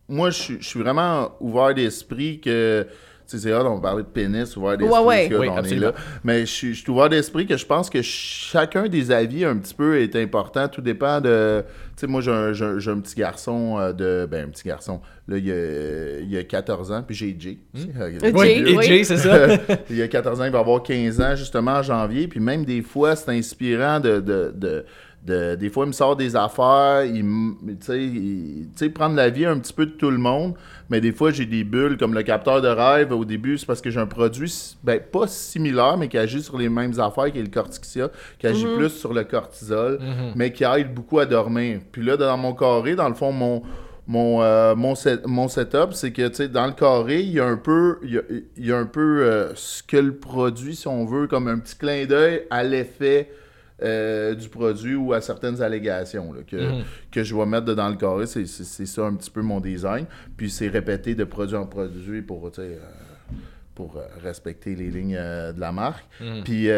Moi, 0.08 0.30
je 0.30 0.38
suis- 0.38 0.58
je 0.60 0.66
suis 0.66 0.80
vraiment 0.80 1.32
ouvert 1.40 1.74
d'esprit 1.74 2.40
que... 2.40 2.86
Tu 3.30 3.36
sais, 3.38 3.42
c'est 3.48 3.54
rare, 3.54 3.70
on 3.70 3.76
va 3.76 3.80
parler 3.80 4.02
de 4.02 4.08
pénis, 4.08 4.56
ouvert 4.56 4.76
d'esprit, 4.76 4.98
Ouais, 4.98 5.06
ouais. 5.06 5.36
Oui, 5.38 5.48
on 5.48 5.62
est 5.62 5.74
là. 5.76 5.92
Mais 6.24 6.40
je 6.40 6.46
suis, 6.52 6.74
je 6.74 6.80
suis 6.82 6.90
ouvert 6.90 7.08
d'esprit 7.08 7.46
que 7.46 7.56
je 7.56 7.64
pense 7.64 7.88
que 7.88 8.02
chacun 8.02 8.88
des 8.88 9.10
avis 9.12 9.44
un 9.44 9.56
petit 9.56 9.74
peu 9.74 10.00
est 10.00 10.16
important. 10.16 10.66
Tout 10.68 10.80
dépend 10.80 11.20
de... 11.20 11.62
Tu 11.96 12.00
sais, 12.00 12.06
moi, 12.06 12.20
j'ai 12.22 12.30
un, 12.32 12.52
j'ai 12.52 12.64
un- 12.64 12.78
j'ai 12.78 12.90
un 12.90 12.98
petit 12.98 13.14
garçon 13.14 13.76
euh, 13.78 13.92
de... 13.92 14.26
Ben, 14.30 14.46
un 14.46 14.50
petit 14.50 14.66
garçon. 14.66 15.00
Là, 15.28 15.36
il 15.38 15.46
y 15.46 15.52
a, 15.52 16.18
il 16.20 16.30
y 16.30 16.36
a 16.38 16.42
14 16.42 16.90
ans, 16.90 17.02
puis 17.06 17.14
j'ai 17.14 17.36
Jay. 17.38 17.58
Sais, 17.74 17.88
euh, 18.00 18.30
Oui, 18.34 18.48
et 18.66 18.76
oui. 18.76 18.84
Jay, 18.84 19.04
c'est 19.04 19.18
ça. 19.18 19.46
il 19.90 19.96
y 19.96 20.02
a 20.02 20.08
14 20.08 20.40
ans, 20.40 20.44
il 20.44 20.50
va 20.50 20.58
avoir 20.58 20.82
15 20.82 21.20
ans, 21.20 21.36
justement, 21.36 21.72
en 21.72 21.82
janvier. 21.82 22.26
Puis 22.26 22.40
même 22.40 22.64
des 22.64 22.82
fois, 22.82 23.14
c'est 23.14 23.30
inspirant 23.30 24.00
de, 24.00 24.18
de, 24.20 24.52
de, 24.56 24.84
de- 25.26 25.54
Des 25.54 25.68
fois, 25.70 25.84
il 25.84 25.88
me 25.88 25.92
sort 25.92 26.16
des 26.16 26.34
affaires. 26.36 27.04
Il, 27.04 27.24
il- 27.88 28.68
sais, 28.74 28.88
prendre 28.90 29.16
la 29.16 29.28
vie 29.30 29.44
un 29.46 29.58
petit 29.58 29.72
peu 29.72 29.86
de 29.86 29.90
tout 29.92 30.10
le 30.10 30.18
monde. 30.18 30.54
Mais 30.88 31.00
des 31.00 31.12
fois, 31.12 31.30
j'ai 31.30 31.46
des 31.46 31.62
bulles 31.64 31.96
comme 31.96 32.14
le 32.14 32.22
capteur 32.22 32.60
de 32.62 32.68
rêve. 32.68 33.12
Au 33.12 33.24
début, 33.24 33.58
c'est 33.58 33.66
parce 33.66 33.80
que 33.80 33.90
j'ai 33.90 34.00
un 34.00 34.06
produit, 34.06 34.52
ben, 34.82 35.00
pas 35.00 35.26
similaire, 35.26 35.96
mais 35.96 36.08
qui 36.08 36.18
agit 36.18 36.42
sur 36.42 36.58
les 36.58 36.68
mêmes 36.68 36.98
affaires, 36.98 37.30
qui 37.32 37.38
est 37.38 37.42
le 37.42 37.48
cortixia, 37.48 38.10
qui 38.38 38.46
agit 38.46 38.66
plus 38.76 38.88
sur 38.90 39.12
le 39.14 39.24
cortisol, 39.24 39.98
mais 40.36 40.52
qui 40.52 40.64
aide 40.64 40.92
beaucoup 40.94 41.18
à 41.18 41.26
dormir. 41.26 41.80
Puis 41.92 42.02
là, 42.04 42.16
dans 42.16 42.36
mon 42.36 42.54
carré, 42.54 42.94
dans 42.96 43.08
le 43.08 43.14
fond, 43.14 43.32
mon 43.32 43.62
mon, 44.08 44.42
euh, 44.42 44.74
mon, 44.74 44.96
set- 44.96 45.24
mon 45.24 45.46
setup, 45.46 45.92
c'est 45.92 46.10
que 46.10 46.46
dans 46.46 46.66
le 46.66 46.72
carré, 46.72 47.20
il 47.20 47.30
y 47.30 47.38
a 47.38 47.46
un 47.46 47.56
peu, 47.56 47.98
il 48.02 48.10
y 48.14 48.18
a, 48.18 48.22
il 48.56 48.66
y 48.66 48.72
a 48.72 48.76
un 48.76 48.86
peu 48.86 49.22
euh, 49.22 49.52
ce 49.54 49.84
que 49.84 49.98
le 49.98 50.16
produit, 50.16 50.74
si 50.74 50.88
on 50.88 51.04
veut, 51.04 51.28
comme 51.28 51.46
un 51.46 51.60
petit 51.60 51.76
clin 51.76 52.06
d'œil 52.06 52.42
à 52.50 52.64
l'effet 52.64 53.30
euh, 53.82 54.34
du 54.34 54.48
produit 54.48 54.94
ou 54.94 55.12
à 55.12 55.20
certaines 55.20 55.62
allégations 55.62 56.32
là, 56.32 56.40
que, 56.46 56.56
Mhm. 56.56 56.82
que 57.10 57.22
je 57.22 57.34
vais 57.34 57.46
mettre 57.46 57.66
de- 57.66 57.74
dans 57.74 57.88
le 57.88 57.96
carré. 57.96 58.26
C'est, 58.26 58.46
c'est- 58.46 58.64
c'est 58.64 58.86
ça 58.86 59.02
un 59.06 59.14
petit 59.14 59.30
peu 59.30 59.42
mon 59.42 59.60
design. 59.60 60.06
Puis 60.36 60.50
c'est 60.50 60.68
répété 60.68 61.14
de 61.14 61.24
produit 61.24 61.56
en 61.56 61.66
produit 61.66 62.22
pour, 62.22 62.50
euh, 62.58 62.76
pour 63.74 63.96
euh, 63.96 64.00
respecter 64.22 64.74
les 64.74 64.90
lignes 64.90 65.16
euh, 65.18 65.52
de 65.52 65.60
la 65.60 65.72
marque. 65.72 66.04
Mhm. 66.20 66.44
Puis 66.44 66.68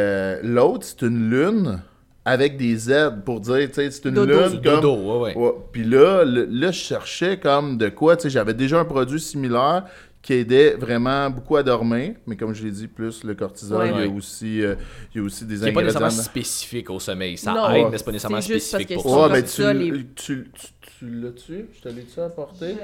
l'autre, 0.42 0.84
c'est 0.86 1.02
une 1.02 1.30
lune 1.30 1.80
avec 2.24 2.56
des 2.56 2.76
Z 2.76 2.92
pour 3.24 3.40
dire, 3.40 3.66
tu 3.68 3.74
sais, 3.74 3.90
c'est 3.90 4.04
une 4.08 4.14
Dodo. 4.14 4.32
lune 4.32 4.60
comme... 4.62 4.80
dodo, 4.80 4.94
ouais, 4.94 5.34
ouais. 5.34 5.36
Ouais, 5.36 5.52
Puis 5.72 5.82
là, 5.82 6.24
le- 6.24 6.44
là, 6.44 6.70
je 6.70 6.78
cherchais 6.78 7.36
comme 7.40 7.76
de 7.78 7.88
quoi, 7.88 8.14
tu 8.16 8.22
sais, 8.22 8.30
j'avais 8.30 8.54
déjà 8.54 8.78
un 8.78 8.84
produit 8.84 9.18
similaire 9.18 9.84
qui 10.22 10.34
aidait 10.34 10.74
vraiment 10.74 11.28
beaucoup 11.30 11.56
à 11.56 11.64
dormir, 11.64 12.14
mais 12.28 12.36
comme 12.36 12.54
je 12.54 12.62
l'ai 12.62 12.70
dit, 12.70 12.86
plus 12.86 13.24
le 13.24 13.34
cortisol, 13.34 13.80
Ouais. 13.80 13.88
il, 13.88 13.94
y 13.96 13.98
Ouais. 13.98 14.06
a 14.06 14.16
aussi, 14.16 14.62
euh, 14.62 14.76
il 15.12 15.18
y 15.18 15.20
a 15.20 15.26
aussi 15.26 15.44
des 15.44 15.56
Qui 15.56 15.60
n'est 15.64 15.72
pas 15.72 15.80
ingrédients. 15.80 16.00
nécessairement 16.00 16.22
spécifique 16.30 16.90
au 16.90 17.00
sommeil. 17.00 17.36
Ça 17.36 17.52
Non. 17.52 17.68
aide, 17.70 17.86
mais 17.90 17.98
c'est 17.98 18.04
pas 18.04 18.12
nécessairement 18.12 18.40
spécifique 18.40 18.88
que 18.88 18.94
pour 18.94 19.10
ça. 19.14 19.22
Ouais, 19.26 19.32
mais 19.32 19.42
tu, 19.42 19.48
ça, 19.48 19.72
les- 19.72 19.90
tu, 20.14 20.50
tu, 20.54 20.66
tu 20.80 21.10
l'as-tu? 21.10 21.66
Je 21.74 21.80
te 21.80 21.88
l'ai-tu 21.88 22.20
apporté? 22.20 22.76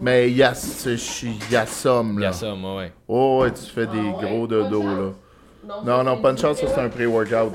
Mais 0.00 0.30
il 0.32 0.36
y 0.36 0.42
a, 0.42 0.52
c'est- 0.54 0.96
il 1.22 1.52
y 1.52 1.56
a 1.56 1.64
somme, 1.64 2.14
Il 2.14 2.18
y 2.18 2.22
là. 2.22 2.30
a 2.30 2.32
ça, 2.32 2.54
moi, 2.56 2.78
ouais. 2.78 2.92
Oh, 3.06 3.40
ouais, 3.42 3.52
tu 3.52 3.70
fais 3.70 3.86
des 3.86 3.92
Ah 3.96 4.16
ouais? 4.18 4.26
gros 4.28 4.46
dodos, 4.48 4.82
là. 4.82 5.12
Non, 5.84 6.02
non, 6.02 6.20
pas 6.20 6.32
de 6.32 6.38
chance, 6.40 6.58
ça 6.58 6.66
c'est 6.66 6.80
un 6.80 6.88
pré-workout. 6.88 7.52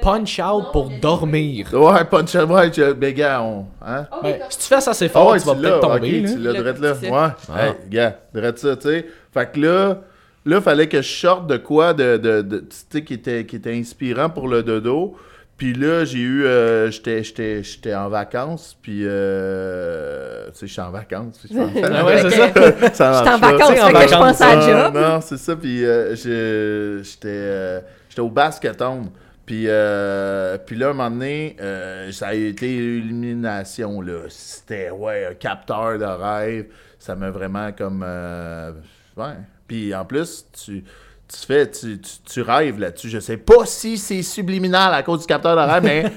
Punch 0.00 0.38
out 0.40 0.64
pour 0.72 0.90
dormir. 1.00 1.68
Ouais, 1.72 2.04
punch 2.04 2.34
out, 2.34 2.48
ouais, 2.50 2.72
je- 2.72 2.92
mais 2.94 3.12
gars, 3.12 3.42
on. 3.42 3.66
Hein? 3.84 4.06
Ben, 4.22 4.36
si 4.48 4.58
tu 4.58 4.64
fais 4.66 4.80
ça 4.80 4.90
assez 4.92 5.06
Ah 5.06 5.08
fort, 5.08 5.30
ouais, 5.32 5.38
tu 5.40 5.46
vas 5.46 5.54
peut-être 5.54 5.80
tomber. 5.80 6.20
ok, 6.20 6.26
là. 6.28 6.32
tu 6.32 6.38
l'as 6.38 6.52
Le 6.52 6.62
drette 6.62 6.78
là. 6.80 6.92
Ouais. 7.02 7.32
Ah. 7.54 7.66
Hey, 7.66 7.72
gars, 7.90 8.16
drette 8.34 8.58
ça, 8.58 8.76
tu 8.76 8.88
sais. 8.88 9.06
Fait 9.32 9.50
que 9.52 9.60
là, 9.60 9.98
là, 10.44 10.60
fallait 10.60 10.88
que 10.88 11.00
je 11.02 11.08
sorte 11.10 11.46
de 11.46 11.56
quoi 11.56 11.94
de, 11.94 12.16
de, 12.16 12.42
de- 12.42 12.58
tu 12.58 12.76
sais, 12.90 13.02
qui 13.04 13.14
était, 13.14 13.46
qui 13.46 13.56
était 13.56 13.74
inspirant 13.74 14.28
pour 14.30 14.48
le 14.48 14.62
dodo. 14.62 15.14
Puis 15.58 15.74
là, 15.74 16.04
j'ai 16.04 16.18
eu, 16.18 16.44
euh, 16.44 16.90
j'étais, 16.90 17.22
j'étais, 17.22 17.62
j'étais 17.62 17.94
en 17.94 18.08
vacances, 18.08 18.76
puis, 18.82 19.02
euh, 19.04 20.46
tu 20.46 20.58
sais, 20.60 20.66
j'étais 20.66 20.80
en 20.82 20.90
vacances. 20.90 21.38
je 21.48 21.56
Ah 21.94 22.04
ouais, 22.04 22.22
c'est 22.22 22.30
ça. 22.30 22.48
ça 22.92 23.18
J'étais 23.18 23.34
en 23.34 23.38
vacances, 23.38 23.70
fait 23.70 23.92
que 23.92 24.08
je 24.12 24.14
pense 24.18 24.40
à 24.40 24.46
Ah, 24.48 24.54
la 24.56 24.84
job. 24.86 24.94
Non, 24.96 25.20
c'est 25.20 25.36
ça. 25.38 25.54
Puis 25.54 25.84
euh, 25.84 26.16
je- 26.16 27.00
j'étais 27.04 27.28
euh, 27.28 27.80
j'étais 28.08 28.20
au 28.22 28.28
basketon. 28.30 29.02
Puis, 29.44 29.64
euh, 29.66 30.56
puis 30.58 30.76
là, 30.76 30.90
un 30.90 30.92
moment 30.92 31.10
donné, 31.10 31.56
euh, 31.60 32.12
ça 32.12 32.28
a 32.28 32.34
été 32.34 32.66
l'illumination. 32.66 34.00
là. 34.00 34.20
C'était, 34.28 34.90
ouais, 34.90 35.26
un 35.30 35.34
capteur 35.34 35.98
de 35.98 36.04
rêve. 36.04 36.66
Ça 36.98 37.16
m'a 37.16 37.30
vraiment 37.30 37.72
comme... 37.72 38.04
euh, 38.06 38.72
ouais. 39.16 39.34
Puis 39.66 39.94
en 39.94 40.04
plus, 40.04 40.46
tu... 40.64 40.84
Tu 41.28 41.46
fais, 41.46 41.70
tu, 41.70 41.98
tu, 41.98 42.10
tu 42.26 42.42
rêves 42.42 42.78
là-dessus. 42.78 43.08
Je 43.08 43.18
sais 43.18 43.38
pas 43.38 43.64
si 43.64 43.96
c'est 43.96 44.20
subliminal 44.20 44.92
à 44.92 45.02
cause 45.02 45.20
du 45.20 45.26
capteur 45.26 45.56
de 45.56 45.62
rêve, 45.62 45.82
mais 45.82 46.12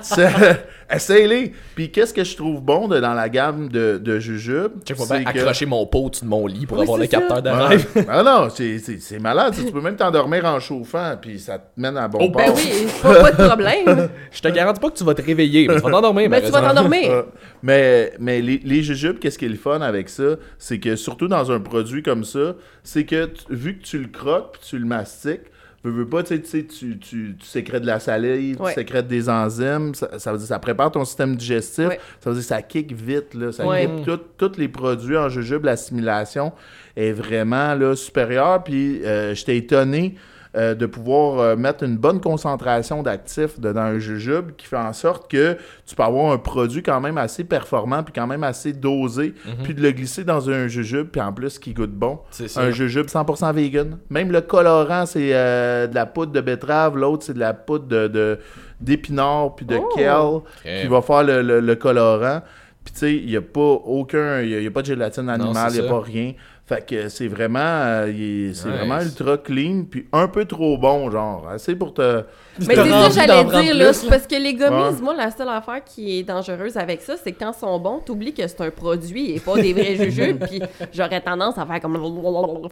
essaye-les. 0.92 1.52
Puis 1.74 1.90
qu'est-ce 1.90 2.12
que 2.14 2.24
je 2.24 2.36
trouve 2.36 2.60
bon 2.60 2.88
de- 2.88 3.00
dans 3.00 3.14
la 3.14 3.28
gamme 3.28 3.68
de, 3.68 3.98
de 4.02 4.18
jujubes? 4.18 4.72
C'est 4.84 4.94
bien 5.08 5.24
que- 5.24 5.38
accrocher 5.38 5.66
mon 5.66 5.86
pot 5.86 6.06
au-dessus 6.06 6.24
de 6.24 6.28
mon 6.30 6.46
lit 6.46 6.66
pour 6.66 6.78
Oui, 6.78 6.82
avoir 6.84 6.98
le 6.98 7.04
ça. 7.04 7.10
capteur 7.10 7.42
de 7.42 7.48
rêve. 7.50 7.86
Ah 8.08 8.22
non, 8.22 8.48
c'est- 8.50 9.18
malade. 9.20 9.54
Tu 9.56 9.70
peux 9.72 9.80
même 9.80 9.96
t'endormir 9.96 10.44
en 10.44 10.58
chauffant, 10.60 11.14
puis 11.20 11.38
ça 11.38 11.58
te 11.58 11.80
mène 11.80 11.96
à 11.96 12.08
bon 12.08 12.18
Oh, 12.22 12.30
port. 12.30 12.42
Ben 12.46 12.52
oui, 12.54 12.86
pas, 13.02 13.14
pas 13.20 13.30
de 13.32 13.46
problème. 13.48 14.08
Je 14.32 14.40
te 14.40 14.48
garantis 14.48 14.80
pas 14.80 14.90
que 14.90 14.96
tu 14.98 15.04
vas 15.04 15.14
te 15.14 15.22
réveiller, 15.22 15.68
mais 15.68 15.76
tu 15.76 15.80
vas 15.82 15.90
t'endormir. 15.90 16.28
Mais 16.30 16.40
par 16.40 16.46
tu 16.50 16.52
vas 16.52 16.60
t'endormir. 16.60 17.24
Mais 17.62 18.14
mais 18.18 18.40
les, 18.40 18.58
les 18.64 18.82
jujubes, 18.82 19.18
qu'est-ce 19.18 19.38
qui 19.38 19.44
est 19.44 19.48
le 19.48 19.56
fun 19.56 19.80
avec 19.82 20.08
ça? 20.08 20.36
C'est 20.58 20.78
que 20.78 20.96
surtout 20.96 21.28
dans 21.28 21.50
un 21.52 21.60
produit 21.60 22.02
comme 22.02 22.24
ça, 22.24 22.54
c'est 22.82 23.04
que 23.04 23.26
tu- 23.26 23.44
vu 23.50 23.76
que 23.78 23.82
tu 23.84 23.98
le 23.98 24.08
croques 24.08 24.52
puis 24.52 24.62
tu 24.70 24.78
le 24.78 24.86
mastiques, 24.86 25.42
veux, 25.82 25.90
veux 25.90 26.06
pas, 26.08 26.22
tu 26.22 26.34
sais, 26.34 26.40
tu, 26.42 26.48
sais, 26.48 26.64
tu, 26.66 26.98
tu, 26.98 27.36
tu 27.38 27.46
sécrètes 27.46 27.82
de 27.82 27.86
la 27.86 28.00
salive, 28.00 28.60
Ouais. 28.60 28.68
tu 28.74 28.80
sécrètes 28.80 29.08
des 29.08 29.28
enzymes, 29.28 29.94
ça, 29.94 30.18
ça 30.18 30.32
veut 30.32 30.38
dire 30.38 30.46
ça 30.46 30.58
prépare 30.58 30.90
ton 30.90 31.04
système 31.04 31.36
digestif, 31.36 31.88
Ouais. 31.88 32.00
ça 32.20 32.30
veut 32.30 32.36
dire 32.36 32.44
ça 32.44 32.60
kick 32.62 32.92
vite, 32.92 33.34
là, 33.34 33.50
ça 33.52 33.66
Ouais. 33.66 33.86
kick 33.86 34.04
tout- 34.06 34.20
tous 34.48 34.58
les 34.58 34.68
produits 34.68 35.16
en 35.16 35.28
jujube, 35.28 35.64
l'assimilation 35.64 36.52
est 36.96 37.12
vraiment 37.12 37.74
là, 37.74 37.96
supérieure, 37.96 38.62
puis 38.62 39.02
euh, 39.04 39.34
j'étais 39.34 39.56
étonné 39.56 40.16
euh, 40.56 40.74
de 40.74 40.86
pouvoir 40.86 41.38
euh, 41.38 41.56
mettre 41.56 41.84
une 41.84 41.96
bonne 41.96 42.20
concentration 42.20 43.02
d'actifs 43.04 43.60
dedans 43.60 43.82
un 43.82 43.98
jujube 44.00 44.50
qui 44.56 44.66
fait 44.66 44.76
en 44.76 44.92
sorte 44.92 45.30
que 45.30 45.56
tu 45.86 45.94
peux 45.94 46.02
avoir 46.02 46.32
un 46.32 46.38
produit 46.38 46.82
quand 46.82 47.00
même 47.00 47.18
assez 47.18 47.44
performant 47.44 48.02
puis 48.02 48.12
quand 48.12 48.26
même 48.26 48.42
assez 48.42 48.72
dosé 48.72 49.32
puis 49.62 49.74
de 49.74 49.80
le 49.82 49.92
glisser 49.92 50.24
dans 50.24 50.50
un 50.50 50.66
jujube 50.66 51.06
puis 51.08 51.20
en 51.20 51.32
plus 51.32 51.58
qui 51.60 51.72
goûte 51.72 51.92
bon. 51.92 52.18
C'est 52.32 52.48
ça. 52.48 52.62
Un 52.62 52.70
jujube 52.72 53.06
100% 53.06 53.54
vegan. 53.54 53.98
Même 54.10 54.32
le 54.32 54.40
colorant, 54.40 55.06
c'est 55.06 55.30
euh, 55.34 55.86
de 55.86 55.94
la 55.94 56.06
poudre 56.06 56.32
de 56.32 56.40
betterave. 56.40 56.96
L'autre, 56.96 57.24
c'est 57.24 57.34
de 57.34 57.38
la 57.38 57.54
poudre 57.54 57.86
de, 57.86 58.08
de- 58.08 58.38
d'épinards 58.80 59.54
puis 59.54 59.66
de 59.66 59.76
Oh! 59.76 59.88
kale 59.94 60.80
qui 60.82 60.88
va 60.88 61.02
faire 61.02 61.22
le, 61.22 61.42
le- 61.42 61.60
le 61.60 61.74
colorant. 61.76 62.40
Puis 62.84 62.94
tu 62.94 62.98
sais, 63.00 63.14
il 63.14 63.26
n'y 63.26 63.36
a 63.36 63.42
pas 63.42 63.60
aucun... 63.60 64.40
Il 64.40 64.62
y 64.62 64.66
a, 64.66 64.70
pas 64.70 64.80
de 64.80 64.86
gélatine 64.86 65.28
animale, 65.28 65.70
c'est 65.70 65.76
il 65.76 65.80
n'y 65.82 65.86
a 65.86 65.90
ça. 65.90 65.94
pas 65.96 66.00
rien. 66.00 66.32
Fait 66.70 66.86
que 66.86 67.08
c'est 67.08 67.26
vraiment... 67.26 67.58
euh, 67.58 68.06
c'est 68.06 68.12
Nice. 68.12 68.64
vraiment 68.64 69.00
ultra 69.00 69.36
clean 69.38 69.82
puis 69.90 70.06
un 70.12 70.28
peu 70.28 70.44
trop 70.44 70.78
bon, 70.78 71.10
genre. 71.10 71.48
Assez 71.52 71.74
pour 71.74 71.92
te... 71.92 72.22
Mais 72.60 72.76
c'est 72.76 72.76
ça 72.76 73.08
que 73.08 73.14
j'allais 73.14 73.44
dire, 73.64 73.74
là. 73.74 73.88
plus, 73.92 74.04
Parce 74.08 74.26
que 74.28 74.36
les 74.36 74.54
gummies, 74.54 74.76
Ouais. 74.76 75.02
moi, 75.02 75.14
la 75.16 75.32
seule 75.32 75.48
affaire 75.48 75.82
qui 75.84 76.20
est 76.20 76.22
dangereuse 76.22 76.76
avec 76.76 77.02
ça, 77.02 77.14
c'est 77.22 77.32
que 77.32 77.40
quand 77.40 77.50
ils 77.56 77.58
sont 77.58 77.76
bons, 77.80 77.98
t'oublies 78.06 78.32
que 78.32 78.46
c'est 78.46 78.60
un 78.60 78.70
produit 78.70 79.34
et 79.34 79.40
pas 79.40 79.56
des 79.56 79.72
vrais 79.72 79.96
jujubes. 79.96 80.44
Puis 80.48 80.62
j'aurais 80.92 81.20
tendance 81.20 81.58
à 81.58 81.66
faire 81.66 81.80
comme. 81.80 81.96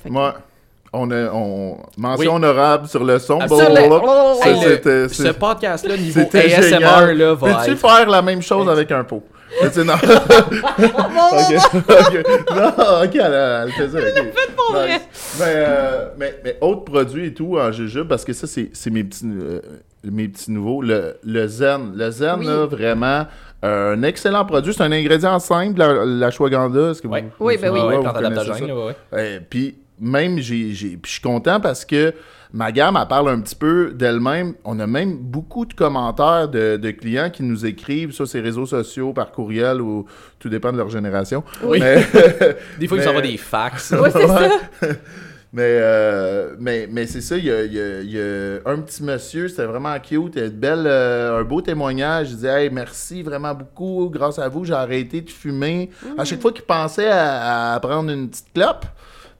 Fait 0.01 0.09
que- 0.11 0.15
Ouais. 0.15 0.31
On 0.93 1.11
a... 1.11 1.31
On... 1.33 1.77
Mention 1.97 2.21
Oui. 2.21 2.29
honorable 2.29 2.87
sur 2.89 3.03
le 3.05 3.19
son. 3.19 3.41
Hey, 3.41 3.49
le- 4.65 5.09
ce 5.09 5.23
c'est- 5.25 5.33
podcast-là, 5.39 5.97
niveau 5.97 6.21
ASMR, 6.21 6.63
génial. 6.63 7.19
là, 7.19 7.35
va 7.35 7.55
Peux-tu 7.57 7.71
être- 7.73 7.79
faire 7.79 8.09
la 8.09 8.23
même 8.23 8.41
chose 8.43 8.69
avec 8.69 8.91
un 8.93 9.03
pot? 9.05 9.23
Tu 9.73 9.81
non. 9.85 9.95
ok, 9.95 11.55
ok. 11.89 12.15
Non, 12.55 13.03
ok, 13.05 13.15
elle, 13.15 13.65
elle 13.67 13.73
fait 13.73 13.89
ça. 13.89 13.99
ok. 13.99 14.33
pour 14.57 14.75
Nice. 14.75 14.81
vrai. 14.83 15.01
Mais, 15.39 15.45
euh, 15.47 16.09
mais, 16.19 16.41
mais 16.45 16.57
autres 16.61 16.85
produits 16.85 17.27
et 17.27 17.35
tout 17.35 17.57
en 17.59 17.73
jujube, 17.73 18.09
parce 18.09 18.25
que 18.25 18.33
ça, 18.33 18.47
c'est 18.47 18.71
c'est 18.73 18.91
mes 18.91 19.05
petits, 19.05 19.25
euh, 19.27 19.61
mes 20.05 20.29
petits 20.29 20.51
nouveaux. 20.51 20.83
Le, 20.83 21.17
le 21.25 21.47
zen. 21.47 21.93
Le 21.97 22.11
zen, 22.11 22.41
Oui. 22.41 22.47
là, 22.47 22.67
vraiment, 22.67 23.27
euh, 23.65 23.95
un 23.97 24.03
excellent 24.03 24.45
produit. 24.45 24.73
C'est 24.75 24.83
un 24.83 24.93
ingrédient 24.93 25.39
simple, 25.39 25.79
la, 25.79 26.05
la 26.05 26.27
ashwagandha. 26.27 26.91
Est-ce 26.91 27.03
que. 27.03 27.09
Oui, 27.09 27.23
ben 27.61 27.71
oui. 27.73 27.81
Vous 27.81 27.87
ouais, 27.87 28.73
ouais. 28.73 28.97
Euh, 29.15 29.41
puis 29.49 29.77
même, 30.01 30.39
j'ai, 30.39 30.73
j'ai- 30.73 30.97
puis 30.97 31.07
je 31.07 31.13
suis 31.13 31.21
content 31.23 31.59
parce 31.61 31.85
que 31.85 32.13
ma 32.53 32.73
gamme, 32.73 32.99
elle 33.01 33.09
parle 33.09 33.29
un 33.31 33.41
petit 33.41 33.55
peu 33.55 33.93
d'elle-même. 33.95 34.55
On 34.65 34.79
a 34.81 34.87
même 34.87 35.17
beaucoup 35.19 35.65
de 35.67 35.75
commentaires 35.75 36.49
de, 36.49 36.77
de 36.77 36.91
clients 36.93 37.31
qui 37.31 37.43
nous 37.43 37.67
écrivent 37.67 38.13
sur 38.13 38.27
ces 38.27 38.41
réseaux 38.41 38.67
sociaux, 38.67 39.13
par 39.13 39.31
courriel 39.33 39.81
ou 39.81 40.07
tout 40.39 40.49
dépend 40.49 40.73
de 40.73 40.79
leur 40.79 40.89
génération. 40.89 41.43
Oui. 41.63 41.79
Mais, 41.81 41.97
Des 42.79 42.87
fois, 42.89 42.97
ils 42.97 43.01
Mais- 43.01 43.05
s'envoient 43.05 43.21
des 43.23 43.37
fax. 43.37 43.91
Ouais, 44.01 44.11
c'est 44.11 44.27
ça. 44.27 44.49
mais, 45.53 45.63
euh, 45.81 46.55
mais, 46.59 46.87
mais 46.91 47.07
c'est 47.07 47.21
ça, 47.23 47.37
il 47.37 47.45
y 47.47 47.51
a, 47.51 47.65
il 47.65 47.73
y 47.73 47.81
a- 47.81 48.01
il 48.01 48.11
y 48.11 48.21
a 48.21 48.59
un 48.71 48.79
petit 48.81 49.03
monsieur, 49.03 49.49
c'était 49.49 49.65
vraiment 49.65 49.99
cute, 49.99 50.33
il 50.37 50.41
y 50.41 50.43
a 50.43 50.47
une 50.47 50.53
belle, 50.53 50.85
euh, 50.87 51.41
un 51.41 51.45
beau 51.45 51.61
témoignage. 51.63 52.31
Il 52.31 52.37
disait 52.37 52.65
Hey, 52.65 52.71
merci 52.71 53.23
vraiment 53.23 53.55
beaucoup, 53.55 54.11
grâce 54.13 54.39
à 54.39 54.49
vous, 54.49 54.65
j'ai 54.65 54.75
arrêté 54.75 55.21
de 55.23 55.31
fumer. 55.31 55.91
À 56.19 56.25
chaque 56.25 56.41
fois 56.43 56.53
qu'il 56.53 56.65
pensait 56.65 57.09
à, 57.09 57.75
à 57.75 57.81
prendre 57.81 58.11
une 58.11 58.29
petite 58.29 58.53
clope, 58.55 58.85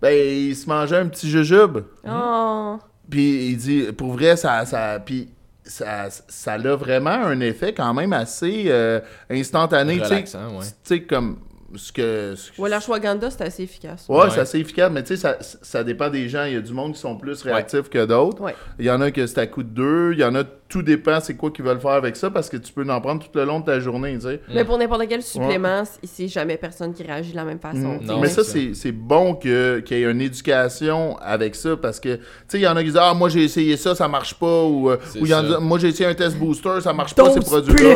ben, 0.01 0.11
il 0.11 0.55
se 0.57 0.67
mangeait 0.69 0.97
un 0.97 1.09
petit 1.09 1.29
jujube. 1.29 1.79
Oh. 2.09 2.79
Puis 3.11 3.51
il 3.51 3.57
dit, 3.57 3.93
pour 3.97 4.13
vrai, 4.13 4.37
ça, 4.37 4.65
ça, 4.67 5.01
puis 5.05 5.29
ça, 5.65 6.09
ça 6.11 6.53
a 6.55 6.77
vraiment 6.77 7.11
un 7.11 7.41
effet 7.41 7.73
quand 7.73 7.93
même 7.95 8.13
assez 8.13 8.65
euh, 8.69 9.01
instantané. 9.31 10.01
tu 10.01 10.27
sais. 10.27 10.39
Ouais. 10.91 11.01
Comme 11.01 11.39
ce 11.77 11.93
que. 11.93 12.35
ce 12.37 12.51
que- 12.53 12.61
Ouais, 12.63 12.69
l'ashwagandha, 12.71 13.31
c'est 13.31 13.43
assez 13.43 13.63
efficace. 13.65 14.07
Ouais, 14.09 14.17
Ouais. 14.19 14.31
c'est 14.31 14.41
assez 14.41 14.59
efficace, 14.59 14.91
mais 14.93 15.03
tu 15.03 15.09
sais, 15.09 15.17
ça, 15.17 15.37
ça 15.41 15.85
dépend 15.85 16.09
des 16.09 16.29
gens. 16.29 16.45
Il 16.45 16.55
y 16.55 16.57
a 16.57 16.61
du 16.61 16.73
monde 16.73 16.95
qui 16.95 17.01
sont 17.01 17.17
plus 17.17 17.43
réactifs 17.43 17.89
que 17.91 18.05
d'autres. 18.07 18.41
Ouais. 18.43 18.55
Il 18.79 18.85
y 18.87 18.91
en 18.91 19.01
a 19.01 19.11
que 19.11 19.27
c'est 19.27 19.39
à 19.39 19.47
coup 19.47 19.63
de 19.63 19.69
deux. 19.69 20.13
Il 20.15 20.19
y 20.21 20.25
en 20.25 20.35
a, 20.35 20.45
tout 20.45 20.83
dépend 20.83 21.19
c'est 21.21 21.35
quoi 21.35 21.51
qu'ils 21.51 21.65
veulent 21.65 21.81
faire 21.81 21.93
avec 21.93 22.15
ça 22.17 22.31
parce 22.31 22.49
que 22.51 22.57
tu 22.59 22.73
peux 22.73 22.87
en 22.91 23.01
prendre 23.01 23.23
tout 23.23 23.31
le 23.35 23.45
long 23.45 23.61
de 23.61 23.65
ta 23.65 23.81
journée, 23.81 24.15
tu 24.17 24.23
sais. 24.23 24.41
Mais 24.53 24.65
pour 24.65 24.77
n'importe 24.79 25.09
quel 25.09 25.23
supplément, 25.23 25.83
c'est 26.05 26.29
jamais 26.29 26.57
personne 26.59 26.93
qui 26.93 27.03
réagit 27.03 27.31
de 27.33 27.37
la 27.37 27.45
même 27.45 27.59
façon. 27.59 27.99
Mm. 28.01 28.05
Non, 28.05 28.21
mais 28.21 28.29
ça, 28.29 28.43
c'est 28.45 28.93
bon 28.93 29.35
que- 29.35 29.81
qu'il 29.81 29.99
y 29.99 30.03
ait 30.03 30.11
une 30.11 30.21
éducation 30.21 31.17
avec 31.21 31.55
ça 31.55 31.77
parce 31.77 32.01
que, 32.01 32.17
tu 32.17 32.23
sais, 32.49 32.59
il 32.59 32.63
y 32.63 32.69
en 32.69 32.77
a 32.77 32.81
qui 32.81 32.89
disent 32.91 32.99
Ah, 33.01 33.15
moi 33.15 33.29
j'ai 33.29 33.45
essayé 33.45 33.77
ça, 33.77 33.95
ça 33.95 34.09
marche 34.09 34.35
pas. 34.35 34.65
Ou, 34.65 34.91
euh, 34.91 34.97
ou 35.21 35.25
il 35.25 35.29
y 35.29 35.35
en 35.35 35.45
a, 35.45 35.51
ça. 35.55 35.61
moi 35.61 35.79
j'ai 35.79 35.89
essayé 35.89 36.09
un 36.09 36.15
test 36.15 36.37
booster, 36.37 36.81
ça 36.83 36.93
marche 36.93 37.15
pas 37.15 37.31
ces 37.33 37.41
produits-là. 37.41 37.95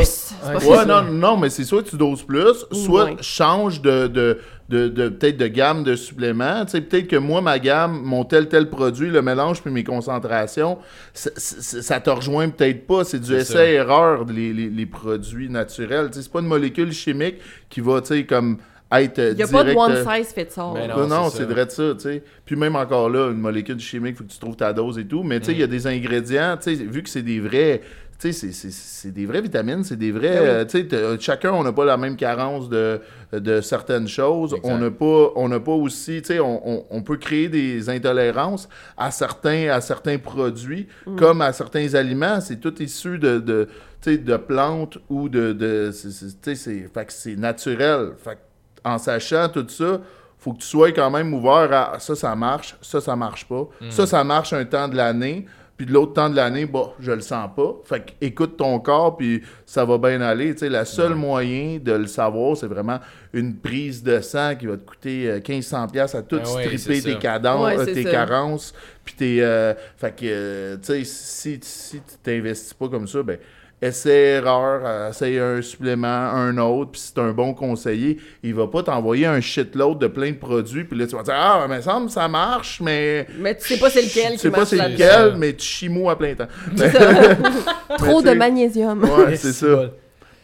Ouais, 0.66 0.86
non, 0.86 1.02
non, 1.02 1.36
mais 1.36 1.50
c'est 1.50 1.64
soit 1.64 1.82
tu 1.82 1.96
doses 1.96 2.22
plus, 2.22 2.64
soit 2.72 3.04
Ouais. 3.04 3.16
Change 3.62 3.82
de, 3.82 4.06
de, 4.08 4.38
de, 4.68 4.88
de- 4.88 5.08
peut-être 5.08 5.36
de 5.36 5.46
gamme 5.46 5.84
de 5.84 5.94
suppléments. 5.96 6.64
Tu 6.64 6.72
sais, 6.72 6.80
peut-être 6.80 7.08
que 7.08 7.16
moi, 7.16 7.40
ma 7.40 7.58
gamme, 7.58 8.00
mon 8.02 8.24
tel 8.24 8.48
tel 8.48 8.68
produit, 8.68 9.10
le 9.10 9.22
mélange 9.22 9.62
puis 9.62 9.70
mes 9.72 9.84
concentrations, 9.84 10.78
ça, 11.12 11.30
ça, 11.36 11.82
ça 11.82 12.00
te 12.00 12.10
rejoint 12.10 12.48
peut-être 12.48 12.86
pas. 12.86 13.04
C'est 13.04 13.20
du 13.20 13.34
essai-erreur, 13.34 14.24
les, 14.24 14.52
les, 14.52 14.68
les 14.68 14.86
produits 14.86 15.48
naturels. 15.48 16.08
Tu 16.08 16.14
sais, 16.18 16.22
c'est 16.22 16.32
pas 16.32 16.40
une 16.40 16.46
molécule 16.46 16.92
chimique 16.92 17.36
qui 17.68 17.80
va, 17.80 18.00
tu 18.00 18.08
sais, 18.08 18.24
comme 18.24 18.58
être 18.94 19.18
euh, 19.18 19.30
Il 19.32 19.36
n'y 19.36 19.42
a 19.42 19.46
pas 19.48 19.64
de 19.64 19.72
one 19.74 19.92
euh, 19.92 20.04
size 20.04 20.32
fits 20.34 20.60
all. 20.60 20.72
Mais 20.74 20.88
non, 20.88 20.96
Non, 20.98 21.06
non, 21.08 21.30
c'est 21.30 21.44
vrai 21.44 21.64
de 21.66 21.70
ça, 21.70 21.94
tu 21.94 22.00
sais. 22.00 22.22
Puis 22.44 22.56
même 22.56 22.76
encore 22.76 23.08
là, 23.08 23.30
une 23.30 23.38
molécule 23.40 23.80
chimique, 23.80 24.16
faut 24.16 24.24
que 24.24 24.30
tu 24.30 24.38
trouves 24.38 24.56
ta 24.56 24.72
dose 24.72 24.98
et 24.98 25.06
tout. 25.06 25.22
Mais 25.22 25.40
tu 25.40 25.46
sais, 25.46 25.52
il 25.52 25.58
y 25.60 25.62
a 25.62 25.66
des 25.66 25.86
ingrédients, 25.86 26.56
tu 26.62 26.76
sais, 26.76 26.84
vu 26.84 27.02
que 27.02 27.08
c'est 27.08 27.22
des 27.22 27.40
vrais, 27.40 27.80
tu 28.20 28.32
sais, 28.34 28.52
c'est- 28.52 29.10
des 29.10 29.24
vraies 29.26 29.40
vitamines, 29.40 29.82
c'est 29.82 29.96
des 29.96 30.12
vrais. 30.12 30.28
Ben 30.34 30.40
oui. 30.42 30.46
euh, 30.48 30.64
tu 30.66 30.78
sais, 30.78 30.86
t'as- 30.86 31.18
chacun, 31.18 31.52
on 31.52 31.62
n'a 31.64 31.72
pas 31.72 31.84
la 31.86 31.96
même 31.96 32.16
carence 32.16 32.68
de, 32.68 33.00
de 33.32 33.60
certaines 33.60 34.08
choses. 34.08 34.52
Exact. 34.54 34.68
On 34.72 34.78
n'a 34.78 34.90
pas, 34.90 35.32
on 35.36 35.48
n'a 35.48 35.60
pas 35.60 35.72
aussi, 35.72 36.20
tu 36.22 36.28
sais, 36.28 36.40
on, 36.40 36.68
on- 36.68 36.84
on 36.90 37.02
peut 37.02 37.16
créer 37.16 37.48
des 37.48 37.88
intolérances 37.88 38.68
à 38.96 39.10
certains, 39.10 39.68
à 39.70 39.80
certains 39.80 40.18
produits, 40.18 40.86
comme 41.16 41.40
à 41.40 41.52
certains 41.52 41.94
aliments. 41.94 42.40
C'est 42.40 42.60
tout 42.60 42.82
issu 42.82 43.18
de, 43.18 43.38
de, 43.38 43.68
de 44.06 44.36
plantes 44.36 44.98
ou 45.08 45.28
de, 45.28 45.52
de 45.52 45.90
tu 45.92 46.10
sais, 46.10 46.54
c'est, 46.54 46.88
fait 46.92 47.04
que 47.06 47.12
c'est 47.12 47.36
naturel. 47.36 48.10
Fait 48.22 48.38
en 48.84 48.98
sachant 48.98 49.48
tout 49.48 49.66
ça, 49.68 50.00
faut 50.38 50.52
que 50.54 50.58
tu 50.58 50.66
sois 50.66 50.90
quand 50.90 51.08
même 51.10 51.32
ouvert 51.32 51.72
à 51.72 51.98
ça, 52.00 52.16
ça 52.16 52.34
marche, 52.34 52.76
ça, 52.82 53.00
ça 53.00 53.14
marche 53.14 53.46
pas. 53.46 53.68
Ça, 53.90 54.06
ça 54.06 54.24
marche 54.24 54.52
un 54.52 54.64
temps 54.64 54.88
de 54.88 54.96
l'année, 54.96 55.46
puis 55.82 55.88
de 55.88 55.94
l'autre 55.94 56.12
temps 56.12 56.30
de 56.30 56.36
l'année, 56.36 56.64
bah, 56.64 56.92
je 57.00 57.10
le 57.10 57.20
sens 57.20 57.50
pas. 57.56 57.74
Fait 57.84 57.98
que 58.06 58.12
écoute 58.20 58.56
ton 58.56 58.78
corps, 58.78 59.16
puis 59.16 59.42
ça 59.66 59.84
va 59.84 59.98
bien 59.98 60.20
aller. 60.20 60.52
Tu 60.52 60.58
sais, 60.60 60.68
le 60.68 60.84
seul 60.84 61.16
moyen 61.16 61.80
de 61.82 61.90
le 61.90 62.06
savoir, 62.06 62.56
c'est 62.56 62.68
vraiment 62.68 63.00
une 63.32 63.56
prise 63.56 64.00
de 64.04 64.20
sang 64.20 64.54
qui 64.54 64.66
va 64.66 64.76
te 64.76 64.84
coûter 64.88 65.28
euh, 65.28 65.40
1500$ 65.40 65.90
piastres 65.90 66.18
à 66.18 66.22
tout 66.22 66.36
ouais, 66.36 66.76
stripper 66.76 67.02
tes 67.02 67.18
cadences, 67.18 67.66
Ouais, 67.66 67.80
euh, 67.80 67.84
tes 67.94 68.04
ça. 68.04 68.10
carences, 68.12 68.72
puis 69.04 69.14
tes... 69.16 69.42
euh, 69.42 69.74
fait 69.96 70.14
que, 70.14 70.24
euh, 70.24 70.76
tu 70.76 70.84
sais, 70.84 71.04
si, 71.04 71.58
si 71.60 71.96
tu 71.96 72.16
t'investis 72.22 72.74
pas 72.74 72.88
comme 72.88 73.08
ça, 73.08 73.24
ben 73.24 73.38
essaie 73.82 74.36
erreur, 74.36 74.80
euh, 74.84 75.10
essaye 75.10 75.38
un 75.38 75.60
supplément, 75.60 76.06
un 76.06 76.56
autre, 76.58 76.92
puis 76.92 77.00
si 77.00 77.08
c'est 77.14 77.20
un 77.20 77.32
bon 77.32 77.52
conseiller, 77.52 78.18
il 78.42 78.54
va 78.54 78.66
pas 78.68 78.82
t'envoyer 78.82 79.26
un 79.26 79.40
shitload 79.40 79.98
de 79.98 80.06
plein 80.06 80.30
de 80.30 80.36
produits, 80.36 80.84
puis 80.84 80.96
là 80.98 81.06
tu 81.06 81.16
vas 81.16 81.22
dire 81.24 81.34
ah 81.36 81.66
mais 81.68 81.82
ça 81.82 81.94
me 81.94 81.98
semble 81.98 82.10
ça 82.10 82.28
marche, 82.28 82.80
mais 82.80 83.26
Mais 83.38 83.56
tu 83.56 83.66
sais 83.74 83.78
pas 83.80 83.90
c'est 83.90 84.02
lequel 84.02 84.32
tu 84.32 84.38
sais 84.38 84.50
pas 84.50 84.64
c'est 84.64 84.76
lequel, 84.76 85.34
mais 85.36 85.52
tu 85.54 85.66
chimos 85.66 86.08
à 86.08 86.16
plein 86.16 86.34
temps. 86.34 86.48
Trop 87.98 88.22
de 88.22 88.30
magnésium. 88.32 89.02
Ouais, 89.04 89.36
c'est 89.36 89.52
ça. 89.52 89.90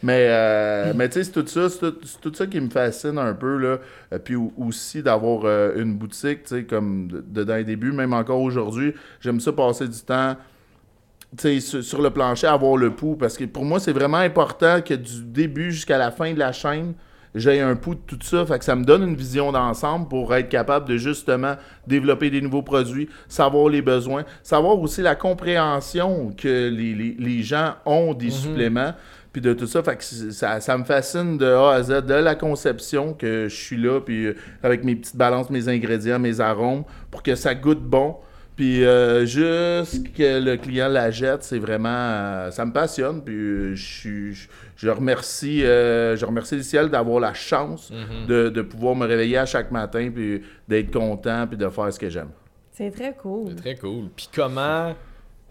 Mais, 0.01 0.27
euh, 0.29 0.93
mais 0.95 1.09
tu 1.09 1.15
sais, 1.15 1.23
c'est 1.25 1.31
tout 1.33 1.45
ça, 1.45 1.67
c'est 1.69 2.21
tout, 2.21 2.33
ça 2.33 2.47
qui 2.47 2.61
me 2.61 2.69
fascine 2.69 3.17
un 3.17 3.33
peu, 3.33 3.57
là. 3.57 3.79
Euh, 4.13 4.19
puis 4.23 4.35
au- 4.37 4.53
aussi 4.57 5.03
d'avoir 5.03 5.41
euh, 5.43 5.73
une 5.75 5.93
boutique, 5.95 6.43
tu 6.43 6.55
sais, 6.55 6.63
comme 6.63 7.09
de, 7.09 7.21
de- 7.27 7.43
dans 7.43 7.55
les 7.55 7.65
débuts, 7.65 7.91
même 7.91 8.13
encore 8.13 8.39
aujourd'hui, 8.39 8.93
j'aime 9.19 9.41
ça 9.41 9.51
passer 9.51 9.89
du 9.89 9.99
temps, 9.99 10.37
sur, 11.37 11.83
sur 11.83 12.01
le 12.01 12.09
plancher, 12.09 12.47
avoir 12.47 12.75
le 12.77 12.91
pouls, 12.91 13.15
parce 13.15 13.37
que 13.37 13.45
pour 13.45 13.65
moi, 13.65 13.79
c'est 13.79 13.93
vraiment 13.93 14.17
important 14.17 14.81
que 14.81 14.93
du 14.93 15.23
début 15.23 15.71
jusqu'à 15.71 15.97
la 15.97 16.11
fin 16.11 16.33
de 16.33 16.39
la 16.39 16.51
chaîne, 16.51 16.93
j'ai 17.35 17.61
un 17.61 17.75
pouls 17.75 17.93
de 17.93 17.99
tout 18.07 18.17
ça, 18.23 18.43
fait 18.43 18.57
que 18.57 18.65
ça 18.65 18.75
me 18.75 18.83
donne 18.83 19.03
une 19.07 19.15
vision 19.15 19.51
d'ensemble 19.51 20.07
pour 20.07 20.33
être 20.33 20.49
capable 20.49 20.87
de 20.89 20.97
justement 20.97 21.55
développer 21.85 22.31
des 22.31 22.41
nouveaux 22.41 22.63
produits, 22.63 23.07
savoir 23.27 23.69
les 23.69 23.83
besoins, 23.83 24.23
savoir 24.41 24.79
aussi 24.79 25.03
la 25.03 25.13
compréhension 25.15 26.33
que 26.35 26.69
les, 26.69 26.95
les- 26.95 27.15
les 27.19 27.43
gens 27.43 27.75
ont 27.85 28.15
des 28.15 28.31
suppléments, 28.31 28.93
puis 29.31 29.41
de 29.43 29.53
tout 29.53 29.67
ça, 29.67 29.83
fait 29.83 29.95
que 29.97 30.03
ça, 30.03 30.59
ça 30.59 30.75
me 30.75 30.83
fascine 30.83 31.37
de 31.37 31.45
A 31.45 31.73
à 31.75 31.83
Z, 31.83 32.01
de 32.07 32.15
la 32.15 32.33
conception 32.33 33.13
que 33.13 33.47
je 33.47 33.55
suis 33.55 33.77
là, 33.77 33.99
puis 34.01 34.25
euh, 34.25 34.35
avec 34.63 34.83
mes 34.83 34.95
petites 34.95 35.15
balances, 35.15 35.51
mes 35.51 35.69
ingrédients, 35.69 36.17
mes 36.17 36.39
arômes, 36.39 36.83
pour 37.11 37.21
que 37.21 37.35
ça 37.35 37.53
goûte 37.53 37.83
bon. 37.83 38.15
Puis 38.59 38.83
euh, 38.83 39.25
juste 39.25 40.11
que 40.13 40.37
le 40.43 40.57
client 40.57 40.89
la 40.89 41.11
jette, 41.11 41.43
c'est 41.43 41.59
vraiment... 41.59 41.87
euh, 41.89 42.51
ça 42.51 42.65
me 42.65 42.73
passionne, 42.73 43.23
puis 43.23 43.33
euh, 43.33 43.73
je 43.73 44.31
je- 44.33 44.47
Je 44.75 44.89
remercie, 44.89 45.63
euh, 45.63 46.17
je 46.17 46.25
remercie 46.25 46.55
le 46.57 46.61
ciel 46.63 46.89
d'avoir 46.89 47.21
la 47.21 47.33
chance 47.33 47.89
de, 48.27 48.49
de 48.49 48.61
pouvoir 48.61 48.95
me 48.95 49.05
réveiller 49.07 49.37
à 49.37 49.45
chaque 49.45 49.71
matin, 49.71 50.09
puis 50.13 50.41
d'être 50.67 50.91
content, 50.91 51.47
puis 51.47 51.57
de 51.57 51.69
faire 51.69 51.93
ce 51.93 51.99
que 51.99 52.09
j'aime. 52.09 52.29
C'est 52.73 52.91
très 52.91 53.13
cool. 53.13 53.49
C'est 53.49 53.55
très 53.61 53.75
cool. 53.75 54.09
Puis 54.15 54.27
comment 54.35 54.93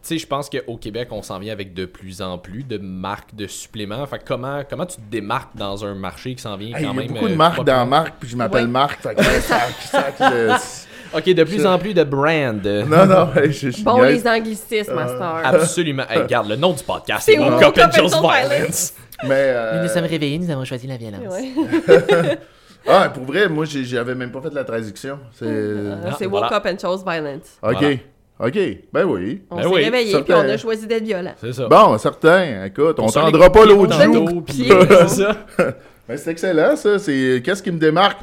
tu 0.00 0.08
sais, 0.14 0.18
je 0.18 0.26
pense 0.26 0.48
qu'au 0.48 0.76
Québec, 0.76 1.08
on 1.10 1.22
s'en 1.22 1.38
vient 1.38 1.52
avec 1.52 1.74
de 1.74 1.84
plus 1.84 2.22
en 2.22 2.38
plus 2.38 2.62
de 2.62 2.78
marques 2.78 3.34
de 3.34 3.46
suppléments. 3.46 4.06
Fait 4.06 4.18
que 4.20 4.24
comment, 4.24 4.62
comment 4.68 4.86
tu 4.86 4.96
te 4.96 5.10
démarques 5.10 5.56
dans 5.56 5.84
un 5.84 5.94
marché 5.94 6.34
qui 6.34 6.42
s'en 6.42 6.56
vient 6.56 6.68
Hey, 6.76 6.84
quand 6.84 6.92
il 6.92 6.96
y 6.96 6.98
a 7.00 7.02
même. 7.02 7.12
beaucoup 7.14 7.28
de 7.28 7.34
marques 7.34 7.64
dans? 7.64 7.84
Marc, 7.86 8.14
puis 8.20 8.28
je 8.28 8.36
m'appelle 8.36 8.66
Ouais. 8.66 8.70
Marc. 8.70 9.00
Fait 9.02 9.14
que 9.14 9.22
ça, 9.24 9.60
ça, 9.80 10.12
ça- 10.16 10.58
Ok, 11.14 11.24
de 11.32 11.44
plus 11.44 11.64
en 11.64 11.78
plus 11.78 11.94
de 11.94 12.04
brands. 12.04 12.60
Non, 12.86 13.06
non, 13.06 13.28
hey, 13.36 13.52
je, 13.52 13.70
je 13.70 13.82
Bon, 13.82 14.02
les 14.02 14.26
anglicismes, 14.26 14.94
Master. 14.94 15.40
Absolument. 15.44 16.04
Hey, 16.08 16.18
regarde, 16.22 16.48
le 16.48 16.56
nom 16.56 16.72
du 16.72 16.84
podcast, 16.84 17.22
C'est 17.24 17.38
Woke 17.38 17.62
Up 17.62 17.78
and 17.78 17.90
Chose 17.92 18.20
Violence. 18.20 18.94
Mais, 19.24 19.52
euh, 19.54 19.86
réveillés, 20.02 20.38
nous 20.38 20.50
avons 20.50 20.64
choisi 20.64 20.86
la 20.86 20.96
violence. 20.96 21.22
Ouais. 21.28 22.38
ah, 22.86 23.08
pour 23.08 23.24
vrai, 23.24 23.48
moi, 23.48 23.64
j'avais 23.64 24.14
même 24.14 24.30
pas 24.30 24.40
fait 24.40 24.54
la 24.54 24.64
traduction. 24.64 25.18
C'est... 25.32 25.46
Euh, 25.46 25.96
voilà. 26.20 26.48
Woke 26.48 26.52
Up 26.52 26.66
and 26.66 26.78
Chose 26.80 27.04
Violence. 27.04 27.58
OK. 27.62 27.72
Voilà. 27.72 27.96
OK. 28.40 28.58
Ben 28.92 29.04
oui. 29.04 29.42
On 29.50 29.56
Ben 29.56 29.62
s'est 29.62 29.68
oui, 29.68 29.84
réveillés 29.84 30.12
ça 30.12 30.20
puis 30.20 30.32
on 30.32 30.48
a 30.48 30.56
choisi 30.56 30.86
d'être 30.86 31.02
violent. 31.02 31.34
C'est 31.40 31.52
ça. 31.52 31.66
Bon, 31.66 31.98
certain. 31.98 32.66
Écoute, 32.66 32.96
on 33.00 33.06
On 33.06 33.10
tendra 33.10 33.50
pas 33.50 33.64
l'autre 33.64 34.00
joue. 34.00 34.44
C'est 34.46 35.08
ça. 35.08 35.36
Ben, 36.08 36.16
c'est 36.16 36.30
excellent, 36.30 36.76
ça. 36.76 36.98
C'est 37.00 37.42
qu'est-ce 37.44 37.62
qui 37.62 37.72
me 37.72 37.78
démarque? 37.78 38.18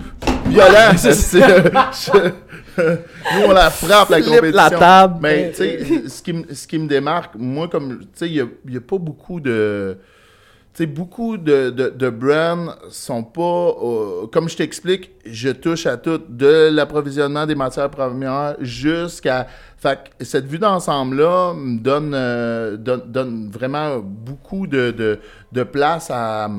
Violent. 0.56 0.92
C'est 0.98 1.14
c'est- 1.14 1.40
je- 1.40 2.32
Nous, 2.78 3.46
on 3.48 3.52
la 3.54 3.70
frappe, 3.70 4.10
la 4.10 4.22
compétition. 4.22 4.52
la 4.56 4.70
table. 4.70 5.16
Mais, 5.22 5.52
tu 5.52 5.58
sais, 5.58 6.10
ce 6.10 6.22
qui, 6.22 6.34
me- 6.34 6.54
ce 6.54 6.68
qui 6.68 6.78
me 6.78 6.88
démarque, 6.88 7.36
moi, 7.38 7.68
comme, 7.68 8.00
tu 8.00 8.08
sais, 8.16 8.30
il 8.30 8.48
n'y 8.70 8.78
a, 8.78 8.82
pas 8.82 8.98
beaucoup 8.98 9.40
de. 9.40 9.98
Tu 10.74 10.84
sais, 10.84 10.88
beaucoup 10.88 11.38
de, 11.38 11.70
de, 11.70 11.88
de 11.90 12.10
brands 12.10 12.76
sont 12.90 13.24
pas. 13.24 13.42
euh, 13.42 14.28
comme 14.30 14.50
je 14.50 14.58
t'explique, 14.58 15.12
je 15.26 15.48
touche 15.50 15.86
à 15.86 15.96
tout, 15.96 16.20
de 16.28 16.70
l'approvisionnement 16.70 17.46
des 17.46 17.56
matières 17.56 17.90
premières 17.90 18.56
jusqu'à. 18.60 19.48
Fait 19.78 20.00
que 20.20 20.26
cette 20.26 20.46
vue 20.48 20.60
d'ensemble-là 20.60 21.54
me 21.56 21.80
donne, 21.80 22.12
euh, 22.14 22.76
donne, 22.76 23.04
donne 23.06 23.50
vraiment 23.52 24.00
beaucoup 24.00 24.68
de, 24.68 24.92
de, 24.92 25.20
de 25.54 25.64
place 25.64 26.10
à. 26.12 26.50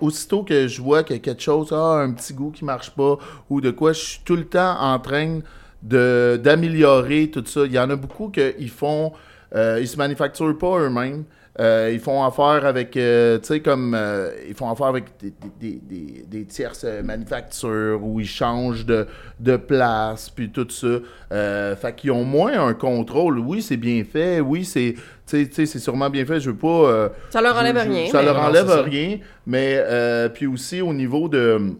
Aussitôt 0.00 0.42
que 0.42 0.68
je 0.68 0.82
vois 0.82 0.98
a 0.98 1.02
quelque 1.02 1.40
chose, 1.40 1.68
ah, 1.72 2.00
un 2.00 2.12
petit 2.12 2.34
goût 2.34 2.50
qui 2.50 2.64
marche 2.64 2.90
pas, 2.90 3.18
ou 3.50 3.60
de 3.60 3.70
quoi, 3.70 3.92
je 3.92 4.00
suis 4.00 4.20
tout 4.24 4.36
le 4.36 4.46
temps 4.46 4.76
en 4.80 4.98
train 4.98 5.40
d'améliorer 5.82 7.30
tout 7.30 7.44
ça. 7.46 7.64
Il 7.64 7.72
y 7.72 7.78
en 7.78 7.90
a 7.90 7.96
beaucoup 7.96 8.30
qui 8.30 8.68
font, 8.68 9.12
euh, 9.54 9.78
ils 9.80 9.88
se 9.88 9.96
manufacturent 9.96 10.58
pas 10.58 10.78
eux-mêmes. 10.80 11.24
Euh, 11.58 11.90
ils 11.90 12.00
font 12.00 12.22
affaire 12.22 12.66
avec, 12.66 12.94
euh, 12.98 13.38
tu 13.38 13.46
sais, 13.46 13.60
comme, 13.60 13.94
euh, 13.94 14.28
ils 14.46 14.54
font 14.54 14.70
affaire 14.70 14.88
avec 14.88 15.04
des, 15.18 15.32
des- 15.58 15.80
des- 15.82 16.24
des 16.28 16.44
tierces 16.44 16.84
manufactures 17.02 17.98
où 18.02 18.20
ils 18.20 18.26
changent 18.28 18.84
de, 18.84 19.06
de 19.40 19.56
place, 19.56 20.28
puis 20.28 20.50
tout 20.50 20.66
ça. 20.68 20.86
Euh, 21.32 21.74
fait 21.76 21.94
qu'ils 21.94 22.10
ont 22.10 22.24
moins 22.24 22.60
un 22.66 22.74
contrôle. 22.74 23.38
Oui, 23.38 23.62
c'est 23.62 23.78
bien 23.78 24.04
fait. 24.04 24.40
Oui, 24.40 24.66
c'est, 24.66 24.96
tu 25.26 25.48
sais, 25.50 25.64
c'est 25.66 25.78
sûrement 25.78 26.10
bien 26.10 26.26
fait. 26.26 26.40
Je 26.40 26.50
veux 26.50 26.56
pas. 26.56 26.68
euh, 26.68 27.08
Ça 27.30 27.40
leur 27.40 27.56
enlève 27.56 27.78
je- 27.82 27.88
rien. 27.90 28.06
Ça 28.10 28.18
mais- 28.18 28.24
leur 28.26 28.34
Non, 28.36 28.48
enlève 28.48 28.68
ça. 28.68 28.82
rien. 28.82 29.18
Mais 29.46 29.76
euh, 29.78 30.28
puis 30.28 30.46
aussi 30.46 30.82
au 30.82 30.92
niveau 30.92 31.26
de 31.28 31.72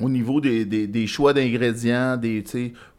au 0.00 0.08
niveau 0.08 0.40
des, 0.40 0.64
des- 0.64 0.86
des 0.86 1.06
choix 1.06 1.32
d'ingrédients, 1.32 2.16
des 2.16 2.44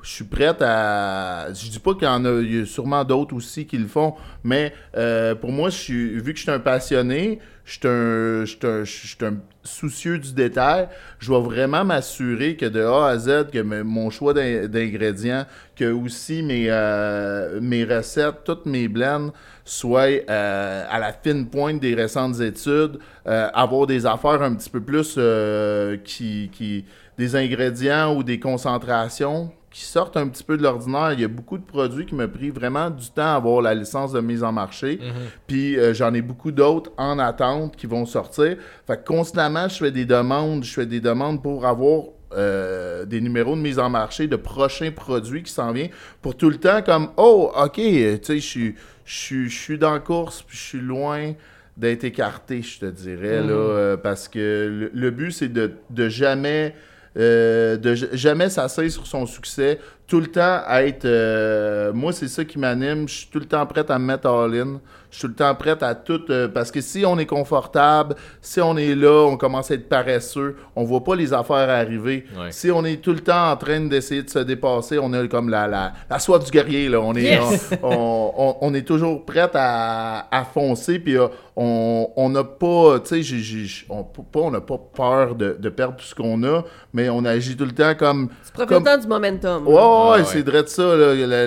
je 0.02 0.10
suis 0.10 0.24
prête 0.26 0.62
à 0.62 1.48
je 1.54 1.70
dis 1.70 1.80
pas 1.80 1.93
qu'il 1.93 2.04
y 2.04 2.08
en 2.08 2.24
a, 2.26 2.30
a 2.30 2.66
sûrement 2.66 3.04
d'autres 3.04 3.36
aussi 3.36 3.66
qui 3.66 3.78
le 3.78 3.88
font, 3.88 4.14
mais 4.43 4.74
euh, 4.95 5.36
pour 5.36 5.52
moi, 5.52 5.70
je 5.70 5.76
suis 5.78 6.20
vu 6.20 6.34
que 6.34 6.38
je 6.39 6.43
suis 6.43 6.52
un 6.52 6.60
passionné, 6.60 7.39
je 7.68 8.84
suis 8.86 9.26
un, 9.26 9.34
soucieux 9.63 10.18
du 10.18 10.32
détail, 10.34 10.88
je 11.20 11.32
vais 11.34 11.41
vraiment 11.41 11.84
m'assurer 11.84 12.55
que 12.55 12.65
de 12.65 12.82
A 12.82 13.07
à 13.09 13.18
Z, 13.18 13.47
que 13.51 13.61
mon 13.61 14.09
choix 14.09 14.34
d'in- 14.34 14.68
d'ingrédients, 14.68 15.45
que 15.76 15.91
aussi 15.91 16.41
mes, 16.41 16.68
euh, 16.70 17.59
mes 17.61 17.84
recettes, 17.84 18.45
toutes 18.45 18.65
mes 18.65 18.88
blends 18.88 19.34
soient 19.65 20.07
euh, 20.30 20.86
à 20.89 20.99
la 20.99 21.11
fine 21.11 21.45
pointe 21.47 21.82
des 21.82 21.93
récentes 21.93 22.39
études, 22.39 22.99
euh, 23.28 23.49
avoir 23.53 23.86
des 23.86 24.05
affaires 24.05 24.41
un 24.41 24.55
petit 24.55 24.70
peu 24.70 24.80
plus 24.80 25.15
euh, 25.18 25.97
qui, 26.05 26.49
qui 26.53 26.86
des 27.18 27.36
ingrédients 27.36 28.15
ou 28.15 28.24
des 28.24 28.39
concentrations 28.39 29.51
qui 29.72 29.82
sortent 29.82 30.18
un 30.18 30.28
petit 30.28 30.43
peu 30.43 30.57
de 30.57 30.63
l'ordinaire. 30.63 31.13
Il 31.13 31.20
y 31.20 31.24
a 31.26 31.28
beaucoup 31.28 31.57
de 31.57 31.63
produits 31.63 32.05
qui 32.05 32.15
m'ont 32.15 32.28
pris 32.28 32.49
vraiment 32.49 32.89
du 32.89 33.09
temps 33.09 33.34
à 33.34 33.36
avoir 33.36 33.61
la 33.61 33.76
licence 33.76 34.11
de 34.13 34.22
mise 34.22 34.43
en 34.43 34.51
marché. 34.51 34.99
Puis 35.45 35.78
euh, 35.78 35.93
j'en 35.93 36.13
ai 36.13 36.22
beaucoup 36.22 36.51
d'autres 36.51 36.91
en 36.97 37.20
attente 37.20 37.76
qui 37.76 37.86
vont 37.86 38.05
sortir. 38.05 38.57
Fait 38.88 38.97
que 38.97 39.05
constamment, 39.05 39.68
je 39.68 39.76
fais 39.78 39.91
des 39.91 40.05
demandes, 40.05 40.63
je 40.63 40.74
fais 40.74 40.86
des 40.86 41.01
demandes 41.01 41.43
pour 41.43 41.65
avoir 41.65 42.03
euh, 42.34 43.05
des 43.05 43.22
numéros 43.22 43.55
de 43.55 43.61
mise 43.61 43.80
en 43.80 43.89
marché 43.89 44.28
de 44.28 44.36
prochains 44.36 44.91
produits 44.91 45.43
qui 45.43 45.51
s'en 45.51 45.72
viennent 45.72 45.91
pour 46.22 46.36
tout 46.36 46.49
le 46.49 46.57
temps 46.57 46.82
comme 46.82 47.09
oh 47.15 47.53
ok 47.55 47.76
tu 47.76 48.20
sais 48.22 48.39
je 48.39 48.45
suis 48.45 48.76
je 49.05 49.47
suis 49.47 49.78
dans 49.78 49.93
la 49.93 49.99
course 49.99 50.41
puis 50.41 50.57
je 50.57 50.61
suis 50.61 50.82
loin 50.82 51.32
d'être 51.78 52.03
écarté 52.03 52.61
je 52.61 52.80
te 52.80 52.86
dirais 52.86 53.41
là 53.41 53.53
euh, 53.53 53.95
parce 53.95 54.28
que 54.28 54.89
le, 54.91 54.91
le 54.93 55.11
but 55.11 55.32
c'est 55.32 55.47
de, 55.47 55.72
de 55.89 56.09
jamais 56.09 56.76
euh, 57.18 57.78
de 57.78 57.95
jamais 58.13 58.49
s'asseoir 58.49 58.89
sur 58.89 59.07
son 59.07 59.26
succès. 59.26 59.80
Tout 60.07 60.22
le 60.22 60.28
temps 60.28 60.61
à 60.65 60.84
être 60.84 61.03
euh, 61.05 61.91
moi 61.91 62.13
c'est 62.13 62.30
ça 62.30 62.45
qui 62.45 62.57
m'anime. 62.59 63.07
Je 63.09 63.13
suis 63.15 63.28
tout 63.28 63.39
le 63.39 63.45
temps 63.45 63.65
prêt 63.65 63.84
à 63.89 63.99
me 63.99 64.05
mettre 64.05 64.28
all-in 64.30 64.80
je 65.09 65.20
suis 65.20 65.22
tout 65.22 65.28
le 65.30 65.36
temps 65.36 65.55
prêt 65.55 65.78
à 65.82 65.95
tout 65.95 66.22
euh, 66.30 66.47
parce 66.49 66.70
que 66.70 66.82
si 66.82 67.05
on 67.05 67.18
est 67.18 67.26
confortable 67.26 68.15
si 68.41 68.59
on 68.61 68.76
est 68.78 68.93
là 68.93 69.26
on 69.26 69.38
commence 69.38 69.72
à 69.72 69.76
être 69.76 69.88
paresseux 69.88 70.57
on 70.76 70.84
voit 70.84 71.03
pas 71.03 71.15
les 71.15 71.32
affaires 71.34 71.70
arriver. 71.70 72.26
Ouais. 72.38 72.51
si 72.51 72.70
on 72.72 72.84
est 72.86 73.01
tout 73.01 73.13
le 73.13 73.20
temps 73.22 73.51
en 73.51 73.55
train 73.57 73.80
d'essayer 73.82 74.24
de 74.24 74.30
se 74.30 74.39
dépasser 74.39 74.97
on 74.99 75.11
a 75.13 75.26
comme 75.28 75.49
la, 75.49 75.65
la, 75.68 75.93
la 76.09 76.20
soif 76.20 76.43
du 76.45 76.51
guerrier 76.51 76.88
là. 76.89 76.99
On 77.01 77.13
est 77.15 77.24
Yes! 77.24 77.70
on, 77.84 77.88
on- 77.89 78.34
on- 78.38 78.57
on 78.61 78.74
est 78.74 78.86
toujours 78.88 79.26
prêt 79.26 79.49
à, 79.53 80.28
à 80.30 80.43
foncer 80.45 80.99
puis 80.99 81.18
on 81.60 82.12
on 82.16 82.30
n'a 82.30 82.43
pas 82.43 82.99
tu 82.99 83.24
sais 83.24 83.86
on 83.89 84.03
pas 84.03 84.39
on 84.41 84.51
n'a 84.51 84.62
pas 84.62 84.78
peur 84.78 85.34
de, 85.34 85.58
de 85.60 85.70
perdre 85.70 85.95
tout 85.95 86.05
ce 86.05 86.14
qu'on 86.14 86.43
a 86.43 86.64
mais 86.93 87.10
on 87.10 87.26
agit 87.26 87.58
tout 87.58 87.66
le 87.66 87.72
temps 87.72 87.95
comme 87.95 88.30
Tu 88.45 88.51
profites 88.53 88.70
comme- 88.70 88.84
tout 88.84 88.89
le 88.89 88.95
temps 88.95 89.01
du 89.01 89.08
momentum. 89.08 89.68
Ouais, 89.68 89.74
ouais, 89.74 89.80
Ouais, 89.82 90.18
ouais. 90.20 90.24
c'est 90.26 90.47
vrai 90.47 90.62
de 90.64 90.68
ça, 90.68 90.95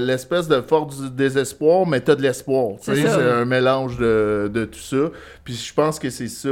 l'espèce 0.00 0.48
de 0.48 0.60
force 0.62 1.00
du 1.00 1.10
désespoir, 1.10 1.86
mais 1.86 2.00
t'as 2.00 2.16
de 2.16 2.22
l'espoir. 2.22 2.72
tu 2.82 2.86
C'est 2.92 2.96
sais. 2.96 3.08
C'est 3.08 3.30
un 3.30 3.44
mélange 3.44 3.96
de, 3.98 4.50
de 4.52 4.64
tout 4.64 4.78
ça. 4.80 5.10
Puis 5.44 5.54
je 5.54 5.72
pense 5.72 5.98
que 6.00 6.10
c'est 6.10 6.28
ça. 6.28 6.48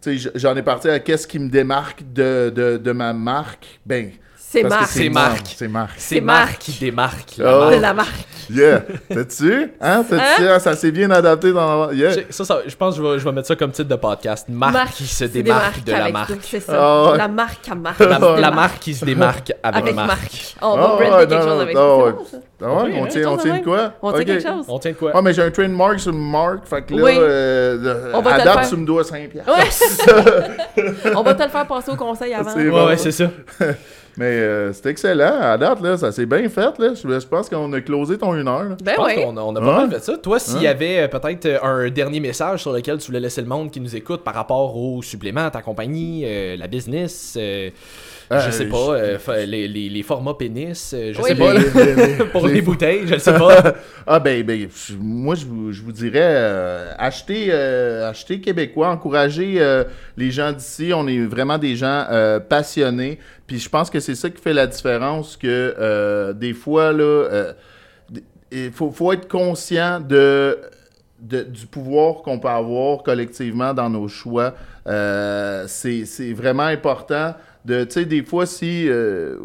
Tu 0.00 0.18
sais, 0.18 0.30
j'en 0.36 0.56
ai 0.56 0.62
parti 0.62 0.88
à 0.88 0.98
qu'est-ce 1.00 1.26
qui 1.26 1.38
me 1.38 1.48
démarque 1.48 2.02
de, 2.12 2.50
de, 2.54 2.76
de 2.76 2.92
ma 2.92 3.12
marque. 3.12 3.80
Ben, 3.84 4.10
C'est 4.52 4.62
Marc. 4.64 4.86
C'est 4.86 5.08
Marc. 5.08 5.46
C'est 5.56 5.68
Marc. 5.68 5.90
C'est 5.96 6.20
Marc 6.20 6.48
Marc. 6.50 6.58
qui 6.58 6.72
démarque. 6.78 7.34
Oh. 7.38 7.42
la 7.42 7.54
marque. 7.54 7.74
de 7.76 7.80
la 7.80 7.94
marque. 7.94 8.26
Yeah! 8.50 8.82
T'as-tu? 9.08 9.72
Hein? 9.80 10.04
T'as-tu? 10.08 10.46
Ah, 10.46 10.58
Ça 10.60 10.76
s'est 10.76 10.90
bien 10.90 11.10
adapté 11.10 11.52
dans 11.52 11.86
la... 11.86 11.94
Yeah! 11.94 12.10
J'ai- 12.10 12.26
Ça, 12.28 12.44
ça, 12.44 12.58
je 12.66 12.74
pense 12.76 12.96
que 12.98 13.02
je 13.02 13.08
vais, 13.08 13.18
je 13.18 13.24
vais 13.24 13.32
mettre 13.32 13.48
ça 13.48 13.56
comme 13.56 13.70
titre 13.70 13.88
de 13.88 13.94
podcast. 13.96 14.46
Marc, 14.50 14.72
Marc 14.74 14.90
qui 14.92 15.06
se 15.06 15.24
démarque 15.24 15.82
de 15.84 15.92
la 15.92 16.10
marque. 16.10 16.32
C'est 16.42 16.60
ça. 16.60 16.72
Ah 16.76 17.12
ouais. 17.12 17.18
La 17.18 17.28
marque 17.28 17.66
à 17.70 17.74
marque. 17.74 18.00
La, 18.00 18.06
qui 18.06 18.12
se 18.14 18.20
la 18.20 18.34
démarque 18.34 18.54
marque 18.54 18.78
qui 18.80 18.94
se 18.94 19.04
démarque 19.06 19.52
avec, 19.62 19.82
Avec 19.82 19.94
Marc. 19.94 20.06
Marc. 20.08 20.56
On 20.60 20.72
Ah 20.74 20.76
va 20.76 20.96
ouais, 20.96 21.08
brander 21.08 21.26
quelque 21.26 21.40
non, 21.44 21.48
chose 21.50 21.60
avec 21.62 21.74
non, 21.74 22.16
ça. 22.30 22.36
Ah 22.64 22.66
ouais, 22.84 22.92
on 23.00 23.06
tient, 23.06 23.28
on 23.30 23.36
tient 23.38 23.58
de 23.58 23.64
quoi? 23.64 23.92
On 24.02 24.12
tient 24.12 24.24
quelque 24.24 24.42
chose. 24.48 24.64
On 24.68 24.78
tient 24.78 24.90
de 24.92 24.96
quoi? 24.96 25.12
Ah, 25.14 25.22
mais 25.22 25.32
j'ai 25.32 25.42
un 25.42 25.50
trademark 25.50 25.98
sur 25.98 26.12
Marc, 26.12 26.66
fait 26.66 26.82
que 26.82 26.94
là, 26.94 27.02
Oui. 27.02 27.12
euh, 27.16 28.10
On 28.12 28.20
va 28.20 28.30
te 28.32 28.34
à 28.34 28.38
le 28.38 28.44
date, 28.44 28.58
faire. 28.60 28.68
tu 28.68 28.76
me 28.76 28.84
dois 28.86 29.04
5 29.04 29.30
piastres. 29.30 29.50
Ouais. 30.76 31.12
On 31.16 31.22
va 31.22 31.34
te 31.34 31.42
le 31.42 31.48
faire 31.48 31.66
passer 31.66 31.90
au 31.92 31.96
conseil 31.96 32.34
avant. 32.34 32.54
Ouais, 32.54 32.68
ouais, 32.86 32.96
c'est 32.98 33.12
ça. 33.12 33.30
Mais 34.18 34.26
euh, 34.26 34.72
c'est 34.72 34.86
excellent. 34.90 35.38
À 35.40 35.56
date, 35.56 35.80
là, 35.80 35.96
ça 35.96 36.12
s'est 36.12 36.26
bien 36.26 36.46
fait. 36.48 36.78
Là. 36.78 36.92
Je, 36.94 37.20
je 37.20 37.26
pense 37.26 37.48
qu'on 37.48 37.72
a 37.72 37.80
closé 37.80 38.18
ton 38.18 38.34
une 38.34 38.46
heure. 38.46 38.64
là. 38.64 38.76
Ben 38.84 38.92
Je 38.92 38.96
pense 38.96 39.06
ouais. 39.06 39.14
qu'on 39.24 39.36
a, 39.36 39.40
on 39.40 39.56
a 39.56 39.60
pas 39.60 39.76
mal 39.86 39.90
fait 39.90 40.02
ça. 40.04 40.18
Toi, 40.18 40.38
s'il 40.38 40.62
y 40.62 40.66
avait 40.66 40.98
euh, 41.00 41.08
peut-être 41.08 41.46
euh, 41.46 41.58
un 41.62 41.88
dernier 41.90 42.20
message 42.20 42.60
sur 42.60 42.72
lequel 42.72 42.98
tu 42.98 43.06
voulais 43.06 43.20
laisser 43.20 43.40
le 43.40 43.46
monde 43.48 43.70
qui 43.70 43.80
nous 43.80 43.96
écoute 43.96 44.22
par 44.22 44.34
rapport 44.34 44.76
aux 44.76 45.00
suppléments, 45.02 45.48
ta 45.50 45.62
compagnie, 45.62 46.24
euh, 46.26 46.56
la 46.58 46.66
business, 46.66 47.34
euh, 47.40 47.70
je 48.30 48.50
sais 48.50 48.64
je- 48.64 48.70
pas, 48.70 48.94
euh, 48.94 49.18
les, 49.46 49.66
les- 49.68 49.88
les 49.88 50.02
formats 50.02 50.34
pénis, 50.34 50.92
euh, 50.94 51.12
je 51.14 51.18
Oui, 51.20 51.28
sais 51.28 51.34
les- 51.34 51.40
pas, 51.40 51.54
Les- 51.54 51.94
les- 52.18 52.24
pour 52.32 52.46
les- 52.46 52.54
les 52.54 52.62
bouteilles, 52.62 53.02
je 53.06 53.16
sais 53.18 53.32
pas. 53.34 53.74
Ah 54.06 54.18
ben, 54.18 54.42
ben, 54.42 54.66
moi 54.98 55.36
je 55.36 55.46
vous, 55.46 55.70
je 55.72 55.80
vous 55.80 55.92
dirais 55.92 56.18
euh, 56.22 56.90
achetez, 56.98 57.46
euh, 57.50 58.10
achetez 58.10 58.40
québécois, 58.40 58.88
encouragez 58.88 59.54
euh, 59.58 59.84
les 60.16 60.32
gens 60.32 60.50
d'ici. 60.50 60.90
On 60.92 61.06
est 61.06 61.20
vraiment 61.20 61.56
des 61.56 61.76
gens 61.76 62.04
euh, 62.10 62.40
passionnés. 62.40 63.20
Puis 63.52 63.60
je 63.60 63.68
pense 63.68 63.90
que 63.90 64.00
c'est 64.00 64.14
ça 64.14 64.30
qui 64.30 64.40
fait 64.40 64.54
la 64.54 64.66
différence 64.66 65.36
que 65.36 65.74
euh, 65.78 66.32
des 66.32 66.54
fois 66.54 66.90
là, 66.90 67.02
euh, 67.02 67.52
il 68.50 68.72
faut, 68.72 68.90
faut 68.90 69.12
être 69.12 69.28
conscient 69.28 70.00
de, 70.00 70.58
du 71.20 71.66
pouvoir 71.66 72.22
qu'on 72.22 72.38
peut 72.38 72.48
avoir 72.48 73.02
collectivement 73.02 73.74
dans 73.74 73.90
nos 73.90 74.08
choix. 74.08 74.54
Euh, 74.86 75.66
c'est 75.66 76.32
vraiment 76.32 76.62
important 76.62 77.34
de 77.64 77.84
tu 77.84 77.92
sais 77.92 78.04
des 78.04 78.24
fois 78.24 78.44
si 78.44 78.88
euh, 78.88 79.36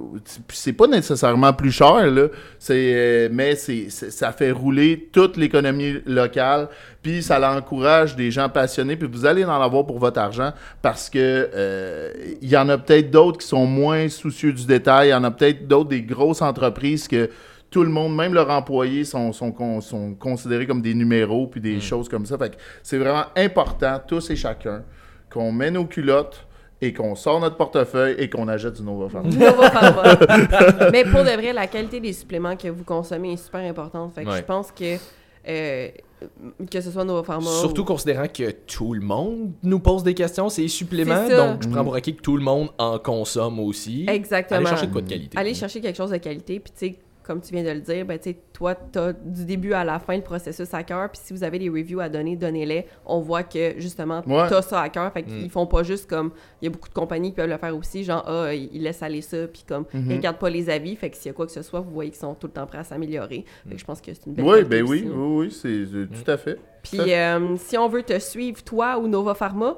c'est 0.49 0.73
pas 0.73 0.87
nécessairement 0.87 1.53
plus 1.53 1.71
cher 1.71 2.09
là 2.09 2.27
c'est 2.57 2.93
euh, 2.95 3.29
mais 3.31 3.55
c'est 3.55 3.89
ça 3.91 4.31
fait 4.31 4.51
rouler 4.51 5.09
toute 5.11 5.37
l'économie 5.37 6.01
locale 6.05 6.67
puis 7.03 7.21
ça 7.21 7.37
l'encourage 7.37 8.15
des 8.15 8.31
gens 8.31 8.49
passionnés 8.49 8.95
puis 8.95 9.07
vous 9.07 9.25
allez 9.27 9.45
en 9.45 9.61
avoir 9.61 9.85
pour 9.85 9.99
votre 9.99 10.19
argent 10.19 10.51
parce 10.81 11.09
que 11.11 11.19
euh, 11.53 12.11
il 12.41 12.49
y 12.49 12.57
en 12.57 12.69
a 12.69 12.79
peut-être 12.79 13.11
d'autres 13.11 13.37
qui 13.37 13.47
sont 13.47 13.67
moins 13.67 14.09
soucieux 14.09 14.51
du 14.51 14.65
détail 14.65 15.09
il 15.09 15.11
y 15.11 15.13
en 15.13 15.23
a 15.23 15.29
peut-être 15.29 15.67
d'autres 15.67 15.89
des 15.89 16.01
grosses 16.01 16.41
entreprises 16.41 17.07
que 17.07 17.29
tout 17.69 17.83
le 17.83 17.89
monde, 17.89 18.15
même 18.15 18.33
leurs 18.33 18.49
employés, 18.49 19.03
sont, 19.03 19.33
sont, 19.33 19.51
con- 19.51 19.81
sont 19.81 20.13
considérés 20.13 20.65
comme 20.65 20.81
des 20.81 20.93
numéros 20.93 21.47
puis 21.47 21.59
des 21.59 21.81
choses 21.81 22.07
comme 22.07 22.25
ça. 22.25 22.37
Fait 22.37 22.51
que 22.51 22.55
c'est 22.81 22.97
vraiment 22.97 23.25
important, 23.35 23.99
tous 24.07 24.29
et 24.29 24.37
chacun, 24.37 24.83
qu'on 25.29 25.51
met 25.51 25.69
nos 25.69 25.83
culottes 25.83 26.46
et 26.81 26.93
qu'on 26.93 27.15
sort 27.15 27.39
notre 27.39 27.57
portefeuille 27.57 28.15
et 28.19 28.29
qu'on 28.29 28.47
achète 28.47 28.73
du 28.75 28.83
Nova 28.83 29.09
Pharma. 29.09 29.29
Nova 29.29 29.71
Pharma. 29.71 30.89
Mais 30.91 31.03
pour 31.05 31.23
de 31.23 31.31
vrai, 31.31 31.53
la 31.53 31.67
qualité 31.67 31.99
des 31.99 32.13
suppléments 32.13 32.55
que 32.55 32.67
vous 32.67 32.83
consommez 32.83 33.33
est 33.33 33.37
super 33.43 33.61
importante. 33.61 34.13
Fait 34.13 34.23
que 34.23 34.29
Ouais. 34.29 34.37
je 34.37 34.43
pense 34.43 34.71
que 34.71 34.95
euh, 35.49 35.87
que 36.69 36.81
ce 36.81 36.91
soit 36.91 37.03
Nova 37.05 37.23
Pharma. 37.23 37.49
Surtout 37.49 37.81
ou- 37.83 37.85
considérant 37.85 38.27
que 38.27 38.51
tout 38.51 38.93
le 38.93 39.01
monde 39.01 39.51
nous 39.63 39.79
pose 39.79 40.03
des 40.03 40.13
questions, 40.13 40.49
c'est 40.49 40.67
suppléments, 40.67 41.27
donc 41.29 41.63
je 41.63 41.69
prends 41.69 41.83
pour 41.83 41.95
acquis 41.95 42.15
que 42.15 42.21
tout 42.21 42.35
le 42.37 42.43
monde 42.43 42.69
en 42.77 42.99
consomme 42.99 43.59
aussi. 43.59 44.05
Exactement. 44.09 44.59
Allez 44.59 44.67
chercher 44.69 44.87
de 44.87 44.91
quoi 44.91 45.01
de 45.01 45.09
qualité. 45.09 45.37
Aller 45.37 45.53
chercher 45.53 45.79
quelque 45.81 45.95
chose 45.95 46.09
de 46.11 46.17
qualité, 46.17 46.59
puis 46.59 46.73
tu 46.77 46.87
sais, 46.87 46.99
comme 47.27 47.41
tu 47.41 47.53
viens 47.53 47.63
de 47.63 47.69
le 47.71 47.81
dire, 47.81 48.05
ben 48.05 48.17
tu 48.17 48.29
sais, 48.31 48.37
toi, 48.53 48.73
t'as 48.73 49.11
du 49.13 49.43
début 49.45 49.73
à 49.73 49.83
la 49.83 49.99
fin 49.99 50.15
le 50.15 50.23
processus 50.23 50.73
à 50.73 50.81
cœur, 50.83 51.09
puis 51.11 51.19
si 51.23 51.33
vous 51.33 51.43
avez 51.43 51.59
des 51.59 51.67
reviews 51.69 51.99
à 51.99 52.07
donner, 52.09 52.35
donnez-les. 52.37 52.85
On 53.05 53.19
voit 53.19 53.43
que 53.43 53.73
justement, 53.77 54.21
Ouais. 54.25 54.47
t'as 54.47 54.61
ça 54.61 54.81
à 54.81 54.89
cœur, 54.89 55.11
fait 55.11 55.23
qu'ils 55.23 55.45
Mm. 55.45 55.49
font 55.49 55.67
pas 55.67 55.83
juste 55.83 56.09
comme, 56.09 56.31
il 56.61 56.65
y 56.65 56.67
a 56.67 56.71
beaucoup 56.71 56.87
de 56.89 56.93
compagnies 56.93 57.31
qui 57.31 57.35
peuvent 57.35 57.49
le 57.49 57.57
faire 57.57 57.75
aussi, 57.77 58.03
genre, 58.05 58.23
ah, 58.27 58.53
ils 58.53 58.81
laissent 58.81 59.03
aller 59.03 59.21
ça, 59.21 59.45
puis 59.47 59.63
comme, 59.67 59.85
Mhm. 59.93 60.11
ils 60.11 60.15
regardent 60.15 60.39
pas 60.39 60.49
les 60.49 60.69
avis, 60.69 60.95
fait 60.95 61.09
que 61.09 61.17
s'il 61.17 61.27
y 61.27 61.29
a 61.29 61.33
quoi 61.33 61.45
que 61.45 61.51
ce 61.51 61.61
soit, 61.61 61.81
vous 61.81 61.91
voyez 61.91 62.09
qu'ils 62.11 62.19
sont 62.19 62.33
tout 62.33 62.47
le 62.47 62.53
temps 62.53 62.65
prêts 62.65 62.77
à 62.79 62.83
s'améliorer. 62.85 63.43
Fait 63.67 63.75
que 63.75 63.79
je 63.81 63.85
pense 63.85 63.99
que 63.99 64.13
c'est 64.13 64.25
une 64.25 64.33
belle 64.33 64.45
Oui, 64.45 64.51
qualité 64.63 64.69
ben 64.69 64.83
oui, 64.89 64.97
aussi, 65.01 65.07
hein. 65.07 65.11
oui, 65.17 65.35
oui, 65.47 65.51
c'est 65.51 65.85
c'est 65.85 66.23
tout 66.23 66.31
à 66.31 66.37
fait. 66.37 66.57
Puis 66.83 67.13
euh, 67.13 67.57
si 67.57 67.77
on 67.77 67.89
veut 67.89 68.03
te 68.03 68.17
suivre, 68.19 68.63
toi 68.63 68.97
ou 68.97 69.07
Nova 69.09 69.33
Pharma, 69.33 69.75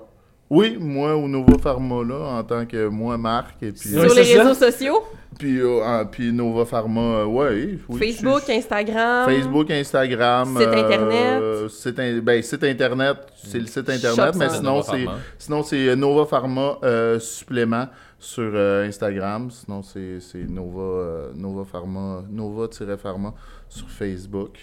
Oui, 0.50 0.78
moi 0.80 1.16
au 1.16 1.28
Nova 1.28 1.58
Pharma 1.62 2.04
là, 2.04 2.16
en 2.40 2.44
tant 2.44 2.66
que 2.66 2.88
moi 2.88 3.18
Marc 3.18 3.62
et 3.62 3.72
puis 3.72 3.90
sur 3.90 4.02
les 4.02 4.10
c'est 4.10 4.36
ça. 4.36 4.44
réseaux 4.44 4.56
sociaux, 4.72 5.04
puis, 5.38 5.60
euh, 5.62 5.80
ah, 5.84 6.06
puis 6.12 6.32
Nova 6.34 6.66
Pharma, 6.66 7.00
euh, 7.20 7.26
ouais, 7.26 7.80
oui, 7.88 7.98
Facebook, 8.00 8.42
je- 8.48 8.54
Instagram, 8.54 9.30
Facebook, 9.30 9.70
Instagram, 9.70 10.58
Site 10.58 10.68
euh, 10.68 10.84
internet? 10.84 11.70
site, 11.70 12.00
in- 12.00 12.20
ben, 12.24 12.42
site 12.42 12.64
internet, 12.64 13.18
c'est 13.36 13.60
le 13.60 13.68
site 13.68 13.90
internet, 13.90 14.34
Shop 14.34 14.40
mais 14.40 14.50
sinon 14.50 14.82
c'est 14.82 15.06
sinon 15.38 15.64
c'est 15.64 15.96
Nova 15.96 16.26
Pharma 16.26 16.80
euh, 16.84 17.20
supplément 17.20 17.86
sur 18.18 18.52
euh, 18.54 18.88
Instagram, 18.88 19.52
sinon 19.52 19.84
c'est 19.84 20.20
c'est 20.20 20.50
Nova 20.50 20.82
euh, 20.82 21.32
Nova 21.36 21.64
Pharma 21.64 22.24
Nova-Pharma 22.30 23.34
sur 23.70 23.88
Facebook. 23.90 24.58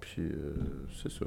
Puis 0.00 0.22
euh, 0.22 0.54
c'est 1.02 1.10
ça. 1.12 1.24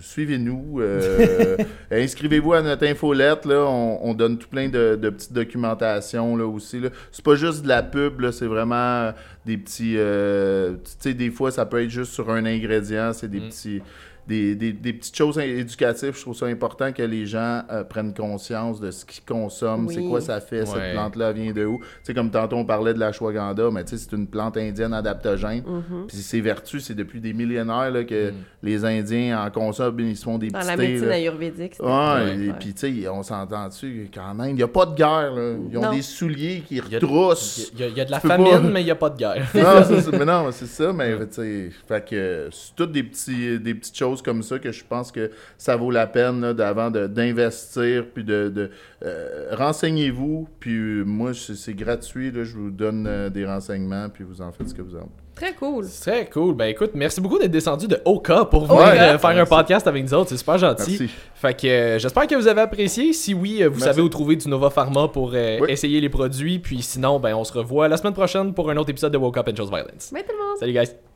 Suivez-nous, 0.00 0.80
euh, 0.80 1.56
inscrivez-vous 1.90 2.52
à 2.54 2.62
notre 2.62 2.86
infolette, 2.86 3.44
là, 3.44 3.64
on, 3.66 3.98
on 4.02 4.14
donne 4.14 4.38
tout 4.38 4.48
plein 4.48 4.68
de, 4.68 4.96
de 5.00 5.10
petites 5.10 5.32
documentations 5.32 6.36
là 6.36 6.46
aussi. 6.46 6.80
Là. 6.80 6.88
C'est 7.12 7.24
pas 7.24 7.34
juste 7.36 7.62
de 7.62 7.68
la 7.68 7.82
pub, 7.82 8.20
là, 8.20 8.32
c'est 8.32 8.46
vraiment 8.46 9.12
des 9.46 9.56
petits. 9.58 9.94
euh, 9.96 10.72
tu 10.84 10.90
sais, 10.98 11.14
des 11.14 11.30
fois, 11.30 11.50
ça 11.50 11.64
peut 11.66 11.82
être 11.82 11.90
juste 11.90 12.12
sur 12.12 12.30
un 12.30 12.44
ingrédient, 12.46 13.12
c'est 13.12 13.28
des 13.30 13.40
Mm. 13.40 13.48
petits. 13.48 13.82
Des, 14.26 14.54
des- 14.54 14.72
des 14.72 14.92
petites 14.94 15.14
choses 15.16 15.38
éducatives, 15.38 16.14
je 16.16 16.20
trouve 16.22 16.34
ça 16.34 16.46
important 16.46 16.92
que 16.92 17.02
les 17.02 17.26
gens 17.26 17.62
euh, 17.70 17.84
prennent 17.84 18.14
conscience 18.14 18.80
de 18.80 18.90
ce 18.90 19.04
qu'ils 19.04 19.22
consomment, 19.24 19.86
Oui. 19.86 19.94
c'est 19.96 20.02
quoi 20.08 20.20
ça 20.22 20.40
fait, 20.40 20.60
Ouais. 20.60 20.66
cette 20.66 20.92
plante-là 20.94 21.32
vient 21.32 21.52
de 21.52 21.64
où. 21.66 21.78
Tu 21.78 21.84
sais, 22.04 22.14
comme 22.14 22.30
tantôt 22.30 22.56
on 22.56 22.64
parlait 22.64 22.94
de 22.94 22.98
la 22.98 23.08
ashwagandha, 23.08 23.70
mais 23.70 23.84
tu 23.84 23.90
sais, 23.98 24.04
c'est 24.08 24.16
une 24.16 24.26
plante 24.26 24.56
indienne 24.56 24.94
adaptogène. 24.94 25.62
Mhm. 25.66 26.06
Puis 26.08 26.16
ses 26.16 26.40
vertus, 26.40 26.84
c'est 26.86 26.94
depuis 26.94 27.20
des 27.20 27.34
millénaires 27.34 27.90
là, 27.90 28.02
que 28.04 28.30
Mm. 28.30 28.34
les 28.62 28.84
Indiens 28.84 29.44
en 29.44 29.50
consomment, 29.50 30.00
ils 30.00 30.16
se 30.16 30.24
font 30.24 30.38
des 30.38 30.48
dans 30.48 30.58
petits 30.60 30.68
la 30.68 30.76
thés, 30.76 30.88
médecine 30.88 31.08
là. 31.08 31.14
ayurvédique. 31.16 31.74
Ouais, 31.80 31.86
Ouais. 31.88 32.46
et 32.46 32.52
puis 32.58 32.72
tu 32.72 33.02
sais, 33.02 33.08
on 33.08 33.22
s'entend 33.22 33.68
dessus 33.68 34.08
qu'en 34.14 34.38
Inde, 34.40 34.48
il 34.50 34.54
n'y 34.54 34.62
a 34.62 34.68
pas 34.68 34.86
de 34.86 34.94
guerre. 34.94 35.32
Là. 35.34 35.52
Ils 35.70 35.76
ont 35.76 35.82
Non. 35.82 35.92
des 35.92 36.00
souliers 36.02 36.62
qui 36.66 36.80
retroussent. 36.80 37.70
Il 37.74 37.80
y, 37.80 37.82
a- 37.84 37.88
il 37.88 37.96
y 37.96 38.00
a 38.00 38.04
de 38.06 38.10
la 38.10 38.20
famine, 38.20 38.50
pas- 38.50 38.60
mais 38.60 38.80
il 38.80 38.86
n'y 38.86 38.90
a 38.90 38.94
pas 38.94 39.10
de 39.10 39.18
guerre. 39.18 39.46
non, 39.54 39.84
c'est, 39.86 40.00
c'est- 40.00 40.12
mais 40.18 40.24
non, 40.24 40.50
c'est 40.50 40.66
ça, 40.66 40.92
mais 40.94 41.14
tu 41.26 41.32
sais, 41.32 41.70
fait 41.86 42.08
que 42.08 42.48
c'est 42.50 42.74
toutes 42.74 42.92
des, 42.92 43.02
petits, 43.02 43.58
des 43.58 43.74
petites 43.74 43.96
choses 43.98 44.13
comme 44.22 44.42
ça 44.42 44.58
que 44.58 44.72
je 44.72 44.84
pense 44.84 45.10
que 45.12 45.30
ça 45.58 45.76
vaut 45.76 45.90
la 45.90 46.06
peine 46.06 46.40
là, 46.40 46.52
d'avant 46.54 46.90
de- 46.90 47.06
d'investir, 47.06 48.04
puis 48.14 48.24
de, 48.24 48.48
de 48.48 48.70
euh, 49.04 49.48
renseignez-vous, 49.52 50.48
puis 50.60 50.74
euh, 50.76 51.04
moi 51.04 51.32
c'est, 51.34 51.54
c'est 51.54 51.74
gratuit, 51.74 52.30
là, 52.30 52.44
je 52.44 52.54
vous 52.56 52.70
donne 52.70 53.06
euh, 53.06 53.28
des 53.30 53.44
renseignements, 53.46 54.08
puis 54.08 54.24
vous 54.24 54.40
en 54.42 54.50
faites 54.52 54.68
ce 54.68 54.74
que 54.74 54.82
vous 54.82 54.96
en 54.96 55.08
Très 55.34 55.52
cool. 55.54 55.84
C'est 55.86 56.10
très 56.12 56.30
cool. 56.30 56.54
Ben 56.54 56.66
écoute, 56.66 56.92
merci 56.94 57.20
beaucoup 57.20 57.40
d'être 57.40 57.50
descendu 57.50 57.88
de 57.88 57.98
Oka 58.04 58.44
pour 58.44 58.66
venir 58.66 58.80
Ouais. 58.84 59.00
euh, 59.00 59.18
faire 59.18 59.30
un 59.36 59.44
podcast 59.44 59.84
avec 59.88 60.04
nous 60.04 60.14
autres. 60.14 60.28
C'est 60.30 60.36
super 60.36 60.58
gentil. 60.58 60.96
Merci. 61.00 61.14
Fait 61.34 61.60
que 61.60 61.66
euh, 61.66 61.98
j'espère 61.98 62.28
que 62.28 62.36
vous 62.36 62.46
avez 62.46 62.60
apprécié. 62.60 63.12
Si 63.12 63.34
oui, 63.34 63.56
euh, 63.60 63.64
vous 63.66 63.70
Merci. 63.80 63.84
savez 63.86 64.00
où 64.00 64.08
trouver 64.08 64.36
du 64.36 64.48
Nova 64.48 64.70
Pharma 64.70 65.08
pour 65.08 65.32
euh, 65.34 65.58
Oui. 65.60 65.72
essayer 65.72 66.00
les 66.00 66.08
produits. 66.08 66.60
Puis 66.60 66.82
sinon, 66.82 67.18
ben 67.18 67.34
on 67.34 67.42
se 67.42 67.52
revoit 67.52 67.88
la 67.88 67.96
semaine 67.96 68.12
prochaine 68.14 68.54
pour 68.54 68.70
un 68.70 68.76
autre 68.76 68.90
épisode 68.90 69.12
de 69.12 69.18
Woke 69.18 69.36
Up 69.38 69.48
and 69.52 69.56
Chose 69.56 69.70
Violence. 69.70 70.12
Bye 70.12 70.22
tout 70.22 70.30
le 70.32 70.38
monde! 70.38 70.56
Salut 70.60 70.72
guys! 70.72 71.13